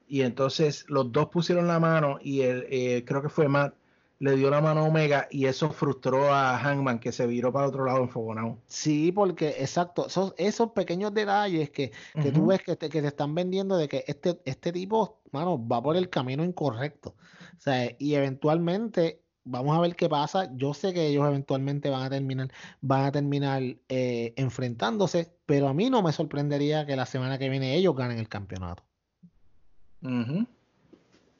y 0.08 0.22
entonces 0.22 0.86
los 0.88 1.12
dos 1.12 1.30
pusieron 1.30 1.68
la 1.68 1.80
mano 1.80 2.20
y 2.22 2.42
el, 2.42 2.66
eh, 2.70 3.04
creo 3.06 3.22
que 3.22 3.30
fue 3.30 3.48
Matt 3.48 3.74
le 4.20 4.36
dio 4.36 4.50
la 4.50 4.62
mano 4.62 4.82
a 4.82 4.84
Omega 4.84 5.28
y 5.30 5.46
eso 5.46 5.70
frustró 5.70 6.34
a 6.34 6.58
Hangman 6.58 7.00
que 7.00 7.12
se 7.12 7.28
viró 7.28 7.52
para 7.52 7.68
otro 7.68 7.86
lado 7.86 8.00
enfogonado. 8.00 8.58
Sí, 8.68 9.12
porque 9.12 9.50
exacto, 9.60 10.08
esos, 10.08 10.34
esos 10.38 10.72
pequeños 10.72 11.14
detalles 11.14 11.70
que, 11.70 11.92
que 12.14 12.20
uh 12.20 12.22
-huh. 12.22 12.34
tú 12.34 12.46
ves 12.48 12.62
que 12.64 12.76
te, 12.76 12.90
que 12.90 13.02
te 13.02 13.08
están 13.08 13.36
vendiendo 13.36 13.78
de 13.78 13.88
que 13.88 14.04
este, 14.08 14.40
este 14.46 14.72
tipo, 14.72 15.20
mano, 15.32 15.66
va 15.68 15.82
por 15.82 15.96
el 15.96 16.10
camino 16.10 16.44
incorrecto. 16.44 17.16
O 17.58 17.60
sea, 17.60 17.92
y 17.98 18.16
eventualmente 18.16 19.22
vamos 19.44 19.78
a 19.78 19.82
ver 19.82 19.96
qué 19.96 20.10
pasa. 20.10 20.52
Yo 20.56 20.74
sé 20.74 20.94
que 20.94 21.08
ellos 21.08 21.28
eventualmente 21.28 21.90
van 21.90 22.04
a 22.04 22.10
terminar, 22.10 22.52
van 22.82 23.06
a 23.06 23.12
terminar 23.12 23.62
eh, 23.90 24.34
enfrentándose, 24.36 25.32
pero 25.46 25.68
a 25.68 25.74
mí 25.74 25.90
no 25.90 26.02
me 26.02 26.12
sorprendería 26.12 26.86
que 26.86 26.96
la 26.96 27.06
semana 27.06 27.38
que 27.38 27.50
viene 27.50 27.76
ellos 27.76 27.96
ganen 27.96 28.20
el 28.20 28.30
campeonato. 28.30 28.84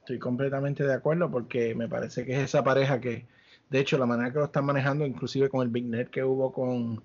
Estoy 0.08 0.20
completamente 0.20 0.86
de 0.86 0.94
acuerdo 0.94 1.30
porque 1.30 1.76
me 1.76 1.90
parece 1.90 2.26
que 2.26 2.32
es 2.32 2.40
esa 2.40 2.64
pareja 2.64 3.02
que, 3.02 3.26
de 3.70 3.80
hecho, 3.82 3.98
la 3.98 4.06
manera 4.06 4.32
que 4.32 4.40
lo 4.40 4.46
están 4.46 4.64
manejando, 4.64 5.06
inclusive 5.06 5.50
con 5.50 5.64
el 5.64 5.68
Big 5.68 5.84
Net 5.84 6.08
que 6.08 6.24
hubo 6.24 6.54
con, 6.54 7.02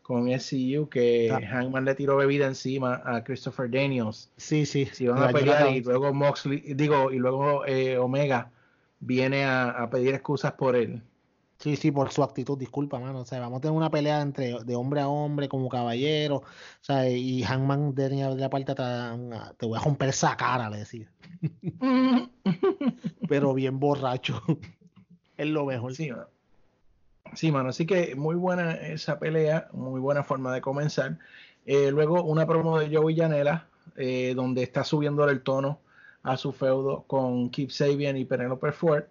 con 0.00 0.30
SCU, 0.30 0.88
que 0.88 1.30
Ah. 1.30 1.40
Hangman 1.46 1.84
le 1.84 1.94
tiró 1.94 2.16
bebida 2.16 2.46
encima 2.46 3.02
a 3.04 3.22
Christopher 3.22 3.70
Daniels. 3.70 4.30
Sí, 4.38 4.64
sí. 4.64 4.86
Si 4.86 5.06
van 5.06 5.22
a 5.22 5.28
pelear 5.28 5.68
y 5.74 5.82
luego 5.82 6.14
Moxley, 6.14 6.72
digo, 6.72 7.12
y 7.12 7.18
luego 7.18 7.66
eh, 7.66 7.98
Omega 7.98 8.50
viene 8.98 9.44
a, 9.44 9.68
a 9.68 9.90
pedir 9.90 10.14
excusas 10.14 10.52
por 10.52 10.74
él. 10.74 11.02
Sí, 11.58 11.74
sí, 11.76 11.90
por 11.90 12.12
su 12.12 12.22
actitud, 12.22 12.56
disculpa, 12.56 13.00
mano. 13.00 13.20
O 13.20 13.24
sea, 13.24 13.40
vamos 13.40 13.58
a 13.58 13.60
tener 13.62 13.76
una 13.76 13.90
pelea 13.90 14.20
entre 14.20 14.62
de 14.62 14.76
hombre 14.76 15.00
a 15.00 15.08
hombre, 15.08 15.48
como 15.48 15.68
caballero. 15.68 16.36
O 16.36 16.44
sea, 16.82 17.08
y 17.10 17.42
Hangman 17.42 17.94
tenía 17.96 18.30
de 18.30 18.36
la 18.36 18.48
parte 18.48 18.72
atrás, 18.72 19.18
una- 19.18 19.52
te 19.54 19.66
voy 19.66 19.76
a 19.76 19.82
romper 19.82 20.10
esa 20.10 20.36
cara, 20.36 20.70
le 20.70 20.78
decía. 20.78 21.10
Pero 23.28 23.54
bien 23.54 23.80
borracho. 23.80 24.40
es 25.36 25.46
lo 25.48 25.64
mejor. 25.66 25.94
Sí, 25.94 26.10
mano. 26.10 26.26
Sí, 27.34 27.50
mano. 27.52 27.68
Así 27.70 27.86
que 27.86 28.14
muy 28.14 28.36
buena 28.36 28.74
esa 28.74 29.18
pelea, 29.18 29.68
muy 29.72 30.00
buena 30.00 30.22
forma 30.22 30.52
de 30.54 30.60
comenzar. 30.60 31.18
Eh, 31.66 31.90
luego 31.90 32.22
una 32.22 32.46
promo 32.46 32.78
de 32.78 32.94
Joey 32.96 33.16
Janela, 33.16 33.66
eh, 33.96 34.32
donde 34.34 34.62
está 34.62 34.84
subiendo 34.84 35.28
el 35.28 35.42
tono 35.42 35.80
a 36.22 36.36
su 36.36 36.52
feudo 36.52 37.02
con 37.06 37.50
Keith 37.50 37.70
Sabian 37.70 38.16
y 38.16 38.24
Penelope 38.24 38.70
Ford. 38.72 39.04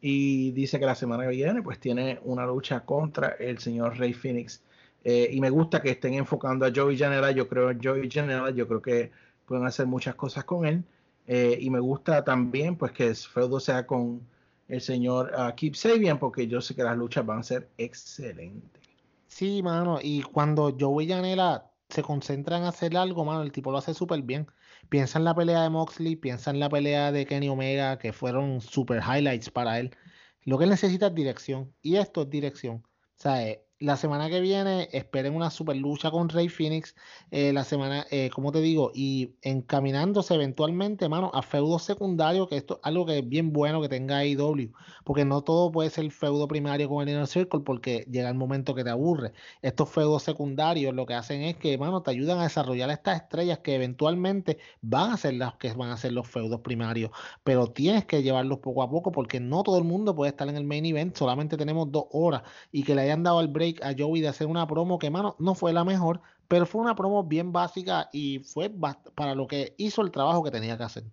Y 0.00 0.52
dice 0.52 0.78
que 0.78 0.86
la 0.86 0.94
semana 0.94 1.24
que 1.24 1.30
viene, 1.30 1.62
pues 1.62 1.80
tiene 1.80 2.20
una 2.24 2.46
lucha 2.46 2.84
contra 2.84 3.36
el 3.38 3.58
señor 3.58 3.98
Rey 3.98 4.12
Phoenix. 4.12 4.62
Eh, 5.04 5.30
y 5.32 5.40
me 5.40 5.50
gusta 5.50 5.80
que 5.80 5.90
estén 5.90 6.14
enfocando 6.14 6.66
a 6.66 6.72
Joey 6.74 6.98
Janela. 6.98 7.30
Yo 7.30 7.48
creo 7.48 7.70
Joey 7.82 8.10
Janela, 8.10 8.50
yo 8.50 8.68
creo 8.68 8.82
que 8.82 9.10
pueden 9.46 9.66
hacer 9.66 9.86
muchas 9.86 10.14
cosas 10.14 10.44
con 10.44 10.66
él. 10.66 10.84
Eh, 11.26 11.58
y 11.60 11.70
me 11.70 11.80
gusta 11.80 12.24
también, 12.24 12.76
pues, 12.76 12.92
que 12.92 13.14
feudo 13.14 13.58
sea 13.58 13.86
con 13.86 14.20
el 14.68 14.80
señor 14.80 15.32
uh, 15.36 15.54
Keep 15.54 15.76
Sabian, 15.76 16.18
porque 16.18 16.46
yo 16.46 16.60
sé 16.60 16.74
que 16.74 16.82
las 16.82 16.96
luchas 16.96 17.24
van 17.24 17.38
a 17.38 17.42
ser 17.42 17.68
excelentes. 17.78 18.82
Sí, 19.28 19.62
mano, 19.62 19.98
y 20.02 20.22
cuando 20.22 20.74
Joey 20.78 21.08
Janela 21.08 21.70
se 21.88 22.02
concentran 22.02 22.62
en 22.62 22.68
hacer 22.68 22.96
algo, 22.96 23.24
mano, 23.24 23.42
el 23.42 23.52
tipo 23.52 23.70
lo 23.70 23.78
hace 23.78 23.94
súper 23.94 24.22
bien. 24.22 24.46
Piensa 24.88 25.18
en 25.18 25.24
la 25.24 25.34
pelea 25.34 25.62
de 25.62 25.70
Moxley, 25.70 26.16
piensa 26.16 26.50
en 26.50 26.60
la 26.60 26.68
pelea 26.68 27.12
de 27.12 27.26
Kenny 27.26 27.48
Omega, 27.48 27.98
que 27.98 28.12
fueron 28.12 28.60
super 28.60 29.02
highlights 29.02 29.50
para 29.50 29.78
él. 29.78 29.96
Lo 30.42 30.58
que 30.58 30.64
él 30.64 30.70
necesita 30.70 31.08
es 31.08 31.14
dirección, 31.14 31.74
y 31.82 31.96
esto 31.96 32.22
es 32.22 32.30
dirección. 32.30 32.76
O 32.76 33.18
sea, 33.18 33.46
eh, 33.46 33.65
la 33.78 33.96
semana 33.96 34.30
que 34.30 34.40
viene 34.40 34.88
esperen 34.92 35.34
una 35.34 35.50
super 35.50 35.76
lucha 35.76 36.10
con 36.10 36.30
Rey 36.30 36.48
Phoenix, 36.48 36.94
eh, 37.30 37.52
la 37.52 37.62
semana, 37.62 38.06
eh, 38.10 38.30
como 38.32 38.50
te 38.50 38.60
digo, 38.62 38.90
y 38.94 39.34
encaminándose 39.42 40.34
eventualmente, 40.34 41.08
mano, 41.10 41.30
a 41.34 41.42
feudos 41.42 41.82
secundarios, 41.82 42.48
que 42.48 42.56
esto 42.56 42.74
es 42.76 42.80
algo 42.84 43.04
que 43.04 43.18
es 43.18 43.28
bien 43.28 43.52
bueno 43.52 43.82
que 43.82 43.90
tenga 43.90 44.18
AEW, 44.18 44.72
porque 45.04 45.26
no 45.26 45.42
todo 45.42 45.70
puede 45.70 45.90
ser 45.90 46.10
feudo 46.10 46.48
primario 46.48 46.88
con 46.88 47.02
el 47.02 47.10
Inner 47.14 47.26
Circle, 47.26 47.60
porque 47.60 48.06
llega 48.10 48.30
el 48.30 48.34
momento 48.34 48.74
que 48.74 48.82
te 48.82 48.88
aburre. 48.90 49.32
Estos 49.60 49.90
feudos 49.90 50.22
secundarios 50.22 50.94
lo 50.94 51.04
que 51.04 51.14
hacen 51.14 51.42
es 51.42 51.56
que, 51.56 51.76
mano, 51.76 52.02
te 52.02 52.12
ayudan 52.12 52.38
a 52.38 52.44
desarrollar 52.44 52.88
estas 52.90 53.16
estrellas 53.16 53.58
que 53.58 53.74
eventualmente 53.74 54.58
van 54.80 55.12
a 55.12 55.16
ser 55.18 55.34
las 55.34 55.54
que 55.56 55.72
van 55.74 55.90
a 55.90 55.98
ser 55.98 56.12
los 56.12 56.26
feudos 56.26 56.60
primarios, 56.62 57.10
pero 57.44 57.66
tienes 57.66 58.06
que 58.06 58.22
llevarlos 58.22 58.60
poco 58.60 58.82
a 58.82 58.90
poco, 58.90 59.12
porque 59.12 59.38
no 59.38 59.62
todo 59.62 59.76
el 59.76 59.84
mundo 59.84 60.14
puede 60.14 60.30
estar 60.30 60.48
en 60.48 60.56
el 60.56 60.64
main 60.64 60.86
event, 60.86 61.14
solamente 61.14 61.58
tenemos 61.58 61.92
dos 61.92 62.06
horas, 62.12 62.42
y 62.72 62.82
que 62.82 62.94
le 62.94 63.02
hayan 63.02 63.22
dado 63.22 63.40
el 63.42 63.48
break 63.48 63.65
a 63.82 63.94
Joey 63.96 64.20
de 64.20 64.28
hacer 64.28 64.46
una 64.46 64.66
promo 64.66 64.98
que, 64.98 65.10
mano, 65.10 65.36
no 65.38 65.54
fue 65.54 65.72
la 65.72 65.84
mejor, 65.84 66.20
pero 66.48 66.66
fue 66.66 66.80
una 66.80 66.94
promo 66.94 67.24
bien 67.24 67.52
básica 67.52 68.08
y 68.12 68.40
fue 68.40 68.70
para 69.14 69.34
lo 69.34 69.46
que 69.46 69.74
hizo 69.76 70.02
el 70.02 70.10
trabajo 70.10 70.42
que 70.42 70.50
tenía 70.50 70.76
que 70.76 70.84
hacer. 70.84 71.04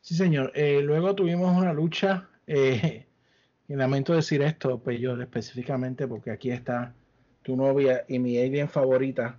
Sí, 0.00 0.14
señor. 0.14 0.52
Eh, 0.54 0.80
luego 0.82 1.14
tuvimos 1.14 1.56
una 1.56 1.72
lucha, 1.72 2.28
eh, 2.46 3.06
y 3.68 3.74
lamento 3.74 4.12
decir 4.12 4.42
esto, 4.42 4.78
pues 4.78 5.00
yo 5.00 5.20
específicamente, 5.20 6.06
porque 6.06 6.30
aquí 6.30 6.50
está 6.50 6.94
tu 7.42 7.56
novia 7.56 8.04
y 8.08 8.18
mi 8.18 8.38
alien 8.38 8.68
favorita, 8.68 9.38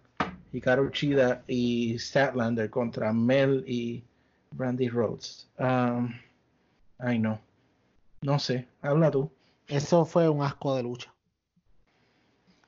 Hikaru 0.51 0.89
Chida 0.91 1.43
y 1.47 1.97
Statlander 1.99 2.69
contra 2.69 3.11
Mel 3.11 3.63
y 3.67 4.03
Brandy 4.51 4.89
Rhodes. 4.89 5.49
Um, 5.57 6.13
ay, 6.97 7.19
no. 7.19 7.39
No 8.21 8.39
sé, 8.39 8.67
habla 8.81 9.11
tú. 9.11 9.31
Eso 9.67 10.05
fue 10.05 10.29
un 10.29 10.41
asco 10.43 10.75
de 10.75 10.83
lucha. 10.83 11.12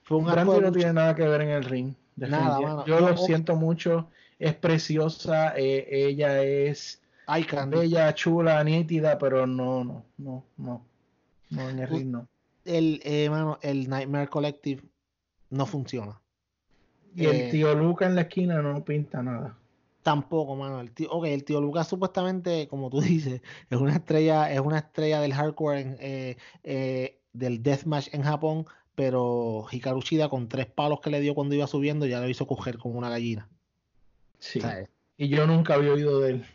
Fue 0.05 0.17
un 0.17 0.25
no 0.25 0.71
tiene 0.71 0.93
nada 0.93 1.15
que 1.15 1.27
ver 1.27 1.41
en 1.41 1.49
el 1.49 1.63
ring. 1.63 1.93
Nada, 2.15 2.59
mano. 2.61 2.85
Yo 2.85 2.99
lo 2.99 3.17
siento 3.17 3.55
mucho. 3.55 4.07
Es 4.37 4.53
preciosa. 4.53 5.53
eh, 5.57 5.87
ella 5.89 6.43
es 6.43 7.01
bella, 7.67 8.13
chula, 8.13 8.63
nítida, 8.63 9.17
pero 9.17 9.47
no, 9.47 9.83
no, 9.83 10.05
no, 10.17 10.43
no. 10.57 10.85
No, 11.49 11.69
en 11.69 11.79
el 11.79 11.87
ring 11.87 12.11
no. 12.11 12.27
El, 12.65 13.01
eh, 13.03 13.29
mano, 13.29 13.57
el 13.61 13.89
Nightmare 13.89 14.27
Collective 14.29 14.83
no 15.49 15.65
funciona. 15.65 16.19
Y 17.15 17.25
Eh, 17.25 17.45
el 17.45 17.51
tío 17.51 17.73
Luca 17.73 18.05
en 18.05 18.15
la 18.15 18.21
esquina 18.21 18.61
no 18.61 18.83
pinta 18.83 19.23
nada. 19.23 19.57
Tampoco, 20.03 20.55
mano. 20.55 20.81
El 20.81 20.91
tío, 20.91 21.09
ok, 21.09 21.25
el 21.25 21.43
tío 21.43 21.59
Lucas 21.59 21.87
supuestamente, 21.87 22.67
como 22.67 22.91
tú 22.91 23.01
dices, 23.01 23.41
es 23.71 23.77
una 23.79 23.95
estrella, 23.95 24.51
es 24.53 24.59
una 24.59 24.77
estrella 24.77 25.19
del 25.19 25.33
hardcore 25.33 25.81
en, 25.81 25.97
eh, 25.99 26.37
eh, 26.63 27.19
del 27.33 27.63
deathmatch 27.63 28.13
en 28.13 28.21
Japón, 28.21 28.67
pero 28.95 29.65
Hikaru 29.71 30.01
Shida 30.01 30.29
con 30.29 30.47
tres 30.47 30.65
palos 30.65 31.01
que 31.01 31.09
le 31.09 31.21
dio 31.21 31.35
cuando 31.35 31.55
iba 31.55 31.67
subiendo 31.67 32.05
ya 32.05 32.19
lo 32.19 32.29
hizo 32.29 32.47
coger 32.47 32.77
como 32.77 32.97
una 32.97 33.09
gallina. 33.09 33.49
Sí. 34.39 34.59
Y 35.17 35.29
yo 35.29 35.47
nunca 35.47 35.75
había 35.75 35.93
oído 35.93 36.19
de 36.19 36.31
él. 36.31 36.45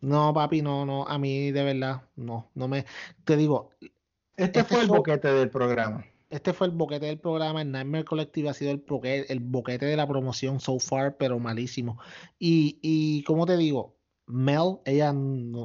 No, 0.00 0.32
papi, 0.32 0.62
no, 0.62 0.86
no, 0.86 1.06
a 1.06 1.18
mí 1.18 1.50
de 1.50 1.64
verdad, 1.64 2.02
no, 2.16 2.50
no 2.54 2.68
me, 2.68 2.84
te 3.24 3.36
digo, 3.36 3.70
Este, 4.36 4.60
Este 4.60 4.64
fue 4.64 4.82
el 4.82 4.88
boquete 4.88 5.28
del 5.28 5.50
programa. 5.50 6.04
Este 6.28 6.52
fue 6.52 6.66
el 6.66 6.72
boquete 6.72 7.06
del 7.06 7.18
programa. 7.18 7.62
El 7.62 7.72
Nightmare 7.72 8.04
Collective 8.04 8.48
ha 8.48 8.54
sido 8.54 8.70
el 8.72 8.78
boquete, 8.78 9.32
el 9.32 9.40
boquete 9.40 9.86
de 9.86 9.96
la 9.96 10.06
promoción 10.06 10.60
so 10.60 10.78
far, 10.78 11.16
pero 11.16 11.38
malísimo. 11.38 11.98
Y, 12.38 12.78
y 12.82 13.22
como 13.24 13.46
te 13.46 13.56
digo, 13.56 13.95
Mel, 14.26 14.78
ella, 14.84 15.14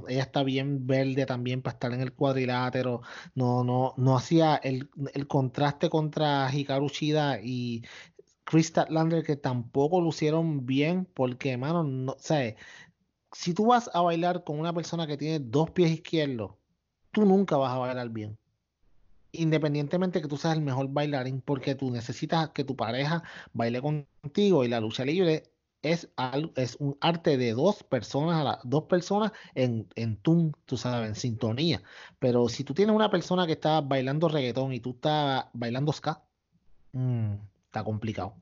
ella 0.08 0.22
está 0.22 0.44
bien 0.44 0.86
verde 0.86 1.26
también 1.26 1.62
para 1.62 1.74
estar 1.74 1.94
en 1.94 2.02
el 2.02 2.14
cuadrilátero. 2.14 3.02
No, 3.36 3.64
no, 3.64 3.94
no 3.98 4.18
hacía 4.18 4.56
el, 4.58 4.90
el 5.14 5.28
contraste 5.28 5.90
contra 5.90 6.50
Hikaru 6.54 6.88
Shida 6.90 7.40
y 7.42 7.84
Chris 8.44 8.68
Statlander, 8.68 9.24
que 9.24 9.36
tampoco 9.36 10.02
lucieron 10.02 10.66
bien, 10.66 11.06
porque, 11.14 11.58
mano, 11.58 11.84
no, 11.84 12.16
¿sabes? 12.20 12.56
Si 13.32 13.54
tú 13.54 13.68
vas 13.68 13.90
a 13.94 14.02
bailar 14.02 14.44
con 14.44 14.60
una 14.60 14.74
persona 14.74 15.08
que 15.08 15.18
tiene 15.18 15.40
dos 15.40 15.72
pies 15.72 15.92
izquierdos, 15.92 16.52
tú 17.12 17.26
nunca 17.26 17.58
vas 17.58 17.74
a 17.74 17.78
bailar 17.80 18.10
bien 18.10 18.38
independientemente 19.32 20.22
que 20.22 20.28
tú 20.28 20.38
seas 20.38 20.56
el 20.56 20.62
mejor 20.62 20.90
bailarín, 20.90 21.42
porque 21.42 21.76
tú 21.76 21.92
necesitas 21.92 22.50
que 22.50 22.64
tu 22.64 22.76
pareja 22.76 23.24
baile 23.54 23.82
contigo 23.82 24.64
y 24.64 24.68
la 24.68 24.80
lucha 24.80 25.06
libre 25.06 25.51
es, 25.82 26.10
al- 26.16 26.52
es 26.56 26.76
un 26.80 26.98
arte 27.02 27.38
de 27.38 27.54
dos 27.54 27.84
personas, 27.84 28.42
a 28.42 28.44
la- 28.44 28.60
dos 28.64 28.84
personas 28.86 29.32
en, 29.56 29.88
en 29.96 30.18
tune, 30.18 30.52
tú 30.66 30.78
sabes, 30.78 31.10
en 31.10 31.16
sintonía. 31.16 31.82
Pero 32.20 32.50
si 32.50 32.64
tú 32.64 32.74
tienes 32.74 32.96
una 32.96 33.10
persona 33.12 33.46
que 33.48 33.54
está 33.54 33.82
bailando 33.82 34.28
reggaetón 34.30 34.74
y 34.74 34.80
tú 34.80 34.92
estás 34.92 35.46
bailando 35.54 35.92
ska, 35.94 36.24
mm, 36.94 37.34
está 37.66 37.84
complicado. 37.84 38.36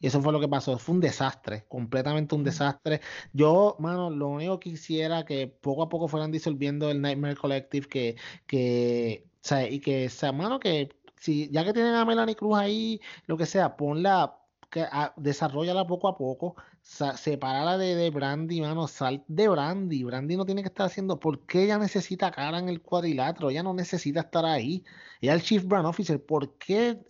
Y 0.00 0.06
eso 0.08 0.20
fue 0.22 0.32
lo 0.32 0.40
que 0.40 0.48
pasó. 0.48 0.78
Fue 0.78 0.94
un 0.94 1.00
desastre, 1.00 1.64
completamente 1.68 2.34
un 2.34 2.44
desastre. 2.44 3.00
Yo, 3.32 3.76
mano, 3.78 4.10
lo 4.10 4.28
único 4.28 4.60
que 4.60 4.70
quisiera 4.70 5.24
que 5.24 5.46
poco 5.48 5.82
a 5.82 5.88
poco 5.88 6.08
fueran 6.08 6.30
disolviendo 6.32 6.90
el 6.90 7.00
Nightmare 7.00 7.36
Collective, 7.36 7.86
que, 7.88 8.16
que, 8.46 9.26
o 9.36 9.46
sea, 9.48 9.68
y 9.68 9.80
que, 9.80 10.06
o 10.06 10.10
sea, 10.10 10.32
mano, 10.32 10.60
que 10.60 10.90
si 11.18 11.50
ya 11.50 11.64
que 11.64 11.72
tienen 11.72 11.94
a 11.94 12.04
Melanie 12.04 12.36
Cruz 12.36 12.56
ahí, 12.58 13.00
lo 13.26 13.36
que 13.36 13.46
sea, 13.46 13.76
ponla, 13.76 14.38
que, 14.70 14.82
a, 14.82 15.12
desarrollala 15.16 15.86
poco 15.86 16.08
a 16.08 16.16
poco, 16.16 16.56
sepárala 16.86 17.78
de, 17.78 17.96
de 17.96 18.10
Brandy, 18.10 18.60
mano, 18.60 18.86
sal 18.86 19.24
de 19.26 19.48
Brandy. 19.48 20.04
Brandy 20.04 20.36
no 20.36 20.46
tiene 20.46 20.62
que 20.62 20.68
estar 20.68 20.86
haciendo, 20.86 21.18
¿por 21.18 21.40
qué 21.40 21.64
ella 21.64 21.78
necesita 21.78 22.30
cara 22.30 22.58
en 22.58 22.68
el 22.68 22.80
cuadrilátero? 22.80 23.50
Ella 23.50 23.62
no 23.62 23.74
necesita 23.74 24.20
estar 24.20 24.44
ahí. 24.44 24.84
Ella 25.20 25.34
es 25.34 25.40
el 25.42 25.46
Chief 25.46 25.64
Brand 25.64 25.86
Officer, 25.86 26.24
¿por 26.24 26.54
qué? 26.58 27.00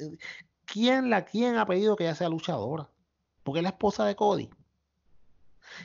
¿Quién 0.64 1.10
la 1.10 1.24
quién 1.24 1.56
ha 1.56 1.66
pedido 1.66 1.94
que 1.94 2.04
ella 2.04 2.14
sea 2.14 2.28
luchadora? 2.28 2.88
Porque 3.42 3.60
es 3.60 3.62
la 3.62 3.68
esposa 3.70 4.06
de 4.06 4.16
Cody. 4.16 4.50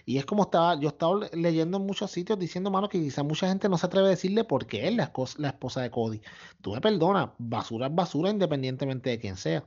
Y 0.06 0.18
es 0.18 0.26
como 0.26 0.44
estaba, 0.44 0.80
yo 0.80 0.90
estaba 0.90 1.20
le- 1.20 1.30
leyendo 1.34 1.78
en 1.78 1.86
muchos 1.86 2.12
sitios 2.12 2.40
diciendo, 2.40 2.72
mano, 2.72 2.88
que 2.88 3.00
quizá 3.00 3.24
mucha 3.24 3.48
gente 3.48 3.68
no 3.68 3.78
se 3.78 3.86
atreve 3.88 4.08
a 4.08 4.12
decirle 4.12 4.44
por 4.44 4.66
qué 4.68 4.88
es 4.88 4.96
la 4.96 5.48
esposa 5.50 5.82
de 5.82 5.92
Cody. 5.92 6.22
Tú 6.62 6.72
me 6.74 6.82
perdonas, 6.82 7.32
basura 7.38 7.88
es 7.88 7.96
basura 7.96 8.30
independientemente 8.30 9.10
de 9.10 9.20
quién 9.20 9.38
sea. 9.38 9.66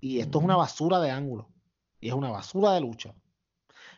Y 0.00 0.20
esto 0.20 0.38
es 0.38 0.44
una 0.44 0.56
basura 0.56 1.00
de 1.00 1.10
ángulo. 1.10 1.48
Y 2.04 2.08
es 2.08 2.14
una 2.14 2.30
basura 2.30 2.72
de 2.72 2.82
lucha. 2.82 3.14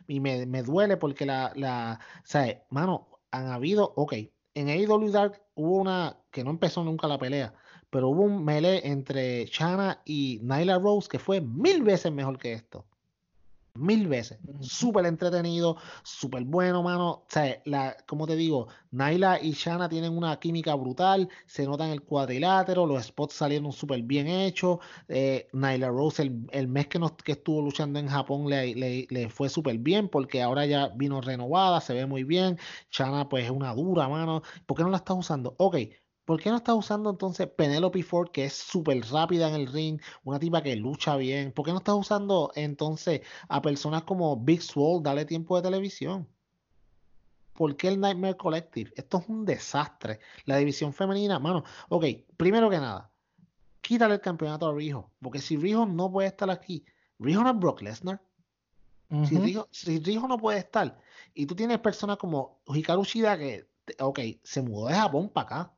Y 0.07 0.21
me, 0.21 0.45
me 0.45 0.63
duele 0.63 0.95
porque 0.95 1.25
la, 1.25 1.51
la, 1.55 1.99
¿sabes? 2.23 2.59
Mano, 2.69 3.19
han 3.31 3.47
habido, 3.47 3.91
ok, 3.97 4.13
en 4.53 4.69
AEW 4.69 5.11
Dark 5.11 5.43
hubo 5.55 5.75
una 5.75 6.17
que 6.31 6.45
no 6.45 6.51
empezó 6.51 6.85
nunca 6.85 7.09
la 7.09 7.19
pelea, 7.19 7.53
pero 7.89 8.07
hubo 8.07 8.21
un 8.21 8.45
melee 8.45 8.87
entre 8.87 9.45
Chana 9.49 10.01
y 10.05 10.39
Nyla 10.41 10.79
Rose 10.79 11.09
que 11.09 11.19
fue 11.19 11.41
mil 11.41 11.83
veces 11.83 12.13
mejor 12.13 12.37
que 12.37 12.53
esto. 12.53 12.85
Mil 13.77 14.07
veces. 14.07 14.39
Súper 14.61 15.05
entretenido, 15.05 15.77
súper 16.03 16.43
bueno, 16.43 16.83
mano. 16.83 17.09
O 17.11 17.25
sea, 17.27 17.61
la, 17.65 17.95
como 18.07 18.27
te 18.27 18.35
digo, 18.35 18.67
Naila 18.91 19.39
y 19.41 19.51
Shana 19.51 19.87
tienen 19.89 20.17
una 20.17 20.39
química 20.39 20.75
brutal. 20.75 21.29
Se 21.45 21.65
nota 21.65 21.85
en 21.85 21.91
el 21.91 22.03
cuadrilátero. 22.03 22.85
Los 22.85 23.05
spots 23.05 23.35
salieron 23.35 23.71
súper 23.71 24.01
bien 24.03 24.27
hechos. 24.27 24.79
Eh, 25.07 25.47
Naila 25.53 25.89
Rose, 25.89 26.23
el, 26.23 26.47
el 26.51 26.67
mes 26.67 26.87
que, 26.87 26.99
nos, 26.99 27.13
que 27.13 27.33
estuvo 27.33 27.61
luchando 27.61 27.99
en 27.99 28.07
Japón, 28.07 28.49
le, 28.49 28.75
le, 28.75 29.07
le 29.09 29.29
fue 29.29 29.49
súper 29.49 29.77
bien 29.77 30.09
porque 30.09 30.41
ahora 30.41 30.65
ya 30.65 30.89
vino 30.89 31.21
renovada, 31.21 31.81
se 31.81 31.93
ve 31.93 32.05
muy 32.05 32.23
bien. 32.23 32.57
Shana, 32.91 33.29
pues 33.29 33.45
es 33.45 33.51
una 33.51 33.73
dura, 33.73 34.07
mano. 34.09 34.41
¿Por 34.65 34.77
qué 34.77 34.83
no 34.83 34.89
la 34.89 34.97
estás 34.97 35.17
usando? 35.17 35.55
Ok, 35.59 35.77
¿Por 36.27 36.41
qué 36.41 36.49
no 36.49 36.57
estás 36.57 36.75
usando 36.75 37.09
entonces 37.09 37.47
Penelope 37.47 38.03
Ford, 38.03 38.31
que 38.31 38.43
es 38.43 38.53
súper 38.53 38.99
rápida 39.09 39.47
en 39.47 39.55
el 39.55 39.67
ring, 39.67 40.01
una 40.25 40.37
tipa 40.37 40.61
que 40.61 40.75
lucha 40.75 41.15
bien? 41.15 41.53
¿Por 41.53 41.63
qué 41.63 41.71
no 41.71 41.77
estás 41.77 41.95
usando 41.95 42.51
entonces 42.53 43.21
a 43.47 43.61
personas 43.61 44.03
como 44.03 44.35
Big 44.35 44.61
Swole, 44.61 45.01
dale 45.01 45.23
tiempo 45.23 45.55
de 45.55 45.61
televisión? 45.61 46.27
¿Por 47.53 47.77
qué 47.77 47.87
el 47.87 48.01
Nightmare 48.01 48.35
Collective? 48.35 48.91
Esto 48.97 49.19
es 49.19 49.29
un 49.29 49.45
desastre. 49.45 50.19
La 50.43 50.57
división 50.57 50.91
femenina, 50.91 51.39
mano. 51.39 51.63
Ok, 51.87 52.03
primero 52.35 52.69
que 52.69 52.79
nada, 52.79 53.09
quítale 53.79 54.15
el 54.15 54.21
campeonato 54.21 54.67
a 54.67 54.75
Rijo, 54.75 55.09
porque 55.21 55.39
si 55.39 55.55
Rijo 55.55 55.85
no 55.85 56.11
puede 56.11 56.27
estar 56.27 56.49
aquí, 56.49 56.83
Rijo 57.19 57.41
no 57.41 57.51
es 57.51 57.57
Brock 57.57 57.83
Lesnar. 57.83 58.21
si, 59.29 59.39
Rijo, 59.39 59.69
si 59.71 59.99
Rijo 59.99 60.27
no 60.27 60.37
puede 60.37 60.59
estar, 60.59 60.99
y 61.33 61.45
tú 61.45 61.55
tienes 61.55 61.79
personas 61.79 62.17
como 62.17 62.59
Hikaru 62.67 63.05
Shida 63.05 63.37
que, 63.37 63.69
ok, 64.01 64.19
se 64.43 64.61
mudó 64.61 64.87
de 64.87 64.95
Japón 64.95 65.29
para 65.29 65.45
acá 65.45 65.76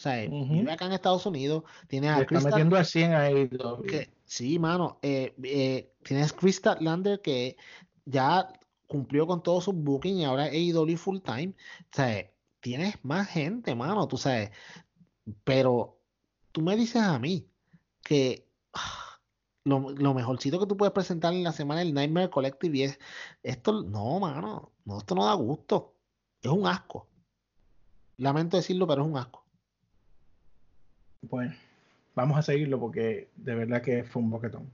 o 0.00 0.02
sea, 0.02 0.26
vive 0.26 0.72
acá 0.72 0.86
en 0.86 0.92
Estados 0.92 1.26
Unidos. 1.26 1.62
Tiene 1.86 2.08
a 2.08 2.22
está 2.22 2.40
metiendo 2.40 2.74
a 2.74 2.84
100 2.84 3.12
ahí. 3.12 3.50
Que, 3.86 4.10
sí, 4.24 4.58
mano. 4.58 4.98
Eh, 5.02 5.34
eh, 5.42 5.92
tienes 6.02 6.32
Chris 6.32 6.62
Lander 6.80 7.20
que 7.20 7.58
ya 8.06 8.50
cumplió 8.86 9.26
con 9.26 9.42
todo 9.42 9.60
su 9.60 9.74
booking 9.74 10.16
y 10.16 10.24
ahora 10.24 10.46
es 10.48 10.74
AEW 10.74 10.96
full 10.96 11.18
time. 11.18 11.48
O 11.80 11.94
sea, 11.94 12.30
tienes 12.60 12.94
más 13.04 13.28
gente, 13.28 13.74
mano, 13.74 14.08
tú 14.08 14.16
sabes. 14.16 14.52
Pero 15.44 16.00
tú 16.50 16.62
me 16.62 16.76
dices 16.76 17.02
a 17.02 17.18
mí 17.18 17.46
que 18.02 18.48
lo, 19.64 19.90
lo, 19.90 20.14
mejorcito 20.14 20.58
que 20.58 20.66
tú 20.66 20.78
puedes 20.78 20.94
presentar 20.94 21.34
en 21.34 21.44
la 21.44 21.52
semana 21.52 21.82
el 21.82 21.92
Nightmare 21.92 22.30
Collective 22.30 22.78
y 22.78 22.82
es 22.84 22.98
esto, 23.42 23.82
no, 23.82 24.18
mano, 24.18 24.72
no, 24.86 24.96
esto 24.96 25.14
no 25.14 25.26
da 25.26 25.34
gusto. 25.34 25.94
Es 26.40 26.50
un 26.50 26.66
asco. 26.66 27.06
Lamento 28.16 28.56
decirlo, 28.56 28.86
pero 28.86 29.02
es 29.02 29.08
un 29.08 29.18
asco. 29.18 29.39
Bueno, 31.22 31.54
vamos 32.14 32.38
a 32.38 32.42
seguirlo 32.42 32.78
porque 32.78 33.28
de 33.36 33.54
verdad 33.54 33.82
que 33.82 34.04
fue 34.04 34.22
un 34.22 34.30
boquetón. 34.30 34.70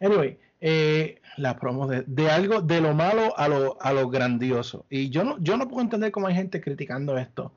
Anyway, 0.00 0.38
eh, 0.60 1.20
la 1.36 1.58
promo 1.58 1.86
de, 1.86 2.02
de, 2.06 2.30
algo 2.30 2.60
de 2.60 2.80
lo 2.80 2.94
malo 2.94 3.38
a 3.38 3.48
lo, 3.48 3.80
a 3.80 3.92
lo 3.92 4.08
grandioso. 4.08 4.86
Y 4.90 5.10
yo 5.10 5.24
no, 5.24 5.38
yo 5.38 5.56
no 5.56 5.68
puedo 5.68 5.82
entender 5.82 6.12
cómo 6.12 6.26
hay 6.26 6.34
gente 6.34 6.60
criticando 6.60 7.18
esto. 7.18 7.52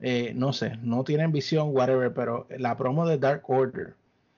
Eh, 0.00 0.32
no 0.34 0.52
sé, 0.52 0.76
no 0.82 1.04
tienen 1.04 1.32
visión, 1.32 1.70
whatever, 1.74 2.12
pero 2.12 2.46
la 2.58 2.76
promo 2.76 3.06
de 3.06 3.18
Dark 3.18 3.48
Order, 3.48 3.94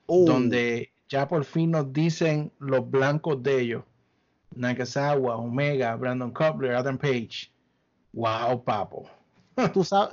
uh. 0.07 0.25
donde 0.25 0.91
ya 1.09 1.27
por 1.27 1.43
fin 1.43 1.71
nos 1.71 1.91
dicen 1.91 2.51
los 2.59 2.89
blancos 2.89 3.43
de 3.43 3.61
ellos. 3.61 3.83
Nakasawa, 4.55 5.35
Omega, 5.35 5.95
Brandon 5.95 6.31
Cutler, 6.31 6.75
Adam 6.75 6.97
Page. 6.97 7.51
Wow, 8.13 8.63
papo. 8.63 9.09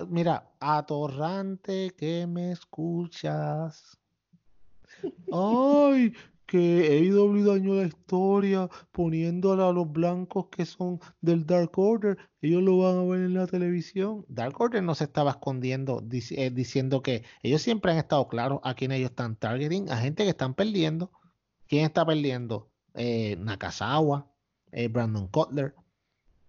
Mira, 0.09 0.51
atorrante 0.60 1.94
que 1.97 2.27
me 2.27 2.52
escuchas. 2.52 3.98
Ay, 5.32 6.12
que 6.47 6.86
AEW 6.86 7.44
dañó 7.44 7.74
la 7.74 7.86
historia 7.86 8.68
poniéndola 8.93 9.68
a 9.68 9.73
los 9.73 9.90
blancos 9.90 10.47
que 10.51 10.64
son 10.64 11.01
del 11.20 11.44
Dark 11.44 11.73
Order. 11.77 12.16
Ellos 12.40 12.62
lo 12.62 12.78
van 12.78 12.98
a 12.98 13.02
ver 13.05 13.20
en 13.23 13.35
la 13.35 13.47
televisión. 13.47 14.24
Dark 14.28 14.60
Order 14.60 14.82
no 14.82 14.94
se 14.94 15.05
estaba 15.05 15.32
escondiendo 15.32 16.02
eh, 16.10 16.51
diciendo 16.51 17.02
que 17.02 17.24
ellos 17.43 17.62
siempre 17.62 17.93
han 17.93 17.98
estado 17.98 18.28
claros 18.28 18.60
a 18.62 18.74
quién 18.74 18.93
ellos 18.93 19.10
están 19.10 19.36
targeting, 19.36 19.90
a 19.90 19.97
gente 19.97 20.23
que 20.24 20.31
están 20.31 20.55
perdiendo. 20.55 21.10
¿Quién 21.66 21.85
está 21.85 22.06
perdiendo? 22.06 22.70
Eh, 22.94 23.36
Nakazawa, 23.40 24.31
eh, 24.70 24.89
Brandon 24.89 25.27
Cutler. 25.28 25.74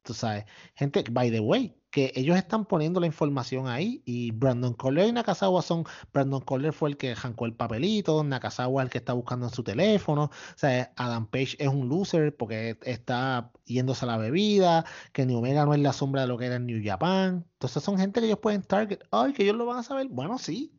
Tú 0.04 0.14
sabes, 0.14 0.46
gente, 0.76 1.04
by 1.12 1.32
the 1.32 1.40
way, 1.40 1.77
que 1.90 2.12
ellos 2.16 2.38
están 2.38 2.66
poniendo 2.66 3.00
la 3.00 3.08
información 3.08 3.68
ahí 3.68 4.02
y 4.06 4.32
Brandon 4.32 4.74
Coller 4.74 5.08
y 5.08 5.12
Nakazawa 5.14 5.62
son, 5.62 5.86
Brandon 6.14 6.42
Coller 6.42 6.74
fue 6.74 6.90
el 6.90 6.98
que 6.98 7.16
jancó 7.16 7.46
el 7.46 7.54
papelito, 7.54 8.24
Nakazawa 8.24 8.84
el 8.84 8.90
que 8.90 8.98
está 8.98 9.14
buscando 9.14 9.48
en 9.48 9.54
su 9.54 9.64
teléfono, 9.64 10.24
o 10.26 10.58
sea, 10.58 10.92
Adam 10.98 11.28
Page 11.28 11.56
es 11.60 11.68
un 11.68 11.88
loser 11.88 12.36
porque 12.36 12.78
está 12.84 13.52
yéndose 13.66 14.06
a 14.06 14.10
la 14.10 14.18
bebida, 14.18 14.86
que 15.14 15.26
New 15.26 15.38
Omega 15.38 15.66
no 15.66 15.74
es 15.74 15.80
la 15.80 15.94
sombra 15.94 16.22
de 16.22 16.28
lo 16.28 16.38
que 16.38 16.48
era 16.48 16.56
en 16.56 16.66
New 16.66 16.82
Japan, 16.84 17.46
entonces 17.54 17.82
son 17.82 17.98
gente 17.98 18.20
que 18.20 18.28
ellos 18.28 18.40
pueden 18.40 18.64
target, 18.64 19.00
ay, 19.12 19.34
que 19.34 19.44
ellos 19.44 19.56
lo 19.56 19.66
van 19.66 19.80
a 19.80 19.84
saber, 19.84 20.08
bueno, 20.10 20.38
sí, 20.38 20.74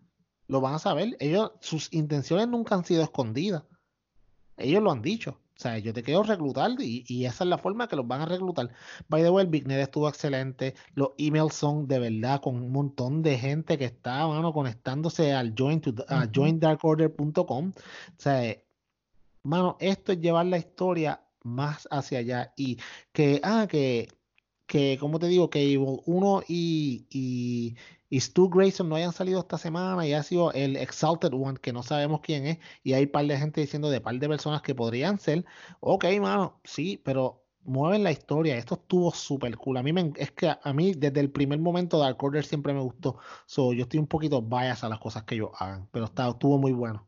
lo 0.47 0.61
van 0.61 0.75
a 0.75 0.79
saber, 0.79 1.17
ellos, 1.21 1.53
sus 1.61 1.93
intenciones 1.93 2.49
nunca 2.49 2.75
han 2.75 2.85
sido 2.85 3.03
escondidas, 3.03 3.65
ellos 4.57 4.83
lo 4.83 4.91
han 4.93 5.03
dicho, 5.03 5.41
o 5.59 5.61
sea, 5.61 5.77
yo 5.79 5.93
te 5.93 6.05
quiero 6.05 6.23
reclutar 6.23 6.71
y, 6.79 7.25
esa 7.25 7.43
es 7.43 7.51
la 7.51 7.59
forma 7.59 7.89
que 7.89 7.97
los 7.97 8.07
van 8.07 8.21
a 8.21 8.27
reclutar. 8.27 8.71
By 9.09 9.23
the 9.23 9.31
way, 9.31 9.45
el 9.45 9.51
Big 9.51 9.67
Net 9.67 9.81
estuvo 9.81 10.09
excelente. 10.09 10.75
Los 10.95 11.11
emails 11.19 11.55
son 11.55 11.89
de 11.89 11.99
verdad 11.99 12.41
con 12.41 12.55
un 12.57 12.71
montón 12.71 13.23
de 13.23 13.37
gente 13.37 13.77
que 13.77 13.87
está, 13.87 14.25
mano, 14.29 14.53
conectándose 14.53 15.33
al 15.33 15.55
join 15.59 15.81
to, 15.81 15.93
joindarkorder.com. 16.33 17.73
O 17.73 17.73
sea, 18.17 18.57
mano, 19.43 19.77
esto 19.81 20.13
es 20.13 20.21
llevar 20.21 20.47
la 20.47 20.59
historia 20.59 21.25
más 21.43 21.89
hacia 21.91 22.21
allá 22.21 22.53
y 22.57 22.79
que, 23.13 23.41
ah, 23.43 23.67
que, 23.69 24.09
que, 24.65 24.97
como 25.01 25.19
te 25.19 25.27
digo, 25.27 25.51
que 25.51 25.77
uno 25.77 26.43
y, 26.47 27.07
y 27.11 27.75
Stu 28.11 28.49
Grayson 28.49 28.89
no 28.89 28.97
hayan 28.97 29.13
salido 29.13 29.41
esta 29.41 29.59
semana 29.59 30.07
y 30.07 30.15
ha 30.15 30.23
sido 30.23 30.53
el 30.53 30.77
Exalted 30.77 31.33
One, 31.33 31.59
que 31.61 31.73
no 31.73 31.83
sabemos 31.83 32.21
quién 32.23 32.47
es, 32.47 32.59
y 32.83 32.95
hay 32.95 33.07
par 33.07 33.27
de 33.27 33.37
gente 33.37 33.61
diciendo 33.61 33.91
de 33.91 34.01
par 34.01 34.19
de 34.19 34.29
personas 34.29 34.63
que 34.63 34.75
podrían 34.75 35.19
ser. 35.19 35.45
Ok, 35.81 36.07
mano, 36.21 36.61
sí, 36.65 37.01
pero 37.05 37.45
mueven 37.65 38.03
la 38.03 38.11
historia. 38.11 38.57
Esto 38.57 38.77
estuvo 38.77 39.13
súper 39.13 39.57
cool. 39.57 39.77
A 39.77 39.83
mí 39.83 39.93
me, 39.93 40.13
es 40.17 40.31
que 40.33 40.49
a, 40.49 40.73
mí 40.73 40.95
desde 40.95 41.21
el 41.21 41.31
primer 41.31 41.59
momento 41.59 41.99
Dark 41.99 42.23
Order 42.23 42.45
siempre 42.45 42.73
me 42.73 42.81
gustó. 42.81 43.19
So, 43.47 43.73
yo 43.75 43.83
estoy 43.83 44.01
un 44.01 44.07
poquito 44.07 44.41
bias 44.41 44.85
a 44.85 44.89
las 44.89 44.99
cosas 44.99 45.25
que 45.25 45.35
ellos 45.35 45.51
hagan, 45.59 45.87
pero 45.93 46.07
está, 46.07 46.29
estuvo 46.29 46.59
muy 46.59 46.73
bueno. 46.73 47.07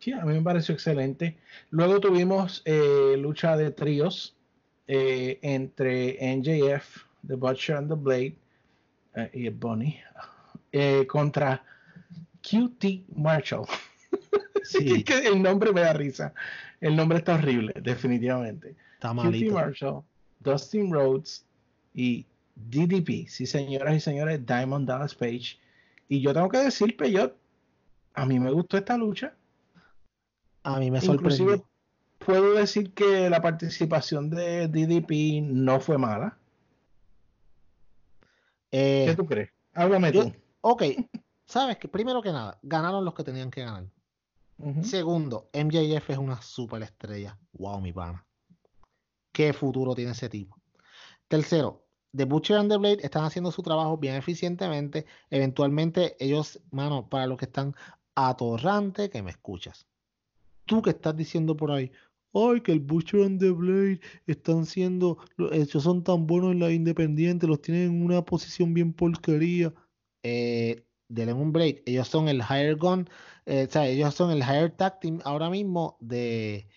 Sí, 0.00 0.12
a 0.12 0.24
mí 0.24 0.34
me 0.34 0.42
pareció 0.42 0.74
excelente. 0.74 1.38
Luego 1.70 1.98
tuvimos 1.98 2.62
eh, 2.66 3.16
lucha 3.18 3.56
de 3.56 3.72
tríos 3.72 4.36
eh, 4.86 5.38
entre 5.42 6.18
NJF, 6.36 7.04
The 7.26 7.34
Butcher 7.34 7.76
and 7.76 7.88
the 7.88 7.96
Blade 7.96 8.36
eh, 9.18 9.30
y 9.34 9.48
Bonnie 9.48 10.02
eh, 10.72 11.06
contra 11.06 11.62
QT 12.42 13.06
Marshall. 13.16 13.66
sí. 14.64 15.02
que 15.04 15.26
el 15.26 15.42
nombre 15.42 15.72
me 15.72 15.80
da 15.80 15.92
risa. 15.92 16.32
El 16.80 16.96
nombre 16.96 17.18
está 17.18 17.34
horrible, 17.34 17.74
definitivamente. 17.82 18.76
Está 18.94 19.14
QT 19.14 19.52
Marshall, 19.52 20.02
Dustin 20.40 20.92
Rhodes 20.92 21.44
y 21.94 22.26
DDP. 22.54 23.28
Sí, 23.28 23.46
señoras 23.46 23.96
y 23.96 24.00
señores, 24.00 24.44
Diamond 24.44 24.88
Dallas 24.88 25.14
Page. 25.14 25.58
Y 26.08 26.20
yo 26.20 26.32
tengo 26.32 26.48
que 26.48 26.58
decir, 26.58 26.96
Peyot, 26.96 27.36
a 28.14 28.26
mí 28.26 28.38
me 28.38 28.50
gustó 28.50 28.76
esta 28.76 28.96
lucha. 28.96 29.34
A 30.62 30.78
mí 30.78 30.90
me 30.90 31.00
sorprendió. 31.00 31.64
puedo 32.18 32.54
decir 32.54 32.92
que 32.92 33.30
la 33.30 33.40
participación 33.40 34.30
de 34.30 34.68
DDP 34.68 35.42
no 35.42 35.80
fue 35.80 35.98
mala. 35.98 36.36
Eh, 38.70 39.04
¿Qué 39.06 39.16
tú 39.16 39.26
crees? 39.26 39.50
Háblame 39.74 40.12
tú. 40.12 40.32
Ok, 40.60 40.82
sabes 41.46 41.78
que 41.78 41.88
primero 41.88 42.20
que 42.20 42.32
nada, 42.32 42.58
ganaron 42.62 43.04
los 43.04 43.14
que 43.14 43.24
tenían 43.24 43.50
que 43.50 43.62
ganar. 43.62 43.86
Segundo, 44.82 45.48
MJF 45.52 46.10
es 46.10 46.18
una 46.18 46.42
super 46.42 46.82
estrella. 46.82 47.38
Wow, 47.52 47.80
mi 47.80 47.92
pana. 47.92 48.26
¿Qué 49.30 49.52
futuro 49.52 49.94
tiene 49.94 50.10
ese 50.10 50.28
tipo? 50.28 50.58
Tercero, 51.28 51.86
The 52.16 52.24
Butcher 52.24 52.56
and 52.56 52.70
the 52.70 52.76
Blade 52.76 52.98
están 53.02 53.24
haciendo 53.24 53.52
su 53.52 53.62
trabajo 53.62 53.96
bien 53.98 54.16
eficientemente. 54.16 55.06
Eventualmente, 55.30 56.16
ellos, 56.18 56.60
mano, 56.72 57.08
para 57.08 57.28
los 57.28 57.38
que 57.38 57.44
están 57.44 57.76
atorrante, 58.16 59.10
que 59.10 59.22
me 59.22 59.30
escuchas. 59.30 59.86
Tú 60.64 60.82
que 60.82 60.90
estás 60.90 61.16
diciendo 61.16 61.56
por 61.56 61.70
ahí, 61.70 61.92
ay, 62.50 62.60
que 62.60 62.72
el 62.72 62.80
Butcher 62.80 63.22
and 63.22 63.40
the 63.40 63.50
Blade 63.50 64.00
están 64.26 64.66
siendo, 64.66 65.18
ellos 65.52 65.82
son 65.82 66.02
tan 66.04 66.26
buenos 66.26 66.52
en 66.52 66.60
la 66.60 66.70
independiente, 66.72 67.46
los 67.46 67.60
tienen 67.62 67.90
en 67.96 68.02
una 68.04 68.24
posición 68.24 68.74
bien 68.74 68.92
porquería. 68.92 69.74
Eh, 70.22 70.84
denle 71.08 71.32
un 71.32 71.52
break. 71.52 71.82
Ellos 71.86 72.08
son 72.08 72.28
el 72.28 72.38
higher 72.42 72.76
gun, 72.76 73.08
eh, 73.46 73.66
o 73.68 73.72
sea, 73.72 73.86
ellos 73.88 74.14
son 74.14 74.30
el 74.30 74.38
higher 74.40 74.70
tag 74.76 75.00
team 75.00 75.20
ahora 75.24 75.48
mismo 75.50 75.96
de, 76.00 76.68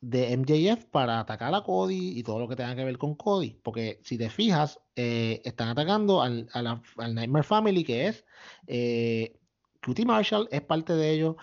de 0.00 0.32
MJF 0.32 0.86
para 0.86 1.20
atacar 1.20 1.54
a 1.54 1.62
Cody 1.62 2.18
y 2.18 2.22
todo 2.22 2.38
lo 2.40 2.48
que 2.48 2.56
tenga 2.56 2.74
que 2.76 2.84
ver 2.84 2.98
con 2.98 3.14
Cody. 3.14 3.60
Porque 3.62 4.00
si 4.04 4.18
te 4.18 4.30
fijas, 4.30 4.80
eh, 4.96 5.40
están 5.44 5.68
atacando 5.68 6.22
al, 6.22 6.48
la- 6.54 6.82
al 6.98 7.14
Nightmare 7.14 7.44
Family, 7.44 7.84
que 7.84 8.08
es 8.08 8.24
eh, 8.66 9.38
Cutie 9.84 10.04
Marshall, 10.06 10.48
es 10.50 10.62
parte 10.62 10.94
de 10.94 11.10
ellos. 11.12 11.36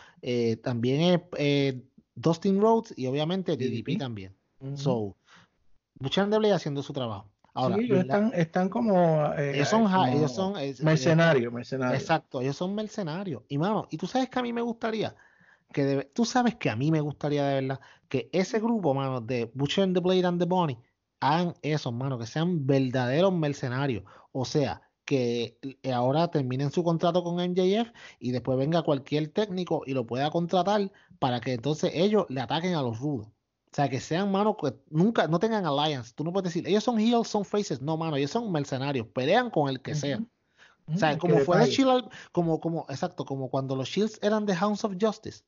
también 0.63 1.01
es 1.37 1.75
Dustin 2.21 2.59
Rhodes 2.61 2.93
y 2.97 3.07
obviamente 3.07 3.55
DDP, 3.57 3.93
DDP. 3.93 3.97
también. 3.97 4.35
Ujú. 4.59 4.77
So, 4.77 5.15
Lucha 5.99 6.23
Underblade 6.23 6.53
haciendo 6.53 6.83
su 6.83 6.93
trabajo. 6.93 7.29
Ahora, 7.53 7.75
sí, 7.77 7.85
ellos 7.85 7.99
están, 8.01 8.31
están 8.35 8.69
como, 8.69 9.25
eh, 9.37 9.55
ellos 9.55 9.67
son, 9.69 9.85
ja- 9.85 9.97
como 10.05 10.17
ellos 10.17 10.31
son 10.33 10.57
es- 10.57 10.81
mercenarios, 10.81 11.51
mercenarios. 11.51 12.01
Exacto, 12.01 12.41
ellos 12.41 12.55
son 12.55 12.75
mercenarios. 12.75 13.43
Y 13.49 13.57
mano, 13.57 13.87
y 13.89 13.97
tú 13.97 14.07
sabes 14.07 14.29
que 14.29 14.39
a 14.39 14.41
mí 14.43 14.53
me 14.53 14.61
gustaría, 14.61 15.15
que 15.73 15.83
de- 15.83 16.03
tú 16.05 16.25
sabes 16.25 16.55
que 16.55 16.69
a 16.69 16.75
mí 16.75 16.91
me 16.91 17.01
gustaría 17.01 17.45
de 17.45 17.61
verdad, 17.61 17.79
que 18.07 18.29
ese 18.31 18.59
grupo, 18.59 18.93
mano, 18.93 19.19
de 19.21 19.51
Butcher 19.53 19.83
and 19.83 19.93
the 19.95 19.99
Blade 20.01 20.25
and 20.25 20.39
the 20.39 20.45
Bunny, 20.45 20.77
hagan 21.19 21.53
eso, 21.61 21.91
mano, 21.91 22.17
que 22.17 22.25
sean 22.27 22.65
verdaderos 22.65 23.33
mercenarios. 23.33 24.03
O 24.31 24.45
sea, 24.45 24.81
que 25.03 25.57
eh, 25.81 25.91
ahora 25.91 26.29
terminen 26.29 26.69
su 26.71 26.83
contrato 26.83 27.23
con 27.23 27.39
MJF 27.39 27.91
y 28.19 28.31
después 28.31 28.57
venga 28.59 28.83
cualquier 28.83 29.27
técnico 29.29 29.81
y 29.87 29.93
lo 29.95 30.05
pueda 30.05 30.29
contratar 30.29 30.91
para 31.19 31.39
que 31.41 31.53
entonces 31.53 31.91
ellos 31.93 32.25
le 32.29 32.41
ataquen 32.41 32.75
a 32.75 32.81
los 32.81 32.99
rudos. 32.99 33.27
O 33.27 33.75
sea, 33.75 33.87
que 33.87 33.99
sean, 33.99 34.31
mano, 34.31 34.57
que 34.57 34.73
nunca, 34.89 35.27
no 35.27 35.37
tengan 35.37 35.65
alliance. 35.65 36.13
Tú 36.15 36.23
no 36.23 36.33
puedes 36.33 36.51
decir, 36.51 36.67
ellos 36.67 36.83
son 36.83 36.99
heels, 36.99 37.27
son 37.27 37.45
faces. 37.45 37.81
No, 37.81 37.97
mano, 37.97 38.15
ellos 38.15 38.31
son 38.31 38.51
mercenarios. 38.51 39.05
Pelean 39.07 39.51
con 39.51 39.69
el 39.69 39.79
que 39.79 39.93
sea. 39.93 40.19
O 40.87 40.97
sea, 40.97 41.17
como 41.19 41.35
que 41.35 41.41
fue 41.41 41.59
de. 41.59 41.69
Shield, 41.69 42.09
como, 42.31 42.59
como, 42.59 42.87
exacto, 42.89 43.25
como 43.25 43.49
cuando 43.49 43.75
los 43.75 43.87
Shields 43.87 44.17
eran 44.23 44.47
de 44.47 44.55
Hounds 44.55 44.83
of 44.83 44.95
Justice. 44.99 45.43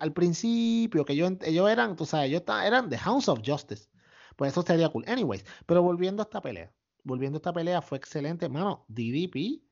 Al 0.00 0.12
principio, 0.12 1.04
que 1.04 1.14
ellos, 1.14 1.32
ellos 1.42 1.70
eran, 1.70 1.96
tú 1.96 2.04
sabes, 2.04 2.28
ellos 2.28 2.42
eran 2.64 2.90
de 2.90 2.98
Hounds 2.98 3.28
of 3.28 3.40
Justice. 3.46 3.88
Pues 4.36 4.52
eso 4.52 4.62
sería 4.62 4.88
cool. 4.88 5.04
Anyways, 5.06 5.44
pero 5.66 5.82
volviendo 5.82 6.20
a 6.22 6.24
esta 6.24 6.42
pelea. 6.42 6.72
Volviendo 7.04 7.36
a 7.36 7.38
esta 7.38 7.52
pelea, 7.52 7.80
fue 7.80 7.96
excelente. 7.96 8.48
Mano, 8.48 8.84
DDP. 8.88 9.62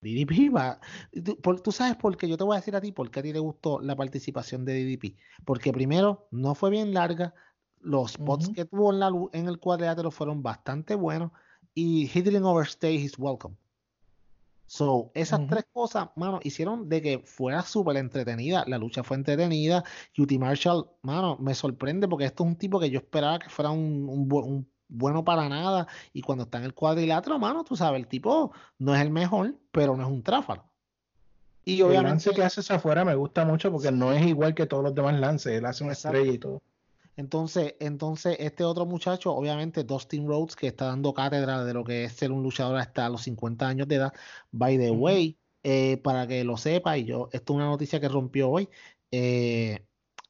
DDP 0.00 0.50
va. 0.50 0.80
Tú, 1.24 1.36
por- 1.40 1.60
tú 1.60 1.72
sabes 1.72 1.96
por 1.96 2.16
qué, 2.16 2.28
yo 2.28 2.36
te 2.36 2.44
voy 2.44 2.54
a 2.56 2.60
decir 2.60 2.74
a 2.76 2.80
ti 2.80 2.92
por 2.92 3.10
qué 3.10 3.20
a 3.20 3.22
ti 3.22 3.32
te 3.32 3.38
gustó 3.38 3.80
la 3.80 3.96
participación 3.96 4.64
de 4.64 4.74
DDP. 4.84 5.16
Porque 5.44 5.72
primero, 5.72 6.28
no 6.30 6.54
fue 6.54 6.70
bien 6.70 6.94
larga. 6.94 7.34
Los 7.80 8.12
spots 8.12 8.50
que 8.50 8.64
tuvo 8.64 8.92
en, 8.92 9.00
la, 9.00 9.10
en 9.32 9.48
el 9.48 9.58
cuadrilátero 9.58 10.10
fueron 10.10 10.42
bastante 10.42 10.94
buenos. 10.94 11.32
Y 11.74 12.10
he 12.12 12.22
didn't 12.22 12.44
overstay 12.44 12.96
his 12.96 13.18
welcome. 13.18 13.56
So, 14.66 15.10
esas 15.14 15.48
tres 15.48 15.64
cosas, 15.72 16.10
mano, 16.14 16.38
hicieron 16.44 16.88
de 16.88 17.02
que 17.02 17.18
fuera 17.24 17.62
súper 17.62 17.96
entretenida. 17.96 18.64
La 18.68 18.78
lucha 18.78 19.02
fue 19.02 19.16
entretenida. 19.16 19.82
QT 20.14 20.38
Marshall, 20.38 20.88
mano, 21.02 21.36
me 21.40 21.54
sorprende 21.54 22.06
porque 22.06 22.26
esto 22.26 22.44
es 22.44 22.50
un 22.50 22.56
tipo 22.56 22.78
que 22.78 22.88
yo 22.88 23.00
esperaba 23.00 23.40
que 23.40 23.48
fuera 23.48 23.70
un, 23.70 24.08
un 24.08 24.32
un 24.32 24.70
bueno 24.90 25.24
para 25.24 25.48
nada. 25.48 25.86
Y 26.12 26.22
cuando 26.22 26.44
está 26.44 26.58
en 26.58 26.64
el 26.64 26.74
cuadrilátero, 26.74 27.38
mano, 27.38 27.64
tú 27.64 27.76
sabes, 27.76 28.00
el 28.00 28.08
tipo 28.08 28.52
no 28.78 28.94
es 28.94 29.00
el 29.02 29.10
mejor, 29.10 29.54
pero 29.72 29.96
no 29.96 30.02
es 30.04 30.08
un 30.10 30.22
tráfalo. 30.22 30.64
Y 31.64 31.82
El 31.82 31.82
obviamente. 31.88 32.10
lance 32.10 32.32
que 32.34 32.42
hace 32.42 32.72
afuera 32.74 33.04
me 33.04 33.14
gusta 33.14 33.44
mucho 33.44 33.70
porque 33.70 33.92
no 33.92 34.12
es 34.12 34.26
igual 34.26 34.54
que 34.54 34.66
todos 34.66 34.82
los 34.84 34.94
demás 34.94 35.18
lances. 35.20 35.52
Él 35.58 35.66
hace 35.66 35.84
una 35.84 35.92
Exacto. 35.92 36.18
estrella 36.18 36.34
y 36.34 36.38
todo. 36.38 36.62
Entonces, 37.16 37.74
entonces, 37.80 38.36
este 38.40 38.64
otro 38.64 38.86
muchacho, 38.86 39.32
obviamente, 39.34 39.84
Dustin 39.84 40.26
Rhodes, 40.26 40.56
que 40.56 40.68
está 40.68 40.86
dando 40.86 41.12
cátedra 41.12 41.64
de 41.64 41.74
lo 41.74 41.84
que 41.84 42.04
es 42.04 42.12
ser 42.14 42.32
un 42.32 42.42
luchador 42.42 42.78
hasta 42.78 43.08
los 43.10 43.22
50 43.22 43.68
años 43.68 43.88
de 43.88 43.96
edad. 43.96 44.14
By 44.52 44.78
the 44.78 44.90
way, 44.90 45.38
eh, 45.62 45.98
para 45.98 46.26
que 46.26 46.44
lo 46.44 46.56
sepa, 46.56 46.96
y 46.96 47.04
yo, 47.04 47.28
esto 47.32 47.52
es 47.52 47.56
una 47.56 47.66
noticia 47.66 48.00
que 48.00 48.08
rompió 48.08 48.48
hoy. 48.50 48.68
eh, 49.10 49.84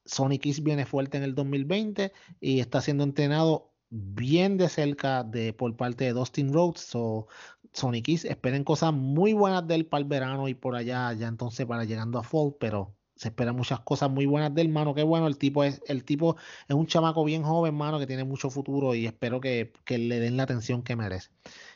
Sonic 0.05 0.43
Kiss 0.43 0.63
viene 0.63 0.87
fuerte 0.87 1.19
en 1.19 1.23
el 1.23 1.35
2020 1.37 2.13
y 2.41 2.59
está 2.61 2.81
siendo 2.81 3.05
entrenado 3.05 3.70
bien 3.91 4.57
de 4.57 4.69
cerca 4.69 5.25
de, 5.25 5.53
por 5.53 5.77
parte 5.77 6.05
de 6.05 6.13
Dustin 6.13 6.53
Rhodes. 6.53 6.81
So, 6.81 7.27
Sonic 7.73 8.05
Kiss, 8.07 8.25
esperen 8.25 8.65
cosas 8.65 8.93
muy 8.93 9.33
buenas 9.33 9.67
de 9.67 9.77
él 9.77 9.87
para 9.87 10.03
el 10.03 10.09
verano 10.09 10.49
y 10.49 10.55
por 10.55 10.75
allá, 10.77 11.13
ya 11.13 11.29
entonces 11.29 11.67
para 11.67 11.85
llegando 11.85 12.19
a 12.19 12.23
Fall, 12.23 12.55
pero 12.59 12.95
se 13.21 13.29
esperan 13.29 13.55
muchas 13.55 13.81
cosas 13.81 14.11
muy 14.11 14.25
buenas 14.25 14.55
del 14.55 14.71
mano. 14.71 14.95
Qué 14.95 15.03
bueno, 15.03 15.27
el 15.27 15.37
tipo 15.37 15.63
es, 15.63 15.83
el 15.87 16.05
tipo 16.05 16.37
es 16.67 16.75
un 16.75 16.87
chamaco 16.87 17.23
bien 17.23 17.43
joven, 17.43 17.75
mano, 17.75 17.99
que 17.99 18.07
tiene 18.07 18.25
mucho 18.25 18.49
futuro 18.49 18.95
y 18.95 19.07
espero 19.07 19.41
que, 19.41 19.73
que 19.85 19.99
le 19.99 20.21
den 20.21 20.39
la 20.39 20.45
atención 20.45 20.83
que 20.83 20.97
merece. 20.97 21.31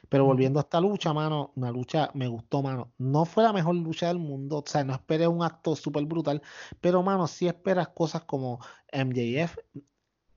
Pero 0.08 0.24
volviendo 0.24 0.58
a 0.58 0.62
esta 0.62 0.80
lucha, 0.80 1.12
mano, 1.12 1.52
una 1.56 1.70
lucha 1.70 2.10
me 2.14 2.28
gustó, 2.28 2.62
mano. 2.62 2.92
No 2.96 3.26
fue 3.26 3.44
la 3.44 3.52
mejor 3.52 3.74
lucha 3.74 4.08
del 4.08 4.18
mundo, 4.18 4.58
o 4.58 4.64
sea, 4.66 4.84
no 4.84 4.94
esperé 4.94 5.28
un 5.28 5.42
acto 5.42 5.76
súper 5.76 6.04
brutal, 6.06 6.40
pero, 6.80 7.02
mano, 7.02 7.26
sí 7.26 7.46
esperas 7.46 7.88
cosas 7.88 8.22
como 8.24 8.60
MJF, 8.92 9.58
o 9.76 9.80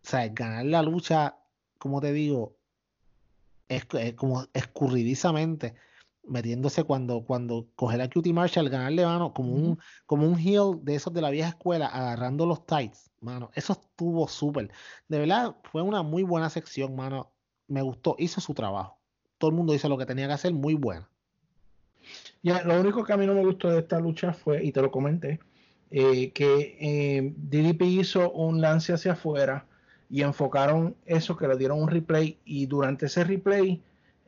sea, 0.02 0.28
ganar 0.30 0.66
la 0.66 0.82
lucha, 0.82 1.38
como 1.88 2.02
te 2.02 2.12
digo, 2.12 2.58
es, 3.70 3.88
es 3.94 4.14
como 4.16 4.46
escurridizamente 4.54 5.76
metiéndose 6.28 6.84
cuando, 6.84 7.24
cuando 7.24 7.70
coger 7.76 8.02
a 8.02 8.10
Cutie 8.10 8.34
Marshall, 8.34 8.70
ganarle, 8.70 9.06
mano, 9.06 9.34
como 9.34 9.54
un, 9.54 9.80
como 10.06 10.28
un 10.28 10.38
heel 10.38 10.84
de 10.84 10.96
esos 10.96 11.14
de 11.14 11.22
la 11.22 11.30
vieja 11.30 11.50
escuela, 11.50 11.88
agarrando 11.88 12.46
los 12.46 12.66
tights, 12.66 13.10
mano. 13.22 13.50
Eso 13.56 13.72
estuvo 13.72 14.28
súper. 14.28 14.70
De 15.08 15.20
verdad, 15.20 15.56
fue 15.72 15.82
una 15.82 16.04
muy 16.04 16.24
buena 16.24 16.50
sección, 16.50 16.96
mano. 16.98 17.32
Me 17.70 17.82
gustó, 17.82 18.18
hizo 18.20 18.42
su 18.42 18.54
trabajo. 18.54 18.98
Todo 19.38 19.52
el 19.52 19.56
mundo 19.56 19.74
hizo 19.74 19.88
lo 19.88 19.98
que 19.98 20.06
tenía 20.06 20.28
que 20.28 20.34
hacer, 20.34 20.54
muy 20.54 20.74
buena. 20.74 21.10
Ya, 22.44 22.62
lo 22.64 22.78
único 22.78 23.06
que 23.06 23.14
a 23.14 23.18
mí 23.18 23.26
no 23.26 23.34
me 23.34 23.46
gustó 23.46 23.70
de 23.70 23.80
esta 23.80 23.98
lucha 24.00 24.34
fue, 24.34 24.64
y 24.66 24.74
te 24.74 24.82
lo 24.82 24.92
comenté, 24.92 25.40
eh, 25.92 26.32
que 26.32 26.78
eh, 26.82 27.34
DDP 27.38 27.84
hizo 27.84 28.32
un 28.32 28.60
lance 28.60 28.92
hacia 28.92 29.14
afuera 29.14 29.66
y 30.10 30.22
enfocaron 30.22 30.96
eso, 31.06 31.36
que 31.38 31.48
le 31.48 31.58
dieron 31.58 31.82
un 31.82 31.90
replay 31.90 32.40
y 32.46 32.66
durante 32.68 33.08
ese 33.08 33.24
replay 33.24 33.82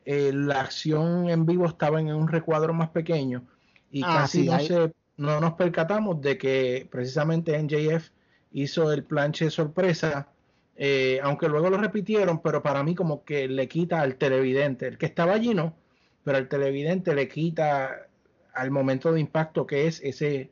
eh, 0.04 0.32
la 0.32 0.60
acción 0.60 1.28
en 1.30 1.46
vivo 1.46 1.66
estaba 1.66 2.00
en 2.00 2.08
un 2.14 2.28
recuadro 2.28 2.72
más 2.74 2.90
pequeño 2.90 3.46
y 3.90 4.02
Ah, 4.02 4.12
casi 4.14 4.42
sí, 4.42 4.44
no, 4.44 4.58
se- 4.60 4.92
no 5.16 5.40
nos 5.40 5.54
percatamos 5.54 6.20
de 6.20 6.38
que 6.38 6.88
precisamente 6.90 7.54
NJF 7.56 8.10
hizo 8.52 8.92
el 8.92 9.04
planche 9.04 9.50
sorpresa, 9.50 10.28
eh, 10.76 11.20
aunque 11.22 11.48
luego 11.48 11.70
lo 11.70 11.76
repitieron, 11.78 12.40
pero 12.42 12.62
para 12.62 12.82
mí 12.82 12.94
como 12.94 13.24
que 13.24 13.48
le 13.48 13.68
quita 13.68 14.00
al 14.00 14.16
televidente, 14.16 14.86
el 14.86 14.98
que 14.98 15.06
estaba 15.06 15.34
allí 15.34 15.54
no, 15.54 15.76
pero 16.24 16.38
al 16.38 16.48
televidente 16.48 17.14
le 17.14 17.28
quita 17.28 18.08
al 18.54 18.70
momento 18.70 19.12
de 19.12 19.20
impacto 19.20 19.66
que 19.66 19.86
es 19.86 20.00
ese, 20.02 20.50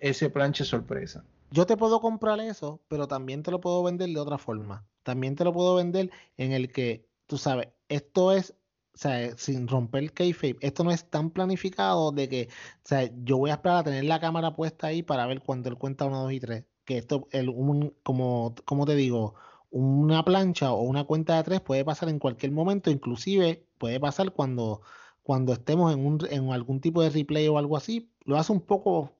ese 0.00 0.30
planche 0.30 0.64
sorpresa. 0.64 1.24
Yo 1.54 1.66
te 1.66 1.76
puedo 1.76 2.00
comprar 2.00 2.40
eso, 2.40 2.82
pero 2.88 3.06
también 3.06 3.44
te 3.44 3.52
lo 3.52 3.60
puedo 3.60 3.84
vender 3.84 4.08
de 4.10 4.18
otra 4.18 4.38
forma. 4.38 4.88
También 5.04 5.36
te 5.36 5.44
lo 5.44 5.52
puedo 5.52 5.76
vender 5.76 6.10
en 6.36 6.52
el 6.52 6.72
que, 6.72 7.08
tú 7.26 7.38
sabes, 7.38 7.68
esto 7.88 8.32
es, 8.32 8.50
o 8.94 8.98
sea, 8.98 9.36
sin 9.38 9.68
romper 9.68 10.02
el 10.02 10.12
kayfabe, 10.12 10.56
esto 10.60 10.82
no 10.82 10.90
es 10.90 11.08
tan 11.08 11.30
planificado 11.30 12.10
de 12.10 12.28
que, 12.28 12.48
o 12.50 12.88
sea, 12.88 13.08
yo 13.22 13.38
voy 13.38 13.50
a 13.50 13.54
esperar 13.54 13.78
a 13.78 13.84
tener 13.84 14.04
la 14.04 14.18
cámara 14.18 14.56
puesta 14.56 14.88
ahí 14.88 15.04
para 15.04 15.26
ver 15.26 15.42
cuando 15.42 15.68
él 15.68 15.78
cuenta 15.78 16.06
1, 16.06 16.22
2 16.24 16.32
y 16.32 16.40
3. 16.40 16.64
Que 16.84 16.98
esto, 16.98 17.28
el, 17.30 17.48
un, 17.48 17.94
como, 18.02 18.54
como 18.64 18.84
te 18.84 18.96
digo, 18.96 19.34
una 19.70 20.24
plancha 20.24 20.72
o 20.72 20.82
una 20.82 21.04
cuenta 21.04 21.36
de 21.36 21.44
tres 21.44 21.60
puede 21.60 21.84
pasar 21.84 22.08
en 22.08 22.18
cualquier 22.18 22.50
momento, 22.52 22.90
inclusive 22.90 23.64
puede 23.78 24.00
pasar 24.00 24.32
cuando, 24.32 24.82
cuando 25.22 25.52
estemos 25.52 25.92
en, 25.94 26.04
un, 26.04 26.18
en 26.30 26.50
algún 26.52 26.80
tipo 26.80 27.00
de 27.02 27.10
replay 27.10 27.46
o 27.48 27.58
algo 27.58 27.76
así. 27.76 28.12
Lo 28.24 28.38
hace 28.38 28.52
un 28.52 28.60
poco, 28.60 29.12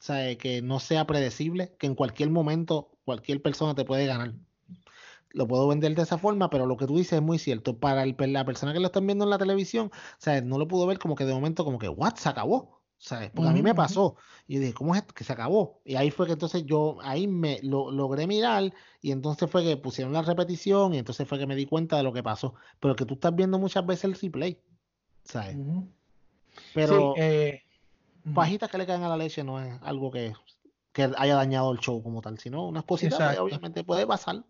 o 0.00 0.02
sea, 0.02 0.34
que 0.36 0.62
no 0.62 0.80
sea 0.80 1.06
predecible, 1.06 1.74
que 1.78 1.86
en 1.86 1.94
cualquier 1.94 2.30
momento 2.30 2.90
cualquier 3.04 3.42
persona 3.42 3.74
te 3.74 3.84
puede 3.84 4.06
ganar. 4.06 4.32
Lo 5.32 5.46
puedo 5.46 5.68
vender 5.68 5.94
de 5.94 6.02
esa 6.02 6.18
forma, 6.18 6.50
pero 6.50 6.66
lo 6.66 6.76
que 6.76 6.86
tú 6.86 6.96
dices 6.96 7.14
es 7.14 7.22
muy 7.22 7.38
cierto. 7.38 7.78
Para 7.78 8.02
el- 8.02 8.16
la 8.32 8.44
persona 8.44 8.72
que 8.72 8.80
lo 8.80 8.86
están 8.86 9.06
viendo 9.06 9.24
en 9.24 9.30
la 9.30 9.38
televisión, 9.38 9.90
o 9.92 10.16
sea, 10.18 10.40
no 10.40 10.58
lo 10.58 10.66
pudo 10.66 10.86
ver 10.86 10.98
como 10.98 11.14
que 11.14 11.24
de 11.24 11.34
momento 11.34 11.64
como 11.64 11.78
que, 11.78 11.88
¿what? 11.88 12.14
Se 12.16 12.28
acabó. 12.28 12.80
¿Sabes? 13.02 13.30
Porque 13.34 13.48
a 13.48 13.52
mí 13.54 13.62
me 13.62 13.74
pasó. 13.74 14.16
Y 14.46 14.58
dije, 14.58 14.74
¿cómo 14.74 14.94
es 14.94 15.00
esto? 15.00 15.14
Que 15.14 15.24
se 15.24 15.32
acabó. 15.32 15.80
Y 15.86 15.96
ahí 15.96 16.10
fue 16.10 16.26
que 16.26 16.32
entonces 16.32 16.66
yo, 16.66 16.98
ahí 17.00 17.26
me 17.26 17.58
lo 17.62 17.90
logré 17.90 18.26
mirar 18.26 18.74
y 19.00 19.10
entonces 19.12 19.50
fue 19.50 19.64
que 19.64 19.78
pusieron 19.78 20.12
la 20.12 20.20
repetición 20.20 20.92
y 20.92 20.98
entonces 20.98 21.26
fue 21.26 21.38
que 21.38 21.46
me 21.46 21.56
di 21.56 21.64
cuenta 21.64 21.96
de 21.96 22.02
lo 22.02 22.12
que 22.12 22.22
pasó. 22.22 22.54
Pero 22.78 22.94
que 22.96 23.06
tú 23.06 23.14
estás 23.14 23.34
viendo 23.34 23.58
muchas 23.58 23.86
veces 23.86 24.04
el 24.04 24.14
replay. 24.14 24.60
¿Sabes? 25.24 25.56
Ujú. 25.56 25.88
Pero 26.74 27.14
Sí, 27.16 27.22
eh, 27.22 27.62
ujú. 28.24 28.34
pajitas 28.34 28.70
que 28.70 28.78
le 28.78 28.86
caen 28.86 29.02
a 29.04 29.08
la 29.08 29.16
leche 29.16 29.42
no 29.44 29.60
es 29.60 29.80
algo 29.82 30.10
que, 30.10 30.32
que 30.92 31.10
haya 31.16 31.34
dañado 31.36 31.72
el 31.72 31.78
show 31.78 32.02
como 32.02 32.20
tal, 32.20 32.38
sino 32.38 32.66
unas 32.66 32.84
cositas 32.84 33.18
que 33.18 33.24
Exacto. 33.24 33.44
obviamente 33.44 33.84
puede 33.84 34.06
pasar. 34.06 34.42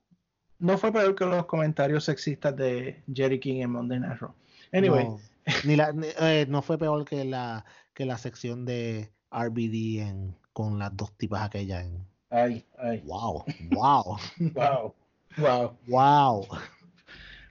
no 0.58 0.76
fue 0.78 0.92
peor 0.92 1.14
que 1.14 1.24
los 1.24 1.46
comentarios 1.46 2.04
sexistas 2.04 2.54
de 2.56 3.02
Jerry 3.12 3.40
King 3.40 3.62
en 3.62 3.70
Monday 3.70 3.98
Night 4.00 4.20
Raw. 4.20 4.34
Anyway, 4.72 5.04
No, 5.04 5.20
ni 5.64 5.74
la, 5.76 5.92
ni- 5.92 6.06
eh, 6.20 6.46
no 6.48 6.60
fue 6.62 6.76
peor 6.78 7.04
que 7.04 7.24
la, 7.24 7.64
que 7.94 8.04
la 8.04 8.18
sección 8.18 8.64
de 8.66 9.10
RBD 9.32 10.00
en, 10.02 10.36
con 10.52 10.78
las 10.78 10.94
dos 10.96 11.12
tipas 11.16 11.42
aquellas. 11.42 11.84
En, 11.84 12.06
ay, 12.30 12.66
ay, 12.78 13.00
wow, 13.04 13.44
wow, 13.70 14.18
wow, 14.54 14.94
wow. 15.38 15.76
wow. 15.88 16.46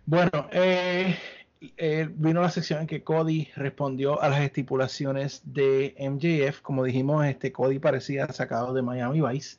Bueno, 0.06 0.48
eh, 0.52 1.18
eh, 1.62 2.10
vino 2.14 2.42
la 2.42 2.50
sección 2.52 2.82
en 2.82 2.88
que 2.88 3.04
Cody 3.04 3.50
respondió 3.56 4.22
a 4.22 4.30
las 4.30 4.42
estipulaciones 4.42 5.42
de 5.46 5.94
MJF. 6.00 6.62
Como 6.62 6.84
dijimos, 6.84 7.26
este 7.26 7.52
Cody 7.52 7.80
parecía 7.80 8.28
sacado 8.32 8.74
de 8.74 8.82
Miami 8.82 9.22
Vice, 9.22 9.58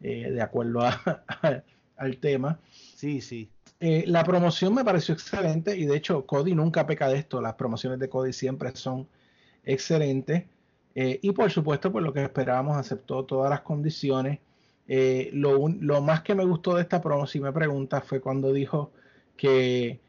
eh, 0.00 0.30
de 0.30 0.40
acuerdo 0.42 0.80
a, 0.82 0.90
a, 1.28 1.62
al 1.96 2.16
tema. 2.18 2.58
Sí, 2.96 3.20
sí. 3.20 3.50
Eh, 3.80 4.04
la 4.06 4.24
promoción 4.24 4.74
me 4.74 4.84
pareció 4.84 5.12
excelente 5.14 5.76
y 5.76 5.86
de 5.86 5.96
hecho 5.96 6.24
Cody 6.24 6.54
nunca 6.54 6.86
peca 6.86 7.08
de 7.08 7.18
esto. 7.18 7.40
Las 7.42 7.54
promociones 7.54 7.98
de 7.98 8.08
Cody 8.08 8.32
siempre 8.32 8.74
son 8.74 9.06
excelentes. 9.64 10.44
Y 10.94 11.32
por 11.32 11.50
supuesto, 11.50 11.90
pues 11.90 12.04
lo 12.04 12.12
que 12.12 12.22
esperábamos, 12.22 12.76
aceptó 12.76 13.24
todas 13.24 13.48
las 13.50 13.62
condiciones. 13.62 14.40
Lo, 15.32 15.58
un- 15.58 15.78
lo 15.86 16.02
más 16.02 16.20
que 16.22 16.34
me 16.34 16.44
gustó 16.44 16.74
de 16.76 16.82
esta 16.82 17.00
promo, 17.00 17.26
si 17.26 17.40
me 17.40 17.50
preguntas, 17.50 18.04
fue 18.04 18.20
cuando 18.20 18.52
dijo 18.52 18.92
que, 19.36 20.00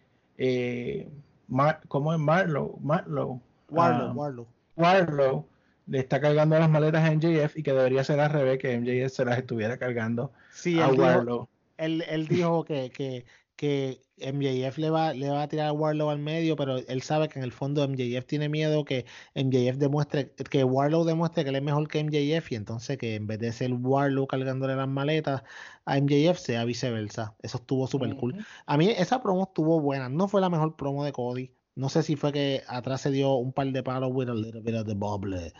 Mar- 1.47 1.81
¿cómo 1.87 2.13
es 2.13 2.19
Marlow? 2.19 2.79
Marlow. 2.81 3.41
Warlow, 3.69 4.09
Ah, 4.09 4.13
Warlow. 4.13 4.47
Warlow 4.75 5.47
le 5.87 5.99
está 5.99 6.21
cargando 6.21 6.57
las 6.57 6.69
maletas 6.69 7.03
a 7.03 7.11
MJF 7.11 7.57
y 7.57 7.63
que 7.63 7.73
debería 7.73 8.03
ser 8.03 8.19
al 8.19 8.31
revés, 8.31 8.57
que 8.59 8.73
MJF 8.79 9.11
se 9.13 9.25
las 9.25 9.37
estuviera 9.37 9.77
cargando 9.77 10.31
Sí, 10.51 10.79
a 10.79 10.85
él 10.85 10.91
dijo, 10.91 11.03
Warlow. 11.03 11.49
él, 11.77 12.03
él 12.07 12.27
dijo 12.27 12.63
que, 12.63 12.89
que, 12.91 13.25
que 13.55 13.99
MJF 14.17 14.77
le 14.77 14.89
va, 14.89 15.13
le 15.13 15.29
va 15.29 15.43
a 15.43 15.47
tirar 15.47 15.67
a 15.67 15.73
Warlow 15.73 16.09
al 16.09 16.19
medio, 16.19 16.55
pero 16.55 16.77
él 16.77 17.01
sabe 17.01 17.27
que 17.29 17.39
en 17.39 17.43
el 17.45 17.51
fondo 17.51 17.87
MJF 17.87 18.25
tiene 18.25 18.49
miedo 18.49 18.85
que 18.85 19.05
MJF 19.35 19.77
demuestre, 19.77 20.31
que 20.49 20.63
Warlow 20.63 21.03
demuestre 21.03 21.43
que 21.43 21.49
él 21.49 21.55
es 21.55 21.63
mejor 21.63 21.87
que 21.87 22.03
MJF 22.03 22.51
y 22.51 22.55
entonces 22.55 22.97
que 22.97 23.15
en 23.15 23.27
vez 23.27 23.39
de 23.39 23.51
ser 23.51 23.73
Warlow 23.73 24.27
cargándole 24.27 24.75
las 24.75 24.87
maletas 24.87 25.43
a 25.85 25.97
MJF 25.99 26.37
sea 26.39 26.65
viceversa. 26.65 27.35
Eso 27.41 27.57
estuvo 27.57 27.87
súper 27.87 28.15
cool. 28.15 28.45
A 28.65 28.77
mí 28.77 28.89
esa 28.89 29.21
promo 29.21 29.43
estuvo 29.43 29.79
buena. 29.81 30.09
No 30.09 30.27
fue 30.27 30.41
la 30.41 30.49
mejor 30.49 30.75
promo 30.75 31.03
de 31.03 31.11
Cody. 31.11 31.51
No 31.75 31.89
sé 31.89 32.03
si 32.03 32.15
fue 32.15 32.31
que 32.31 32.63
atrás 32.67 33.01
se 33.01 33.11
dio 33.11 33.35
un 33.35 33.51
par 33.53 33.67
de 33.71 33.83
palos 33.83 34.11
with 34.13 34.29
a 34.29 34.33
little 34.33 34.61
bit 34.61 34.75
of 34.75 34.85
the 34.85 34.93
bubble 34.93 35.53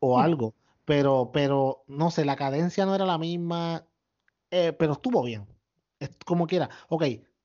o 0.00 0.18
algo. 0.18 0.54
Pero, 0.84 1.30
pero, 1.32 1.84
no 1.86 2.10
sé, 2.10 2.24
la 2.24 2.36
cadencia 2.36 2.84
no 2.86 2.94
era 2.94 3.06
la 3.06 3.18
misma. 3.18 3.86
eh, 4.50 4.72
pero 4.74 4.94
estuvo 4.94 5.22
bien. 5.24 5.46
Es 6.00 6.10
como 6.26 6.46
quiera. 6.46 6.70
Ok, 6.88 7.04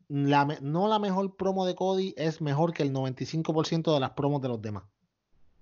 la 0.10 0.46
no 0.62 0.88
la 0.88 1.00
mejor 1.00 1.36
promo 1.36 1.66
de 1.66 1.76
Cody 1.76 2.14
es 2.18 2.42
mejor 2.42 2.74
que 2.74 2.84
el 2.84 2.94
95% 2.94 3.94
de 3.94 4.00
las 4.00 4.12
promos 4.12 4.42
de 4.42 4.48
los 4.50 4.62
demás. 4.62 4.84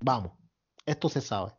Vamos, 0.02 0.34
esto 0.86 1.10
se 1.10 1.22
sabe. 1.22 1.54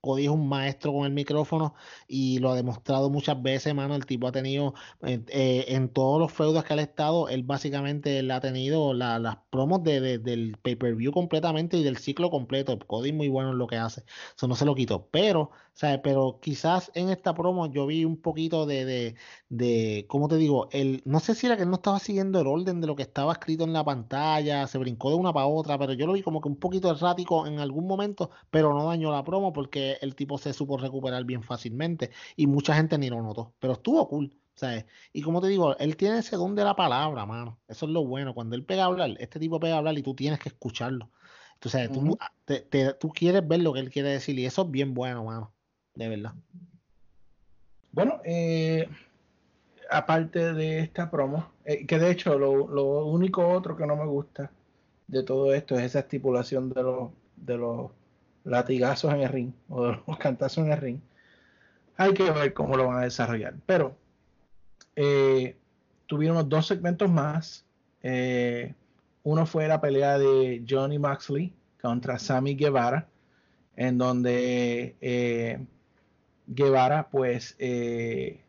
Cody 0.00 0.24
es 0.26 0.30
un 0.30 0.48
maestro 0.48 0.92
con 0.92 1.04
el 1.04 1.12
micrófono 1.12 1.74
y 2.06 2.38
lo 2.38 2.50
ha 2.50 2.54
demostrado 2.54 3.10
muchas 3.10 3.42
veces, 3.42 3.74
mano. 3.74 3.96
El 3.96 4.06
tipo 4.06 4.28
ha 4.28 4.32
tenido, 4.32 4.72
eh, 5.02 5.20
eh, 5.28 5.64
en 5.68 5.88
todos 5.88 6.20
los 6.20 6.32
feudos 6.32 6.62
que 6.64 6.74
ha 6.74 6.80
estado, 6.80 7.28
él 7.28 7.42
básicamente 7.42 8.20
él 8.20 8.30
ha 8.30 8.40
tenido 8.40 8.94
la- 8.94 9.18
las 9.18 9.38
promos 9.50 9.82
de, 9.82 10.00
de- 10.00 10.18
del 10.18 10.58
pay-per-view 10.62 11.10
completamente 11.12 11.76
y 11.76 11.82
del 11.82 11.96
ciclo 11.96 12.30
completo. 12.30 12.78
Cody 12.86 13.08
es 13.10 13.14
muy 13.16 13.28
bueno 13.28 13.50
en 13.50 13.58
lo 13.58 13.66
que 13.66 13.76
hace. 13.78 14.04
Eso 14.36 14.46
no 14.46 14.54
se 14.54 14.64
lo 14.64 14.76
quito. 14.76 15.08
Pero, 15.10 15.50
¿sabes? 15.76 16.00
Pero 16.02 16.40
quizás 16.42 16.90
en 16.94 17.10
esta 17.10 17.34
promo 17.34 17.70
yo 17.70 17.86
vi 17.86 18.04
un 18.04 18.20
poquito 18.20 18.66
de, 18.66 18.84
de, 18.84 19.16
de, 19.48 20.06
¿cómo 20.08 20.28
te 20.28 20.36
digo? 20.36 20.68
El, 20.72 21.02
no 21.04 21.20
sé 21.20 21.34
si 21.34 21.46
era 21.46 21.56
que 21.56 21.62
él 21.62 21.70
no 21.70 21.76
estaba 21.76 21.98
siguiendo 22.00 22.40
el 22.40 22.46
orden 22.48 22.80
de 22.80 22.86
lo 22.88 22.96
que 22.96 23.02
estaba 23.02 23.32
escrito 23.32 23.64
en 23.64 23.72
la 23.72 23.84
pantalla, 23.84 24.66
se 24.66 24.78
brincó 24.78 25.10
de 25.10 25.16
una 25.16 25.32
para 25.32 25.46
otra, 25.46 25.78
pero 25.78 25.92
yo 25.92 26.06
lo 26.06 26.14
vi 26.14 26.22
como 26.22 26.40
que 26.40 26.48
un 26.48 26.58
poquito 26.58 26.90
errático 26.90 27.46
en 27.46 27.58
algún 27.60 27.86
momento, 27.86 28.30
pero 28.50 28.74
no 28.74 28.86
dañó 28.88 29.12
la 29.12 29.24
promo 29.24 29.52
porque 29.52 29.98
el 30.00 30.14
tipo 30.16 30.38
se 30.38 30.52
supo 30.52 30.78
recuperar 30.78 31.24
bien 31.24 31.42
fácilmente 31.42 32.10
y 32.36 32.46
mucha 32.46 32.74
gente 32.74 32.98
ni 32.98 33.08
lo 33.10 33.22
notó, 33.22 33.54
pero 33.60 33.74
estuvo 33.74 34.08
cool. 34.08 34.36
¿sabes? 34.54 34.86
Y 35.12 35.22
como 35.22 35.40
te 35.42 35.48
digo, 35.48 35.76
él 35.78 35.96
tiene 35.98 36.18
ese 36.18 36.36
don 36.36 36.54
de 36.54 36.64
la 36.64 36.74
palabra, 36.76 37.26
mano. 37.26 37.60
Eso 37.68 37.86
es 37.86 37.92
lo 37.92 38.06
bueno. 38.06 38.34
Cuando 38.34 38.56
él 38.56 38.64
pega 38.64 38.84
a 38.84 38.86
hablar, 38.86 39.10
este 39.18 39.38
tipo 39.38 39.60
pega 39.60 39.74
a 39.74 39.78
hablar 39.78 39.98
y 39.98 40.02
tú 40.02 40.14
tienes 40.14 40.38
que 40.40 40.48
escucharlo. 40.48 41.10
Tú, 41.58 41.68
sabes, 41.68 41.92
tú, 41.92 42.02
Ujú. 42.02 42.18
te- 42.44 42.60
te- 42.62 42.94
tú 42.94 43.10
quieres 43.10 43.46
ver 43.46 43.60
lo 43.60 43.72
que 43.72 43.80
él 43.80 43.90
quiere 43.90 44.10
decir 44.10 44.38
y 44.38 44.46
eso 44.46 44.62
es 44.62 44.70
bien 44.70 44.94
bueno, 44.94 45.24
mano. 45.24 45.55
De 45.96 46.08
verdad. 46.08 46.34
Bueno, 47.90 48.20
eh, 48.24 48.88
aparte 49.90 50.52
de 50.52 50.80
esta 50.80 51.10
promo, 51.10 51.50
eh, 51.64 51.86
que 51.86 51.98
de 51.98 52.10
hecho 52.10 52.38
lo, 52.38 52.68
lo 52.68 53.06
único 53.06 53.48
otro 53.48 53.76
que 53.76 53.86
no 53.86 53.96
me 53.96 54.04
gusta 54.04 54.50
de 55.08 55.22
todo 55.22 55.54
esto 55.54 55.76
es 55.78 55.84
esa 55.84 56.00
estipulación 56.00 56.68
de 56.70 56.82
los, 56.82 57.10
de 57.36 57.56
los 57.56 57.90
latigazos 58.44 59.12
en 59.14 59.20
el 59.20 59.28
ring 59.30 59.52
o 59.68 59.86
de 59.86 59.98
los 60.06 60.18
cantazos 60.18 60.66
en 60.66 60.72
el 60.72 60.78
ring. 60.78 61.00
Hay 61.96 62.12
que 62.12 62.30
ver 62.30 62.52
cómo 62.52 62.76
lo 62.76 62.88
van 62.88 62.98
a 62.98 63.04
desarrollar. 63.04 63.54
Pero 63.64 63.96
eh, 64.94 65.56
tuvieron 66.06 66.46
dos 66.48 66.66
segmentos 66.66 67.10
más. 67.10 67.64
Eh, 68.02 68.74
uno 69.22 69.46
fue 69.46 69.66
la 69.66 69.80
pelea 69.80 70.18
de 70.18 70.62
Johnny 70.68 70.98
Moxley 70.98 71.54
contra 71.80 72.18
Sammy 72.18 72.54
Guevara, 72.54 73.08
en 73.76 73.96
donde 73.96 74.96
Guevara, 76.46 77.08
pues, 77.10 77.56
eh, 77.58 78.44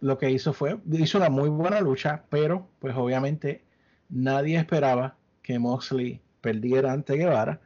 lo 0.00 0.18
que 0.18 0.30
hizo 0.30 0.52
fue, 0.52 0.78
hizo 0.92 1.18
una 1.18 1.30
muy 1.30 1.48
buena 1.48 1.80
lucha, 1.80 2.24
pero, 2.30 2.68
pues, 2.80 2.94
obviamente, 2.96 3.64
nadie 4.08 4.56
esperaba 4.58 5.16
que 5.42 5.58
Moxley 5.58 6.20
perdiera 6.40 6.92
ante 6.92 7.14
Guevara. 7.16 7.60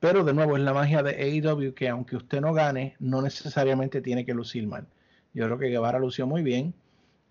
Pero, 0.00 0.24
de 0.24 0.34
nuevo, 0.34 0.56
es 0.56 0.62
la 0.62 0.74
magia 0.74 1.02
de 1.02 1.12
AEW 1.16 1.74
que, 1.74 1.88
aunque 1.88 2.16
usted 2.16 2.40
no 2.40 2.52
gane, 2.54 2.96
no 3.00 3.22
necesariamente 3.22 4.00
tiene 4.02 4.24
que 4.26 4.34
lucir 4.34 4.66
mal. 4.66 4.86
Yo 5.32 5.46
creo 5.46 5.58
que 5.58 5.68
Guevara 5.68 5.98
lució 5.98 6.26
muy 6.26 6.42
bien. 6.42 6.74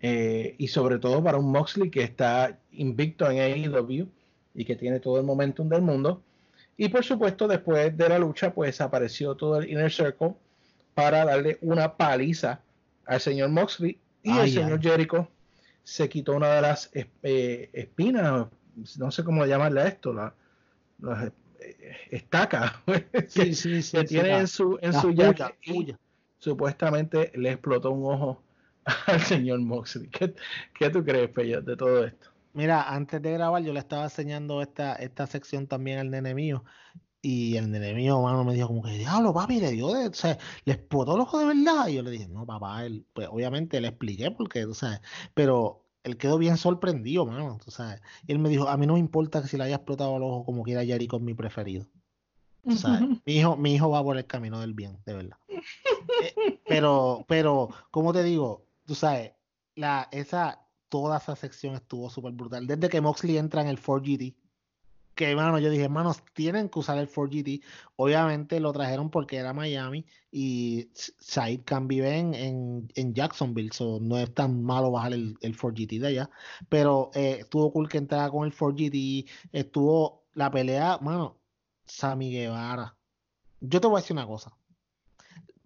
eh, 0.00 0.56
y 0.58 0.68
sobre 0.68 0.98
todo 0.98 1.22
para 1.24 1.38
un 1.38 1.50
Moxley 1.52 1.90
que 1.90 2.02
está 2.02 2.58
invicto 2.72 3.30
en 3.30 3.38
AEW 3.40 4.08
y 4.54 4.64
que 4.64 4.76
tiene 4.76 5.00
todo 5.00 5.18
el 5.18 5.24
momentum 5.26 5.68
del 5.68 5.82
mundo. 5.82 6.22
Y 6.76 6.88
por 6.88 7.04
supuesto, 7.04 7.48
después 7.48 7.96
de 7.96 8.08
la 8.08 8.18
lucha, 8.18 8.52
pues 8.54 8.80
apareció 8.80 9.36
todo 9.36 9.58
el 9.60 9.70
Inner 9.70 9.90
Circle 9.92 10.34
para 10.94 11.24
darle 11.24 11.58
una 11.60 11.96
paliza 11.96 12.60
al 13.06 13.20
señor 13.20 13.50
Moxley 13.50 13.98
y 14.22 14.38
el 14.38 14.48
señor 14.48 14.80
ay. 14.80 14.82
Jericho 14.82 15.28
se 15.82 16.08
quitó 16.08 16.34
una 16.34 16.54
de 16.54 16.62
las 16.62 16.90
eh, 16.94 17.70
espinas, 17.72 18.46
no 18.98 19.10
sé 19.10 19.24
cómo 19.24 19.44
llamarle 19.46 19.80
a 19.82 19.88
esto, 19.88 20.12
la, 20.12 20.34
las 21.00 21.32
eh, 21.60 21.96
estacas 22.10 22.72
que, 23.34 23.46
Sí, 23.46 23.54
sí, 23.54 23.82
sí, 23.82 23.98
que 23.98 24.06
sí, 24.06 24.06
tiene 24.06 24.30
la- 24.30 24.40
en 24.40 24.48
su, 24.48 24.78
en 24.82 24.92
su 24.94 25.10
jacket 25.12 25.56
supuestamente 26.38 27.32
le 27.36 27.52
explotó 27.52 27.90
un 27.90 28.12
ojo 28.12 28.42
al 29.06 29.20
señor 29.20 29.60
Moxley. 29.60 30.08
¿Qué, 30.08 30.34
qué 30.74 30.90
tú 30.90 31.04
crees, 31.04 31.30
Pello, 31.30 31.62
de 31.62 31.76
todo 31.76 32.04
esto? 32.04 32.28
Mira, 32.52 32.82
antes 32.94 33.20
de 33.20 33.32
grabar 33.32 33.62
yo 33.62 33.72
le 33.72 33.80
estaba 33.80 34.04
enseñando 34.04 34.62
esta, 34.62 34.94
esta 34.94 35.26
sección 35.26 35.66
también 35.66 35.98
al 35.98 36.10
nene 36.10 36.34
mío 36.34 36.64
y 37.24 37.56
el 37.56 37.70
nene 37.70 37.94
mío, 37.94 38.20
mano, 38.20 38.44
me 38.44 38.52
dijo 38.52 38.68
como 38.68 38.82
que, 38.82 38.90
diablo, 38.90 39.32
papi, 39.32 39.58
le 39.58 39.70
dio 39.70 39.88
de, 39.94 40.08
o 40.08 40.12
sea, 40.12 40.38
le 40.66 40.74
explotó 40.74 41.14
el 41.14 41.22
ojo 41.22 41.38
de 41.38 41.46
verdad. 41.46 41.88
Y 41.88 41.94
yo 41.94 42.02
le 42.02 42.10
dije, 42.10 42.28
no, 42.28 42.44
papá, 42.44 42.84
él, 42.84 43.06
pues 43.14 43.28
obviamente 43.30 43.80
le 43.80 43.88
expliqué 43.88 44.30
porque, 44.30 44.64
tú 44.64 44.74
sabes, 44.74 45.00
pero 45.32 45.86
él 46.02 46.18
quedó 46.18 46.36
bien 46.36 46.58
sorprendido, 46.58 47.24
mano, 47.24 47.58
tú 47.64 47.70
sabes. 47.70 48.02
Y 48.26 48.32
él 48.32 48.40
me 48.40 48.50
dijo, 48.50 48.68
a 48.68 48.76
mí 48.76 48.86
no 48.86 48.92
me 48.92 48.98
importa 48.98 49.40
que 49.40 49.48
si 49.48 49.56
le 49.56 49.64
haya 49.64 49.76
explotado 49.76 50.18
el 50.18 50.22
ojo 50.22 50.44
como 50.44 50.64
quiera 50.64 50.84
Jericho 50.84 51.16
es 51.16 51.22
mi 51.22 51.32
preferido. 51.32 51.86
Tú 52.62 52.76
sabes, 52.76 53.08
mi 53.24 53.36
hijo, 53.36 53.56
mi 53.56 53.74
hijo 53.74 53.88
va 53.88 54.02
por 54.04 54.18
el 54.18 54.26
camino 54.26 54.60
del 54.60 54.74
bien, 54.74 54.98
de 55.06 55.14
verdad. 55.14 55.38
Eh, 55.48 56.60
pero, 56.66 57.24
pero, 57.26 57.70
como 57.90 58.12
te 58.12 58.22
digo, 58.22 58.66
tú 58.84 58.94
sabes, 58.94 59.32
la, 59.76 60.08
esa, 60.12 60.66
toda 60.90 61.16
esa 61.16 61.36
sección 61.36 61.74
estuvo 61.74 62.10
súper 62.10 62.32
brutal. 62.32 62.66
Desde 62.66 62.90
que 62.90 63.00
Moxley 63.00 63.38
entra 63.38 63.62
en 63.62 63.68
el 63.68 63.80
4GT, 63.80 64.34
que 65.14 65.30
hermano, 65.30 65.58
yo 65.58 65.70
dije, 65.70 65.84
hermanos, 65.84 66.22
tienen 66.32 66.68
que 66.68 66.78
usar 66.78 66.98
el 66.98 67.08
4GT. 67.08 67.62
Obviamente 67.96 68.60
lo 68.60 68.72
trajeron 68.72 69.10
porque 69.10 69.36
era 69.36 69.52
Miami 69.52 70.04
y 70.30 70.88
Said 70.94 71.60
Khan 71.64 71.88
vive 71.88 72.18
en, 72.18 72.88
en, 72.94 73.14
Jacksonville, 73.14 73.70
so 73.72 73.98
no 74.00 74.18
es 74.18 74.32
tan 74.34 74.62
malo 74.62 74.90
bajar 74.90 75.12
el, 75.12 75.36
el 75.40 75.56
4GT 75.56 76.00
de 76.00 76.06
allá. 76.08 76.30
Pero 76.68 77.10
eh, 77.14 77.38
estuvo 77.40 77.72
cool 77.72 77.88
que 77.88 77.98
entrara 77.98 78.30
con 78.30 78.44
el 78.44 78.54
4GT, 78.54 79.28
estuvo 79.52 80.24
la 80.34 80.50
pelea, 80.50 80.98
mano, 81.00 81.38
Sammy 81.86 82.32
Guevara. 82.32 82.96
Yo 83.60 83.80
te 83.80 83.86
voy 83.86 83.98
a 83.98 84.00
decir 84.00 84.14
una 84.14 84.26
cosa. 84.26 84.56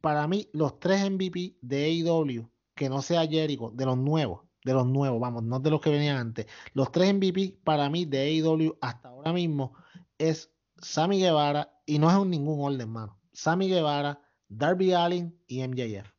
Para 0.00 0.28
mí, 0.28 0.48
los 0.52 0.78
tres 0.78 1.10
MVP 1.10 1.56
de 1.60 1.84
AEW, 1.84 2.48
que 2.74 2.88
no 2.88 3.02
sea 3.02 3.26
Jericho, 3.26 3.70
de 3.74 3.84
los 3.86 3.98
nuevos, 3.98 4.47
de 4.68 4.74
los 4.74 4.86
nuevos, 4.86 5.18
vamos, 5.18 5.42
no 5.42 5.58
de 5.58 5.70
los 5.70 5.80
que 5.80 5.90
venían 5.90 6.18
antes. 6.18 6.46
Los 6.74 6.92
tres 6.92 7.14
MVP 7.14 7.60
para 7.64 7.88
mí 7.88 8.04
de 8.04 8.18
AEW 8.20 8.76
hasta 8.82 9.08
ahora 9.08 9.32
mismo 9.32 9.72
es 10.18 10.52
Sammy 10.76 11.20
Guevara 11.20 11.72
y 11.86 11.98
no 11.98 12.10
es 12.10 12.16
en 12.16 12.30
ningún 12.30 12.60
orden, 12.60 12.90
mano. 12.90 13.18
Sammy 13.32 13.68
Guevara, 13.68 14.20
Darby 14.48 14.92
Allin 14.92 15.34
y 15.46 15.66
MJF. 15.66 16.12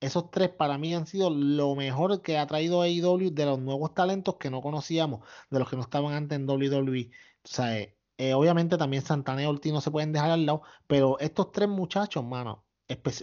Esos 0.00 0.30
tres 0.30 0.48
para 0.50 0.76
mí 0.76 0.94
han 0.94 1.06
sido 1.06 1.30
lo 1.30 1.74
mejor 1.76 2.20
que 2.20 2.36
ha 2.38 2.46
traído 2.46 2.82
AEW 2.82 3.30
de 3.30 3.46
los 3.46 3.60
nuevos 3.60 3.94
talentos 3.94 4.36
que 4.36 4.50
no 4.50 4.60
conocíamos, 4.60 5.20
de 5.50 5.58
los 5.60 5.68
que 5.68 5.76
no 5.76 5.82
estaban 5.82 6.14
antes 6.14 6.36
en 6.36 6.48
WWE. 6.48 7.10
O 7.44 7.48
sea, 7.48 7.78
eh, 7.80 8.34
obviamente 8.34 8.76
también 8.76 9.04
Santana 9.04 9.42
y 9.42 9.46
Ortiz 9.46 9.72
no 9.72 9.80
se 9.80 9.92
pueden 9.92 10.12
dejar 10.12 10.30
al 10.30 10.46
lado, 10.46 10.62
pero 10.88 11.18
estos 11.20 11.52
tres 11.52 11.68
muchachos, 11.68 12.24
mano, 12.24 12.64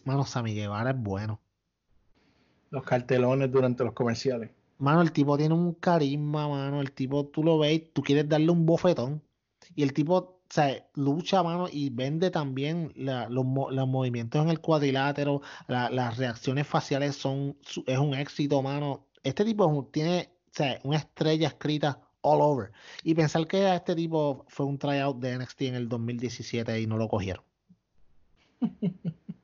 mano, 0.05 0.25
Sammy 0.25 0.53
Guevara 0.55 0.91
es 0.91 0.97
bueno. 0.97 1.41
Los 2.75 2.83
cartelones 2.83 3.49
durante 3.51 3.83
los 3.83 3.93
comerciales. 3.93 4.51
Mano, 4.77 5.01
el 5.01 5.11
tipo 5.13 5.37
tiene 5.37 5.53
un 5.53 5.73
carisma, 5.75 6.47
mano. 6.49 6.81
El 6.81 6.91
tipo, 6.91 7.25
tú 7.27 7.41
lo 7.43 7.57
ves, 7.57 7.93
tú 7.93 8.03
quieres 8.03 8.27
darle 8.27 8.51
un 8.51 8.65
bofetón. 8.65 9.21
Y 9.75 9.83
el 9.83 9.93
tipo, 9.93 10.15
o 10.17 10.39
sea, 10.49 10.85
lucha, 10.95 11.41
mano, 11.41 11.67
y 11.71 11.89
vende 11.89 12.29
también 12.31 12.91
la- 12.95 13.29
los, 13.29 13.45
los 13.71 13.87
movimientos 13.87 14.43
en 14.43 14.49
el 14.49 14.59
cuadrilátero, 14.59 15.41
la- 15.67 15.89
las 15.89 16.17
reacciones 16.17 16.67
faciales 16.67 17.15
son, 17.15 17.55
es 17.87 17.97
un 17.97 18.13
éxito, 18.13 18.61
mano. 18.61 19.05
Este 19.23 19.45
tipo 19.45 19.65
un- 19.65 19.89
tiene, 19.91 20.29
o 20.47 20.51
sea, 20.51 20.79
una 20.83 20.97
estrella 20.97 21.47
escrita 21.47 22.01
all 22.21 22.41
over. 22.41 22.71
Y 23.03 23.13
pensar 23.15 23.47
que 23.47 23.65
a 23.65 23.75
este 23.75 23.95
tipo 23.95 24.45
fue 24.49 24.65
un 24.65 24.77
tryout 24.77 25.17
de 25.19 25.31
NXT 25.37 25.61
en 25.69 25.75
el 25.75 25.87
2017 25.87 26.81
y 26.81 26.87
no 26.87 26.97
lo 26.97 27.07
cogieron. 27.07 27.43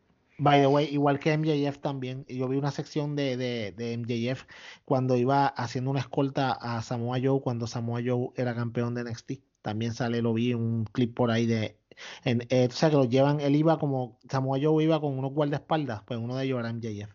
By 0.42 0.60
the 0.60 0.66
way, 0.66 0.88
igual 0.92 1.20
que 1.20 1.38
MJF 1.38 1.78
también, 1.82 2.26
yo 2.26 2.48
vi 2.48 2.58
una 2.58 2.72
sección 2.72 3.16
de, 3.16 3.38
de, 3.38 3.74
de 3.74 3.94
MJF 3.94 4.46
cuando 4.86 5.16
iba 5.16 5.46
haciendo 5.46 5.92
una 5.92 6.00
escolta 6.00 6.52
a 6.54 6.82
Samoa 6.82 7.20
Joe 7.22 7.42
cuando 7.42 7.68
Samoa 7.68 8.02
Joe 8.04 8.30
era 8.36 8.56
campeón 8.56 8.96
de 8.96 9.04
NXT. 9.04 9.34
También 9.62 9.94
sale, 9.94 10.20
lo 10.24 10.34
vi 10.34 10.52
en 10.52 10.58
un 10.58 10.86
clip 10.86 11.16
por 11.16 11.30
ahí 11.30 11.46
de... 11.46 11.80
En, 12.24 12.42
eh, 12.50 12.68
o 12.72 12.74
sea, 12.74 12.90
que 12.90 12.96
lo 12.96 13.06
llevan, 13.06 13.40
él 13.40 13.56
iba 13.56 13.78
como, 13.78 14.18
Samoa 14.28 14.58
Joe 14.60 14.84
iba 14.84 15.00
con 15.00 15.16
unos 15.16 15.32
guardaespaldas, 15.32 16.02
pues 16.08 16.20
uno 16.20 16.36
de 16.36 16.46
ellos 16.46 16.60
era 16.60 16.70
MJF. 16.74 17.14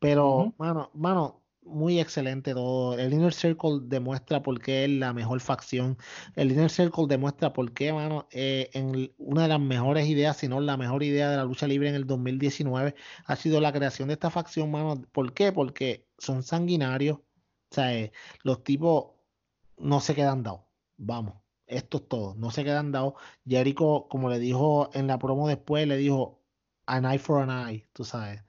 Pero, 0.00 0.36
Ujú. 0.38 0.54
mano, 0.58 0.90
mano, 0.94 1.43
muy 1.64 2.00
excelente 2.00 2.52
todo. 2.54 2.98
El 2.98 3.12
Inner 3.12 3.32
Circle 3.32 3.80
demuestra 3.82 4.42
por 4.42 4.60
qué 4.60 4.84
es 4.84 4.90
la 4.90 5.12
mejor 5.12 5.40
facción. 5.40 5.98
El 6.36 6.52
Inner 6.52 6.70
Circle 6.70 7.06
demuestra 7.08 7.52
por 7.52 7.72
qué, 7.72 7.92
mano, 7.92 8.28
eh, 8.30 8.70
en 8.74 9.12
una 9.18 9.42
de 9.42 9.48
las 9.48 9.60
mejores 9.60 10.06
ideas, 10.08 10.36
si 10.36 10.48
no 10.48 10.60
la 10.60 10.76
mejor 10.76 11.02
idea 11.02 11.30
de 11.30 11.36
la 11.36 11.44
lucha 11.44 11.66
libre 11.66 11.88
en 11.88 11.94
el 11.94 12.06
2019 12.06 12.94
ha 13.26 13.36
sido 13.36 13.60
la 13.60 13.72
creación 13.72 14.08
de 14.08 14.14
esta 14.14 14.30
facción, 14.30 14.70
mano. 14.70 15.02
¿Por 15.12 15.32
qué? 15.34 15.52
Porque 15.52 16.06
son 16.18 16.42
sanguinarios. 16.42 17.18
O 17.18 17.74
sea, 17.74 17.94
eh, 17.94 18.12
los 18.42 18.62
tipos 18.64 19.12
no 19.78 20.00
se 20.00 20.14
quedan 20.14 20.42
dados. 20.42 20.62
Vamos, 20.96 21.34
esto 21.66 21.98
es 21.98 22.08
todo. 22.08 22.34
No 22.36 22.50
se 22.50 22.64
quedan 22.64 22.92
dados. 22.92 23.14
Jericho, 23.46 24.06
como 24.10 24.30
le 24.30 24.38
dijo 24.38 24.90
en 24.94 25.06
la 25.06 25.18
promo 25.18 25.48
después, 25.48 25.86
le 25.88 25.96
dijo 25.96 26.42
an 26.86 27.04
eye 27.04 27.18
for 27.18 27.42
an 27.42 27.68
eye, 27.68 27.88
tú 27.92 28.04
sabes. 28.04 28.42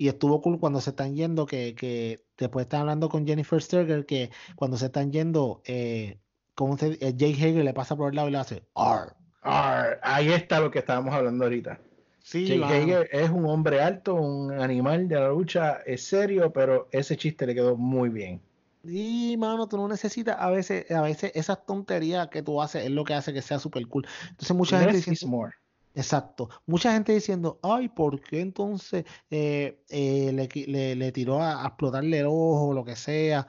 Y 0.00 0.08
estuvo 0.08 0.40
cool 0.40 0.58
cuando 0.58 0.80
se 0.80 0.90
están 0.90 1.14
yendo, 1.14 1.44
que, 1.44 1.74
que 1.74 2.24
después 2.38 2.64
están 2.64 2.80
hablando 2.80 3.10
con 3.10 3.26
Jennifer 3.26 3.60
Sturger, 3.60 4.06
que 4.06 4.30
cuando 4.56 4.78
se 4.78 4.86
están 4.86 5.12
yendo, 5.12 5.60
eh, 5.66 6.16
como 6.54 6.78
se, 6.78 6.92
eh, 7.06 7.12
Jake 7.14 7.34
Hager 7.34 7.62
le 7.62 7.74
pasa 7.74 7.96
por 7.96 8.08
el 8.08 8.16
lado 8.16 8.28
y 8.28 8.30
le 8.30 8.38
hace 8.38 8.62
"Arr". 8.74 9.14
Ah, 9.42 9.90
ahí 10.02 10.32
está 10.32 10.58
lo 10.58 10.70
que 10.70 10.78
estábamos 10.78 11.12
hablando 11.12 11.44
ahorita. 11.44 11.78
Sí, 12.22 12.46
Jake. 12.46 12.64
Hager 12.64 13.10
es 13.12 13.28
un 13.28 13.44
hombre 13.44 13.82
alto, 13.82 14.14
un 14.14 14.50
animal 14.52 15.06
de 15.06 15.16
la 15.16 15.28
lucha, 15.28 15.82
es 15.84 16.02
serio, 16.02 16.50
pero 16.50 16.88
ese 16.92 17.18
chiste 17.18 17.44
le 17.46 17.54
quedó 17.54 17.76
muy 17.76 18.08
bien. 18.08 18.40
Y 18.82 19.36
mano, 19.36 19.68
tú 19.68 19.76
no 19.76 19.86
necesitas 19.86 20.36
a 20.38 20.48
veces, 20.48 20.90
a 20.90 21.02
veces 21.02 21.30
esas 21.34 21.66
tonterías 21.66 22.28
que 22.28 22.42
tú 22.42 22.62
haces 22.62 22.84
es 22.84 22.90
lo 22.90 23.04
que 23.04 23.12
hace 23.12 23.34
que 23.34 23.42
sea 23.42 23.58
super 23.58 23.86
cool. 23.86 24.06
Entonces 24.30 24.56
mucha 24.56 24.80
Less 24.80 25.26
more. 25.26 25.52
Exacto, 25.94 26.48
mucha 26.66 26.92
gente 26.92 27.12
diciendo, 27.12 27.58
ay, 27.62 27.88
¿por 27.88 28.20
qué 28.20 28.40
entonces 28.40 29.04
eh, 29.30 29.82
eh, 29.88 30.30
le, 30.32 30.48
qui- 30.48 30.66
le- 30.66 30.94
le 30.96 31.12
tiró 31.12 31.40
a, 31.42 31.64
a 31.64 31.68
explotarle 31.68 32.20
el 32.20 32.26
ojo 32.26 32.68
o 32.68 32.72
lo 32.72 32.84
que 32.84 32.96
sea? 32.96 33.46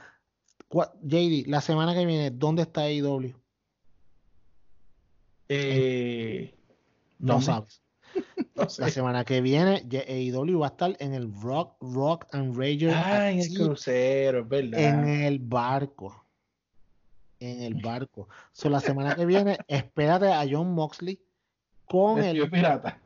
JD, 0.70 1.48
la 1.48 1.60
semana 1.62 1.94
que 1.94 2.06
viene, 2.06 2.32
¿dónde 2.32 2.62
está 2.64 2.82
AEW? 2.84 3.34
Eh, 5.50 6.54
No 7.20 7.34
¿dónde? 7.34 7.46
sabes. 7.46 7.82
No 8.56 8.68
La 8.80 8.90
semana 8.90 9.24
que 9.24 9.40
viene, 9.42 9.86
AEW 9.90 10.60
va 10.60 10.68
a 10.68 10.70
estar 10.72 10.96
en 11.00 11.14
el 11.14 11.34
Rock, 11.42 11.78
Rock 11.82 12.28
and 12.34 12.56
Rager 12.58 12.92
Ah, 12.94 13.32
en 13.32 13.40
el 13.40 13.54
crucero, 13.58 14.42
es 14.42 14.48
verdad. 14.50 14.80
en 14.80 15.08
el 15.24 15.40
barco. 15.40 16.26
En 17.40 17.62
el 17.64 17.76
barco. 17.76 18.28
So, 18.52 18.70
la 18.70 18.82
semana 18.82 19.16
que 19.16 19.26
viene, 19.26 19.58
espérate 19.68 20.32
a 20.32 20.46
John 20.50 20.74
Moxley 20.74 21.20
con 21.92 22.24
el, 22.24 22.50
pirata. 22.50 23.02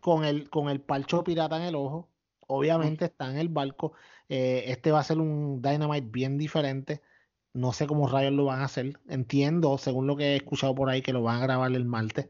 con 0.00 0.24
el, 0.24 0.50
con 0.50 0.68
el 0.68 0.80
palcho 0.80 1.24
pirata 1.24 1.56
en 1.56 1.62
el 1.62 1.74
ojo. 1.74 2.08
Obviamente 2.46 3.06
está 3.06 3.30
en 3.30 3.38
el 3.38 3.48
barco. 3.48 3.94
Eh, 4.28 4.64
este 4.68 4.92
va 4.92 5.00
a 5.00 5.04
ser 5.04 5.18
un 5.18 5.62
Dynamite 5.62 6.08
bien 6.10 6.38
diferente. 6.38 7.00
No 7.54 7.72
sé 7.72 7.86
cómo 7.86 8.06
rayos 8.06 8.32
lo 8.32 8.44
van 8.44 8.60
a 8.60 8.66
hacer. 8.66 9.00
Entiendo, 9.08 9.78
según 9.78 10.06
lo 10.06 10.16
que 10.16 10.34
he 10.34 10.36
escuchado 10.36 10.74
por 10.74 10.90
ahí, 10.90 11.02
que 11.02 11.12
lo 11.12 11.22
van 11.22 11.38
a 11.38 11.46
grabar 11.46 11.72
el 11.72 11.86
martes. 11.86 12.28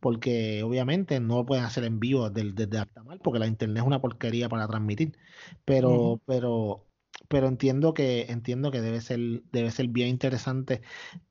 Porque 0.00 0.62
obviamente 0.62 1.18
no 1.18 1.38
lo 1.38 1.46
pueden 1.46 1.64
hacer 1.64 1.82
en 1.82 1.98
vivo 1.98 2.30
desde, 2.30 2.52
desde 2.52 2.78
Altamar, 2.78 3.18
porque 3.18 3.40
la 3.40 3.48
internet 3.48 3.78
es 3.78 3.86
una 3.86 4.00
porquería 4.00 4.48
para 4.48 4.68
transmitir. 4.68 5.18
Pero, 5.64 6.20
pero, 6.24 6.86
pero 7.26 7.48
entiendo 7.48 7.94
que, 7.94 8.26
entiendo 8.28 8.70
que 8.70 8.80
debe 8.80 9.00
ser, 9.00 9.42
debe 9.50 9.72
ser 9.72 9.88
bien 9.88 10.08
interesante. 10.08 10.82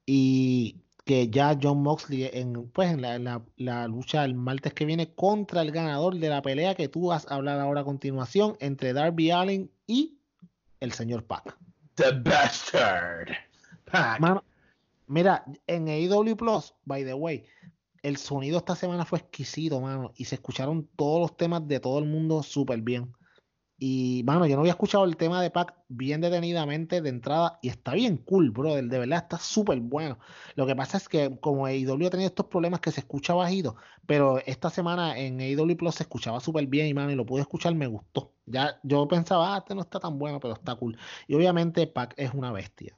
Y 0.06 0.82
que 1.08 1.30
ya 1.30 1.58
John 1.60 1.82
Moxley 1.82 2.30
en, 2.32 2.70
pues, 2.70 2.92
en 2.92 3.02
la, 3.02 3.18
la- 3.18 3.42
la 3.56 3.88
lucha 3.88 4.24
el 4.26 4.36
martes 4.36 4.74
que 4.74 4.86
viene 4.86 5.14
contra 5.16 5.62
el 5.64 5.72
ganador 5.72 6.16
de 6.18 6.30
la 6.30 6.42
pelea 6.44 6.76
que 6.76 6.88
tú 6.90 7.08
vas 7.08 7.26
a 7.32 7.36
hablar 7.36 7.60
ahora 7.60 7.82
a 7.82 7.86
continuación 7.86 8.56
entre 8.60 8.94
Darby 8.94 9.32
Allin 9.32 9.72
y 9.88 10.20
el 10.80 10.92
señor 10.92 11.24
Pac. 11.24 11.58
The 11.96 12.12
Bastard. 12.12 13.30
Pac. 13.92 14.20
Mano, 14.20 14.44
mira, 15.08 15.44
en 15.66 15.88
AEW 15.88 16.36
Plus, 16.36 16.74
by 16.86 17.04
the 17.04 17.14
way, 17.14 17.44
el 18.04 18.18
sonido 18.18 18.58
esta 18.60 18.76
semana 18.76 19.06
fue 19.06 19.20
exquisito, 19.20 19.82
mano, 19.82 20.12
y 20.18 20.26
se 20.26 20.36
escucharon 20.36 20.88
todos 20.96 21.20
los 21.22 21.38
temas 21.38 21.68
de 21.68 21.80
todo 21.80 21.98
el 22.00 22.06
mundo 22.06 22.44
súper 22.44 22.82
bien. 22.82 23.12
Y, 23.80 24.24
mano, 24.26 24.48
yo 24.48 24.56
no 24.56 24.62
había 24.62 24.72
escuchado 24.72 25.06
el 25.06 25.18
tema 25.18 25.40
de 25.42 25.52
Pac 25.52 25.76
bien 25.88 26.20
detenidamente 26.20 27.00
de 27.00 27.10
entrada 27.10 27.60
y 27.62 27.70
está 27.70 27.94
bien 27.94 28.18
cool, 28.18 28.50
brother. 28.50 28.86
De 28.86 28.98
verdad 28.98 29.20
está 29.20 29.38
súper 29.38 29.80
bueno. 29.80 30.18
Lo 30.56 30.66
que 30.66 30.76
pasa 30.76 30.98
es 30.98 31.08
que 31.08 31.38
como 31.40 31.68
AEW 31.68 32.08
ha 32.08 32.10
tenido 32.10 32.28
estos 32.28 32.48
problemas 32.48 32.80
que 32.80 32.92
se 32.92 33.02
escucha 33.02 33.36
bajito, 33.36 33.76
pero 34.08 34.40
esta 34.48 34.72
semana 34.72 35.18
en 35.20 35.40
AEW 35.40 35.78
Plus 35.78 35.96
se 35.96 36.04
escuchaba 36.04 36.40
súper 36.40 36.66
bien 36.66 36.88
y, 36.88 36.94
mano, 36.96 37.12
y 37.12 37.16
lo 37.16 37.26
pude 37.26 37.42
escuchar, 37.42 37.76
me 37.76 37.86
gustó. 37.86 38.34
Ya 38.48 38.80
yo 38.82 39.08
pensaba, 39.08 39.56
ah, 39.56 39.60
este 39.60 39.76
no 39.76 39.82
está 39.82 40.00
tan 40.00 40.18
bueno, 40.18 40.40
pero 40.40 40.56
está 40.56 40.76
cool. 40.76 40.98
Y 41.28 41.36
obviamente 41.36 41.86
Pac 41.86 42.16
es 42.18 42.34
una 42.34 42.52
bestia. 42.52 42.98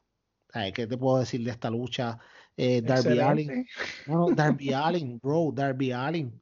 Ay, 0.54 0.72
¿Qué 0.72 0.88
te 0.88 0.98
puedo 0.98 1.20
decir 1.20 1.44
de 1.44 1.52
esta 1.52 1.70
lucha? 1.70 2.18
Eh, 2.56 2.82
Darby 2.82 3.20
Allin. 3.20 3.68
No, 4.08 4.30
Darby 4.32 4.74
Allin, 4.74 5.20
bro, 5.20 5.52
Darby 5.54 5.92
Allin. 5.92 6.42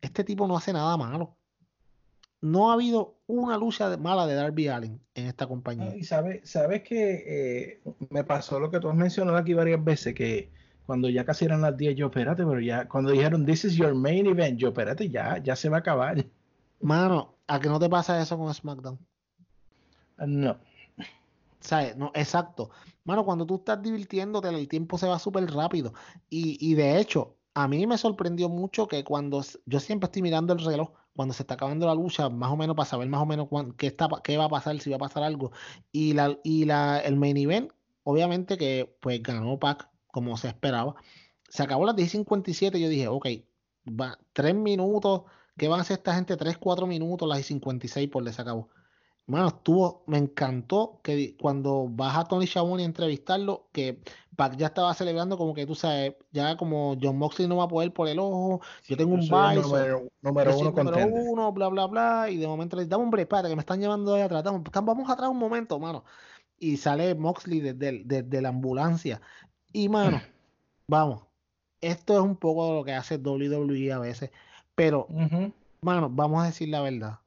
Este 0.00 0.24
tipo 0.24 0.46
no 0.46 0.56
hace 0.56 0.72
nada 0.72 0.96
malo. 0.96 1.38
No 2.42 2.70
ha 2.70 2.74
habido 2.74 3.14
una 3.26 3.56
lucha 3.56 3.96
mala 3.96 4.26
de 4.26 4.34
Darby 4.34 4.68
Allin 4.68 5.00
en 5.14 5.26
esta 5.26 5.46
compañía. 5.46 5.96
Y 5.96 6.04
sabes, 6.04 6.48
sabes 6.48 6.82
que 6.82 7.24
eh, 7.26 7.82
me 8.10 8.24
pasó 8.24 8.60
lo 8.60 8.70
que 8.70 8.80
tú 8.80 8.90
has 8.90 8.96
mencionado 8.96 9.38
aquí 9.38 9.54
varias 9.54 9.82
veces, 9.82 10.14
que 10.14 10.50
cuando 10.84 11.08
ya 11.08 11.24
casi 11.24 11.44
eran 11.44 11.62
las 11.62 11.76
10, 11.76 11.96
yo, 11.96 12.06
espérate, 12.06 12.44
pero 12.44 12.60
ya, 12.60 12.88
cuando 12.88 13.12
dijeron, 13.12 13.46
this 13.46 13.64
is 13.64 13.76
your 13.76 13.94
main 13.94 14.26
event, 14.26 14.58
yo, 14.58 14.68
espérate, 14.68 15.08
ya, 15.08 15.38
ya 15.38 15.56
se 15.56 15.68
va 15.68 15.78
a 15.78 15.80
acabar. 15.80 16.26
Mano, 16.80 17.36
¿a 17.46 17.60
que 17.60 17.68
no 17.68 17.78
te 17.78 17.88
pasa 17.88 18.20
eso 18.20 18.36
con 18.36 18.52
SmackDown? 18.52 18.98
No. 20.26 20.58
¿Sabes? 21.60 21.96
No, 21.96 22.10
exacto. 22.14 22.70
Mano, 23.04 23.24
cuando 23.24 23.46
tú 23.46 23.56
estás 23.56 23.80
divirtiéndote, 23.80 24.48
el 24.48 24.66
tiempo 24.66 24.98
se 24.98 25.06
va 25.06 25.18
súper 25.20 25.48
rápido. 25.52 25.94
Y, 26.28 26.58
y 26.60 26.74
de 26.74 26.98
hecho, 26.98 27.36
a 27.54 27.68
mí 27.68 27.86
me 27.86 27.98
sorprendió 27.98 28.48
mucho 28.48 28.88
que 28.88 29.04
cuando 29.04 29.42
yo 29.66 29.78
siempre 29.78 30.06
estoy 30.06 30.22
mirando 30.22 30.52
el 30.52 30.64
reloj, 30.64 30.90
cuando 31.14 31.34
se 31.34 31.42
está 31.42 31.54
acabando 31.54 31.86
la 31.86 31.94
lucha, 31.94 32.28
más 32.28 32.50
o 32.52 32.56
menos 32.56 32.76
para 32.76 32.88
saber 32.88 33.08
más 33.08 33.20
o 33.22 33.26
menos 33.26 33.48
cuán- 33.48 33.72
qué, 33.72 33.88
está, 33.88 34.08
qué 34.24 34.36
va 34.38 34.44
a 34.46 34.48
pasar, 34.48 34.78
si 34.80 34.90
va 34.90 34.96
a 34.96 34.98
pasar 34.98 35.22
algo. 35.22 35.52
Y, 35.92 36.14
la, 36.14 36.38
y 36.44 36.64
la, 36.64 36.98
el 37.00 37.16
main 37.16 37.36
event, 37.36 37.70
obviamente 38.04 38.56
que 38.58 38.96
pues 39.00 39.22
ganó 39.22 39.58
Pac, 39.58 39.90
como 40.08 40.36
se 40.36 40.48
esperaba. 40.48 40.94
Se 41.48 41.62
acabó 41.62 41.84
las 41.86 41.96
10.57, 41.96 42.80
yo 42.80 42.88
dije, 42.88 43.08
ok, 43.08 43.26
va, 43.88 44.18
tres 44.32 44.54
minutos, 44.54 45.22
¿qué 45.56 45.68
van 45.68 45.80
a 45.80 45.82
hacer 45.82 45.98
esta 45.98 46.14
gente? 46.14 46.36
Tres, 46.36 46.58
cuatro 46.58 46.86
minutos, 46.86 47.28
las 47.28 47.44
56 47.46 48.08
por 48.08 48.22
le 48.22 48.32
se 48.32 48.42
acabó. 48.42 48.68
Mano, 49.26 49.48
estuvo, 49.48 50.02
me 50.08 50.18
encantó 50.18 51.00
que 51.02 51.36
cuando 51.40 51.86
vas 51.88 52.16
a 52.18 52.24
Tony 52.24 52.46
Schiavone 52.46 52.82
a 52.82 52.86
entrevistarlo, 52.86 53.68
que 53.72 54.00
Pac 54.36 54.56
ya 54.56 54.66
estaba 54.66 54.92
celebrando 54.94 55.38
como 55.38 55.54
que 55.54 55.64
tú 55.66 55.74
sabes, 55.74 56.14
ya 56.32 56.56
como 56.56 56.96
John 57.00 57.18
Moxley 57.18 57.46
no 57.48 57.56
va 57.56 57.64
a 57.64 57.68
poder 57.68 57.92
por 57.92 58.08
el 58.08 58.18
ojo, 58.18 58.60
yo 58.88 58.96
tengo 58.96 59.14
un 59.14 59.20
bye, 59.28 59.62
número, 59.62 60.08
número 60.20 60.58
uno 60.58 60.70
número 60.72 60.98
uno, 61.06 61.52
bla, 61.52 61.68
bla, 61.68 61.86
bla, 61.86 62.30
y 62.30 62.36
de 62.36 62.46
momento 62.46 62.76
le 62.76 62.84
dame 62.86 63.04
hombre, 63.04 63.22
espérate, 63.22 63.48
que 63.48 63.56
me 63.56 63.60
están 63.60 63.80
llevando 63.80 64.14
ahí 64.14 64.22
atrás, 64.22 64.42
vamos 64.42 65.08
atrás 65.10 65.30
un 65.30 65.38
momento, 65.38 65.78
mano. 65.78 66.04
Y 66.58 66.76
sale 66.76 67.14
Moxley 67.14 67.60
desde, 67.60 67.88
el- 67.88 68.08
desde 68.08 68.42
la 68.42 68.50
ambulancia. 68.50 69.20
Y, 69.72 69.88
mano, 69.88 70.20
vamos, 70.88 71.24
esto 71.80 72.14
es 72.14 72.20
un 72.20 72.36
poco 72.36 72.66
de 72.68 72.72
lo 72.74 72.84
que 72.84 72.92
hace 72.92 73.18
WWE 73.18 73.92
a 73.92 73.98
veces, 73.98 74.30
pero 74.74 75.06
Ujú. 75.10 75.52
Mano, 75.82 76.08
vamos 76.10 76.42
a 76.42 76.46
decir 76.46 76.68
la 76.68 76.80
verdad. 76.80 77.18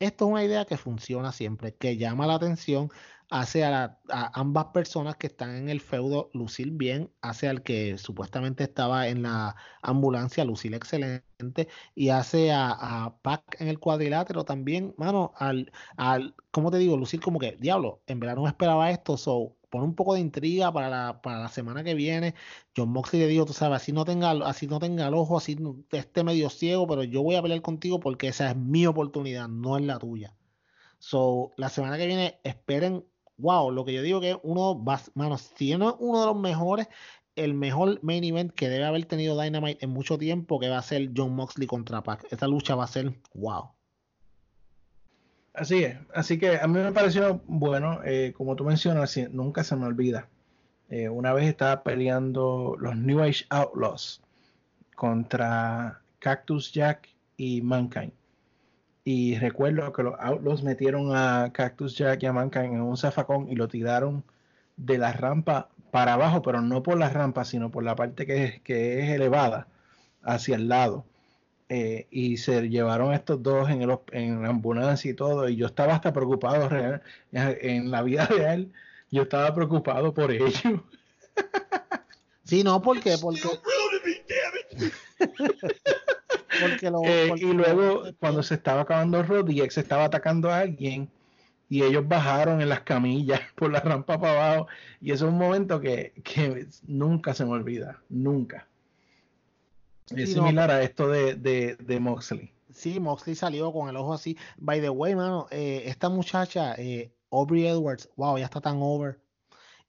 Esto 0.00 0.24
es 0.24 0.30
una 0.32 0.44
idea 0.44 0.64
que 0.64 0.78
funciona 0.78 1.30
siempre, 1.30 1.74
que 1.76 1.98
llama 1.98 2.26
la 2.26 2.34
atención, 2.34 2.90
hace 3.28 3.64
a, 3.64 3.98
ambas 4.08 4.66
personas 4.68 5.16
que 5.16 5.26
están 5.26 5.54
en 5.56 5.68
el 5.68 5.80
feudo 5.82 6.30
lucir 6.32 6.70
bien, 6.72 7.12
hace 7.20 7.48
al 7.48 7.62
que 7.62 7.98
supuestamente 7.98 8.64
estaba 8.64 9.08
en 9.08 9.22
la 9.22 9.56
ambulancia 9.82 10.44
lucir 10.44 10.74
excelente, 10.74 11.68
y 11.94 12.08
hace 12.08 12.50
a, 12.50 13.14
Pac 13.22 13.60
en 13.60 13.68
el 13.68 13.78
cuadrilátero 13.78 14.44
también, 14.44 14.94
mano, 14.96 15.32
al, 15.36 15.70
al, 15.98 16.34
¿cómo 16.50 16.70
te 16.70 16.78
digo? 16.78 16.96
Lucir 16.96 17.20
como 17.20 17.38
que, 17.38 17.56
diablo, 17.60 18.02
en 18.06 18.20
verdad 18.20 18.36
no 18.36 18.48
esperaba 18.48 18.90
esto, 18.90 19.18
so, 19.18 19.54
pone 19.70 19.84
un 19.84 19.94
poco 19.94 20.14
de 20.14 20.20
intriga 20.20 20.72
para 20.72 20.88
la, 20.88 21.22
para 21.22 21.40
la 21.40 21.48
semana 21.48 21.84
que 21.84 21.94
viene. 21.94 22.34
John 22.76 22.90
Moxley 22.90 23.22
le 23.22 23.28
dijo, 23.28 23.46
tú 23.46 23.52
sabes, 23.52 23.82
así 23.82 23.92
no 23.92 24.04
tenga, 24.04 24.32
así 24.46 24.66
no 24.66 24.78
tenga 24.80 25.08
el 25.08 25.14
ojo, 25.14 25.38
así 25.38 25.56
esté 25.92 26.24
medio 26.24 26.50
ciego, 26.50 26.86
pero 26.86 27.04
yo 27.04 27.22
voy 27.22 27.36
a 27.36 27.42
pelear 27.42 27.62
contigo 27.62 28.00
porque 28.00 28.28
esa 28.28 28.50
es 28.50 28.56
mi 28.56 28.86
oportunidad, 28.86 29.48
no 29.48 29.78
es 29.78 29.84
la 29.84 29.98
tuya. 29.98 30.36
So, 30.98 31.52
la 31.56 31.68
semana 31.70 31.96
que 31.96 32.06
viene 32.06 32.40
esperen, 32.44 33.04
wow, 33.38 33.70
lo 33.70 33.84
que 33.84 33.94
yo 33.94 34.02
digo 34.02 34.20
que 34.20 34.38
uno, 34.42 34.82
va, 34.84 35.00
mano, 35.14 35.38
si 35.38 35.76
no 35.76 35.90
es 35.90 35.96
uno 35.98 36.20
de 36.20 36.26
los 36.26 36.36
mejores, 36.36 36.88
el 37.36 37.54
mejor 37.54 38.00
main 38.02 38.24
event 38.24 38.52
que 38.52 38.68
debe 38.68 38.84
haber 38.84 39.06
tenido 39.06 39.40
Dynamite 39.40 39.84
en 39.84 39.90
mucho 39.90 40.18
tiempo, 40.18 40.60
que 40.60 40.68
va 40.68 40.78
a 40.78 40.82
ser 40.82 41.10
John 41.16 41.34
Moxley 41.34 41.66
contra 41.66 42.02
Pac. 42.02 42.26
Esta 42.30 42.46
lucha 42.46 42.74
va 42.74 42.84
a 42.84 42.88
ser 42.88 43.20
wow. 43.34 43.70
Así 45.60 45.84
es, 45.84 45.98
así 46.14 46.38
que 46.38 46.56
a 46.58 46.66
mí 46.66 46.78
me 46.78 46.90
pareció 46.90 47.42
bueno, 47.46 48.00
eh, 48.02 48.32
como 48.34 48.56
tú 48.56 48.64
mencionas, 48.64 49.14
nunca 49.30 49.62
se 49.62 49.76
me 49.76 49.84
olvida. 49.84 50.26
Eh, 50.88 51.10
una 51.10 51.34
vez 51.34 51.46
estaba 51.48 51.82
peleando 51.82 52.76
los 52.80 52.96
New 52.96 53.20
Age 53.22 53.44
Outlaws 53.50 54.22
contra 54.96 56.00
Cactus 56.18 56.72
Jack 56.72 57.10
y 57.36 57.60
Mankind. 57.60 58.12
Y 59.04 59.36
recuerdo 59.38 59.92
que 59.92 60.02
los 60.02 60.14
Outlaws 60.18 60.62
metieron 60.62 61.14
a 61.14 61.50
Cactus 61.52 61.94
Jack 61.94 62.22
y 62.22 62.26
a 62.26 62.32
Mankind 62.32 62.72
en 62.76 62.80
un 62.80 62.96
zafacón 62.96 63.50
y 63.50 63.54
lo 63.54 63.68
tiraron 63.68 64.24
de 64.78 64.96
la 64.96 65.12
rampa 65.12 65.68
para 65.90 66.14
abajo, 66.14 66.40
pero 66.40 66.62
no 66.62 66.82
por 66.82 66.96
la 66.98 67.10
rampa, 67.10 67.44
sino 67.44 67.70
por 67.70 67.84
la 67.84 67.96
parte 67.96 68.24
que 68.24 68.62
que 68.64 69.00
es 69.00 69.10
elevada 69.10 69.68
hacia 70.22 70.56
el 70.56 70.68
lado. 70.68 71.04
Eh, 71.72 72.08
y 72.10 72.36
se 72.36 72.68
llevaron 72.68 73.12
estos 73.12 73.40
dos 73.44 73.70
en, 73.70 73.82
el, 73.82 73.96
en 74.10 74.42
la 74.42 74.48
ambulancia 74.48 75.08
y 75.08 75.14
todo, 75.14 75.48
y 75.48 75.54
yo 75.54 75.66
estaba 75.66 75.94
hasta 75.94 76.12
preocupado 76.12 76.68
en 77.30 77.90
la 77.92 78.02
vida 78.02 78.26
real, 78.30 78.72
yo 79.12 79.22
estaba 79.22 79.54
preocupado 79.54 80.12
por 80.12 80.32
ello. 80.32 80.82
Sí, 82.42 82.64
no, 82.64 82.82
porque, 82.82 83.16
porque... 83.22 83.48
porque 86.60 86.90
lo, 86.90 87.04
eh, 87.04 87.34
y 87.36 87.52
luego, 87.52 88.02
cuando 88.18 88.42
se 88.42 88.54
estaba 88.54 88.80
acabando 88.80 89.22
Roddy, 89.22 89.70
se 89.70 89.78
estaba 89.78 90.06
atacando 90.06 90.50
a 90.50 90.58
alguien, 90.58 91.08
y 91.68 91.84
ellos 91.84 92.08
bajaron 92.08 92.60
en 92.60 92.68
las 92.68 92.80
camillas 92.80 93.42
por 93.54 93.70
la 93.70 93.78
rampa 93.78 94.20
para 94.20 94.32
abajo, 94.32 94.66
y 95.00 95.12
eso 95.12 95.28
es 95.28 95.32
un 95.32 95.38
momento 95.38 95.80
que, 95.80 96.14
que 96.24 96.66
nunca 96.88 97.32
se 97.32 97.44
me 97.44 97.52
olvida, 97.52 98.02
nunca. 98.08 98.66
Es 100.16 100.32
similar 100.32 100.70
a 100.70 100.82
esto 100.82 101.08
de, 101.08 101.34
de, 101.34 102.00
Moxley. 102.00 102.52
Sí, 102.72 103.00
Moxley 103.00 103.34
salió 103.34 103.72
con 103.72 103.88
el 103.88 103.96
ojo 103.96 104.14
así. 104.14 104.36
By 104.58 104.80
the 104.80 104.90
way, 104.90 105.14
mano, 105.14 105.46
eh, 105.50 105.82
esta 105.86 106.08
muchacha, 106.08 106.74
eh, 106.76 107.12
Aubrey 107.30 107.66
Edwards, 107.66 108.08
wow, 108.16 108.38
ya 108.38 108.44
está 108.44 108.60
tan 108.60 108.78
over. 108.80 109.20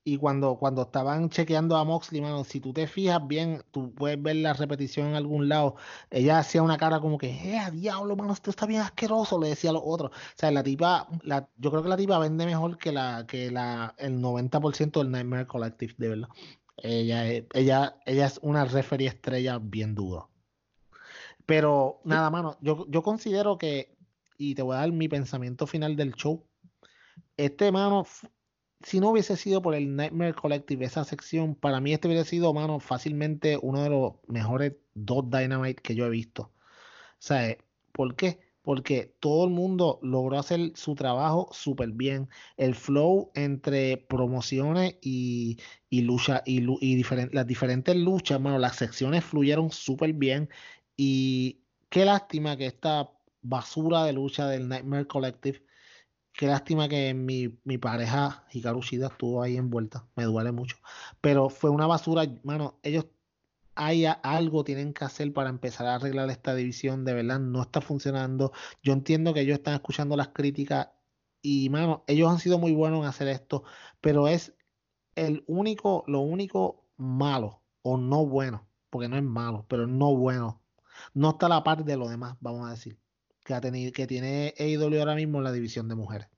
Y 0.04 0.18
cuando, 0.18 0.56
cuando 0.58 0.82
estaban 0.82 1.30
chequeando 1.30 1.78
a 1.78 1.84
Moxley, 1.84 2.22
mano, 2.22 2.44
si 2.44 2.60
tú 2.60 2.74
te 2.74 2.88
fijas 2.88 3.26
bien, 3.28 3.64
tú 3.70 3.94
puedes 3.94 4.22
ver 4.22 4.38
la 4.38 4.54
repetición 4.54 5.10
en 5.10 5.16
algún 5.16 5.48
lado. 5.48 5.76
Ella 6.10 6.40
hacía 6.40 6.64
una 6.64 6.78
cara 6.78 7.00
como 7.00 7.20
que, 7.20 7.30
eh, 7.30 7.72
diablo, 7.72 8.16
mano, 8.16 8.34
esto 8.34 8.50
está 8.50 8.66
bien 8.66 8.82
asqueroso, 8.82 9.40
le 9.40 9.50
decía 9.50 9.70
a 9.70 9.74
los 9.74 9.84
otros. 9.86 10.10
O 10.12 10.34
sea, 10.36 10.50
la 10.50 10.64
tipa, 10.64 11.08
la, 11.22 11.48
yo 11.58 11.70
creo 11.70 11.84
que 11.84 11.90
la 11.90 11.98
tipa 11.98 12.18
vende 12.18 12.48
mejor 12.48 12.80
que 12.80 12.92
la, 12.92 13.26
que 13.28 13.52
la, 13.52 13.94
el 14.00 14.20
90% 14.20 15.00
del 15.00 15.12
Nightmare 15.12 15.46
Collective, 15.46 15.94
de 15.98 16.10
verdad. 16.10 16.30
Ella, 16.78 17.28
ella, 17.54 17.98
ella 18.06 18.26
es 18.26 18.40
una 18.42 18.66
referee 18.66 19.08
estrella 19.08 19.60
bien 19.60 19.96
duro. 19.96 20.30
Pero 21.46 22.02
nada, 22.06 22.30
mano, 22.30 22.58
yo, 22.62 22.86
yo 22.90 23.04
considero 23.04 23.58
que, 23.58 23.98
y 24.38 24.56
te 24.56 24.62
voy 24.62 24.76
a 24.76 24.80
dar 24.80 24.92
mi 24.92 25.08
pensamiento 25.08 25.68
final 25.68 25.96
del 25.96 26.14
show, 26.14 26.46
este, 27.38 27.72
mano, 27.72 28.06
si 28.84 29.00
no 29.00 29.10
hubiese 29.10 29.38
sido 29.38 29.62
por 29.62 29.76
el 29.76 29.96
Nightmare 29.96 30.34
Collective, 30.34 30.86
esa 30.86 31.04
sección, 31.04 31.56
para 31.56 31.80
mí 31.80 31.94
este 31.94 32.08
hubiera 32.08 32.24
sido, 32.26 32.54
mano, 32.54 32.80
fácilmente 32.80 33.58
uno 33.62 33.84
de 33.84 33.90
los 33.90 34.14
mejores 34.28 34.74
dos 34.94 35.30
Dynamite 35.30 35.82
que 35.82 35.96
yo 35.96 36.06
he 36.06 36.10
visto. 36.10 36.52
Sea, 37.20 37.58
¿por 37.92 38.16
qué? 38.16 38.51
Porque 38.62 39.16
todo 39.20 39.46
el 39.46 39.52
mundo 39.52 40.00
logró 40.04 40.38
hacer 40.38 40.72
su 40.76 40.96
trabajo 40.96 41.50
súper 41.52 41.92
bien. 41.92 42.30
El 42.58 42.76
flow 42.76 43.32
entre 43.36 43.98
promociones 43.98 44.98
y, 45.02 45.58
lucha 45.90 46.44
y, 46.46 46.62
las 47.32 47.48
diferentes 47.48 47.96
luchas, 47.96 48.42
bueno, 48.42 48.60
las 48.60 48.76
secciones 48.76 49.26
fluyeron 49.26 49.72
súper 49.72 50.14
bien. 50.14 50.50
Y 50.96 51.62
qué 51.90 52.06
lástima 52.06 52.58
que 52.58 52.68
esta 52.68 53.12
basura 53.42 54.04
de 54.06 54.14
lucha 54.14 54.48
del 54.48 54.68
Nightmare 54.70 55.08
Collective, 55.08 55.64
qué 56.34 56.48
lástima 56.48 56.88
que 56.90 57.14
mi, 57.14 57.60
mi 57.64 57.78
pareja 57.78 58.46
Hikaru 58.52 58.82
Shida 58.82 59.08
estuvo 59.08 59.42
ahí 59.42 59.58
envuelta. 59.58 60.08
Me 60.16 60.24
duele 60.26 60.52
mucho. 60.52 60.78
Pero 61.22 61.50
fue 61.50 61.70
una 61.70 61.88
basura, 61.88 62.26
mano, 62.44 62.80
ellos 62.84 63.06
hay 63.82 64.06
algo 64.06 64.64
tienen 64.64 64.94
que 64.94 65.06
hacer 65.06 65.34
para 65.34 65.50
empezar 65.50 65.88
a 65.88 65.96
arreglar 65.96 66.30
esta 66.30 66.54
división, 66.54 67.04
de 67.04 67.16
verdad 67.16 67.40
no 67.40 67.64
está 67.64 67.82
funcionando. 67.82 68.52
Yo 68.84 68.94
entiendo 68.94 69.34
que 69.34 69.42
ellos 69.42 69.58
están 69.58 69.74
escuchando 69.74 70.16
las 70.16 70.30
críticas 70.30 70.90
y, 71.42 71.70
mano, 71.70 72.04
ellos 72.08 72.30
han 72.30 72.38
sido 72.40 72.60
muy 72.60 72.74
buenos 72.74 73.00
en 73.02 73.06
hacer 73.08 73.28
esto, 73.28 73.64
pero 74.00 74.28
es 74.28 74.54
el 75.16 75.44
único, 75.48 76.04
lo 76.08 76.20
único 76.20 76.86
malo 76.98 77.64
o 77.82 77.98
no 77.98 78.26
bueno, 78.28 78.68
porque 78.92 79.10
no 79.10 79.18
es 79.18 79.24
malo, 79.24 79.66
pero 79.68 79.88
no 79.88 80.16
bueno. 80.16 80.62
No 81.16 81.32
está 81.32 81.48
a 81.48 81.50
la 81.50 81.64
par 81.64 81.84
de 81.84 81.98
lo 81.98 82.08
demás, 82.08 82.38
vamos 82.40 82.68
a 82.68 82.72
decir, 82.72 83.00
que, 83.44 83.56
ha 83.56 83.62
tenido, 83.62 83.92
que 83.94 84.06
tiene 84.06 84.54
AEW 84.60 85.00
ahora 85.00 85.16
mismo 85.16 85.40
en 85.40 85.46
la 85.46 85.52
división 85.52 85.88
de 85.88 85.96
mujeres 85.96 86.31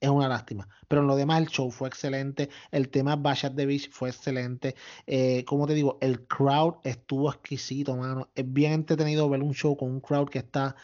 es 0.00 0.10
una 0.10 0.28
lástima. 0.28 0.68
Pero 0.88 1.02
en 1.02 1.08
lo 1.08 1.16
demás, 1.16 1.40
el 1.40 1.48
show 1.48 1.70
fue 1.70 1.88
excelente. 1.88 2.50
El 2.70 2.88
tema 2.90 3.16
Bash 3.16 3.46
the 3.54 3.66
Beach 3.66 3.90
fue 3.90 4.10
excelente. 4.10 4.74
Eh, 5.06 5.44
como 5.44 5.66
te 5.66 5.74
digo, 5.74 5.98
el 6.00 6.26
crowd 6.26 6.76
estuvo 6.84 7.30
exquisito, 7.30 7.96
mano. 7.96 8.28
Es 8.34 8.50
bien 8.52 8.72
entretenido 8.72 9.28
ver 9.28 9.42
un 9.42 9.54
show 9.54 9.76
con 9.76 9.90
un 9.90 10.00
crowd 10.00 10.28
que 10.28 10.38
está 10.38 10.76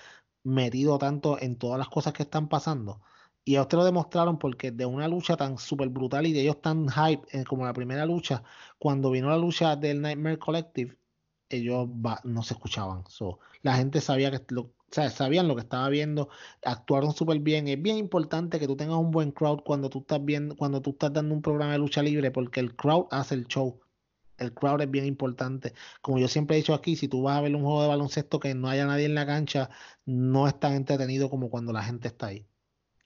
metido 0.45 0.99
tanto 0.99 1.41
en 1.41 1.57
todas 1.57 1.79
las 1.79 1.89
cosas 1.89 2.13
que 2.13 2.25
están 2.25 2.49
pasando. 2.49 3.01
Y 3.45 3.57
a 3.57 3.63
usted 3.63 3.79
lo 3.79 3.85
demostraron 3.85 4.39
porque 4.39 4.71
de 4.71 4.87
una 4.87 5.09
lucha 5.09 5.37
tan 5.37 5.59
súper 5.59 5.89
brutal 5.89 6.27
y 6.27 6.33
de 6.33 6.43
ellos 6.43 6.61
tan 6.63 6.89
hype 6.89 7.27
eh, 7.33 7.45
como 7.45 7.65
la 7.65 7.73
primera 7.73 8.07
lucha, 8.07 8.43
cuando 8.79 9.11
vino 9.11 9.29
la 9.29 9.37
lucha 9.39 9.77
del 9.77 10.01
Nightmare 10.01 10.39
Collective, 10.39 10.97
ellos 11.49 11.89
no 12.25 12.43
se 12.43 12.55
escuchaban. 12.55 13.05
So, 13.09 13.41
la 13.63 13.75
gente 13.77 14.01
sabía 14.01 14.31
que 14.31 14.43
lo, 14.55 14.73
o 14.93 14.95
sea, 14.95 15.09
sabían 15.09 15.49
lo 15.49 15.55
que 15.55 15.63
estaba 15.63 15.89
viendo, 15.89 16.29
actuaron 16.63 17.15
súper 17.15 17.39
bien. 17.39 17.67
Es 17.67 17.81
bien 17.81 17.97
importante 17.97 18.61
que 18.61 18.67
tú 18.67 18.77
tengas 18.77 18.99
un 18.99 19.11
buen 19.11 19.33
crowd 19.33 19.61
cuando 19.65 19.89
tú 19.89 20.01
estás 20.01 20.23
viendo, 20.23 20.55
cuando 20.55 20.83
tú 20.83 20.91
estás 20.91 21.15
dando 21.15 21.35
un 21.35 21.41
programa 21.41 21.73
de 21.73 21.79
lucha 21.79 22.03
libre, 22.03 22.31
porque 22.31 22.61
el 22.61 22.77
crowd 22.77 23.07
hace 23.11 23.35
el 23.35 23.47
show. 23.47 23.81
El 24.37 24.53
crowd 24.53 24.83
es 24.83 24.91
bien 24.91 25.07
importante. 25.07 25.73
Como 26.03 26.19
yo 26.19 26.29
siempre 26.29 26.57
he 26.57 26.59
dicho 26.59 26.75
aquí, 26.75 26.97
si 26.97 27.09
tú 27.09 27.23
vas 27.23 27.39
a 27.39 27.41
ver 27.41 27.57
un 27.57 27.63
juego 27.63 27.81
de 27.81 27.89
baloncesto 27.89 28.39
que 28.39 28.55
no 28.55 28.69
haya 28.69 28.85
nadie 28.85 29.07
en 29.07 29.15
la 29.15 29.25
cancha, 29.25 29.71
no 30.05 30.47
es 30.47 30.61
tan 30.61 30.75
entretenido 30.75 31.31
como 31.31 31.49
cuando 31.49 31.73
la 31.73 31.83
gente 31.83 32.09
está 32.09 32.27
ahí. 32.27 32.45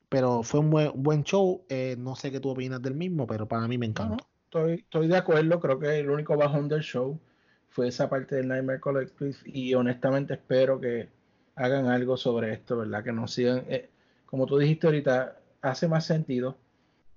Pero 0.09 0.43
fue 0.43 0.59
un 0.59 0.71
buen, 0.71 0.91
buen 0.97 1.23
show. 1.23 1.67
Eh, 1.69 1.95
no 2.01 2.17
sé 2.17 2.33
qué 2.33 2.41
tú 2.41 2.49
opinas 2.49 2.83
del 2.83 2.95
mismo, 2.95 3.29
pero 3.29 3.47
para 3.47 3.69
mí 3.69 3.79
me 3.79 3.87
encantó. 3.87 4.27
estoy, 4.47 4.75
estoy 4.75 5.07
de 5.07 5.17
acuerdo. 5.17 5.61
Creo 5.61 5.79
que 5.79 6.01
el 6.01 6.11
único 6.11 6.37
bajón 6.37 6.67
del 6.69 6.83
show 6.83 7.21
fue 7.69 7.87
esa 7.87 8.09
parte 8.09 8.35
del 8.35 8.49
Nightmare 8.49 8.81
Collective. 8.81 9.37
Y 9.45 9.75
honestamente 9.75 10.35
espero 10.35 10.81
que 10.81 11.15
hagan 11.57 11.87
algo 11.89 12.17
sobre 12.17 12.53
esto, 12.53 12.77
¿verdad? 12.77 13.03
Que 13.03 13.13
no 13.13 13.27
sigan, 13.27 13.65
eh, 13.69 13.91
como 14.27 14.47
tú 14.47 14.59
dijiste 14.59 14.87
ahorita, 14.87 15.39
hace 15.63 15.89
más 15.89 16.07
sentido 16.07 16.57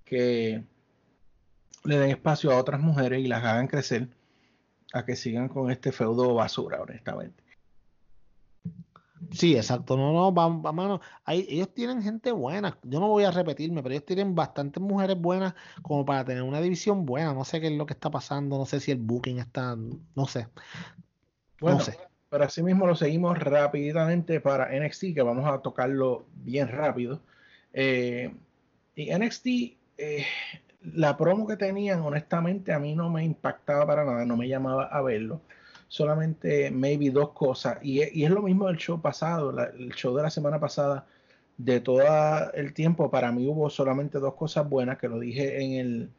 que 0.06 0.64
le 1.84 2.00
den 2.00 2.10
espacio 2.10 2.52
a 2.52 2.58
otras 2.58 2.80
mujeres 2.82 3.20
y 3.20 3.28
las 3.28 3.44
hagan 3.44 3.68
crecer 3.68 4.10
a 4.94 5.06
que 5.06 5.16
sigan 5.16 5.50
con 5.50 5.70
este 5.70 5.92
feudo 5.92 6.34
basura, 6.34 6.82
honestamente. 6.82 7.44
Sí, 9.32 9.56
exacto. 9.56 9.98
No, 9.98 10.14
no, 10.14 10.32
vamos, 10.32 11.02
ellos 11.28 11.74
tienen 11.74 12.02
gente 12.02 12.32
buena. 12.32 12.78
Yo 12.84 13.00
no 13.00 13.10
voy 13.10 13.26
a 13.26 13.32
repetirme, 13.32 13.84
pero 13.84 13.94
ellos 13.94 14.06
tienen 14.06 14.34
bastantes 14.34 14.82
mujeres 14.82 15.20
buenas 15.20 15.54
como 15.82 16.06
para 16.06 16.24
tener 16.26 16.42
una 16.42 16.62
división 16.62 17.06
buena. 17.06 17.34
No 17.34 17.44
sé 17.44 17.60
qué 17.60 17.68
es 17.68 17.74
lo 17.74 17.86
que 17.86 17.94
está 17.94 18.10
pasando, 18.10 18.58
no 18.58 18.66
sé 18.66 18.80
si 18.80 18.92
el 18.92 18.98
booking 18.98 19.40
está, 19.40 19.76
no 19.76 20.26
sé. 20.26 20.48
no 21.62 21.80
sé. 21.82 22.09
Pero 22.30 22.44
así 22.44 22.62
mismo 22.62 22.86
lo 22.86 22.96
seguimos 22.96 23.38
rápidamente 23.40 24.40
para 24.40 24.70
NXT, 24.72 25.14
que 25.16 25.22
vamos 25.22 25.48
a 25.48 25.62
tocarlo 25.62 26.26
bien 26.36 26.68
rápido. 26.68 27.22
Eh, 27.74 28.34
y 28.96 29.12
NXT, 29.12 29.48
eh, 29.98 30.26
la 30.94 31.18
promo 31.18 31.48
que 31.48 31.58
tenían, 31.58 32.02
honestamente, 32.02 32.72
a 32.74 32.80
mí 32.80 32.96
no 32.96 33.10
me 33.10 33.24
impactaba 33.24 33.86
para 33.88 34.06
nada, 34.06 34.26
no 34.26 34.38
me 34.38 34.48
llamaba 34.48 34.86
a 34.86 35.02
verlo. 35.02 35.42
Solamente, 35.88 36.70
maybe 36.72 37.10
dos 37.10 37.32
cosas. 37.32 37.80
Y, 37.82 38.02
es 38.02 38.30
lo 38.30 38.44
mismo 38.44 38.68
del 38.68 38.78
show 38.78 39.02
pasado, 39.02 39.50
el 39.60 39.94
show 39.96 40.16
de 40.16 40.24
la 40.24 40.30
semana 40.30 40.60
pasada. 40.60 41.08
De 41.58 41.82
todo 41.82 42.02
el 42.54 42.74
tiempo, 42.74 43.12
para 43.12 43.32
mí 43.32 43.46
hubo 43.48 43.70
solamente 43.70 44.20
dos 44.20 44.36
cosas 44.36 44.70
buenas, 44.70 44.98
que 44.98 45.10
lo 45.10 45.20
dije 45.20 45.62
en 45.62 45.74
el, 45.74 46.10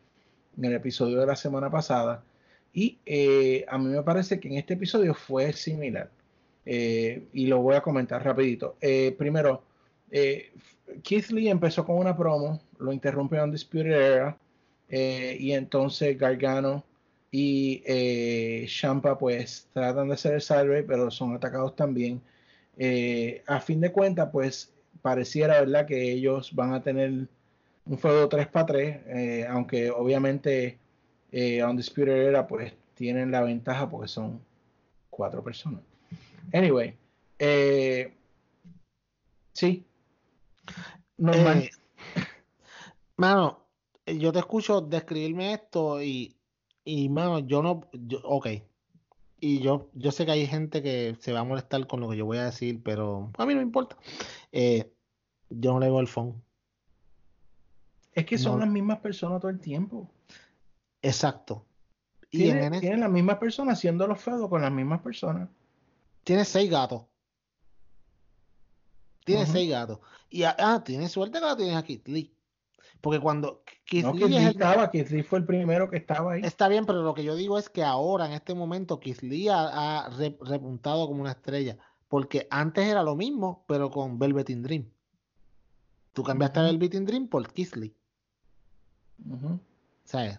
en 0.59 0.65
el 0.67 0.75
episodio 0.75 1.21
de 1.21 1.27
la 1.27 1.37
semana 1.37 1.71
pasada 1.71 2.25
y 2.73 2.99
eh, 3.07 3.65
a 3.69 3.79
mí 3.79 3.89
me 3.89 4.03
parece 4.03 4.39
que 4.41 4.49
en 4.49 4.55
este 4.55 4.75
episodio 4.75 5.15
fue 5.15 5.53
similar. 5.53 6.11
Eh, 6.67 7.25
y 7.33 7.47
lo 7.47 7.61
voy 7.63 7.75
a 7.75 7.81
comentar 7.81 8.25
rapidito. 8.25 8.77
Eh, 8.81 9.15
primero, 9.19 9.65
Keith 11.03 11.31
Lee 11.31 11.49
empezó 11.49 11.85
con 11.85 11.97
una 11.97 12.17
promo, 12.17 12.61
lo 12.79 12.93
interrumpe 12.93 13.41
Undisputed 13.41 13.91
Era, 13.91 14.39
eh, 14.89 15.37
y 15.39 15.53
entonces 15.53 16.19
Gargano 16.19 16.85
y 17.33 17.83
Champa 18.67 19.17
pues 19.19 19.69
tratan 19.73 20.09
de 20.09 20.15
hacer 20.15 20.35
el 20.35 20.41
side 20.41 20.83
pero 20.83 21.11
son 21.11 21.35
atacados 21.35 21.77
también. 21.77 22.21
A 23.47 23.61
fin 23.61 23.81
de 23.81 23.93
cuentas, 23.93 24.29
pues 24.33 24.73
pareciera, 25.03 25.61
¿verdad?, 25.61 25.87
que 25.87 26.13
ellos 26.13 26.55
van 26.55 26.75
a 26.75 26.83
tener 26.83 27.29
un 27.87 27.99
feudo 27.99 28.29
3 28.29 28.49
para 28.49 28.67
3, 28.67 29.47
aunque 29.49 29.91
obviamente 29.91 30.79
eh, 31.33 31.65
Undisputed 31.65 32.29
Era 32.29 32.47
pues 32.47 32.73
tienen 32.95 33.31
la 33.31 33.43
ventaja 33.43 33.89
porque 33.89 34.09
son 34.09 34.41
cuatro 35.09 35.43
personas. 35.43 35.81
Anyway, 36.53 36.95
eh, 37.39 38.13
sí. 39.53 39.85
Normal. 41.17 41.59
Eh, 41.59 41.71
mano, 43.17 43.65
yo 44.07 44.33
te 44.33 44.39
escucho 44.39 44.81
describirme 44.81 45.53
esto 45.55 46.03
y, 46.03 46.37
y 46.85 47.09
mano, 47.09 47.39
yo 47.41 47.63
no, 47.63 47.83
yo, 47.93 48.21
ok. 48.25 48.49
Y 49.43 49.61
yo, 49.61 49.89
yo 49.95 50.13
sé 50.13 50.27
que 50.27 50.33
hay 50.33 50.47
gente 50.47 50.83
que 50.83 51.17
se 51.19 51.33
va 51.33 51.41
a 51.41 51.45
molestar 51.45 51.87
con 51.87 52.01
lo 52.01 52.11
que 52.11 52.17
yo 52.19 52.27
voy 52.27 52.39
a 52.39 52.45
decir, 52.45 52.83
pero 52.83 53.31
a 53.39 53.47
mí 53.47 53.55
no 53.55 53.61
me 53.61 53.67
importa. 53.67 53.97
Eh, 54.53 54.93
yo 55.49 55.73
no 55.73 55.81
le 55.81 55.87
veo 55.87 56.01
el 56.01 56.09
phone. 56.09 56.35
Es 58.13 58.27
que 58.27 58.37
son 58.37 58.55
No. 58.55 58.59
las 58.61 58.69
mismas 58.69 58.99
personas 58.99 59.41
todo 59.41 59.51
el 59.51 59.61
tiempo. 59.61 60.11
Exacto. 61.03 61.67
Y 62.31 62.49
en 62.51 62.79
tienen 62.81 63.01
las 63.01 63.11
mismas 63.11 63.39
personas 63.39 63.79
haciendo 63.79 64.07
los 64.07 64.21
feudos 64.21 64.49
con 64.49 64.63
las 64.63 64.71
mismas 64.73 65.01
personas. 65.01 65.49
tiene 66.25 66.45
seis 66.45 66.71
gatos. 66.71 67.05
Tiene 69.25 69.47
seis 69.47 69.71
gatos. 69.71 69.99
Y 70.29 70.43
ah, 70.45 70.57
ah, 70.59 70.83
tiene 70.85 71.09
suerte 71.09 71.39
que 71.39 71.45
la 71.45 71.57
tienes 71.57 71.77
a 71.77 71.83
Keith 71.83 72.07
Lee. 72.09 72.35
Porque 73.01 73.19
cuando 73.21 73.63
Keith 73.85 74.05
No, 74.05 74.13
Lee 74.13 74.25
es 74.25 74.31
Lee 74.31 74.37
el- 74.37 74.49
estaba, 74.49 74.91
Lee 74.93 75.23
fue 75.23 75.39
el 75.41 75.45
primero 75.47 75.89
que 75.91 75.97
estaba 75.97 76.33
ahí. 76.33 76.43
Está 76.45 76.69
bien, 76.69 76.87
pero 76.87 77.03
lo 77.03 77.15
que 77.15 77.25
yo 77.25 77.35
digo 77.35 77.59
es 77.59 77.69
que 77.69 77.83
ahora, 77.83 78.27
en 78.27 78.33
este 78.33 78.55
momento, 78.55 79.01
Keith 79.01 79.23
Lee 79.23 79.49
ha, 79.49 80.05
ha 80.05 80.09
re- 80.11 80.37
repuntado 80.41 81.07
como 81.07 81.21
una 81.23 81.33
estrella. 81.33 81.79
Porque 82.09 82.47
antes 82.51 82.87
era 82.87 83.03
lo 83.03 83.15
mismo, 83.17 83.65
pero 83.69 83.91
con 83.91 84.19
Velveteen 84.19 84.63
Dream. 84.63 84.91
Tú 86.13 86.23
cambiaste 86.25 86.59
a 86.59 86.63
Ujú. 86.65 86.73
Velveteen 86.73 87.07
Dream 87.07 87.29
por 87.29 87.53
Keith 87.53 87.75
Lee. 87.77 87.95
Ujú. 89.29 89.61
¿Sabes? 90.05 90.39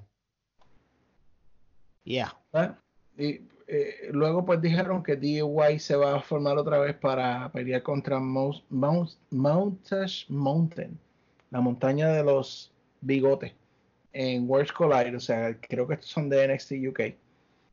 Yeah. 2.04 2.32
Ah, 2.54 2.76
Y 3.18 3.42
eh, 3.68 4.10
luego 4.12 4.46
pues 4.46 4.62
dijeron 4.62 5.04
que 5.04 5.16
DIY 5.16 5.80
se 5.80 5.96
va 5.96 6.16
a 6.16 6.22
formar 6.22 6.58
otra 6.58 6.80
vez 6.80 6.96
para 6.96 7.52
pelear 7.52 7.84
contra 7.84 8.20
Mount, 8.20 8.64
Mount, 8.70 9.12
Mountash 9.30 10.26
Mountain, 10.30 11.00
la 11.52 11.62
montaña 11.62 12.10
de 12.10 12.24
los 12.24 12.72
bigotes, 13.02 13.54
en 14.14 14.50
Worlds 14.50 14.72
Collide. 14.74 15.16
O 15.16 15.20
sea, 15.20 15.58
creo 15.60 15.88
que 15.88 15.94
estos 15.96 16.10
son 16.10 16.30
de 16.30 16.44
NXT 16.46 16.72
UK. 16.90 17.00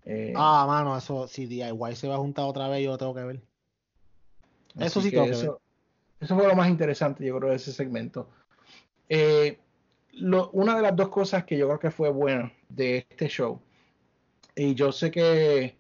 Eh, 0.07 0.33
Ah, 0.37 0.65
mano, 0.67 0.97
eso, 0.97 1.27
si 1.27 1.47
DIY 1.47 1.95
se 1.97 2.09
va 2.09 2.15
a 2.15 2.19
juntar 2.19 2.45
otra 2.45 2.69
vez, 2.69 2.85
yo 2.85 2.91
lo 2.93 2.99
tengo 2.99 3.15
que 3.15 3.25
ver. 3.25 3.41
eso 4.79 5.01
sí 5.01 5.11
tengo 5.11 5.27
que 5.27 5.33
eso, 5.33 5.61
eso 6.21 6.37
fue 6.37 6.47
lo 6.47 6.55
más 6.55 6.69
interesante, 6.69 7.25
yo 7.25 7.37
creo, 7.39 7.51
de 7.51 7.57
ese 7.57 7.73
segmento. 7.73 8.29
Eh, 9.09 9.59
lo- 10.13 10.51
una 10.51 10.77
de 10.77 10.83
las 10.83 10.97
dos 10.97 11.09
cosas 11.09 11.45
que 11.45 11.57
yo 11.57 11.67
creo 11.67 11.79
que 11.79 11.91
fue 11.91 12.11
buena 12.11 12.53
de 12.69 12.99
este 13.09 13.29
show, 13.29 13.61
y 14.59 14.75
yo 14.75 14.93
sé 14.93 15.11
que 15.11 15.77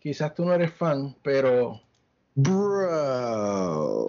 quizás 0.00 0.34
tú 0.34 0.44
no 0.44 0.54
eres 0.54 0.72
fan, 0.72 1.14
pero 1.22 1.80
Bro. 2.34 4.08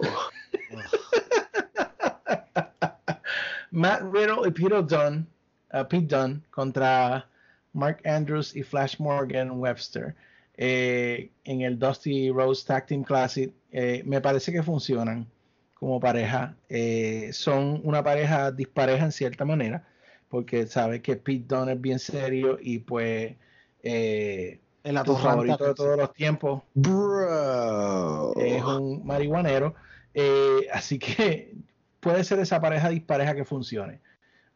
Matt 3.70 4.02
Riddle 4.12 4.48
y 4.48 4.50
Peter 4.50 4.82
Dunne, 4.86 5.26
uh, 5.74 5.84
Pete 5.86 6.06
Dunne 6.06 6.40
contra 6.50 7.28
Mark 7.74 8.00
Andrews 8.06 8.56
y 8.56 8.62
Flash 8.62 8.98
Morgan 8.98 9.50
Webster 9.60 10.14
eh, 10.56 11.30
en 11.44 11.60
el 11.60 11.78
Dusty 11.78 12.30
Rose 12.30 12.64
Tag 12.66 12.86
Team 12.86 13.02
Classic. 13.04 13.52
eh, 13.72 14.02
me 14.06 14.20
parece 14.20 14.52
que 14.52 14.62
funcionan 14.62 15.26
como 15.74 16.00
pareja. 16.00 16.56
Eh, 16.68 17.30
son 17.32 17.80
una 17.84 18.02
pareja 18.02 18.50
dispareja 18.52 19.04
en 19.04 19.12
cierta 19.12 19.44
manera, 19.44 19.86
porque 20.30 20.66
sabes 20.66 21.02
que 21.02 21.16
Pete 21.16 21.44
Dunne 21.46 21.72
es 21.72 21.80
bien 21.80 21.98
serio 21.98 22.58
y 22.60 22.78
pues 22.78 23.34
eh, 23.84 24.60
El 24.82 25.02
tu 25.02 25.14
favorito 25.16 25.64
de 25.64 25.74
todos 25.74 25.96
los 25.96 26.12
tiempos 26.12 26.62
Bro. 26.74 28.34
es 28.36 28.62
un 28.64 29.06
marihuanero. 29.06 29.74
eh, 30.14 30.66
así 30.72 30.98
que 30.98 31.54
puede 32.00 32.24
ser 32.24 32.38
esa 32.40 32.60
pareja 32.60 32.88
dispareja 32.88 33.34
que 33.34 33.44
funcione. 33.44 34.00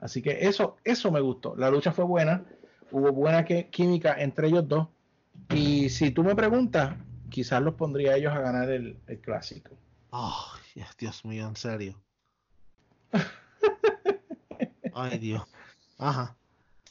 Así 0.01 0.23
que 0.23 0.47
eso, 0.47 0.77
eso 0.85 1.11
me 1.13 1.21
gustó. 1.21 1.57
La 1.57 1.71
lucha 1.71 1.93
fue 1.93 2.05
buena, 2.05 2.45
hubo 2.91 3.13
buena 3.13 3.45
que- 3.45 3.69
química 3.69 4.15
entre 4.21 4.49
ellos 4.49 4.67
dos. 4.69 4.89
Y 5.51 5.89
si 5.89 6.11
tú 6.11 6.23
me 6.25 6.35
preguntas, 6.35 6.95
quizás 7.31 7.63
los 7.63 7.75
pondría 7.75 8.13
a 8.13 8.17
ellos 8.17 8.33
a 8.33 8.41
ganar 8.41 8.71
el, 8.71 8.99
el 9.07 9.19
clásico. 9.21 9.71
Oh, 10.11 10.45
Dios 10.99 11.25
mío, 11.25 11.47
en 11.49 11.57
serio. 11.57 12.01
Ay, 14.95 15.19
Dios. 15.19 15.43
Ajá. 15.99 16.37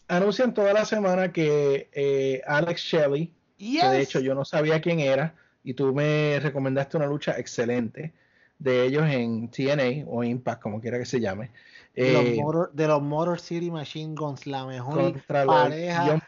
Anuncian 0.08 0.54
toda 0.54 0.74
la 0.74 0.86
semana 0.86 1.32
que 1.32 1.90
eh, 1.92 2.42
Alex 2.48 2.82
Shelley, 2.82 3.34
que 3.58 3.88
de 3.88 4.02
hecho 4.02 4.20
yo 4.20 4.36
no 4.36 4.46
sabía 4.46 4.80
quién 4.82 5.00
era, 5.00 5.36
y 5.64 5.74
tú 5.74 5.94
me 5.94 6.40
recomendaste 6.40 6.98
una 6.98 7.08
lucha 7.08 7.38
excelente 7.38 8.14
de 8.60 8.86
ellos 8.86 9.04
en 9.08 9.50
TNA 9.50 10.06
o 10.08 10.24
Impact, 10.24 10.62
como 10.62 10.82
quiera 10.82 10.98
que 10.98 11.06
se 11.06 11.20
llame. 11.20 11.52
de, 11.94 12.14
los 12.14 12.26
eh, 12.26 12.38
Motor, 12.42 12.72
de 12.74 12.88
los 12.88 13.02
Motor 13.02 13.40
City 13.40 13.70
Machine 13.70 14.16
Guns, 14.16 14.48
la 14.48 14.66
mejor 14.66 15.22
pareja, 15.28 16.20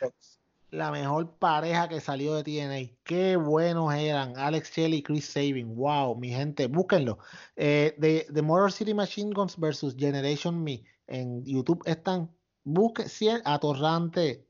la 0.71 0.91
mejor 0.91 1.31
pareja 1.37 1.87
que 1.87 1.99
salió 1.99 2.35
de 2.35 2.43
TNA. 2.43 2.95
Qué 3.03 3.35
buenos 3.35 3.93
eran. 3.93 4.37
Alex 4.37 4.71
Shelley 4.71 4.99
y 4.99 5.03
Chris 5.03 5.25
Sabin. 5.25 5.75
Wow, 5.75 6.15
mi 6.15 6.29
gente, 6.29 6.67
búsquenlo. 6.67 7.17
Eh, 7.55 7.95
de, 7.97 8.27
de 8.29 8.41
Motor 8.41 8.71
City 8.71 8.93
Machine 8.93 9.31
Guns 9.33 9.57
versus 9.57 9.95
Generation 9.97 10.63
Me. 10.63 10.83
En 11.07 11.43
YouTube 11.43 11.81
están. 11.85 12.29
Busque, 12.63 13.03
cien- 13.03 13.41
atorrante. 13.45 14.45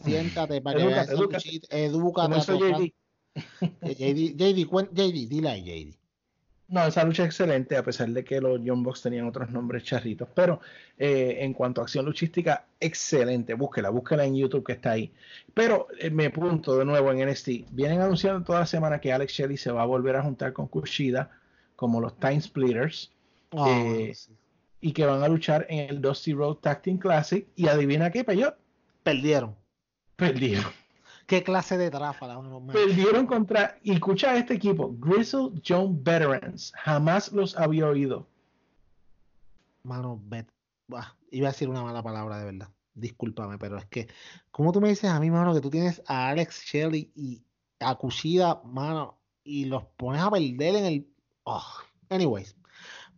Siéntate 0.00 0.60
para 0.60 0.78
que 0.78 0.86
veas 0.86 1.08
edúcate. 1.10 1.60
atorrante. 2.52 2.94
JD. 3.84 4.36
JD, 4.36 4.66
JD, 4.92 5.28
dile 5.28 5.48
ahí, 5.48 5.62
JD. 5.92 5.96
No, 6.68 6.84
esa 6.84 7.04
lucha 7.04 7.22
es 7.22 7.28
excelente, 7.28 7.76
a 7.76 7.84
pesar 7.84 8.08
de 8.08 8.24
que 8.24 8.40
los 8.40 8.60
Young 8.60 8.82
Bucks 8.82 9.02
tenían 9.02 9.28
otros 9.28 9.50
nombres 9.50 9.84
charritos. 9.84 10.28
Pero 10.34 10.60
eh, 10.98 11.36
en 11.40 11.52
cuanto 11.54 11.80
a 11.80 11.84
acción 11.84 12.04
luchística, 12.04 12.66
excelente. 12.80 13.54
Búsquela, 13.54 13.88
búsquela 13.90 14.24
en 14.24 14.34
YouTube 14.36 14.64
que 14.66 14.72
está 14.72 14.90
ahí. 14.92 15.12
Pero 15.54 15.86
eh, 16.00 16.10
me 16.10 16.28
punto 16.30 16.76
de 16.76 16.84
nuevo 16.84 17.12
en 17.12 17.28
NXT. 17.28 17.70
Vienen 17.70 18.00
anunciando 18.00 18.42
toda 18.44 18.60
la 18.60 18.66
semana 18.66 19.00
que 19.00 19.12
Alex 19.12 19.32
Shelley 19.32 19.56
se 19.56 19.70
va 19.70 19.82
a 19.82 19.86
volver 19.86 20.16
a 20.16 20.22
juntar 20.22 20.52
con 20.52 20.66
Kushida 20.66 21.30
como 21.76 22.00
los 22.00 22.18
Time 22.18 22.40
Splitters 22.40 23.12
Eh, 23.68 24.12
sí. 24.14 24.32
Y 24.80 24.92
que 24.92 25.06
van 25.06 25.22
a 25.22 25.28
luchar 25.28 25.66
en 25.68 25.90
el 25.90 26.00
Dusty 26.00 26.32
Road 26.32 26.56
Tag 26.56 26.82
Team 26.82 26.98
Classic. 26.98 27.46
Y 27.56 27.68
adivina 27.68 28.10
qué, 28.10 28.24
Peyot, 28.24 28.56
Perdieron. 29.02 29.56
perdieron. 30.16 30.72
¿Qué 31.26 31.42
clase 31.42 31.76
de 31.76 31.90
tráfala? 31.90 32.40
Perdieron 32.72 33.26
contra, 33.26 33.78
y 33.82 33.92
escucha 33.92 34.36
este 34.36 34.54
equipo, 34.54 34.94
Grizzle 34.98 35.60
John 35.66 36.02
Veterans. 36.02 36.72
Jamás 36.76 37.32
los 37.32 37.56
había 37.56 37.88
oído. 37.88 38.28
Mano, 39.82 40.20
bet. 40.24 40.48
Iba 41.30 41.48
a 41.48 41.52
decir 41.52 41.68
una 41.68 41.82
mala 41.82 42.02
palabra 42.02 42.38
de 42.38 42.44
verdad. 42.44 42.68
Discúlpame, 42.94 43.58
pero 43.58 43.76
es 43.76 43.84
que, 43.86 44.08
¿cómo 44.50 44.72
tú 44.72 44.80
me 44.80 44.88
dices 44.88 45.10
a 45.10 45.18
mí, 45.18 45.30
mano, 45.30 45.52
que 45.52 45.60
tú 45.60 45.68
tienes 45.68 46.00
a 46.06 46.28
Alex 46.28 46.62
Shelley 46.64 47.10
y 47.14 47.42
a 47.80 47.94
Kushida, 47.96 48.62
mano, 48.64 49.18
y 49.44 49.66
los 49.66 49.84
pones 49.96 50.22
a 50.22 50.30
perder 50.30 50.76
en 50.76 50.84
el. 50.86 51.06
Oh. 51.44 51.62
Anyways, 52.08 52.55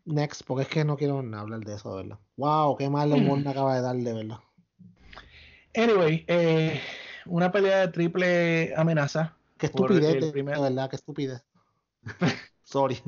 next, 0.09 0.43
porque 0.47 0.63
es 0.63 0.69
que 0.69 0.85
no 0.85 0.97
quiero 0.97 1.19
hablar 1.19 1.61
de 1.61 1.75
eso, 1.75 1.95
verdad. 1.95 2.19
Wow, 2.37 2.77
qué 2.77 2.89
mal 2.89 3.13
humor 3.13 3.39
me 3.41 3.51
acaba 3.51 3.75
de 3.77 3.83
dar, 3.83 3.97
de 3.97 4.13
verdad. 4.13 4.39
Anyway, 5.75 6.25
eh, 6.27 6.81
una 7.27 7.53
pelea 7.53 7.81
de 7.81 7.89
triple 7.89 8.75
amenaza. 8.77 9.37
Qué 9.59 9.67
estupidez, 9.67 10.33
primer- 10.33 10.57
de 10.57 10.63
verdad, 10.63 10.91
qué 10.91 10.97
estupidez. 10.97 11.45
Sorry. 12.65 13.01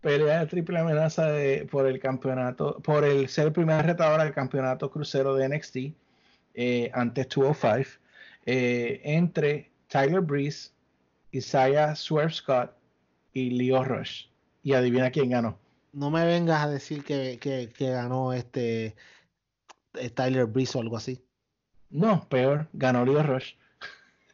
Pelea 0.00 0.40
de 0.40 0.46
triple 0.46 0.78
amenaza 0.78 1.26
de, 1.30 1.66
por 1.70 1.86
el 1.86 1.98
campeonato, 2.00 2.78
por 2.80 3.04
el 3.04 3.28
ser 3.28 3.48
el 3.48 3.52
primer 3.52 3.84
retador 3.84 4.20
al 4.20 4.32
campeonato 4.32 4.90
crucero 4.90 5.34
de 5.34 5.48
NXT 5.48 5.76
eh, 6.54 6.90
ante 6.94 7.24
205 7.24 8.00
eh, 8.46 9.00
entre 9.04 9.70
Tyler 9.88 10.20
Breeze, 10.20 10.70
Isaiah 11.32 11.94
Swerve 11.94 12.32
Scott 12.32 12.72
y 13.32 13.50
Leo 13.50 13.84
Rush. 13.84 14.26
Y 14.62 14.72
adivina 14.72 15.10
quién 15.10 15.30
ganó. 15.30 15.58
No 15.92 16.10
me 16.10 16.24
vengas 16.24 16.62
a 16.62 16.68
decir 16.68 17.04
que, 17.04 17.38
que, 17.40 17.68
que 17.76 17.90
ganó 17.90 18.32
este 18.32 18.94
eh, 19.94 20.10
Tyler 20.10 20.46
Breeze 20.46 20.78
o 20.78 20.80
algo 20.80 20.96
así. 20.96 21.24
No, 21.90 22.28
peor, 22.28 22.68
ganó 22.72 23.04
Leo 23.04 23.22
Rush. 23.22 23.54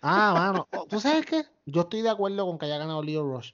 Ah, 0.03 0.33
mano, 0.73 0.87
¿tú 0.89 1.01
sabes 1.01 1.25
qué? 1.27 1.45
Yo 1.65 1.83
estoy 1.83 2.03
de 2.03 2.11
acuerdo 2.11 2.47
con 2.47 2.59
que 2.59 2.67
haya 2.67 2.79
ganado 2.79 3.03
Leo 3.03 3.23
Rush. 3.25 3.53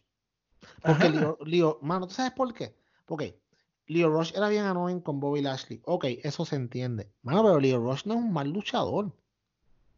Porque 0.82 1.08
Leo- 1.44 1.78
mano, 1.82 2.06
¿tú 2.06 2.14
sabes 2.14 2.32
por 2.32 2.52
qué? 2.52 2.74
Porque 3.06 3.40
Leo 3.86 4.08
Rush 4.10 4.32
era 4.34 4.48
bien 4.48 4.64
annoying 4.64 5.00
con 5.00 5.20
Bobby 5.20 5.42
Lashley. 5.42 5.80
Ok, 5.84 6.04
eso 6.22 6.44
se 6.44 6.56
entiende. 6.56 7.12
Mano, 7.22 7.42
pero 7.42 7.60
Leo 7.60 7.78
Rush 7.78 8.02
no 8.06 8.14
es 8.14 8.20
un 8.20 8.32
mal 8.32 8.48
luchador. 8.50 9.12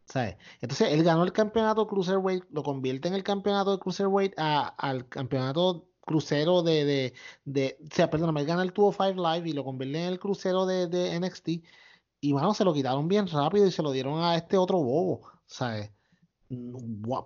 ¿Sabes? 0.05 0.37
Entonces, 0.61 0.91
él 0.91 1.03
ganó 1.03 1.23
el 1.23 1.33
campeonato 1.33 1.87
Cruiserweight, 1.87 2.43
lo 2.51 2.61
convierte 2.61 3.07
en 3.07 3.15
el 3.15 3.23
campeonato 3.23 3.71
de 3.71 3.79
Cruiserweight 3.79 4.33
a- 4.37 4.67
al 4.67 5.09
campeonato 5.09 5.87
crucero 6.05 6.63
de, 6.63 6.85
de, 6.85 7.13
de, 7.45 7.77
o 7.83 7.95
sea, 7.95 8.09
perdóname, 8.09 8.41
él 8.41 8.47
gana 8.47 8.63
el 8.63 8.69
205 8.73 9.21
Live 9.21 9.49
y 9.49 9.53
lo 9.53 9.63
convierte 9.65 9.99
en 9.99 10.13
el 10.13 10.19
crucero 10.19 10.65
de, 10.65 10.87
de 10.87 11.19
NXT. 11.19 11.49
Y, 12.21 12.33
mano, 12.33 12.53
se 12.53 12.63
lo 12.63 12.73
quitaron 12.73 13.07
bien 13.07 13.27
rápido 13.27 13.67
y 13.67 13.71
se 13.71 13.83
lo 13.83 13.91
dieron 13.91 14.23
a 14.23 14.35
este 14.35 14.57
otro 14.57 14.77
bobo, 14.79 15.27
¿sabes? 15.45 15.91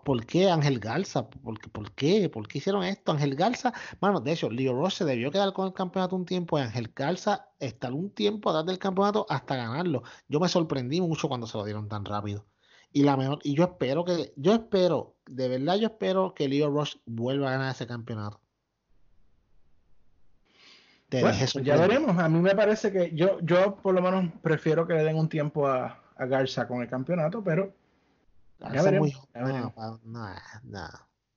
¿Por 0.05 0.25
qué 0.25 0.49
Ángel 0.49 0.79
Garza? 0.79 1.29
¿Por? 1.29 1.59
¿Por 1.71 1.91
qué? 1.93 2.29
¿Por 2.29 2.47
qué 2.47 2.59
hicieron 2.59 2.83
esto? 2.83 3.11
Ángel 3.11 3.35
Garza, 3.35 3.73
mano, 3.99 4.21
de 4.21 4.31
hecho, 4.31 4.49
Leo 4.49 4.73
Rush 4.73 4.93
se 4.95 5.05
debió 5.05 5.29
quedar 5.31 5.51
con 5.53 5.67
el 5.67 5.73
campeonato 5.73 6.15
un 6.15 6.25
tiempo 6.25 6.57
y 6.57 6.61
Ángel 6.61 6.91
Garza 6.95 7.49
estar 7.59 7.93
un 7.93 8.11
tiempo 8.11 8.49
atrás 8.49 8.65
del 8.65 8.79
campeonato 8.79 9.25
hasta 9.29 9.55
ganarlo. 9.57 10.03
Yo 10.27 10.39
me 10.39 10.47
sorprendí 10.47 11.01
mucho 11.01 11.27
cuando 11.27 11.47
se 11.47 11.57
lo 11.57 11.65
dieron 11.65 11.89
tan 11.89 12.05
rápido. 12.05 12.45
Y 12.91 13.03
la 13.03 13.17
mejor, 13.17 13.39
y 13.43 13.55
yo 13.55 13.63
espero 13.65 14.05
que, 14.05 14.33
yo 14.37 14.53
espero, 14.53 15.17
de 15.27 15.47
verdad 15.49 15.75
yo 15.77 15.87
espero 15.87 16.33
que 16.33 16.47
Leo 16.47 16.69
Rush 16.69 16.95
vuelva 17.05 17.49
a 17.49 17.51
ganar 17.51 17.75
ese 17.75 17.87
campeonato. 17.87 18.41
Te 21.09 21.21
Bueno, 21.21 21.35
dejé 21.37 21.51
pues 21.53 21.65
ya 21.65 21.75
veremos. 21.75 22.17
A 22.19 22.29
mí 22.29 22.39
me 22.39 22.55
parece 22.55 22.91
que 22.91 23.11
yo, 23.15 23.39
yo 23.41 23.75
por 23.77 23.93
lo 23.95 24.01
menos 24.01 24.31
prefiero 24.43 24.85
que 24.85 24.93
le 24.93 25.03
den 25.03 25.17
un 25.17 25.27
tiempo 25.27 25.67
a, 25.67 26.03
a 26.15 26.25
Garza 26.25 26.67
con 26.67 26.81
el 26.81 26.87
campeonato, 26.89 27.43
pero 27.43 27.73
Garza 28.59 28.75
ya 28.75 28.83
veremos, 28.83 29.07
muy- 29.13 29.27
ya 29.33 29.43
veremos. 29.43 29.63
no, 29.63 29.73
pa- 29.73 29.99
no, 30.03 30.29
no, 30.65 30.87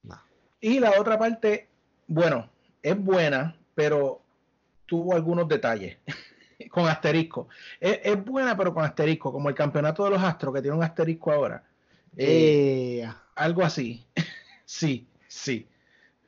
no. 0.03 0.21
Y 0.61 0.79
la 0.79 1.01
otra 1.01 1.19
parte, 1.19 1.69
bueno, 2.07 2.49
es 2.83 3.03
buena, 3.03 3.57
pero 3.75 4.21
tuvo 4.85 5.15
algunos 5.15 5.49
detalles 5.49 5.97
con 6.71 6.87
asterisco. 6.87 7.49
Es, 7.81 8.01
es 8.05 8.23
buena, 8.25 8.55
pero 8.57 8.75
con 8.75 8.85
asterisco, 8.85 9.33
como 9.33 9.49
el 9.49 9.55
campeonato 9.55 10.05
de 10.05 10.11
los 10.11 10.23
Astros 10.23 10.53
que 10.55 10.61
tiene 10.61 10.77
un 10.77 10.83
asterisco 10.85 11.33
ahora. 11.33 11.65
Eh, 12.15 13.01
Eh, 13.05 13.13
algo 13.37 13.65
así. 13.65 14.05
sí, 14.67 15.09
sí. 15.29 15.67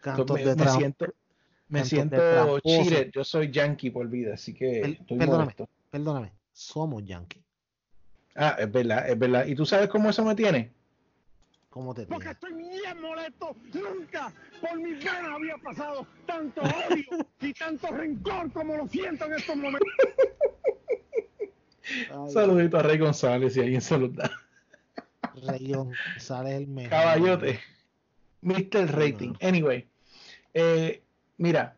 cantos 0.01 0.35
me, 0.35 0.45
de 0.47 0.57
me 0.57 0.65
tram- 0.65 0.77
siento, 0.79 1.07
me 1.81 1.85
siento 1.85 2.59
cheated. 2.61 3.11
Yo 3.13 3.25
soy 3.25 3.51
yankee 3.51 3.91
por 3.91 4.09
vida, 4.09 4.35
así 4.35 4.55
que 4.55 4.81
Per- 4.81 4.91
estoy 4.91 5.19
perdóname. 5.19 5.43
molesto. 5.45 5.69
Perdóname, 5.91 6.33
somos 6.53 7.05
Yankees. 7.05 7.43
Ah, 8.35 8.57
es 8.59 8.71
verdad, 8.71 9.09
es 9.09 9.19
verdad. 9.19 9.47
¿Y 9.47 9.55
tú 9.55 9.65
sabes 9.65 9.89
cómo 9.89 10.11
eso 10.11 10.25
me 10.25 10.35
tiene? 10.35 10.73
¿Cómo 11.71 11.93
te 11.95 12.07
Porque 12.07 12.33
tiene? 12.33 12.33
estoy 12.33 12.81
bien 12.81 13.01
molesto. 13.01 13.57
Nunca 13.73 14.33
por 14.61 14.79
mis 14.81 14.99
venas 14.99 15.27
había 15.33 15.57
pasado 15.59 16.07
tanto 16.27 16.61
odio 16.63 17.27
y 17.41 17.53
tanto 17.53 17.89
rencor 17.89 18.53
como 18.53 18.77
lo 18.77 18.89
siento 18.89 19.25
en 19.27 19.35
estos 19.35 19.57
momentos. 19.57 19.89
Ay, 22.11 22.33
Saludito 22.33 22.79
a 22.79 22.83
Rey 22.83 22.99
González 22.99 23.55
si 23.55 23.61
alguien 23.61 23.81
se 23.81 23.99
los 23.99 24.15
da. 24.15 24.31
Rey 25.47 25.73
González 25.73 26.55
el 26.55 26.67
mejor. 26.69 26.91
Caballote. 26.91 27.61
Mr. 28.43 28.91
Rating. 28.93 29.33
No. 29.41 29.49
Anyway. 29.49 29.87
eh, 30.55 31.03
mira, 31.37 31.77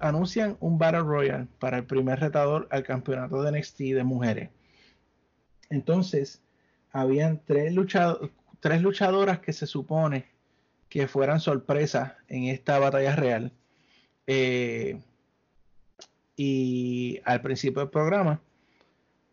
anuncian 0.00 0.56
un 0.60 0.78
Battle 0.78 1.00
Royale 1.02 1.46
para 1.58 1.78
el 1.78 1.84
primer 1.84 2.18
retador 2.20 2.66
al 2.70 2.82
campeonato 2.82 3.42
de 3.42 3.52
NXT 3.52 3.78
de 3.94 4.04
mujeres. 4.04 4.50
Entonces, 5.70 6.40
habían 6.92 7.40
tres, 7.44 7.72
luchado- 7.74 8.30
tres 8.60 8.80
luchadoras 8.80 9.40
que 9.40 9.52
se 9.52 9.66
supone 9.66 10.26
que 10.88 11.06
fueran 11.08 11.40
sorpresas 11.40 12.14
en 12.28 12.44
esta 12.44 12.78
batalla 12.78 13.14
real. 13.16 13.52
Eh, 14.26 14.98
y 16.36 17.20
al 17.24 17.42
principio 17.42 17.80
del 17.80 17.90
programa 17.90 18.40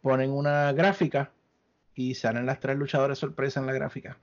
ponen 0.02 0.32
una 0.32 0.72
gráfica 0.74 1.32
y 1.94 2.16
salen 2.16 2.46
las 2.46 2.60
tres 2.60 2.78
luchadoras 2.78 3.18
sorpresa 3.18 3.60
en 3.60 3.66
la 3.68 3.74
gráfica. 3.74 4.18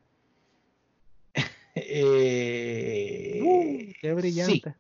Eh, 1.74 2.41
Brillante. 4.14 4.52
sí. 4.70 4.74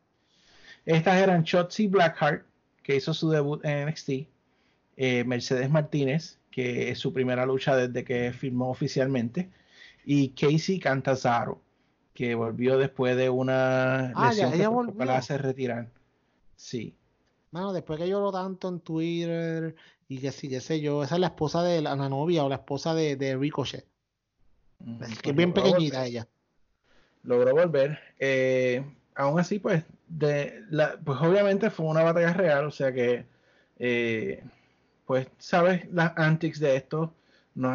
Estas 0.84 1.16
eran 1.22 1.44
Shotzi 1.44 1.86
Blackheart, 1.86 2.44
que 2.82 2.96
hizo 2.96 3.14
su 3.14 3.30
debut 3.30 3.64
en 3.64 3.86
NXT, 3.88 4.10
eh, 4.96 5.22
Mercedes 5.24 5.70
Martínez, 5.70 6.38
que 6.50 6.90
es 6.90 6.98
su 6.98 7.12
primera 7.12 7.46
lucha 7.46 7.76
desde 7.76 8.02
que 8.04 8.32
firmó 8.32 8.68
oficialmente, 8.70 9.48
y 10.04 10.30
Casey 10.30 10.80
Cantazaro, 10.80 11.60
que 12.14 12.34
volvió 12.34 12.78
después 12.78 13.16
de 13.16 13.30
una 13.30 14.12
Ah, 14.16 14.30
lesión 14.30 14.50
ya, 14.50 14.50
que 14.50 14.56
ella 14.56 14.70
por 14.70 14.86
poco 14.86 14.98
volvió. 14.98 15.04
la 15.12 15.18
hace 15.18 15.38
retirar. 15.38 15.88
Sí. 16.56 16.96
Mano, 17.52 17.72
después 17.72 17.98
que 18.00 18.08
lloró 18.08 18.32
tanto 18.32 18.68
en 18.68 18.80
Twitter 18.80 19.76
y 20.08 20.18
que 20.18 20.32
sí, 20.32 20.48
qué 20.48 20.60
sé 20.60 20.80
yo, 20.80 21.04
esa 21.04 21.14
es 21.14 21.20
la 21.20 21.28
esposa 21.28 21.62
de 21.62 21.80
la, 21.80 21.94
la 21.94 22.08
novia 22.08 22.44
o 22.44 22.48
la 22.48 22.56
esposa 22.56 22.92
de, 22.94 23.14
de 23.16 23.36
Ricochet. 23.36 23.86
Mm, 24.80 25.02
Es 25.04 25.08
que 25.10 25.14
pues 25.14 25.26
es 25.30 25.36
bien 25.36 25.52
pequeñita 25.52 25.98
volver. 25.98 26.10
ella. 26.10 26.28
logró 27.22 27.52
volver. 27.54 27.98
Eh, 28.18 28.84
aún 29.14 29.38
así, 29.40 29.58
pues, 29.58 29.84
pues 30.18 31.18
obviamente 31.20 31.70
fue 31.70 31.86
una 31.86 32.02
batalla 32.02 32.32
real, 32.32 32.66
o 32.66 32.70
sea 32.70 32.92
que, 32.92 33.24
eh, 33.78 34.42
pues, 35.06 35.28
sabes 35.38 35.90
las 35.92 36.12
antics 36.16 36.60
de 36.60 36.76
esto. 36.76 37.14
No 37.54 37.74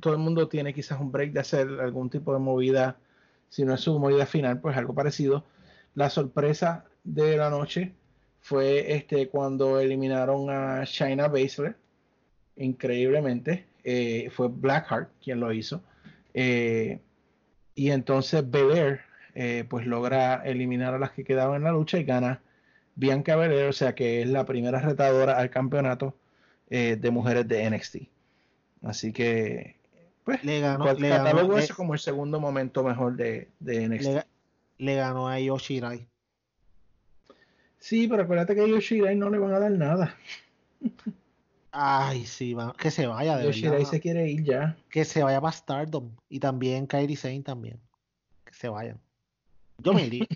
todo 0.00 0.14
el 0.14 0.18
mundo 0.18 0.48
tiene 0.48 0.74
quizás 0.74 1.00
un 1.00 1.12
break 1.12 1.32
de 1.32 1.40
hacer 1.40 1.68
algún 1.80 2.10
tipo 2.10 2.32
de 2.32 2.40
movida, 2.40 2.96
si 3.48 3.64
no 3.64 3.74
es 3.74 3.80
su 3.80 3.98
movida 3.98 4.26
final, 4.26 4.60
pues 4.60 4.76
algo 4.76 4.94
parecido. 4.94 5.44
La 5.94 6.10
sorpresa 6.10 6.84
de 7.04 7.36
la 7.36 7.50
noche 7.50 7.92
fue 8.40 8.94
este 8.94 9.28
cuando 9.28 9.78
eliminaron 9.78 10.50
a 10.50 10.84
Shayna 10.84 11.28
Baszler, 11.28 11.76
increíblemente. 12.56 13.66
eh, 13.84 14.30
fue 14.30 14.48
Blackheart 14.48 15.10
quien 15.22 15.40
lo 15.40 15.52
hizo. 15.52 15.82
Eh, 16.34 17.00
y 17.74 17.90
entonces 17.90 18.48
Belair 18.48 19.00
eh, 19.34 19.64
pues 19.68 19.86
logra 19.86 20.42
eliminar 20.44 20.94
a 20.94 20.98
las 20.98 21.10
que 21.12 21.24
quedaban 21.24 21.56
en 21.56 21.64
la 21.64 21.72
lucha 21.72 21.98
y 21.98 22.04
gana 22.04 22.40
Bianca 22.94 23.36
Belair, 23.36 23.68
o 23.68 23.72
sea 23.72 23.94
que 23.94 24.22
es 24.22 24.28
la 24.28 24.44
primera 24.44 24.80
retadora 24.80 25.38
al 25.38 25.50
campeonato 25.50 26.14
eh, 26.70 26.96
de 27.00 27.10
mujeres 27.10 27.46
de 27.48 27.68
NXT. 27.70 27.96
Así 28.82 29.12
que, 29.12 29.76
pues, 30.24 30.42
Le 30.44 30.60
ganó, 30.60 30.84
le 30.94 31.08
le- 31.08 31.58
eso 31.64 31.74
como 31.76 31.94
el 31.94 32.00
segundo 32.00 32.40
momento 32.40 32.82
mejor 32.82 33.16
de, 33.16 33.48
de 33.60 33.88
NXT. 33.88 34.04
le, 34.08 34.24
le 34.78 34.94
ganó 34.96 35.28
a 35.28 35.38
Io 35.40 35.56
Shirai. 35.58 36.06
Sí, 37.78 38.06
pero 38.08 38.22
acuérdate 38.22 38.54
que 38.54 38.60
a 38.60 38.66
Yoshirai 38.66 39.16
no 39.16 39.28
le 39.28 39.38
van 39.38 39.54
a 39.54 39.58
dar 39.58 39.72
nada. 39.72 40.14
Ay, 41.72 42.26
sí, 42.26 42.54
mano, 42.54 42.74
que 42.74 42.90
se 42.90 43.06
vaya 43.06 43.36
de 43.38 43.46
Yoshirai 43.46 43.78
verdad. 43.78 43.90
se 43.90 44.00
quiere 44.00 44.28
ir 44.30 44.44
ya. 44.44 44.76
Que 44.90 45.04
se 45.04 45.22
vaya 45.22 45.40
para 45.40 45.52
Stardom. 45.52 46.10
Y 46.28 46.38
también 46.38 46.86
Kairi 46.86 47.16
Sane 47.16 47.42
también. 47.42 47.80
Que 48.44 48.52
se 48.52 48.68
vayan. 48.68 49.00
Yo 49.82 49.92
me 49.94 50.02
iría. 50.06 50.26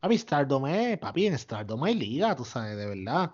Papi, 0.00 0.18
Stardom 0.18 0.66
es, 0.66 0.98
papi, 0.98 1.26
en 1.26 1.38
Stardom 1.38 1.82
hay 1.84 1.94
liga, 1.94 2.36
tú 2.36 2.44
sabes, 2.44 2.76
de 2.76 2.86
verdad. 2.86 3.32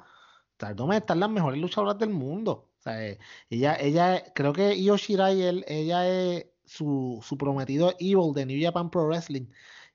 Stardom 0.55 0.93
están 0.93 1.21
las 1.21 1.31
mejores 1.31 1.61
luchadoras 1.61 1.99
del 1.99 2.11
mundo. 2.11 2.71
O 2.79 2.83
sea, 2.83 3.05
eh, 3.07 3.19
ella, 3.51 3.75
ella, 3.81 4.23
creo 4.35 4.53
que 4.53 4.75
Io 4.77 4.97
Shirai, 4.97 5.43
él- 5.43 5.65
ella 5.69 6.09
es 6.09 6.47
su, 6.65 7.19
su 7.23 7.37
prometido 7.37 7.93
Evil 7.99 8.33
de 8.35 8.47
New 8.47 8.63
Japan 8.63 8.91
Pro 8.91 9.07
Wrestling. 9.07 9.47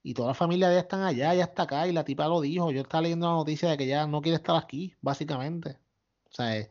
Y 0.04 0.14
toda 0.14 0.30
la 0.30 0.34
familia 0.36 0.68
de 0.68 0.74
ella 0.76 0.82
están 0.82 1.02
allá, 1.04 1.34
ella 1.34 1.46
está 1.46 1.64
acá, 1.64 1.88
y 1.88 1.94
la 1.94 2.04
tipa 2.04 2.28
lo 2.28 2.42
dijo. 2.42 2.72
Yo 2.72 2.82
estaba 2.82 3.02
leyendo 3.04 3.28
la 3.28 3.34
noticia 3.34 3.70
de 3.70 3.78
que 3.78 3.86
ella 3.86 4.06
no 4.08 4.22
quiere 4.22 4.36
estar 4.38 4.56
aquí, 4.58 4.96
básicamente. 5.02 5.80
O 6.30 6.32
sea, 6.36 6.58
eh, 6.58 6.70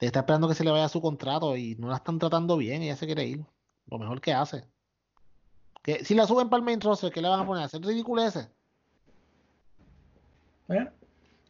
está 0.00 0.20
esperando 0.20 0.48
que 0.48 0.54
se 0.54 0.64
le 0.64 0.70
vaya 0.70 0.88
su 0.88 1.00
contrato 1.00 1.56
y 1.56 1.76
no 1.76 1.88
la 1.88 1.96
están 1.96 2.18
tratando 2.18 2.56
bien, 2.56 2.82
ella 2.82 2.96
se 2.96 3.06
quiere 3.06 3.24
ir. 3.26 3.44
Lo 3.86 3.98
mejor 3.98 4.20
que 4.20 4.32
hace. 4.32 4.64
Que, 5.82 6.04
si 6.04 6.14
la 6.14 6.26
suben 6.26 6.48
para 6.48 6.58
el 6.60 6.64
main 6.64 6.80
roster, 6.80 7.12
¿qué 7.12 7.20
le 7.20 7.28
van 7.28 7.40
a 7.40 7.46
poner? 7.46 7.64
¿Hacer 7.64 7.82
ridiculeces? 7.82 8.48
¿eh? 10.68 10.88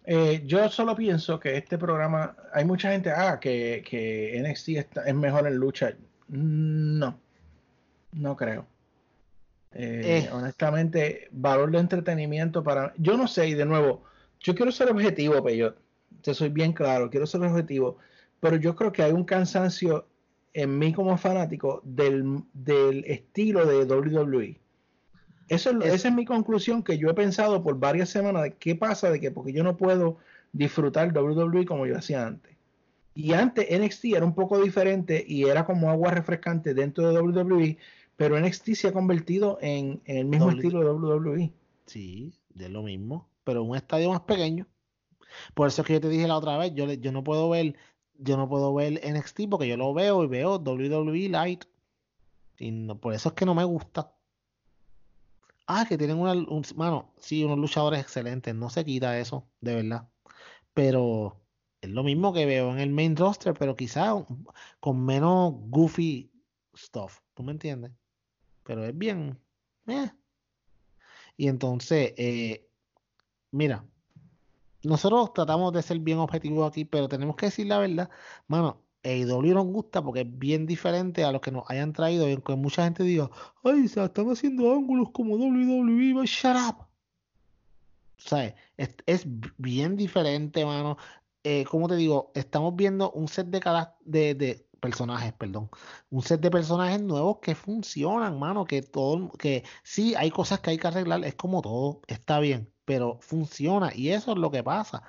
Eh, 0.04 0.42
yo 0.46 0.68
solo 0.68 0.96
pienso 0.96 1.38
que 1.38 1.56
este 1.56 1.78
programa, 1.78 2.34
hay 2.52 2.64
mucha 2.64 2.90
gente, 2.90 3.10
ah, 3.10 3.38
que, 3.38 3.84
que 3.88 4.36
NXT 4.40 4.68
está- 4.70 5.04
es 5.04 5.14
mejor 5.14 5.46
en 5.46 5.54
lucha. 5.56 5.92
No, 6.28 7.18
no 8.12 8.36
creo. 8.36 8.66
Eh, 9.72 10.24
Eh. 10.24 10.30
Honestamente, 10.32 11.28
valor 11.30 11.70
de 11.70 11.78
entretenimiento 11.78 12.62
para... 12.64 12.92
Yo 12.96 13.16
no 13.16 13.28
sé, 13.28 13.48
y 13.48 13.54
de 13.54 13.64
nuevo, 13.64 14.02
yo 14.40 14.54
quiero 14.54 14.72
ser 14.72 14.90
objetivo, 14.90 15.42
Peyot. 15.42 15.76
Te 16.22 16.34
soy 16.34 16.48
bien 16.48 16.72
claro, 16.72 17.08
quiero 17.10 17.26
ser 17.26 17.42
objetivo, 17.42 17.98
pero 18.40 18.56
yo 18.56 18.74
creo 18.74 18.92
que 18.92 19.02
hay 19.02 19.12
un 19.12 19.24
cansancio 19.24 20.06
en 20.54 20.78
mí 20.78 20.92
como 20.92 21.16
fanático 21.16 21.80
del, 21.84 22.42
del 22.52 23.04
estilo 23.06 23.64
de 23.66 23.84
WWE. 23.84 24.60
Eso 25.48 25.70
es, 25.70 25.76
Es- 25.86 25.94
esa 25.94 26.08
es 26.08 26.14
mi 26.14 26.24
conclusión 26.24 26.82
que 26.82 26.98
yo 26.98 27.08
he 27.10 27.14
pensado 27.14 27.62
por 27.62 27.78
varias 27.78 28.08
semanas 28.10 28.42
de 28.44 28.54
qué 28.54 28.74
pasa 28.74 29.10
de 29.10 29.20
que 29.20 29.30
porque 29.30 29.52
yo 29.52 29.62
no 29.64 29.76
puedo 29.76 30.18
disfrutar 30.52 31.12
WWE 31.16 31.64
como 31.66 31.86
yo 31.86 31.96
hacía 31.96 32.26
antes. 32.26 32.52
Y 33.14 33.32
antes 33.34 33.66
NXT 33.70 34.04
era 34.16 34.24
un 34.24 34.34
poco 34.34 34.58
diferente 34.62 35.22
y 35.26 35.44
era 35.44 35.64
como 35.66 35.90
agua 35.90 36.10
refrescante 36.12 36.72
dentro 36.72 37.08
de 37.12 37.20
WWE, 37.20 37.76
pero 38.16 38.38
NXT 38.40 38.70
se 38.74 38.88
ha 38.88 38.92
convertido 38.92 39.58
en, 39.60 40.00
en 40.06 40.16
el 40.16 40.24
mismo 40.24 40.46
W- 40.46 40.58
estilo 40.60 40.80
de 40.80 40.90
WWE. 40.92 41.52
Sí, 41.86 42.32
de 42.54 42.68
lo 42.70 42.82
mismo, 42.82 43.28
pero 43.44 43.64
un 43.64 43.76
estadio 43.76 44.10
más 44.10 44.20
pequeño. 44.22 44.66
Por 45.54 45.68
eso 45.68 45.82
es 45.82 45.86
que 45.88 45.94
yo 45.94 46.00
te 46.00 46.08
dije 46.08 46.26
la 46.28 46.36
otra 46.36 46.56
vez, 46.58 46.72
yo, 46.74 46.90
yo 46.92 47.12
no 47.12 47.24
puedo 47.24 47.48
ver, 47.50 47.74
yo 48.22 48.36
no 48.36 48.48
puedo 48.48 48.72
ver 48.74 49.00
NXT 49.04 49.48
porque 49.50 49.68
yo 49.68 49.76
lo 49.76 49.92
veo 49.94 50.24
y 50.24 50.26
veo 50.28 50.58
WWE 50.58 51.28
Light. 51.28 51.64
Y 52.58 52.72
por 52.94 53.14
eso 53.14 53.30
es 53.30 53.34
que 53.34 53.46
no 53.46 53.54
me 53.54 53.64
gusta. 53.64 54.14
Ah, 55.66 55.86
que 55.88 55.96
tienen 55.98 56.18
una, 56.18 56.32
un- 56.32 56.64
mano, 56.76 57.12
sí, 57.18 57.44
unos 57.44 57.58
luchadores 57.58 58.00
excelentes, 58.00 58.54
no 58.54 58.68
se 58.70 58.84
quita 58.84 59.18
eso, 59.18 59.48
de 59.60 59.76
verdad. 59.76 60.08
Pero 60.74 61.40
es 61.80 61.90
lo 61.90 62.02
mismo 62.04 62.32
que 62.32 62.46
veo 62.46 62.72
en 62.72 62.80
el 62.80 62.90
main 62.90 63.16
roster, 63.16 63.54
pero 63.54 63.76
quizá 63.76 64.14
un- 64.14 64.46
con 64.80 65.04
menos 65.04 65.54
goofy 65.68 66.32
stuff, 66.76 67.20
¿tú 67.34 67.42
me 67.42 67.52
entiendes? 67.52 67.92
Pero 68.64 68.84
es 68.86 68.96
bien, 68.96 69.38
eh. 69.86 70.10
Y 71.36 71.48
entonces, 71.48 72.14
eh, 72.16 72.68
mira, 73.52 73.86
nosotros 74.84 75.32
tratamos 75.32 75.72
de 75.72 75.82
ser 75.82 75.98
bien 76.00 76.18
objetivos 76.18 76.68
aquí, 76.68 76.84
pero 76.84 77.08
tenemos 77.08 77.36
que 77.36 77.46
decir 77.46 77.66
la 77.66 77.78
verdad, 77.78 78.10
mano, 78.48 78.82
AEW 79.04 79.54
nos 79.54 79.66
gusta 79.66 80.02
porque 80.02 80.20
es 80.22 80.38
bien 80.38 80.66
diferente 80.66 81.24
a 81.24 81.32
lo 81.32 81.40
que 81.40 81.50
nos 81.50 81.68
hayan 81.68 81.92
traído, 81.92 82.28
y 82.28 82.32
aunque 82.32 82.54
mucha 82.56 82.84
gente 82.84 83.02
diga, 83.04 83.30
ay, 83.64 83.88
se 83.88 84.02
están 84.04 84.30
haciendo 84.30 84.72
ángulos 84.72 85.10
como 85.12 85.36
WWE, 85.36 86.26
shut 86.26 86.56
up. 86.56 86.86
¿Sabes? 88.16 88.54
Es, 88.76 88.96
es 89.06 89.26
bien 89.58 89.96
diferente, 89.96 90.64
mano. 90.64 90.96
Eh, 91.44 91.64
como 91.64 91.88
te 91.88 91.96
digo, 91.96 92.30
estamos 92.34 92.76
viendo 92.76 93.10
un 93.12 93.26
set 93.28 93.48
de, 93.48 93.60
de, 94.04 94.34
de 94.34 94.66
personajes, 94.80 95.32
perdón. 95.32 95.70
Un 96.10 96.22
set 96.22 96.40
de 96.40 96.50
personajes 96.50 97.02
nuevos 97.02 97.38
que 97.40 97.54
funcionan, 97.56 98.38
mano. 98.38 98.64
Que 98.64 98.82
todo, 98.82 99.30
que 99.32 99.64
sí, 99.82 100.14
hay 100.14 100.30
cosas 100.30 100.60
que 100.60 100.70
hay 100.70 100.78
que 100.78 100.86
arreglar, 100.86 101.24
es 101.24 101.34
como 101.34 101.62
todo, 101.62 102.02
está 102.06 102.38
bien, 102.38 102.71
pero 102.84 103.18
funciona. 103.20 103.92
Y 103.94 104.10
eso 104.10 104.32
es 104.32 104.38
lo 104.38 104.50
que 104.50 104.62
pasa. 104.62 105.02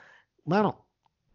Mano, 0.46 0.86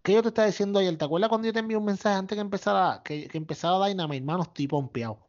¿qué 0.03 0.15
yo 0.15 0.23
te 0.23 0.29
estaba 0.29 0.47
diciendo 0.47 0.79
ayer? 0.79 0.97
¿Te 0.97 1.05
acuerdas 1.05 1.29
cuando 1.29 1.47
yo 1.47 1.53
te 1.53 1.61
envié 1.61 1.77
un 1.77 1.85
mensaje 1.85 2.17
antes 2.17 2.37
que 2.37 2.41
empezara, 2.41 3.03
que, 3.05 3.29
que 3.29 3.39
empezara 3.39 3.87
Dynamite? 3.87 4.25
Mano, 4.25 4.43
estoy 4.43 4.67
pompeado. 4.69 5.29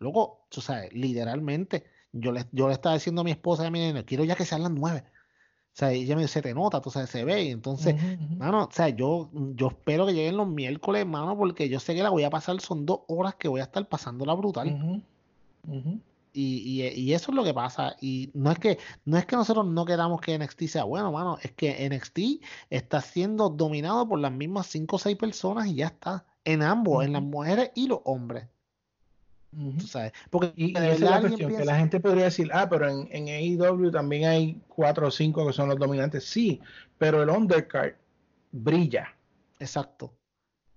Loco, 0.00 0.46
tú 0.48 0.60
sabes, 0.60 0.92
literalmente, 0.92 1.84
yo 2.12 2.30
le, 2.32 2.46
yo 2.52 2.68
le 2.68 2.74
estaba 2.74 2.94
diciendo 2.94 3.22
a 3.22 3.24
mi 3.24 3.32
esposa 3.32 3.64
y 3.64 3.66
a 3.66 3.70
mi 3.70 3.80
nene, 3.80 4.04
quiero 4.04 4.24
ya 4.24 4.36
que 4.36 4.44
sean 4.44 4.62
las 4.62 4.70
nueve. 4.70 5.04
O 5.06 5.78
sea, 5.78 5.92
ella 5.92 6.16
me 6.16 6.22
dice, 6.22 6.34
se 6.34 6.42
te 6.42 6.54
nota, 6.54 6.80
tú 6.80 6.90
sabes, 6.90 7.10
se 7.10 7.24
ve. 7.24 7.44
Y 7.44 7.50
entonces, 7.50 7.94
ujú. 7.94 8.36
mano, 8.36 8.64
o 8.64 8.72
sea, 8.72 8.88
yo, 8.88 9.30
yo 9.32 9.68
espero 9.68 10.06
que 10.06 10.12
lleguen 10.12 10.36
los 10.36 10.48
miércoles, 10.48 11.06
mano, 11.06 11.36
porque 11.36 11.68
yo 11.68 11.78
sé 11.80 11.94
que 11.94 12.02
la 12.02 12.10
voy 12.10 12.24
a 12.24 12.30
pasar, 12.30 12.60
son 12.60 12.86
dos 12.86 13.00
horas 13.08 13.34
que 13.36 13.48
voy 13.48 13.60
a 13.60 13.64
estar 13.64 13.88
pasándola 13.88 14.34
brutal. 14.34 14.68
Y, 16.32 16.82
y, 16.82 16.88
y 16.88 17.14
eso 17.14 17.30
es 17.30 17.36
lo 17.36 17.44
que 17.44 17.54
pasa. 17.54 17.96
Y 18.00 18.30
no 18.34 18.50
es 18.50 18.58
que, 18.58 18.78
no 19.04 19.16
es 19.16 19.26
que 19.26 19.36
nosotros 19.36 19.66
no 19.66 19.84
queramos 19.84 20.20
que 20.20 20.38
NXT 20.38 20.62
sea 20.64 20.84
bueno, 20.84 21.12
mano, 21.12 21.38
es 21.42 21.52
que 21.52 21.88
NXT 21.88 22.44
está 22.70 23.00
siendo 23.00 23.48
dominado 23.48 24.08
por 24.08 24.18
las 24.18 24.32
mismas 24.32 24.66
cinco 24.66 24.96
o 24.96 24.98
seis 24.98 25.16
personas 25.16 25.66
y 25.66 25.76
ya 25.76 25.86
está. 25.86 26.24
En 26.44 26.62
ambos, 26.62 27.04
en 27.04 27.12
las 27.12 27.22
mujeres 27.22 27.70
y 27.74 27.88
los 27.88 28.00
hombres. 28.04 28.46
Sabes. 29.86 30.12
Porque 30.30 30.52
Y, 30.56 30.72
de 30.72 30.92
esa 30.92 30.94
es 30.94 31.00
la 31.00 31.20
cuestión, 31.20 31.56
que 31.56 31.64
la 31.64 31.76
gente 31.76 32.00
podría 32.00 32.24
decir, 32.24 32.50
ah, 32.52 32.68
pero 32.68 32.88
en, 32.88 33.08
en 33.10 33.28
AEW 33.28 33.90
también 33.90 34.24
hay 34.26 34.62
cuatro 34.68 35.08
o 35.08 35.10
cinco 35.10 35.46
que 35.46 35.52
son 35.52 35.68
los 35.68 35.78
dominantes. 35.78 36.24
Sí, 36.24 36.60
pero 36.98 37.22
el 37.22 37.30
undercard 37.30 37.94
brilla. 38.52 39.14
Exacto. 39.58 40.12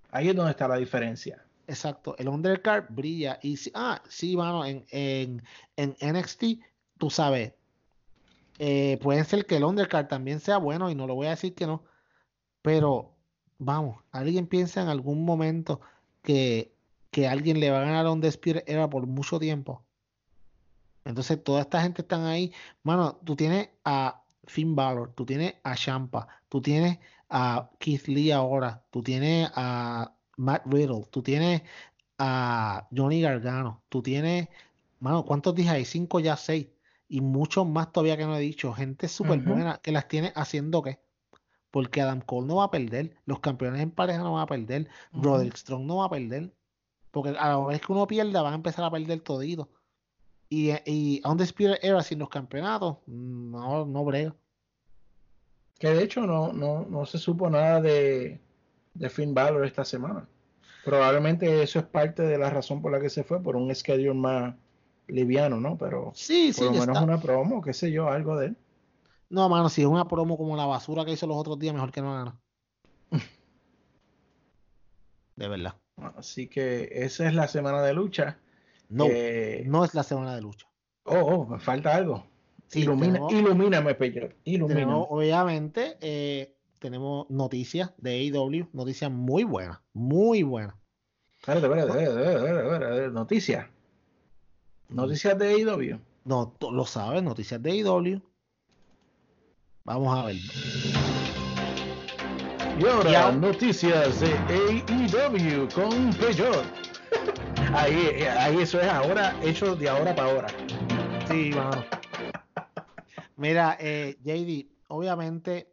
Ahí 0.10 0.30
es 0.30 0.36
donde 0.36 0.52
está 0.52 0.68
la 0.68 0.78
diferencia. 0.78 1.46
Exacto, 1.72 2.18
el 2.18 2.28
undercard 2.28 2.88
brilla. 2.90 3.40
Y 3.42 3.56
sí, 3.56 3.72
ah, 3.74 4.02
sí, 4.10 4.36
mano, 4.36 4.66
en, 4.66 4.86
en, 4.90 5.42
en 5.78 5.96
NXT, 6.02 6.44
tú 6.98 7.10
sabes, 7.10 7.54
eh, 8.60 9.00
puede 9.02 9.24
ser 9.24 9.46
que 9.46 9.56
el 9.56 9.64
undercard 9.64 10.08
también 10.08 10.42
sea 10.42 10.58
bueno, 10.58 10.90
y 10.92 10.96
no 10.96 11.08
lo 11.08 11.16
voy 11.16 11.28
a 11.28 11.32
decir 11.32 11.56
que 11.56 11.66
no, 11.66 11.86
pero 12.62 13.16
vamos, 13.58 14.04
alguien 14.12 14.48
piensa 14.48 14.82
en 14.82 14.90
algún 14.90 15.24
momento 15.24 15.80
que, 16.24 16.76
que 17.10 17.30
alguien 17.30 17.62
le 17.62 17.72
va 17.72 17.78
a 17.82 17.86
ganar 17.86 18.06
a 18.06 18.12
un 18.12 18.20
Despire 18.20 18.66
Era 18.68 18.90
por 18.90 19.08
mucho 19.08 19.40
tiempo. 19.40 19.82
Entonces, 21.06 21.42
toda 21.42 21.62
esta 21.62 21.82
gente 21.82 22.02
están 22.02 22.26
ahí. 22.26 22.54
Mano, 22.84 23.16
tú 23.24 23.38
tienes 23.38 23.70
a 23.86 24.24
Finn 24.46 24.76
Balor, 24.76 25.14
tú 25.16 25.26
tienes 25.26 25.56
a 25.64 25.76
Champa, 25.76 26.28
tú 26.50 26.62
tienes 26.62 27.00
a 27.30 27.70
Keith 27.80 28.08
Lee 28.08 28.32
ahora, 28.32 28.84
tú 28.92 29.02
tienes 29.02 29.50
a 29.56 30.14
Matt 30.42 30.64
Riddle, 30.66 31.06
tú 31.12 31.22
tienes 31.22 31.62
a 32.18 32.88
Johnny 32.96 33.22
Gargano, 33.22 33.84
tú 33.90 34.02
tienes, 34.02 34.50
mano, 35.00 35.24
¿cuántos 35.24 35.54
dije 35.54 35.70
ahí? 35.70 35.86
Cinco 35.86 36.20
ya 36.20 36.36
seis. 36.36 36.68
Y 37.08 37.22
muchos 37.22 37.68
más 37.68 37.92
todavía 37.92 38.18
que 38.18 38.26
no 38.26 38.36
he 38.36 38.40
dicho. 38.40 38.74
Gente 38.74 39.08
súper 39.08 39.40
buena 39.40 39.80
que 39.84 39.92
las 39.92 40.08
tiene 40.08 40.32
haciendo 40.36 40.82
qué. 40.82 41.00
Porque 41.70 42.02
Adam 42.02 42.22
Cole 42.22 42.48
no 42.48 42.56
va 42.56 42.66
a 42.66 42.72
perder, 42.72 43.16
los 43.26 43.40
campeones 43.40 43.82
en 43.82 43.92
pareja 43.92 44.20
no 44.20 44.34
van 44.34 44.44
a 44.44 44.48
perder. 44.48 44.88
Roderick 45.14 45.58
Strong 45.58 45.86
no 45.86 45.98
va 45.98 46.06
a 46.06 46.10
perder. 46.10 46.52
Porque 47.12 47.30
a 47.30 47.50
la 47.50 47.58
vez 47.66 47.82
que 47.82 47.92
uno 47.92 48.08
pierda, 48.08 48.42
van 48.42 48.54
a 48.54 48.56
empezar 48.56 48.86
a 48.86 48.92
perder 48.92 49.20
todito. 49.22 49.70
Y, 50.50 50.72
y 50.86 51.22
Undisputed 51.24 51.80
Era 51.82 52.02
sin 52.02 52.20
los 52.20 52.30
campeonatos, 52.30 52.98
no, 53.06 53.86
no 53.86 54.06
brega. 54.06 54.36
Que 55.78 55.90
de 55.90 56.04
hecho 56.04 56.22
no, 56.22 56.52
no, 56.54 56.86
no 56.86 57.06
se 57.06 57.18
supo 57.18 57.50
nada 57.50 57.82
de, 57.82 58.40
de 58.94 59.10
Finn 59.10 59.34
Balor 59.34 59.66
esta 59.66 59.84
semana. 59.86 60.28
Probablemente 60.86 61.62
eso 61.62 61.80
es 61.80 61.86
parte 61.86 62.24
de 62.24 62.38
la 62.38 62.50
razón 62.50 62.82
por 62.82 62.92
la 62.92 63.00
que 63.00 63.10
se 63.10 63.24
fue, 63.24 63.42
por 63.42 63.56
un 63.56 63.74
schedule 63.76 64.14
más 64.14 64.56
liviano, 65.08 65.60
¿no? 65.60 65.78
Pero 65.78 66.12
Sí, 66.16 66.52
sí, 66.54 66.60
por 66.62 66.66
lo 66.68 66.72
menos 66.74 66.88
está. 66.90 67.02
una 67.04 67.22
promo, 67.22 67.62
qué 67.62 67.74
sé 67.74 67.92
yo, 67.92 68.08
algo 68.10 68.36
de 68.38 68.48
él. 68.48 68.58
No, 69.30 69.48
mano, 69.48 69.70
si 69.70 69.82
es 69.82 69.88
una 69.88 70.08
promo 70.08 70.38
como 70.38 70.56
la 70.58 70.66
basura 70.66 71.06
que 71.06 71.12
hizo 71.14 71.28
los 71.28 71.38
otros 71.38 71.58
días, 71.60 71.74
mejor 71.74 71.92
que 71.92 72.02
no 72.02 72.18
haga. 72.18 72.36
De 75.36 75.48
verdad. 75.48 75.76
Así 76.18 76.48
que 76.48 76.90
esa 76.92 77.28
es 77.28 77.34
la 77.34 77.48
semana 77.48 77.82
de 77.82 77.94
lucha. 77.94 78.38
No, 78.90 79.06
Eh, 79.10 79.64
no 79.68 79.86
es 79.86 79.94
la 79.94 80.04
semana 80.04 80.36
de 80.36 80.42
lucha. 80.42 80.68
Oh, 81.06 81.16
oh, 81.20 81.46
me 81.46 81.60
falta 81.60 81.96
algo. 81.96 82.26
Sí, 82.68 82.82
Ilumina, 82.82 83.14
tenemos- 83.14 83.34
ilumíname, 83.34 83.96
Peyot. 83.96 84.34
Ilumíname. 84.46 84.82
Tenemos, 84.86 85.08
obviamente, 85.10 85.98
eh, 86.02 86.56
tenemos 86.82 87.30
noticias 87.30 87.92
de 87.98 88.32
AEW, 88.34 88.68
noticias 88.74 89.12
muy 89.12 89.44
buenas, 89.44 89.80
muy 89.94 90.42
buenas. 90.42 90.76
Espérate, 91.40 91.68
espérate, 91.68 92.04
espérate, 92.04 92.36
espérate, 92.36 92.74
espérate, 92.74 93.12
Noticias. 93.12 93.68
Noticias 94.90 95.38
de 95.38 95.48
AEW. 95.54 96.00
No, 96.26 96.56
tú 96.60 96.72
lo 96.72 96.86
sabes, 96.86 97.22
noticias 97.22 97.62
de 97.62 97.72
AEW. 97.72 98.22
Vamos 99.84 100.18
a 100.18 100.26
ver. 100.26 100.36
Y 102.80 102.86
ahora, 102.88 103.12
Y 103.12 103.16
ahora- 103.16 103.36
noticias 103.38 104.20
de 104.20 104.34
AEW 104.50 105.68
con 105.76 106.12
Peyot. 106.16 106.66
ahí, 107.76 108.24
ahí 108.24 108.58
eso 108.58 108.80
es 108.82 108.88
ahora, 108.88 109.36
hecho 109.44 109.76
de 109.76 109.88
ahora 109.88 110.16
para 110.16 110.32
ahora. 110.32 110.48
Sí, 111.28 111.52
mano. 111.56 111.84
Mira, 113.38 113.78
eh, 113.80 114.18
JD, 114.24 114.68
obviamente 114.90 115.71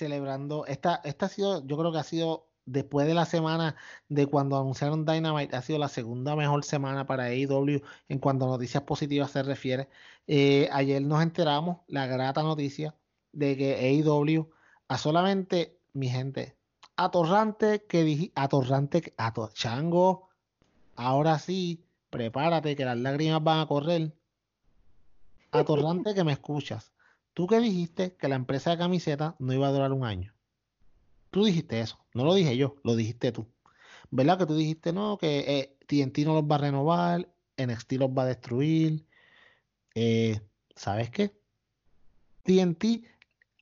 celebrando, 0.00 0.64
esta, 0.66 1.00
esta 1.04 1.26
ha 1.26 1.28
sido, 1.28 1.66
yo 1.66 1.76
creo 1.76 1.92
que 1.92 1.98
ha 1.98 2.02
sido, 2.04 2.46
después 2.64 3.06
de 3.06 3.12
la 3.14 3.26
semana 3.26 3.76
de 4.08 4.26
cuando 4.26 4.56
anunciaron 4.58 5.04
Dynamite, 5.04 5.54
ha 5.56 5.60
sido 5.62 5.78
la 5.78 5.88
segunda 5.88 6.34
mejor 6.36 6.64
semana 6.64 7.06
para 7.06 7.24
AEW 7.24 7.82
en 8.08 8.18
cuanto 8.18 8.46
a 8.46 8.48
noticias 8.48 8.82
positivas 8.84 9.30
se 9.30 9.42
refiere. 9.42 9.88
Eh, 10.26 10.68
ayer 10.72 11.02
nos 11.02 11.22
enteramos 11.22 11.78
la 11.86 12.06
grata 12.06 12.42
noticia 12.42 12.94
de 13.32 13.56
que 13.58 13.74
AEW 13.76 14.48
a 14.88 14.96
solamente, 14.98 15.78
mi 15.92 16.08
gente, 16.08 16.56
atorrante 16.96 17.84
que 17.86 18.02
dije, 18.04 18.32
atorrante, 18.34 19.02
que- 19.02 19.14
ato- 19.18 19.50
chango, 19.52 20.30
ahora 20.96 21.38
sí, 21.38 21.84
prepárate 22.08 22.74
que 22.74 22.84
las 22.86 22.98
lágrimas 22.98 23.42
van 23.44 23.60
a 23.60 23.66
correr. 23.66 24.12
Atorrante 25.52 26.14
que 26.14 26.24
me 26.24 26.32
escuchas. 26.32 26.92
Tú 27.34 27.46
que 27.46 27.60
dijiste 27.60 28.16
que 28.16 28.28
la 28.28 28.36
empresa 28.36 28.70
de 28.70 28.78
camiseta 28.78 29.36
no 29.38 29.52
iba 29.52 29.68
a 29.68 29.72
durar 29.72 29.92
un 29.92 30.04
año. 30.04 30.34
Tú 31.30 31.44
dijiste 31.44 31.80
eso, 31.80 32.04
no 32.14 32.24
lo 32.24 32.34
dije 32.34 32.56
yo, 32.56 32.76
lo 32.82 32.96
dijiste 32.96 33.32
tú. 33.32 33.46
¿Verdad 34.10 34.38
que 34.38 34.46
tú 34.46 34.56
dijiste 34.56 34.92
no, 34.92 35.16
que 35.18 35.38
eh, 35.58 35.76
TNT 35.86 36.18
no 36.24 36.34
los 36.34 36.44
va 36.44 36.56
a 36.56 36.58
renovar, 36.58 37.32
NXT 37.56 37.92
los 37.92 38.10
va 38.10 38.22
a 38.22 38.26
destruir? 38.26 39.06
Eh, 39.94 40.40
¿sabes 40.74 41.10
qué? 41.10 41.32
TNT 42.42 43.04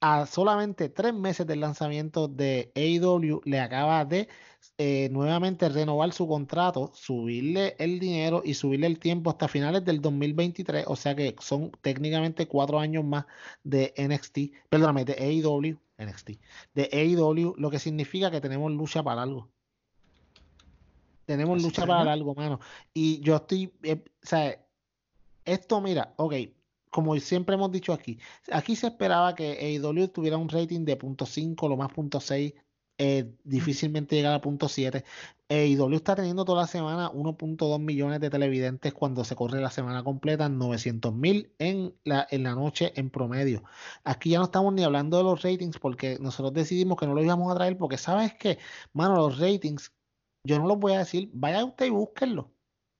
a 0.01 0.27
solamente 0.27 0.89
tres 0.89 1.15
meses 1.15 1.47
del 1.47 1.61
lanzamiento 1.61 2.29
de 2.29 2.73
AEW 2.75 3.41
le 3.45 3.61
acaba 3.61 4.05
de 4.05 4.29
eh, 4.77 5.09
nuevamente 5.11 5.69
renovar 5.69 6.13
su 6.13 6.29
contrato, 6.29 6.93
subirle 6.95 7.75
el 7.79 7.99
dinero 7.99 8.43
y 8.45 8.55
subirle 8.55 8.87
el 8.87 8.99
tiempo 8.99 9.31
hasta 9.31 9.49
finales 9.49 9.85
del 9.85 10.01
2023, 10.01 10.85
o 10.87 10.97
sea 10.97 11.15
que 11.15 11.35
son 11.41 11.73
técnicamente 11.81 12.47
cuatro 12.47 12.79
años 12.79 13.05
más 13.05 13.27
de 13.65 13.93
NXT, 13.97 14.69
perdóname, 14.69 15.05
de 15.05 15.15
AEW, 15.15 15.79
NXT, 15.99 16.31
de 16.75 16.89
AEW, 16.93 17.55
lo 17.57 17.71
que 17.71 17.79
significa 17.79 18.31
que 18.31 18.41
tenemos 18.41 18.71
lucha 18.71 19.03
para 19.03 19.23
algo. 19.23 19.49
Tenemos 21.25 21.57
Así 21.59 21.67
lucha 21.67 21.87
para 21.87 22.13
algo, 22.13 22.35
mano. 22.35 22.59
Y 22.95 23.21
yo 23.21 23.37
estoy, 23.37 23.73
eh, 23.83 24.03
o 24.23 24.27
sea, 24.27 24.65
esto, 25.45 25.81
mira, 25.81 26.15
ok, 26.17 26.35
como 26.91 27.17
siempre 27.21 27.55
hemos 27.55 27.71
dicho 27.73 27.93
aquí, 27.93 28.19
aquí 28.53 28.77
se 28.77 28.89
esperaba 28.89 29.35
que 29.35 29.59
AEW 29.61 30.09
tuviera 30.09 30.37
un 30.37 30.49
rating 30.49 30.85
de 30.85 30.99
.5, 30.99 31.69
lo 31.69 31.77
más 31.77 31.91
.6, 31.91 32.55
eh, 33.01 33.33
difícilmente 33.45 34.17
llegar 34.17 34.35
a 34.35 34.41
.7. 34.41 35.05
AEW 35.49 35.95
está 35.97 36.17
teniendo 36.17 36.45
toda 36.45 36.63
la 36.63 36.67
semana 36.67 37.11
1.2 37.13 37.79
millones 37.81 38.21
de 38.21 38.29
televidentes 38.29 38.93
cuando 38.93 39.25
se 39.25 39.37
corre 39.37 39.61
la 39.61 39.71
semana 39.71 40.03
completa, 40.03 40.49
900 40.49 41.15
mil 41.15 41.55
en 41.59 41.95
la, 42.05 42.27
en 42.31 42.43
la 42.43 42.55
noche 42.55 42.93
en 42.97 43.11
promedio. 43.11 43.63
Aquí 44.05 44.31
ya 44.31 44.39
no 44.39 44.45
estamos 44.45 44.75
ni 44.75 44.83
hablando 44.85 45.17
de 45.17 45.25
los 45.25 45.43
ratings 45.43 45.79
porque 45.79 46.19
nosotros 46.21 46.53
decidimos 46.53 46.99
que 46.99 47.07
no 47.07 47.15
lo 47.15 47.23
íbamos 47.23 47.51
a 47.53 47.55
traer 47.57 47.79
porque 47.79 47.97
sabes 47.99 48.35
que, 48.35 48.59
mano, 48.93 49.17
los 49.17 49.39
ratings, 49.39 49.93
yo 50.45 50.59
no 50.59 50.67
los 50.67 50.79
voy 50.79 50.93
a 50.95 50.99
decir, 50.99 51.31
vaya 51.33 51.65
usted 51.65 51.87
y 51.87 51.91
búsquenlo, 51.91 52.53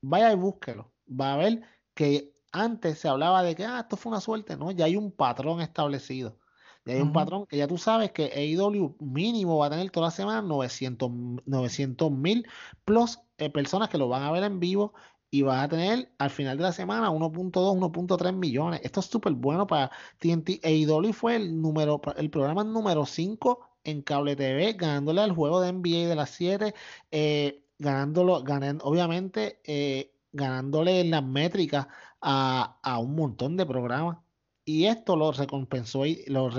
vaya 0.03 0.33
y 0.33 0.37
búsquenlo. 0.37 0.93
Va 1.09 1.35
a 1.35 1.37
ver 1.39 1.63
que 1.95 2.38
antes 2.53 2.99
se 2.99 3.09
hablaba 3.09 3.43
de 3.43 3.55
que 3.55 3.65
ah, 3.65 3.81
esto 3.81 3.97
fue 3.97 4.11
una 4.11 4.21
suerte, 4.21 4.57
no, 4.57 4.71
ya 4.71 4.87
hay 4.87 4.97
un 4.97 5.13
patrón 5.13 5.61
establecido. 5.61 6.39
Ya 6.85 6.95
hay 6.95 7.01
un 7.03 7.13
patrón 7.13 7.45
que 7.47 7.59
ya 7.59 7.69
tú 7.69 7.77
sabes 7.77 8.13
que 8.13 8.33
AEW 8.35 8.97
mínimo 9.01 9.59
va 9.59 9.67
a 9.67 9.71
tener 9.71 9.91
toda 9.91 10.07
la 10.07 10.11
semana 10.11 10.41
900 10.41 12.11
mil 12.11 12.47
plus 12.87 13.19
eh, 13.37 13.51
personas 13.51 13.91
que 13.91 13.99
lo 13.99 14.09
van 14.09 14.23
a 14.23 14.33
ver 14.33 14.43
en 14.45 14.59
vivo 14.59 14.95
y 15.31 15.43
va 15.43 15.63
a 15.63 15.69
tener 15.69 16.11
al 16.19 16.31
final 16.31 16.57
de 16.57 16.63
la 16.63 16.73
semana 16.73 17.11
1.2, 17.11 17.53
1.3 17.53 18.33
millones. 18.33 18.81
Esto 18.83 19.01
es 19.01 19.07
súper 19.07 19.35
bueno 19.35 19.67
para 19.67 19.91
TNT. 20.19 20.65
AEW 20.65 21.13
fue 21.13 21.37
el 21.37 21.61
número, 21.61 22.01
el 22.17 22.31
programa 22.31 22.65
número 22.65 23.05
5 23.05 23.61
en 23.85 24.03
cable 24.03 24.37
TV, 24.37 24.73
ganándole 24.75 25.21
al 25.21 25.33
juego 25.33 25.61
de 25.61 25.73
NBA 25.73 26.09
de 26.09 26.17
las 26.17 26.31
7, 26.31 26.75
eh, 27.11 27.63
ganándolo, 27.79 28.43
ganando, 28.43 28.85
obviamente, 28.85 29.61
eh, 29.65 30.15
ganándole 30.33 31.01
en 31.01 31.11
las 31.11 31.25
métricas 31.25 31.89
a, 32.21 32.79
a 32.83 32.99
un 32.99 33.15
montón 33.15 33.57
de 33.57 33.67
programas. 33.67 34.19
Y 34.69 34.85
esto 34.85 35.17
lo 35.17 35.33
recompensó, 35.33 36.03
lo, 36.27 36.51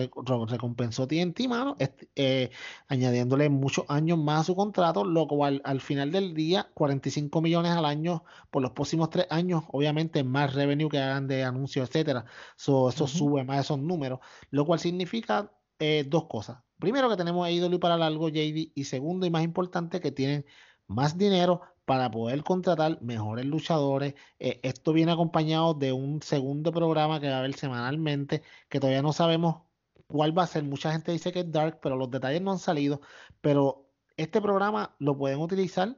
recompensó 0.47 1.07
TNT, 1.07 1.47
mano, 1.47 1.77
eh, 2.15 2.49
añadiéndole 2.87 3.49
muchos 3.49 3.85
años 3.87 4.17
más 4.17 4.41
a 4.41 4.43
su 4.45 4.55
contrato, 4.55 5.05
lo 5.05 5.27
cual 5.27 5.61
al 5.63 5.79
final 5.79 6.11
del 6.11 6.33
día, 6.33 6.71
45 6.73 7.39
millones 7.39 7.73
al 7.73 7.85
año 7.85 8.23
por 8.49 8.63
los 8.63 8.71
próximos 8.71 9.11
tres 9.11 9.27
años, 9.29 9.63
obviamente 9.67 10.23
más 10.23 10.55
revenue 10.55 10.89
que 10.89 10.97
hagan 10.97 11.27
de 11.27 11.43
anuncios, 11.43 11.87
etcétera. 11.87 12.25
eso 12.57 12.91
sube 12.91 13.43
más 13.43 13.59
esos 13.65 13.77
números, 13.77 14.21
lo 14.49 14.65
cual 14.65 14.79
significa 14.79 15.51
eh, 15.77 16.03
dos 16.07 16.25
cosas. 16.25 16.63
Primero, 16.79 17.09
que 17.09 17.15
tenemos 17.17 17.45
a 17.45 17.51
IW 17.51 17.79
para 17.79 17.95
largo, 17.95 18.29
JD, 18.29 18.71
y 18.73 18.83
segundo 18.85 19.27
y 19.27 19.29
más 19.29 19.43
importante, 19.43 19.99
que 19.99 20.11
tienen 20.11 20.47
más 20.87 21.15
dinero 21.15 21.61
para 21.89 22.11
poder 22.11 22.43
contratar 22.43 23.01
mejores 23.01 23.45
luchadores. 23.45 24.13
Eh, 24.37 24.59
esto 24.61 24.93
viene 24.93 25.11
acompañado 25.11 25.73
de 25.73 25.91
un 25.91 26.21
segundo 26.21 26.71
programa 26.71 27.19
que 27.19 27.29
va 27.29 27.37
a 27.37 27.39
haber 27.39 27.55
semanalmente, 27.55 28.43
que 28.69 28.79
todavía 28.79 29.01
no 29.01 29.11
sabemos 29.11 29.63
cuál 30.05 30.37
va 30.37 30.43
a 30.43 30.47
ser. 30.47 30.63
Mucha 30.63 30.91
gente 30.91 31.11
dice 31.11 31.31
que 31.31 31.39
es 31.39 31.51
Dark, 31.51 31.79
pero 31.81 31.95
los 31.97 32.11
detalles 32.11 32.43
no 32.43 32.51
han 32.51 32.59
salido. 32.59 33.01
Pero 33.41 33.89
este 34.17 34.39
programa 34.39 34.95
lo 34.99 35.17
pueden 35.17 35.39
utilizar 35.39 35.95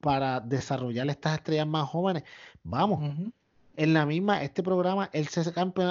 para 0.00 0.40
desarrollar 0.40 1.10
estas 1.10 1.34
estrellas 1.34 1.66
más 1.66 1.90
jóvenes. 1.90 2.24
Vamos, 2.62 3.00
en 3.76 3.94
la 3.94 4.06
misma, 4.06 4.42
este 4.42 4.62
programa, 4.62 5.10
ese, 5.12 5.42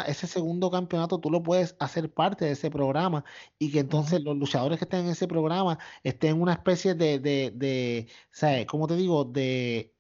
ese 0.08 0.28
segundo 0.28 0.72
campeonato, 0.72 1.20
tú 1.20 1.30
lo 1.30 1.44
puedes 1.44 1.76
hacer 1.80 2.12
parte 2.14 2.46
de 2.46 2.52
ese 2.52 2.72
programa 2.72 3.26
y 3.60 3.72
que 3.72 3.80
entonces 3.80 4.22
los 4.22 4.38
luchadores 4.38 4.80
que 4.80 4.86
estén 4.86 5.02
en 5.02 5.12
ese 5.12 5.28
programa 5.28 5.78
estén 6.04 6.32
en 6.36 6.42
una 6.42 6.54
especie 6.54 6.96
de, 6.96 7.20
de, 7.20 7.52
de 7.56 8.08
¿sabes? 8.32 8.66
¿Cómo 8.66 8.88
te 8.88 8.96
digo? 8.96 9.26
De, 9.26 9.94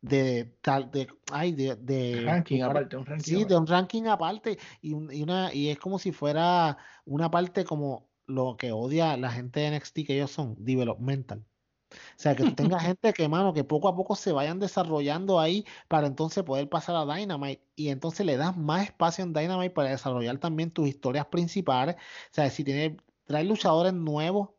de 0.00 0.56
tal 0.62 0.90
de 0.90 1.08
ay 1.32 1.52
de, 1.52 1.74
de 1.74 2.22
ranking 2.24 2.62
aparte 2.62 2.96
un 2.96 3.04
ranking 3.04 3.24
sí 3.24 3.44
de 3.44 3.56
un 3.56 3.66
ranking 3.66 4.04
aparte 4.04 4.56
y, 4.80 4.90
y, 4.90 5.22
una 5.22 5.52
y 5.52 5.70
es 5.70 5.78
como 5.78 5.98
si 5.98 6.12
fuera 6.12 6.78
una 7.04 7.30
parte 7.30 7.64
como 7.64 8.08
lo 8.26 8.56
que 8.56 8.70
odia 8.70 9.16
la 9.16 9.32
gente 9.32 9.60
de 9.60 9.76
NXT 9.76 9.94
que 10.06 10.14
ellos 10.14 10.30
son 10.30 10.54
developmental 10.58 11.44
o 11.90 12.20
sea, 12.20 12.34
que 12.36 12.44
tú 12.44 12.54
tengas 12.54 12.82
gente 12.82 13.12
que, 13.12 13.28
mano, 13.28 13.52
que 13.52 13.64
poco 13.64 13.88
a 13.88 13.96
poco 13.96 14.14
se 14.14 14.32
vayan 14.32 14.58
desarrollando 14.58 15.40
ahí 15.40 15.64
para 15.88 16.06
entonces 16.06 16.44
poder 16.44 16.68
pasar 16.68 16.96
a 16.96 17.06
Dynamite 17.14 17.62
y 17.76 17.88
entonces 17.88 18.26
le 18.26 18.36
das 18.36 18.56
más 18.56 18.84
espacio 18.84 19.24
en 19.24 19.32
Dynamite 19.32 19.70
para 19.70 19.90
desarrollar 19.90 20.38
también 20.38 20.70
tus 20.70 20.88
historias 20.88 21.26
principales. 21.26 21.96
O 21.96 21.98
sea, 22.34 22.50
si 22.50 22.64
tienes, 22.64 23.00
traes 23.24 23.46
luchadores 23.46 23.94
nuevos, 23.94 24.50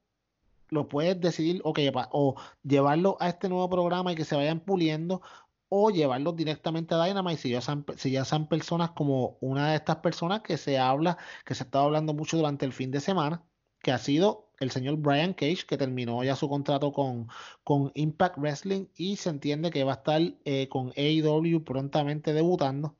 lo 0.69 0.87
puedes 0.87 1.19
decidir, 1.19 1.61
ok, 1.63 1.79
o 2.11 2.35
llevarlo 2.63 3.17
a 3.19 3.29
este 3.29 3.49
nuevo 3.49 3.69
programa 3.69 4.11
y 4.11 4.15
que 4.15 4.25
se 4.25 4.35
vayan 4.35 4.59
puliendo, 4.59 5.21
o 5.69 5.91
llevarlos 5.91 6.35
directamente 6.35 6.95
a 6.95 7.03
Dynamite 7.03 7.41
si 7.41 7.49
ya, 7.51 7.61
son, 7.61 7.85
si 7.97 8.11
ya 8.11 8.25
son 8.25 8.47
personas 8.47 8.91
como 8.91 9.37
una 9.39 9.69
de 9.69 9.75
estas 9.75 9.97
personas 9.97 10.41
que 10.41 10.57
se 10.57 10.79
habla, 10.79 11.17
que 11.45 11.55
se 11.55 11.63
está 11.63 11.81
hablando 11.81 12.13
mucho 12.13 12.37
durante 12.37 12.65
el 12.65 12.73
fin 12.73 12.91
de 12.91 12.99
semana, 12.99 13.43
que 13.81 13.91
ha 13.91 13.99
sido 13.99 14.48
el 14.59 14.71
señor 14.71 14.97
Brian 14.97 15.33
Cage, 15.33 15.65
que 15.67 15.77
terminó 15.77 16.23
ya 16.23 16.35
su 16.35 16.49
contrato 16.49 16.91
con, 16.91 17.27
con 17.63 17.91
Impact 17.95 18.37
Wrestling 18.37 18.87
y 18.95 19.15
se 19.17 19.29
entiende 19.29 19.71
que 19.71 19.83
va 19.83 19.93
a 19.93 19.95
estar 19.95 20.21
eh, 20.45 20.67
con 20.69 20.91
AEW 20.97 21.63
prontamente 21.63 22.33
debutando. 22.33 22.95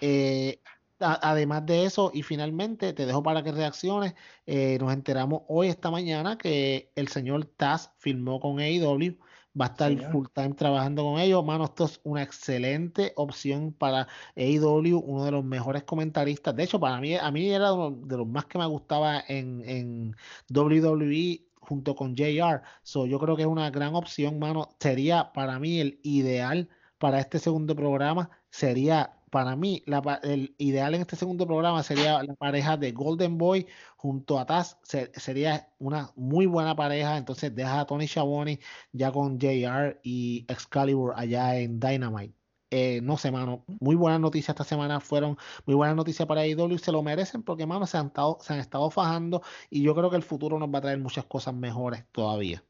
Eh, 0.00 0.60
además 0.98 1.66
de 1.66 1.84
eso, 1.84 2.10
y 2.14 2.22
finalmente 2.22 2.92
te 2.92 3.06
dejo 3.06 3.22
para 3.22 3.42
que 3.42 3.52
reacciones, 3.52 4.14
eh, 4.46 4.78
nos 4.80 4.92
enteramos 4.92 5.42
hoy, 5.48 5.68
esta 5.68 5.90
mañana, 5.90 6.38
que 6.38 6.90
el 6.94 7.08
señor 7.08 7.46
Taz 7.46 7.92
firmó 7.98 8.40
con 8.40 8.60
AEW 8.60 9.18
va 9.60 9.66
a 9.66 9.68
estar 9.68 10.12
full 10.12 10.26
time 10.32 10.54
trabajando 10.54 11.04
con 11.04 11.20
ellos. 11.20 11.44
Mano, 11.44 11.64
esto 11.64 11.84
es 11.84 12.00
una 12.04 12.22
excelente 12.22 13.12
opción 13.16 13.72
para 13.72 14.08
AEW, 14.36 14.98
uno 14.98 15.24
de 15.24 15.30
los 15.32 15.44
mejores 15.44 15.84
comentaristas. 15.84 16.54
De 16.56 16.64
hecho, 16.64 16.80
para 16.80 17.00
mí, 17.00 17.14
a 17.14 17.30
mí 17.30 17.50
era 17.50 17.72
uno 17.72 17.96
de 18.06 18.16
los 18.16 18.26
más 18.26 18.46
que 18.46 18.58
me 18.58 18.66
gustaba 18.66 19.22
en, 19.28 19.62
en 19.66 20.16
WWE 20.50 21.44
junto 21.60 21.94
con 21.94 22.14
JR. 22.16 22.62
So, 22.82 23.06
yo 23.06 23.18
creo 23.18 23.36
que 23.36 23.42
es 23.42 23.48
una 23.48 23.70
gran 23.70 23.94
opción, 23.94 24.38
mano. 24.38 24.68
Sería 24.80 25.32
para 25.32 25.58
mí 25.58 25.80
el 25.80 26.00
ideal 26.02 26.68
para 26.98 27.20
este 27.20 27.38
segundo 27.38 27.74
programa. 27.76 28.30
Sería 28.50 29.18
para 29.34 29.56
mí, 29.56 29.82
el 30.22 30.54
ideal 30.58 30.94
en 30.94 31.00
este 31.00 31.16
segundo 31.16 31.44
programa 31.44 31.82
sería 31.82 32.22
la 32.22 32.36
pareja 32.36 32.76
de 32.76 32.92
Golden 32.92 33.36
Boy 33.36 33.66
junto 33.96 34.38
a 34.38 34.46
Taz. 34.46 34.78
sería 34.84 35.72
una 35.80 36.12
muy 36.14 36.46
buena 36.46 36.76
pareja. 36.76 37.16
Entonces, 37.16 37.52
deja 37.52 37.80
a 37.80 37.84
Tony 37.84 38.06
Schiavone 38.06 38.60
ya 38.92 39.10
con 39.10 39.40
JR 39.40 39.98
y 40.04 40.46
Excalibur 40.46 41.14
allá 41.16 41.58
en 41.58 41.80
Dynamite. 41.80 42.32
Eh, 42.70 43.00
no 43.02 43.16
sé, 43.16 43.32
mano, 43.32 43.64
muy 43.80 43.96
buenas 43.96 44.20
noticias 44.20 44.50
esta 44.50 44.62
semana 44.62 45.00
fueron 45.00 45.36
muy 45.66 45.74
buenas 45.74 45.96
noticias 45.96 46.28
para 46.28 46.46
IW, 46.46 46.78
se 46.78 46.92
lo 46.92 47.02
merecen 47.02 47.42
porque, 47.42 47.66
mano, 47.66 47.86
se 47.88 47.98
han, 47.98 48.06
estado, 48.06 48.38
se 48.40 48.52
han 48.52 48.60
estado 48.60 48.88
fajando 48.88 49.42
y 49.68 49.82
yo 49.82 49.96
creo 49.96 50.10
que 50.10 50.16
el 50.16 50.22
futuro 50.22 50.60
nos 50.60 50.72
va 50.72 50.78
a 50.78 50.82
traer 50.82 50.98
muchas 50.98 51.24
cosas 51.24 51.54
mejores 51.54 52.04
todavía. 52.12 52.62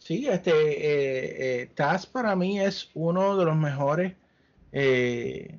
Sí, 0.00 0.28
este 0.28 0.50
eh, 0.50 1.62
eh, 1.62 1.66
Taz 1.74 2.04
para 2.04 2.36
mí 2.36 2.60
es 2.60 2.90
uno 2.92 3.38
de 3.38 3.46
los 3.46 3.56
mejores 3.56 4.12
eh, 4.72 5.58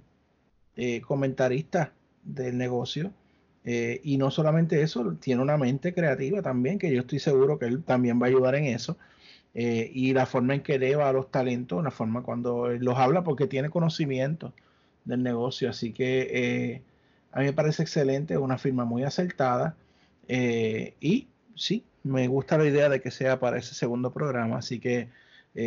eh, 0.75 1.01
comentarista 1.01 1.93
del 2.23 2.57
negocio. 2.57 3.11
Eh, 3.65 3.99
y 4.03 4.17
no 4.17 4.31
solamente 4.31 4.81
eso, 4.81 5.15
tiene 5.19 5.41
una 5.41 5.57
mente 5.57 5.93
creativa 5.93 6.41
también, 6.41 6.79
que 6.79 6.93
yo 6.93 7.01
estoy 7.01 7.19
seguro 7.19 7.59
que 7.59 7.65
él 7.65 7.83
también 7.83 8.21
va 8.21 8.27
a 8.27 8.29
ayudar 8.29 8.55
en 8.55 8.65
eso. 8.65 8.97
y 9.53 10.13
la 10.13 10.25
forma 10.27 10.53
en 10.55 10.61
que 10.61 10.75
eleva 10.75 11.09
a 11.09 11.13
los 11.13 11.31
talentos, 11.31 11.79
una 11.79 11.89
forma 11.91 12.21
cuando 12.21 12.67
los 12.69 12.97
habla, 12.97 13.23
porque 13.23 13.47
tiene 13.47 13.69
conocimiento 13.71 14.53
del 15.05 15.23
negocio. 15.23 15.69
Así 15.69 15.93
que 15.93 16.83
a 17.31 17.39
mí 17.39 17.45
me 17.45 17.53
parece 17.53 17.83
excelente, 17.83 18.37
una 18.37 18.57
firma 18.59 18.85
muy 18.85 19.03
acertada. 19.03 19.75
y 20.29 21.27
sí, 21.55 21.83
me 22.03 22.27
gusta 22.27 22.57
la 22.57 22.65
idea 22.65 22.89
de 22.89 23.01
que 23.01 23.11
sea 23.11 23.39
para 23.39 23.57
ese 23.57 23.73
segundo 23.75 24.11
programa. 24.13 24.57
Así 24.57 24.79
que 24.79 25.09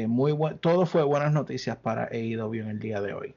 muy 0.08 0.32
bueno, 0.32 0.56
todo 0.58 0.86
fue 0.86 1.02
buenas 1.02 1.32
noticias 1.32 1.76
para 1.76 2.04
AEW 2.04 2.62
en 2.62 2.68
el 2.68 2.78
día 2.78 3.00
de 3.00 3.14
hoy. 3.14 3.34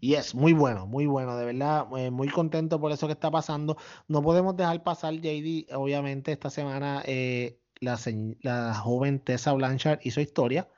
Y 0.00 0.14
es 0.14 0.34
muy 0.34 0.54
bueno, 0.54 0.86
muy 0.86 1.06
bueno, 1.06 1.36
de 1.36 1.44
verdad, 1.44 1.86
eh, 1.98 2.10
muy 2.10 2.28
contento 2.28 2.80
por 2.80 2.90
eso 2.90 3.06
que 3.06 3.12
está 3.12 3.30
pasando. 3.30 3.76
No 4.08 4.22
podemos 4.22 4.56
dejar 4.56 4.82
pasar, 4.82 5.14
JD, 5.14 5.74
obviamente 5.74 6.32
esta 6.32 6.48
semana 6.48 7.02
eh, 7.04 7.58
la, 7.80 7.98
la, 8.40 8.74
joven 8.74 9.20
Tessa 9.20 9.52
Blanchard 9.52 10.00
hizo 10.02 10.22
historia 10.22 10.68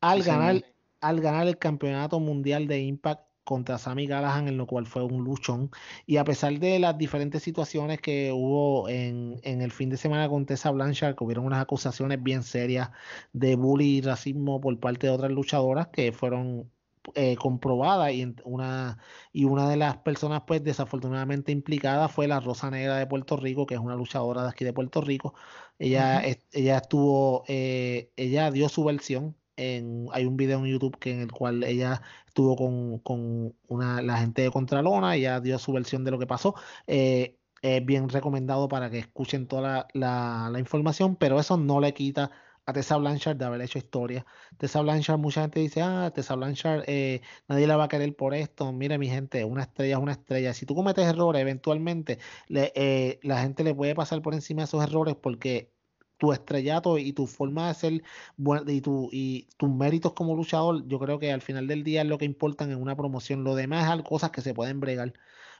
al, 0.00 0.22
ganar, 0.22 0.64
al 1.00 1.20
ganar 1.20 1.48
el 1.48 1.58
campeonato 1.58 2.20
mundial 2.20 2.68
de 2.68 2.80
Impact 2.80 3.29
contra 3.50 3.78
Sammy 3.78 4.06
Callahan, 4.06 4.46
en 4.46 4.56
lo 4.56 4.66
cual 4.66 4.86
fue 4.86 5.02
un 5.02 5.24
luchón. 5.24 5.70
Y 6.06 6.18
a 6.18 6.24
pesar 6.24 6.58
de 6.60 6.78
las 6.78 6.96
diferentes 6.96 7.42
situaciones 7.42 8.00
que 8.00 8.30
hubo 8.32 8.88
en, 8.88 9.40
en 9.42 9.60
el 9.60 9.72
fin 9.72 9.90
de 9.90 9.96
semana 9.96 10.28
con 10.28 10.46
Tessa 10.46 10.70
Blanchard, 10.70 11.16
que 11.16 11.24
hubieron 11.24 11.46
unas 11.46 11.60
acusaciones 11.60 12.22
bien 12.22 12.44
serias 12.44 12.90
de 13.32 13.56
bullying 13.56 13.98
y 13.98 14.00
racismo 14.02 14.60
por 14.60 14.78
parte 14.78 15.08
de 15.08 15.12
otras 15.12 15.32
luchadoras 15.32 15.88
que 15.88 16.12
fueron 16.12 16.70
eh, 17.14 17.34
comprobada 17.36 18.12
y 18.12 18.34
una, 18.44 18.98
y 19.32 19.44
una 19.44 19.68
de 19.68 19.76
las 19.76 19.96
personas 19.98 20.42
pues 20.46 20.62
desafortunadamente 20.62 21.50
implicada 21.50 22.08
fue 22.08 22.28
la 22.28 22.40
Rosa 22.40 22.70
Negra 22.70 22.98
de 22.98 23.06
Puerto 23.06 23.36
Rico, 23.36 23.66
que 23.66 23.74
es 23.74 23.80
una 23.80 23.96
luchadora 23.96 24.44
de 24.44 24.50
aquí 24.50 24.64
de 24.64 24.72
Puerto 24.72 25.00
Rico. 25.00 25.34
Ella, 25.78 26.22
ella 26.52 26.76
estuvo, 26.76 27.42
eh, 27.48 28.12
ella 28.16 28.50
dio 28.52 28.68
su 28.68 28.84
versión 28.84 29.36
hay 30.12 30.24
un 30.26 30.36
video 30.36 30.58
en 30.58 30.66
YouTube 30.66 30.98
que 30.98 31.12
en 31.12 31.20
el 31.20 31.32
cual 31.32 31.64
ella 31.64 32.02
estuvo 32.26 32.56
con, 32.56 32.98
con 33.00 33.54
una, 33.68 34.02
la 34.02 34.18
gente 34.18 34.42
de 34.42 34.50
Contralona, 34.50 35.16
ella 35.16 35.40
dio 35.40 35.58
su 35.58 35.72
versión 35.72 36.04
de 36.04 36.10
lo 36.10 36.18
que 36.18 36.26
pasó. 36.26 36.54
Eh, 36.86 37.36
es 37.62 37.84
bien 37.84 38.08
recomendado 38.08 38.68
para 38.68 38.90
que 38.90 38.98
escuchen 38.98 39.46
toda 39.46 39.88
la, 39.92 40.48
la, 40.50 40.58
información, 40.58 41.16
pero 41.16 41.38
eso 41.38 41.56
no 41.56 41.80
le 41.80 41.92
quita 41.94 42.30
a 42.66 42.72
Tessa 42.72 42.96
Blanchard 42.96 43.36
de 43.36 43.44
haber 43.44 43.60
hecho 43.62 43.78
historia. 43.78 44.24
Tessa 44.58 44.80
Blanchard, 44.80 45.18
mucha 45.18 45.42
gente 45.42 45.60
dice, 45.60 45.82
ah, 45.82 46.10
Tessa 46.14 46.34
Blanchard, 46.36 46.84
eh, 46.86 47.20
nadie 47.48 47.66
la 47.66 47.76
va 47.76 47.84
a 47.84 47.88
querer 47.88 48.14
por 48.16 48.34
esto. 48.34 48.72
Mire, 48.72 48.98
mi 48.98 49.08
gente, 49.08 49.44
una 49.44 49.62
estrella 49.62 49.96
es 49.96 50.02
una 50.02 50.12
estrella. 50.12 50.54
Si 50.54 50.66
tú 50.66 50.74
cometes 50.74 51.06
errores, 51.06 51.42
eventualmente 51.42 52.18
eh, 52.48 53.18
la 53.22 53.42
gente 53.42 53.64
le 53.64 53.74
puede 53.74 53.94
pasar 53.94 54.22
por 54.22 54.34
encima 54.34 54.62
de 54.62 54.64
esos 54.66 54.82
errores 54.82 55.16
porque 55.16 55.72
tu 56.20 56.32
estrellato 56.32 56.98
y 56.98 57.12
tu 57.12 57.26
forma 57.26 57.68
de 57.68 57.74
ser 57.74 58.02
y, 58.68 58.80
tu, 58.82 59.08
y 59.10 59.48
tus 59.56 59.70
méritos 59.70 60.12
como 60.12 60.36
luchador, 60.36 60.86
yo 60.86 60.98
creo 60.98 61.18
que 61.18 61.32
al 61.32 61.40
final 61.40 61.66
del 61.66 61.82
día 61.82 62.02
es 62.02 62.08
lo 62.08 62.18
que 62.18 62.26
importan 62.26 62.70
en 62.70 62.80
una 62.80 62.94
promoción. 62.94 63.42
Lo 63.42 63.54
demás 63.54 63.92
es 63.96 64.04
cosas 64.04 64.30
que 64.30 64.42
se 64.42 64.54
pueden 64.54 64.80
bregar 64.80 65.14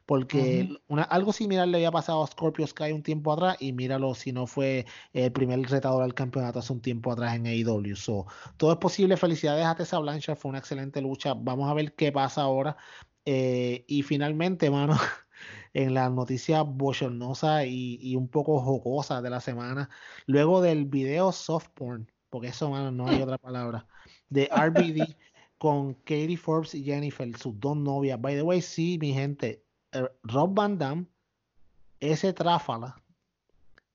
porque 0.07 0.69
una, 0.89 1.05
algo 1.05 1.33
similar 1.33 1.69
le 1.69 1.77
había 1.77 1.93
pasado 1.93 2.25
a 2.25 2.27
Scorpio 2.27 2.67
Sky 2.67 2.91
un 2.91 3.03
tiempo 3.03 3.33
atrás 3.33 3.57
y 3.61 3.73
míralo 3.73 4.15
si 4.15 4.33
no 4.33 4.47
fue 4.49 4.85
el 5.13 5.31
primer 5.31 5.61
retador 5.63 6.03
al 6.03 6.15
campeonato 6.15 6.59
hace 6.59 6.73
un 6.73 6.81
tiempo 6.81 7.13
atrás 7.13 7.37
en 7.37 7.47
AEW. 7.47 7.95
So, 7.95 8.27
todo 8.57 8.73
es 8.73 8.79
posible. 8.79 9.17
Felicidades 9.17 9.65
a 9.65 9.77
Tessa 9.77 9.99
Blanchard, 10.01 10.37
fue 10.37 10.49
una 10.49 10.59
excelente 10.59 11.01
lucha. 11.01 11.35
Vamos 11.35 11.71
a 11.71 11.75
ver 11.75 11.95
qué 11.95 12.11
pasa 12.11 12.43
ahora. 12.43 12.77
Eh, 13.25 13.85
y 13.87 14.03
finalmente, 14.03 14.69
mano, 14.71 14.99
en 15.75 15.95
la 15.95 16.09
noticia 16.11 16.63
bochornosa 16.63 17.65
y, 17.65 17.99
y, 18.03 18.17
un 18.17 18.29
poco 18.29 18.61
jocosa 18.61 19.23
de 19.23 19.31
la 19.31 19.41
semana, 19.41 19.89
luego 20.27 20.61
del 20.61 20.85
video 20.85 21.33
soft 21.33 21.69
porn, 21.75 22.11
porque 22.29 22.49
eso, 22.49 22.71
mano, 22.71 22.91
no 22.91 23.07
hay 23.07 23.23
otra 23.23 23.39
palabra, 23.39 23.87
de 24.29 24.47
RBD 24.47 25.17
con 25.59 25.95
Katie 25.95 26.37
Forbes 26.37 26.75
y 26.75 26.83
Jennifer, 26.85 27.37
sus 27.37 27.59
dos 27.61 27.77
novias. 27.77 28.21
By 28.21 28.35
the 28.35 28.43
way, 28.43 28.63
sí, 28.63 28.99
mi 29.01 29.13
gente, 29.13 29.63
eh, 29.93 30.09
Rob 30.23 30.55
Van 30.55 30.79
Damme, 30.79 31.07
ese 32.01 32.33
tráfala, 32.33 33.01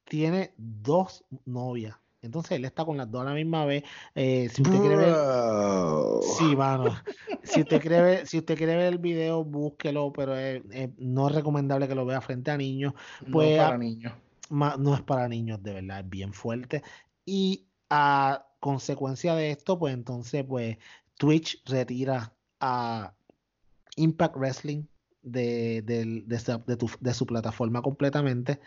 tiene 0.04 0.54
dos 0.58 1.26
novias. 1.46 1.98
Entonces 2.26 2.54
él 2.54 2.66
está 2.66 2.84
con 2.84 2.98
las 2.98 3.10
dos 3.10 3.22
a 3.22 3.26
la 3.26 3.34
misma 3.34 3.66
vez. 3.66 3.84
Eh, 4.16 4.50
si 4.54 4.62
usted 4.62 4.80
quiere 4.80 4.96
ver. 4.98 5.16
Sí, 6.38 6.56
mano. 6.56 6.86
Si 7.44 7.62
usted 7.62 7.80
quiere 7.80 8.02
ver, 8.02 8.28
si 8.28 8.40
usted 8.40 8.58
quiere 8.58 8.76
ver 8.76 8.94
el 8.94 8.98
video, 8.98 9.44
búsquelo, 9.44 10.12
pero 10.12 10.34
no 10.98 11.30
es 11.30 11.36
recomendable 11.36 11.88
que 11.88 11.94
lo 11.94 12.04
vea 12.04 12.20
frente 12.20 12.50
a 12.50 12.58
niños. 12.58 12.94
Pues, 13.32 13.32
no 13.32 13.42
es 13.42 13.58
para 13.60 13.78
niños. 13.78 14.14
no 14.50 14.96
es 14.96 15.02
para 15.02 15.28
niños, 15.28 15.62
de 15.62 15.74
verdad, 15.74 16.00
es 16.00 16.10
bien 16.10 16.34
fuerte. 16.34 16.82
Y 17.24 17.68
a 17.92 18.48
consecuencia 18.60 19.36
de 19.36 19.52
esto, 19.52 19.78
pues 19.78 19.94
entonces, 19.94 20.44
pues, 20.44 20.78
Twitch 21.20 21.62
retira 21.66 22.34
a 22.60 23.14
Impact 23.96 24.36
Wrestling 24.38 24.86
de, 25.22 25.84
de, 25.84 27.14
su 27.14 27.26
plataforma 27.26 27.84
completamente. 27.84 28.60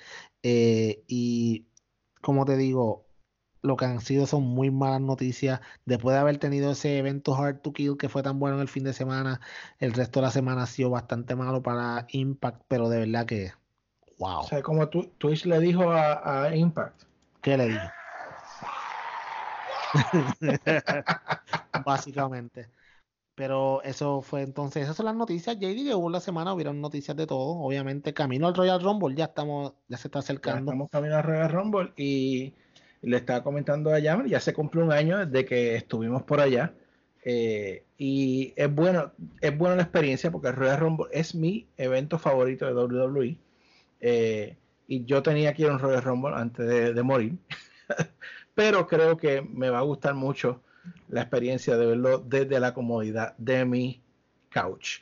Eh, 0.42 1.02
y 1.08 1.66
como 2.20 2.44
te 2.44 2.56
digo, 2.56 3.07
lo 3.62 3.76
que 3.76 3.84
han 3.84 4.00
sido 4.00 4.26
son 4.26 4.42
muy 4.44 4.70
malas 4.70 5.00
noticias. 5.00 5.60
Después 5.84 6.14
de 6.14 6.20
haber 6.20 6.38
tenido 6.38 6.72
ese 6.72 6.98
evento 6.98 7.34
Hard 7.34 7.60
to 7.60 7.72
Kill 7.72 7.96
que 7.96 8.08
fue 8.08 8.22
tan 8.22 8.38
bueno 8.38 8.56
en 8.56 8.62
el 8.62 8.68
fin 8.68 8.84
de 8.84 8.92
semana, 8.92 9.40
el 9.78 9.92
resto 9.92 10.20
de 10.20 10.26
la 10.26 10.30
semana 10.30 10.62
ha 10.62 10.66
sido 10.66 10.90
bastante 10.90 11.34
malo 11.34 11.62
para 11.62 12.06
Impact, 12.10 12.62
pero 12.68 12.88
de 12.88 13.00
verdad 13.00 13.26
que, 13.26 13.52
wow. 14.18 14.40
O 14.40 14.44
sea, 14.44 14.62
como 14.62 14.88
Twitch 14.88 15.46
le 15.46 15.60
dijo 15.60 15.90
a, 15.90 16.44
a 16.44 16.56
Impact. 16.56 17.02
¿Qué 17.40 17.56
le 17.56 17.68
dijo? 17.68 17.84
Básicamente. 21.84 22.68
Pero 23.38 23.82
eso 23.84 24.20
fue 24.20 24.42
entonces, 24.42 24.82
esas 24.82 24.96
son 24.96 25.06
las 25.06 25.14
noticias, 25.14 25.56
JD, 25.56 25.86
que 25.86 25.94
hubo 25.94 26.10
la 26.10 26.18
semana, 26.18 26.52
hubieron 26.52 26.80
noticias 26.80 27.16
de 27.16 27.24
todo, 27.24 27.60
obviamente, 27.60 28.12
camino 28.12 28.48
al 28.48 28.54
Royal 28.54 28.82
Rumble, 28.82 29.14
ya 29.14 29.26
estamos, 29.26 29.74
ya 29.86 29.96
se 29.96 30.08
está 30.08 30.18
acercando. 30.18 30.72
estamos 30.72 30.90
camino 30.90 31.14
al 31.14 31.22
Royal 31.22 31.48
Rumble 31.48 31.92
y 31.96 32.52
le 33.02 33.16
estaba 33.16 33.42
comentando 33.42 33.92
a 33.92 33.98
Yammer, 33.98 34.28
ya 34.28 34.40
se 34.40 34.52
cumple 34.52 34.82
un 34.82 34.92
año 34.92 35.24
desde 35.26 35.44
que 35.44 35.76
estuvimos 35.76 36.22
por 36.22 36.40
allá. 36.40 36.74
Eh, 37.24 37.84
y 37.98 38.54
es 38.56 38.72
bueno, 38.72 39.12
es 39.40 39.56
buena 39.56 39.76
la 39.76 39.82
experiencia 39.82 40.30
porque 40.30 40.48
el 40.48 40.56
Royal 40.56 40.78
Rumble 40.78 41.06
es 41.12 41.34
mi 41.34 41.66
evento 41.76 42.18
favorito 42.18 42.66
de 42.66 42.74
WWE. 42.74 43.38
Eh, 44.00 44.56
y 44.86 45.04
yo 45.04 45.22
tenía 45.22 45.52
que 45.52 45.62
ir 45.62 45.68
a 45.68 45.72
un 45.72 45.78
Royal 45.78 46.02
Rumble 46.02 46.34
antes 46.34 46.66
de, 46.66 46.94
de 46.94 47.02
morir. 47.02 47.36
Pero 48.54 48.86
creo 48.86 49.16
que 49.16 49.42
me 49.42 49.70
va 49.70 49.78
a 49.78 49.82
gustar 49.82 50.14
mucho 50.14 50.62
la 51.08 51.22
experiencia 51.22 51.76
de 51.76 51.86
verlo 51.86 52.18
desde 52.18 52.60
la 52.60 52.74
comodidad 52.74 53.36
de 53.38 53.64
mi 53.64 54.02
couch. 54.60 55.00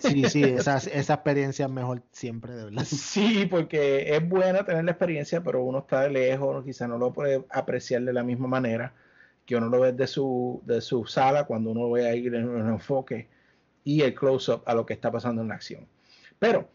Sí, 0.00 0.24
sí, 0.24 0.42
esa, 0.44 0.76
esa 0.76 1.14
experiencia 1.14 1.66
es 1.66 1.70
mejor 1.70 2.02
siempre, 2.12 2.54
de 2.54 2.64
verdad. 2.64 2.84
Sí, 2.84 3.46
porque 3.50 4.14
es 4.14 4.28
buena 4.28 4.64
tener 4.64 4.84
la 4.84 4.92
experiencia, 4.92 5.42
pero 5.42 5.62
uno 5.62 5.80
está 5.80 6.02
de 6.02 6.10
lejos, 6.10 6.64
quizá 6.64 6.86
no 6.86 6.98
lo 6.98 7.12
puede 7.12 7.44
apreciar 7.50 8.02
de 8.02 8.12
la 8.12 8.22
misma 8.22 8.48
manera 8.48 8.94
que 9.46 9.56
uno 9.56 9.68
lo 9.68 9.80
ve 9.80 9.92
de 9.92 10.06
su, 10.06 10.60
de 10.66 10.82
su 10.82 11.06
sala 11.06 11.44
cuando 11.44 11.70
uno 11.70 11.90
ve 11.90 12.06
ahí 12.06 12.26
en 12.26 12.48
un 12.48 12.68
enfoque 12.68 13.28
y 13.82 14.02
el 14.02 14.14
close-up 14.14 14.62
a 14.66 14.74
lo 14.74 14.84
que 14.84 14.92
está 14.92 15.10
pasando 15.10 15.40
en 15.40 15.48
la 15.48 15.54
acción. 15.54 15.86
Pero, 16.38 16.68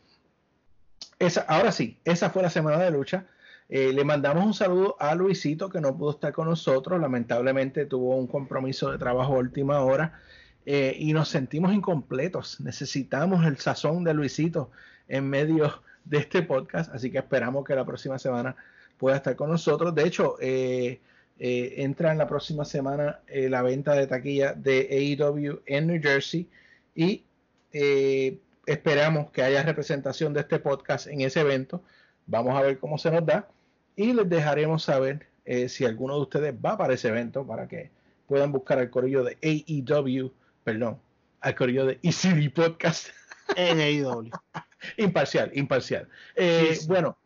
esa, 1.19 1.41
ahora 1.41 1.71
sí, 1.71 1.99
esa 2.03 2.31
fue 2.31 2.41
la 2.41 2.49
semana 2.49 2.79
de 2.79 2.89
lucha. 2.89 3.27
Eh, 3.69 3.93
le 3.93 4.03
mandamos 4.03 4.43
un 4.43 4.53
saludo 4.55 4.95
a 4.99 5.13
Luisito 5.13 5.69
que 5.69 5.79
no 5.81 5.95
pudo 5.95 6.11
estar 6.11 6.33
con 6.33 6.47
nosotros, 6.47 6.99
lamentablemente 6.99 7.85
tuvo 7.85 8.15
un 8.15 8.27
compromiso 8.27 8.91
de 8.91 8.97
trabajo 8.97 9.35
a 9.35 9.37
última 9.37 9.79
hora 9.81 10.19
eh, 10.65 10.95
y 10.97 11.13
nos 11.13 11.29
sentimos 11.29 11.73
incompletos. 11.73 12.59
Necesitamos 12.61 13.45
el 13.45 13.57
sazón 13.57 14.03
de 14.03 14.13
Luisito 14.13 14.71
en 15.07 15.29
medio 15.29 15.81
de 16.05 16.17
este 16.17 16.41
podcast, 16.41 16.93
así 16.93 17.11
que 17.11 17.19
esperamos 17.19 17.65
que 17.65 17.75
la 17.75 17.85
próxima 17.85 18.19
semana 18.19 18.55
pueda 18.97 19.17
estar 19.17 19.35
con 19.35 19.49
nosotros. 19.49 19.93
De 19.95 20.03
hecho, 20.03 20.37
eh, 20.39 21.01
entra 21.39 22.11
en 22.11 22.17
la 22.17 22.27
próxima 22.27 22.63
semana 22.63 23.19
la 23.27 23.61
venta 23.63 23.95
de 23.95 24.07
taquilla 24.07 24.53
de 24.53 25.17
AEW 25.19 25.61
en 25.65 25.87
New 25.87 26.01
Jersey 26.01 26.47
y 26.95 27.23
esperamos 28.65 29.31
que 29.31 29.41
haya 29.41 29.63
representación 29.63 30.33
de 30.33 30.41
este 30.41 30.59
podcast 30.59 31.07
en 31.07 31.21
ese 31.21 31.41
evento 31.41 31.83
Vamos 32.25 32.55
a 32.55 32.61
ver 32.61 32.79
cómo 32.79 32.97
se 32.97 33.11
nos 33.11 33.25
da 33.25 33.47
y 33.95 34.13
les 34.13 34.29
dejaremos 34.29 34.83
saber 34.83 35.27
eh, 35.45 35.67
si 35.67 35.85
alguno 35.85 36.15
de 36.15 36.21
ustedes 36.21 36.53
va 36.53 36.77
para 36.77 36.93
ese 36.93 37.09
evento 37.09 37.45
para 37.45 37.67
que 37.67 37.91
puedan 38.27 38.51
buscar 38.51 38.79
al 38.79 38.89
corillo 38.89 39.23
de 39.23 39.37
AEW, 39.41 40.31
perdón, 40.63 40.99
al 41.41 41.55
corillo 41.55 41.85
de 41.85 41.99
ECD 42.03 42.51
Podcast. 42.53 43.09
En 43.55 43.79
AEW. 43.79 44.29
imparcial, 44.97 45.51
imparcial. 45.53 46.07
Eh, 46.35 46.77
bueno, 46.87 47.17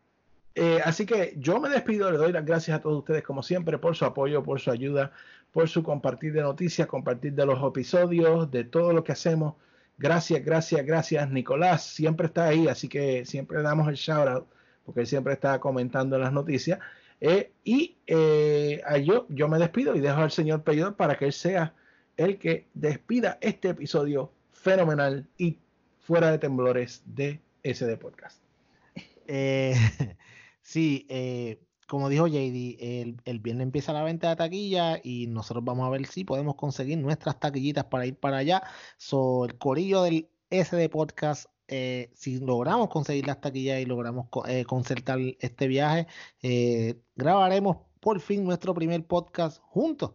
eh, 0.56 0.80
así 0.84 1.06
que 1.06 1.36
yo 1.38 1.60
me 1.60 1.70
despido, 1.70 2.12
le 2.12 2.18
doy 2.18 2.32
las 2.32 2.46
gracias 2.46 2.78
a 2.78 2.82
todos 2.82 2.98
ustedes 2.98 3.24
como 3.24 3.44
siempre 3.44 3.78
por 3.78 3.96
su 3.96 4.06
apoyo, 4.06 4.44
por 4.44 4.60
su 4.60 4.72
ayuda, 4.72 5.12
por 5.52 5.70
su 5.70 5.84
compartir 5.84 6.34
de 6.34 6.42
noticias, 6.42 6.88
compartir 6.88 7.34
de 7.34 7.46
los 7.46 7.64
episodios, 7.64 8.50
de 8.50 8.64
todo 8.64 8.94
lo 8.94 9.04
que 9.04 9.12
hacemos. 9.12 9.56
Gracias, 9.98 10.44
gracias, 10.44 10.86
gracias. 10.86 11.30
Nicolás 11.30 11.84
siempre 11.84 12.28
está 12.28 12.48
ahí, 12.48 12.68
así 12.68 12.88
que 12.88 13.26
siempre 13.26 13.62
damos 13.62 13.88
el 13.88 13.96
shout 13.96 14.28
out 14.28 14.48
porque 14.88 15.02
él 15.02 15.08
siempre 15.08 15.34
está 15.34 15.60
comentando 15.60 16.16
en 16.16 16.22
las 16.22 16.32
noticias. 16.32 16.80
Eh, 17.20 17.52
y 17.66 17.98
eh, 18.08 18.82
yo, 19.06 19.26
yo 19.28 19.50
me 19.50 19.60
despido 19.60 19.94
y 19.96 20.00
dejo 20.00 20.22
al 20.22 20.32
señor 20.32 20.64
Peidor 20.64 20.96
para 20.96 21.18
que 21.18 21.26
él 21.26 21.34
sea 21.34 21.74
el 22.18 22.38
que 22.38 22.68
despida 22.74 23.38
este 23.42 23.70
episodio 23.70 24.32
fenomenal 24.52 25.28
y 25.38 25.60
fuera 26.00 26.32
de 26.32 26.40
temblores 26.40 27.04
de 27.06 27.40
SD 27.64 27.98
Podcast. 27.98 28.42
Eh, 29.28 29.74
sí, 30.62 31.08
como 31.88 32.10
dijo 32.10 32.28
JD, 32.28 32.78
el, 32.80 33.22
el, 33.24 33.40
viernes 33.40 33.66
empieza 33.66 33.94
la 33.94 34.04
venta 34.04 34.30
de 34.30 34.36
taquilla 34.36 35.00
y 35.04 35.28
nosotros 35.28 35.64
vamos 35.64 35.88
a 35.88 35.90
ver 35.90 36.06
si 36.06 36.24
podemos 36.24 36.56
conseguir 36.56 36.98
nuestras 36.98 37.40
taquillitas 37.40 37.86
para 37.86 38.06
ir 38.06 38.16
para 38.16 38.38
allá. 38.38 38.64
So, 38.98 39.46
el 39.46 39.58
corillo 39.58 40.04
del 40.04 40.30
SD 40.50 40.90
Podcast 40.90 41.48
eh, 41.70 42.12
si 42.14 42.40
logramos 42.40 42.90
conseguir 42.90 43.28
las 43.28 43.42
taquillas 43.42 43.82
y 43.82 43.86
logramos 43.86 44.28
eh, 44.48 44.64
concertar 44.66 45.20
este 45.40 45.68
viaje, 45.68 46.08
eh, 46.42 47.02
grabaremos 47.16 47.78
por 48.00 48.22
fin 48.22 48.46
nuestro 48.46 48.74
primer 48.74 49.06
podcast 49.06 49.60
juntos. 49.64 50.14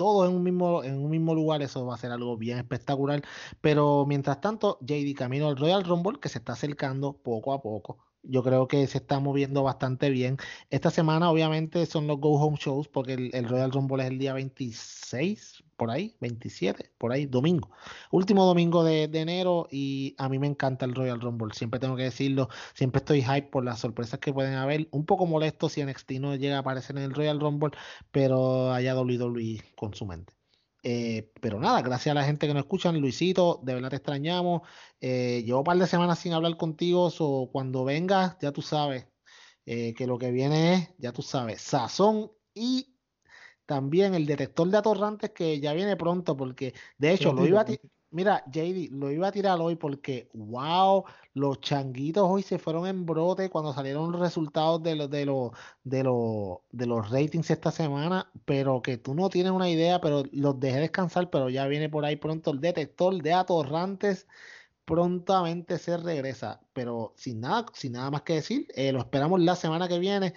Todos 0.00 0.26
en 0.30 0.34
un 0.34 0.42
mismo, 0.42 0.82
en 0.82 0.96
un 1.04 1.10
mismo 1.10 1.34
lugar, 1.34 1.60
eso 1.60 1.84
va 1.84 1.94
a 1.94 1.98
ser 1.98 2.10
algo 2.10 2.38
bien 2.38 2.56
espectacular. 2.58 3.22
Pero 3.60 4.06
mientras 4.06 4.40
tanto, 4.40 4.78
JD 4.80 5.14
camino 5.14 5.48
al 5.48 5.58
Royal 5.58 5.84
Rumble 5.84 6.18
que 6.20 6.30
se 6.30 6.38
está 6.38 6.54
acercando 6.54 7.12
poco 7.22 7.52
a 7.52 7.60
poco. 7.60 7.98
Yo 8.22 8.42
creo 8.42 8.68
que 8.68 8.86
se 8.86 8.98
está 8.98 9.18
moviendo 9.18 9.62
bastante 9.62 10.10
bien. 10.10 10.36
Esta 10.68 10.90
semana, 10.90 11.30
obviamente, 11.30 11.86
son 11.86 12.06
los 12.06 12.18
Go 12.20 12.38
Home 12.40 12.58
Shows, 12.60 12.88
porque 12.88 13.14
el, 13.14 13.48
Royal 13.48 13.72
Rumble 13.72 14.02
es 14.02 14.10
el 14.10 14.18
día 14.18 14.34
26, 14.34 15.64
por 15.76 15.90
ahí, 15.90 16.14
27, 16.20 16.92
por 16.98 17.12
ahí, 17.12 17.26
domingo. 17.26 17.70
Último 18.10 18.44
domingo 18.44 18.84
de, 18.84 19.04
enero 19.04 19.68
y 19.70 20.14
a 20.18 20.28
mí 20.28 20.38
me 20.38 20.46
encanta 20.46 20.84
el 20.84 20.94
Royal 20.94 21.20
Rumble, 21.20 21.54
siempre 21.54 21.80
tengo 21.80 21.96
que 21.96 22.04
decirlo, 22.04 22.48
siempre 22.74 22.98
estoy 22.98 23.22
hype 23.22 23.48
por 23.48 23.64
las 23.64 23.80
sorpresas 23.80 24.20
que 24.20 24.32
pueden 24.32 24.54
haber. 24.54 24.88
Un 24.90 25.06
poco 25.06 25.26
molesto 25.26 25.68
si 25.68 25.82
NXT 25.82 26.12
no 26.20 26.36
llega 26.36 26.56
a 26.56 26.60
aparecer 26.60 26.96
en 26.98 27.04
el 27.04 27.14
Royal 27.14 27.40
Rumble, 27.40 27.72
pero 28.12 28.72
allá 28.72 28.94
WWE 29.00 29.62
con 29.76 29.94
su 29.94 30.06
mente. 30.06 30.39
Eh, 30.82 31.30
pero 31.40 31.60
nada, 31.60 31.82
gracias 31.82 32.12
a 32.12 32.18
la 32.18 32.24
gente 32.24 32.46
que 32.46 32.54
nos 32.54 32.62
escuchan, 32.62 32.98
Luisito, 33.00 33.60
de 33.62 33.74
verdad 33.74 33.90
te 33.90 33.96
extrañamos. 33.96 34.62
Eh, 35.00 35.42
llevo 35.44 35.58
un 35.58 35.64
par 35.64 35.76
de 35.76 35.86
semanas 35.86 36.18
sin 36.18 36.32
hablar 36.32 36.56
contigo, 36.56 37.10
o 37.18 37.50
cuando 37.50 37.84
vengas, 37.84 38.36
ya 38.40 38.52
tú 38.52 38.62
sabes 38.62 39.06
eh, 39.66 39.94
que 39.94 40.06
lo 40.06 40.18
que 40.18 40.30
viene 40.30 40.74
es, 40.74 40.88
ya 40.98 41.12
tú 41.12 41.22
sabes, 41.22 41.60
sazón 41.60 42.32
y 42.54 42.96
también 43.66 44.14
el 44.14 44.26
detector 44.26 44.68
de 44.68 44.78
atorrantes 44.78 45.30
que 45.30 45.60
ya 45.60 45.72
viene 45.74 45.96
pronto, 45.96 46.36
porque 46.36 46.74
de 46.98 47.12
hecho 47.12 47.32
lo 47.32 47.46
iba 47.46 47.60
a 47.60 47.64
Mira, 48.12 48.42
JD, 48.46 48.90
lo 48.90 49.10
iba 49.12 49.28
a 49.28 49.32
tirar 49.32 49.60
hoy 49.60 49.76
porque, 49.76 50.28
wow, 50.34 51.04
los 51.34 51.60
changuitos 51.60 52.24
hoy 52.28 52.42
se 52.42 52.58
fueron 52.58 52.86
en 52.88 53.06
brote 53.06 53.50
cuando 53.50 53.72
salieron 53.72 54.10
los 54.10 54.20
resultados 54.20 54.82
de, 54.82 54.96
los 54.96 55.08
de, 55.10 55.26
los 55.26 55.52
de, 55.84 56.02
los 56.02 56.58
de 56.72 56.86
los 56.86 57.08
ratings 57.08 57.50
esta 57.50 57.70
semana, 57.70 58.28
pero 58.44 58.82
que 58.82 58.98
tú 58.98 59.14
no 59.14 59.28
tienes 59.30 59.52
una 59.52 59.70
idea, 59.70 60.00
pero 60.00 60.24
los 60.32 60.58
dejé 60.58 60.80
descansar, 60.80 61.30
pero 61.30 61.50
ya 61.50 61.68
viene 61.68 61.88
por 61.88 62.04
ahí 62.04 62.16
pronto 62.16 62.50
el 62.50 62.60
detector 62.60 63.22
de 63.22 63.32
atorrantes, 63.32 64.26
prontamente 64.84 65.78
se 65.78 65.96
regresa, 65.96 66.60
pero 66.72 67.12
sin 67.16 67.40
nada, 67.40 67.66
sin 67.74 67.92
nada 67.92 68.10
más 68.10 68.22
que 68.22 68.34
decir, 68.34 68.66
eh, 68.74 68.92
lo 68.92 69.00
esperamos 69.00 69.40
la 69.40 69.54
semana 69.54 69.86
que 69.88 70.00
viene. 70.00 70.34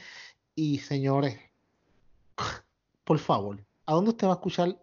Y 0.55 0.79
señores, 0.79 1.39
por 3.03 3.19
favor, 3.19 3.63
¿a 3.87 3.93
dónde 3.93 4.11
usted 4.11 4.27
va 4.27 4.33
a 4.33 4.35
escuchar 4.35 4.82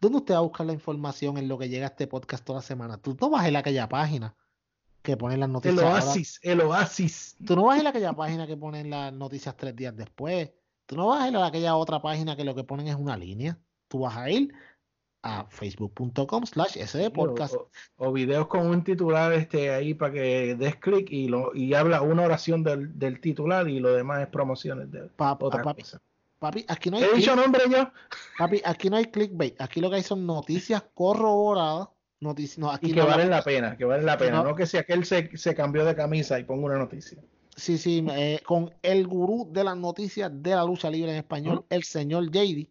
¿Dónde 0.00 0.18
usted 0.18 0.34
va 0.34 0.38
a 0.38 0.42
buscar 0.42 0.66
la 0.66 0.72
información 0.72 1.38
en 1.38 1.48
lo 1.48 1.58
que 1.58 1.68
llega 1.68 1.86
a 1.86 1.90
este 1.90 2.06
podcast 2.06 2.44
toda 2.44 2.58
la 2.58 2.62
semana? 2.62 2.98
Tú 2.98 3.16
no 3.20 3.30
vas 3.30 3.46
en 3.46 3.56
aquella 3.56 3.88
página 3.88 4.36
que 5.02 5.16
ponen 5.16 5.40
las 5.40 5.48
noticias. 5.48 5.78
El 5.78 5.86
oasis, 5.86 6.40
el 6.42 6.60
oasis. 6.62 7.36
Tú 7.46 7.56
no 7.56 7.64
vas 7.64 7.80
en 7.80 7.86
aquella 7.86 8.12
página 8.14 8.46
que 8.46 8.56
ponen 8.56 8.90
las 8.90 9.12
noticias 9.12 9.56
tres 9.56 9.76
días 9.76 9.94
después. 9.94 10.50
Tú 10.86 10.96
no 10.96 11.08
vas 11.08 11.22
a 11.22 11.28
ir 11.28 11.36
a 11.36 11.46
aquella 11.46 11.76
otra 11.76 12.00
página 12.00 12.36
que 12.36 12.44
lo 12.44 12.54
que 12.54 12.64
ponen 12.64 12.88
es 12.88 12.96
una 12.96 13.16
línea. 13.16 13.58
Tú 13.88 14.00
vas 14.00 14.16
a 14.16 14.30
ir 14.30 14.52
a 15.22 15.46
facebook.com 15.46 16.44
slash 16.44 16.78
podcast. 17.14 17.54
O, 17.96 18.12
videos 18.12 18.46
con 18.46 18.66
un 18.66 18.84
titular 18.84 19.32
este 19.32 19.70
ahí 19.70 19.94
para 19.94 20.12
que 20.12 20.54
des 20.54 20.76
clic 20.76 21.10
y, 21.10 21.28
lo, 21.28 21.54
y 21.54 21.72
habla 21.72 22.02
una 22.02 22.22
oración 22.22 22.62
del, 22.62 22.98
del 22.98 23.20
titular 23.20 23.68
y 23.68 23.80
lo 23.80 23.92
demás 23.92 24.20
es 24.20 24.28
promociones 24.28 24.90
de 24.90 25.08
otra 25.16 25.62
cosa. 25.62 26.02
Papi, 26.44 26.62
aquí 26.68 26.90
no 26.90 26.98
hay. 26.98 27.04
¿He 27.04 27.16
dicho 27.16 27.34
nombre 27.34 27.62
yo? 27.70 27.90
Papi, 28.36 28.60
aquí 28.66 28.90
no 28.90 28.96
hay 28.96 29.06
clickbait. 29.06 29.58
Aquí 29.62 29.80
lo 29.80 29.88
que 29.88 29.96
hay 29.96 30.02
son 30.02 30.26
noticias 30.26 30.84
corroboradas. 30.92 31.88
Noticias, 32.20 32.58
no, 32.58 32.70
aquí 32.70 32.90
y 32.90 32.92
que 32.92 33.00
valen 33.00 33.30
la 33.30 33.42
pena, 33.42 33.78
que 33.78 33.86
valen 33.86 34.04
la 34.04 34.18
pena. 34.18 34.42
No, 34.42 34.54
que 34.54 34.66
si 34.66 34.76
aquel 34.76 35.06
se, 35.06 35.34
se 35.38 35.54
cambió 35.54 35.86
de 35.86 35.96
camisa 35.96 36.38
y 36.38 36.44
pongo 36.44 36.66
una 36.66 36.76
noticia. 36.76 37.18
Sí, 37.56 37.78
sí, 37.78 38.04
eh, 38.10 38.40
con 38.44 38.74
el 38.82 39.06
gurú 39.06 39.48
de 39.50 39.64
las 39.64 39.76
noticias 39.78 40.30
de 40.34 40.50
la 40.50 40.64
lucha 40.64 40.90
libre 40.90 41.12
en 41.12 41.16
español, 41.16 41.64
el 41.70 41.82
señor 41.82 42.30
JD. 42.30 42.68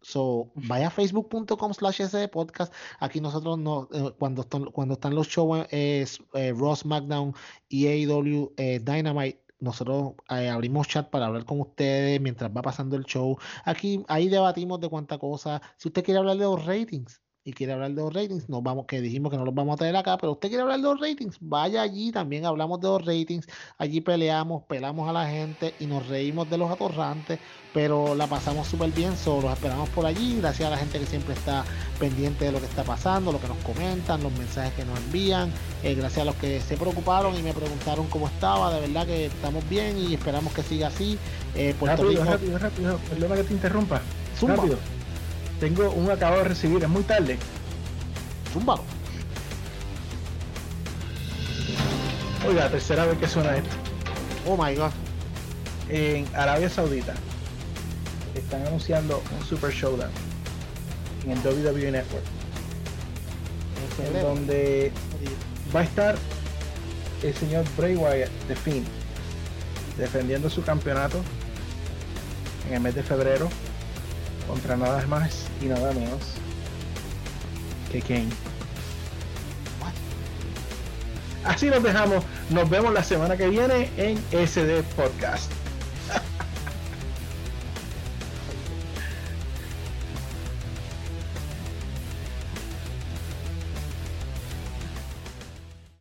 So, 0.00 0.50
vaya 0.56 0.88
a 0.88 0.90
facebook.com 0.90 1.74
slash 1.74 2.02
podcast. 2.32 2.74
Aquí 2.98 3.20
nosotros 3.20 3.56
no, 3.56 3.88
eh, 3.92 4.10
cuando, 4.18 4.42
están, 4.42 4.64
cuando 4.64 4.94
están 4.94 5.14
los 5.14 5.28
shows 5.28 5.64
eh, 5.70 6.04
Ross 6.56 6.80
SmackDown 6.80 7.34
y 7.68 7.86
AEW 7.86 8.52
Dynamite, 8.82 9.44
nosotros 9.62 10.14
eh, 10.30 10.48
abrimos 10.50 10.88
chat 10.88 11.08
para 11.10 11.26
hablar 11.26 11.44
con 11.44 11.60
ustedes 11.60 12.20
mientras 12.20 12.50
va 12.54 12.62
pasando 12.62 12.96
el 12.96 13.04
show. 13.04 13.38
Aquí, 13.64 14.04
ahí 14.08 14.28
debatimos 14.28 14.80
de 14.80 14.88
cuánta 14.88 15.18
cosa. 15.18 15.62
Si 15.76 15.88
usted 15.88 16.04
quiere 16.04 16.18
hablar 16.18 16.36
de 16.36 16.44
los 16.44 16.64
ratings, 16.66 17.22
y 17.44 17.52
quiere 17.52 17.72
hablar 17.72 17.90
de 17.90 18.02
los 18.02 18.12
ratings, 18.12 18.48
nos 18.48 18.62
vamos, 18.62 18.86
que 18.86 19.00
dijimos 19.00 19.30
que 19.30 19.36
no 19.36 19.44
los 19.44 19.54
vamos 19.54 19.74
a 19.74 19.78
traer 19.78 19.96
acá, 19.96 20.16
pero 20.16 20.32
usted 20.32 20.48
quiere 20.48 20.62
hablar 20.62 20.78
de 20.78 20.84
los 20.84 21.00
ratings, 21.00 21.36
vaya 21.40 21.82
allí, 21.82 22.12
también 22.12 22.46
hablamos 22.46 22.80
de 22.80 22.88
los 22.88 23.04
ratings, 23.04 23.46
allí 23.78 24.00
peleamos, 24.00 24.62
pelamos 24.64 25.08
a 25.08 25.12
la 25.12 25.28
gente 25.28 25.74
y 25.80 25.86
nos 25.86 26.06
reímos 26.06 26.48
de 26.48 26.58
los 26.58 26.70
atorrantes, 26.70 27.40
pero 27.74 28.14
la 28.14 28.28
pasamos 28.28 28.68
súper 28.68 28.90
bien, 28.90 29.16
solo 29.16 29.52
esperamos 29.52 29.88
por 29.88 30.06
allí, 30.06 30.38
gracias 30.38 30.68
a 30.68 30.70
la 30.70 30.76
gente 30.76 31.00
que 31.00 31.06
siempre 31.06 31.34
está 31.34 31.64
pendiente 31.98 32.44
de 32.44 32.52
lo 32.52 32.60
que 32.60 32.66
está 32.66 32.84
pasando, 32.84 33.32
lo 33.32 33.40
que 33.40 33.48
nos 33.48 33.58
comentan, 33.58 34.22
los 34.22 34.32
mensajes 34.38 34.72
que 34.74 34.84
nos 34.84 34.98
envían, 35.00 35.50
eh, 35.82 35.94
gracias 35.94 36.22
a 36.22 36.24
los 36.24 36.36
que 36.36 36.60
se 36.60 36.76
preocuparon 36.76 37.36
y 37.36 37.42
me 37.42 37.52
preguntaron 37.52 38.06
cómo 38.06 38.28
estaba, 38.28 38.72
de 38.72 38.80
verdad 38.80 39.06
que 39.06 39.26
estamos 39.26 39.68
bien 39.68 39.98
y 39.98 40.14
esperamos 40.14 40.52
que 40.52 40.62
siga 40.62 40.88
así. 40.88 41.18
Eh, 41.56 41.74
rápido, 41.80 42.24
rápido, 42.24 42.58
rápido, 42.58 42.98
perdona 43.10 43.34
que 43.36 43.44
te 43.44 43.54
interrumpa. 43.54 44.00
Rápido. 44.40 45.01
Tengo 45.62 45.92
un 45.92 46.10
acabo 46.10 46.38
de 46.38 46.42
recibir, 46.42 46.82
es 46.82 46.88
muy 46.88 47.04
tarde. 47.04 47.38
Oiga, 52.44 52.68
tercera 52.68 53.04
vez 53.04 53.16
que 53.18 53.28
suena 53.28 53.56
esto. 53.56 53.70
Oh 54.48 54.56
my 54.56 54.74
god. 54.74 54.90
En 55.88 56.26
Arabia 56.34 56.68
Saudita 56.68 57.14
están 58.34 58.66
anunciando 58.66 59.22
un 59.38 59.46
Super 59.46 59.72
Showdown 59.72 60.10
en 61.22 61.30
el 61.30 61.38
WWE 61.38 61.92
Network. 61.92 62.24
En 64.04 64.20
donde 64.20 64.90
va 65.72 65.78
a 65.78 65.84
estar 65.84 66.16
el 67.22 67.34
señor 67.36 67.64
Bray 67.76 67.94
Wyatt 67.94 68.32
de 68.48 68.56
Finn 68.56 68.84
defendiendo 69.96 70.50
su 70.50 70.64
campeonato 70.64 71.22
en 72.66 72.74
el 72.74 72.80
mes 72.80 72.96
de 72.96 73.04
febrero 73.04 73.48
contra 74.52 74.76
nada 74.76 75.02
más 75.06 75.46
y 75.62 75.64
nada 75.64 75.94
menos 75.94 76.20
que 77.90 78.02
Kane. 78.02 78.28
Así 81.42 81.70
nos 81.70 81.82
dejamos. 81.82 82.22
Nos 82.50 82.68
vemos 82.68 82.92
la 82.92 83.02
semana 83.02 83.34
que 83.34 83.48
viene 83.48 83.88
en 83.96 84.18
SD 84.46 84.82
Podcast. 84.94 85.50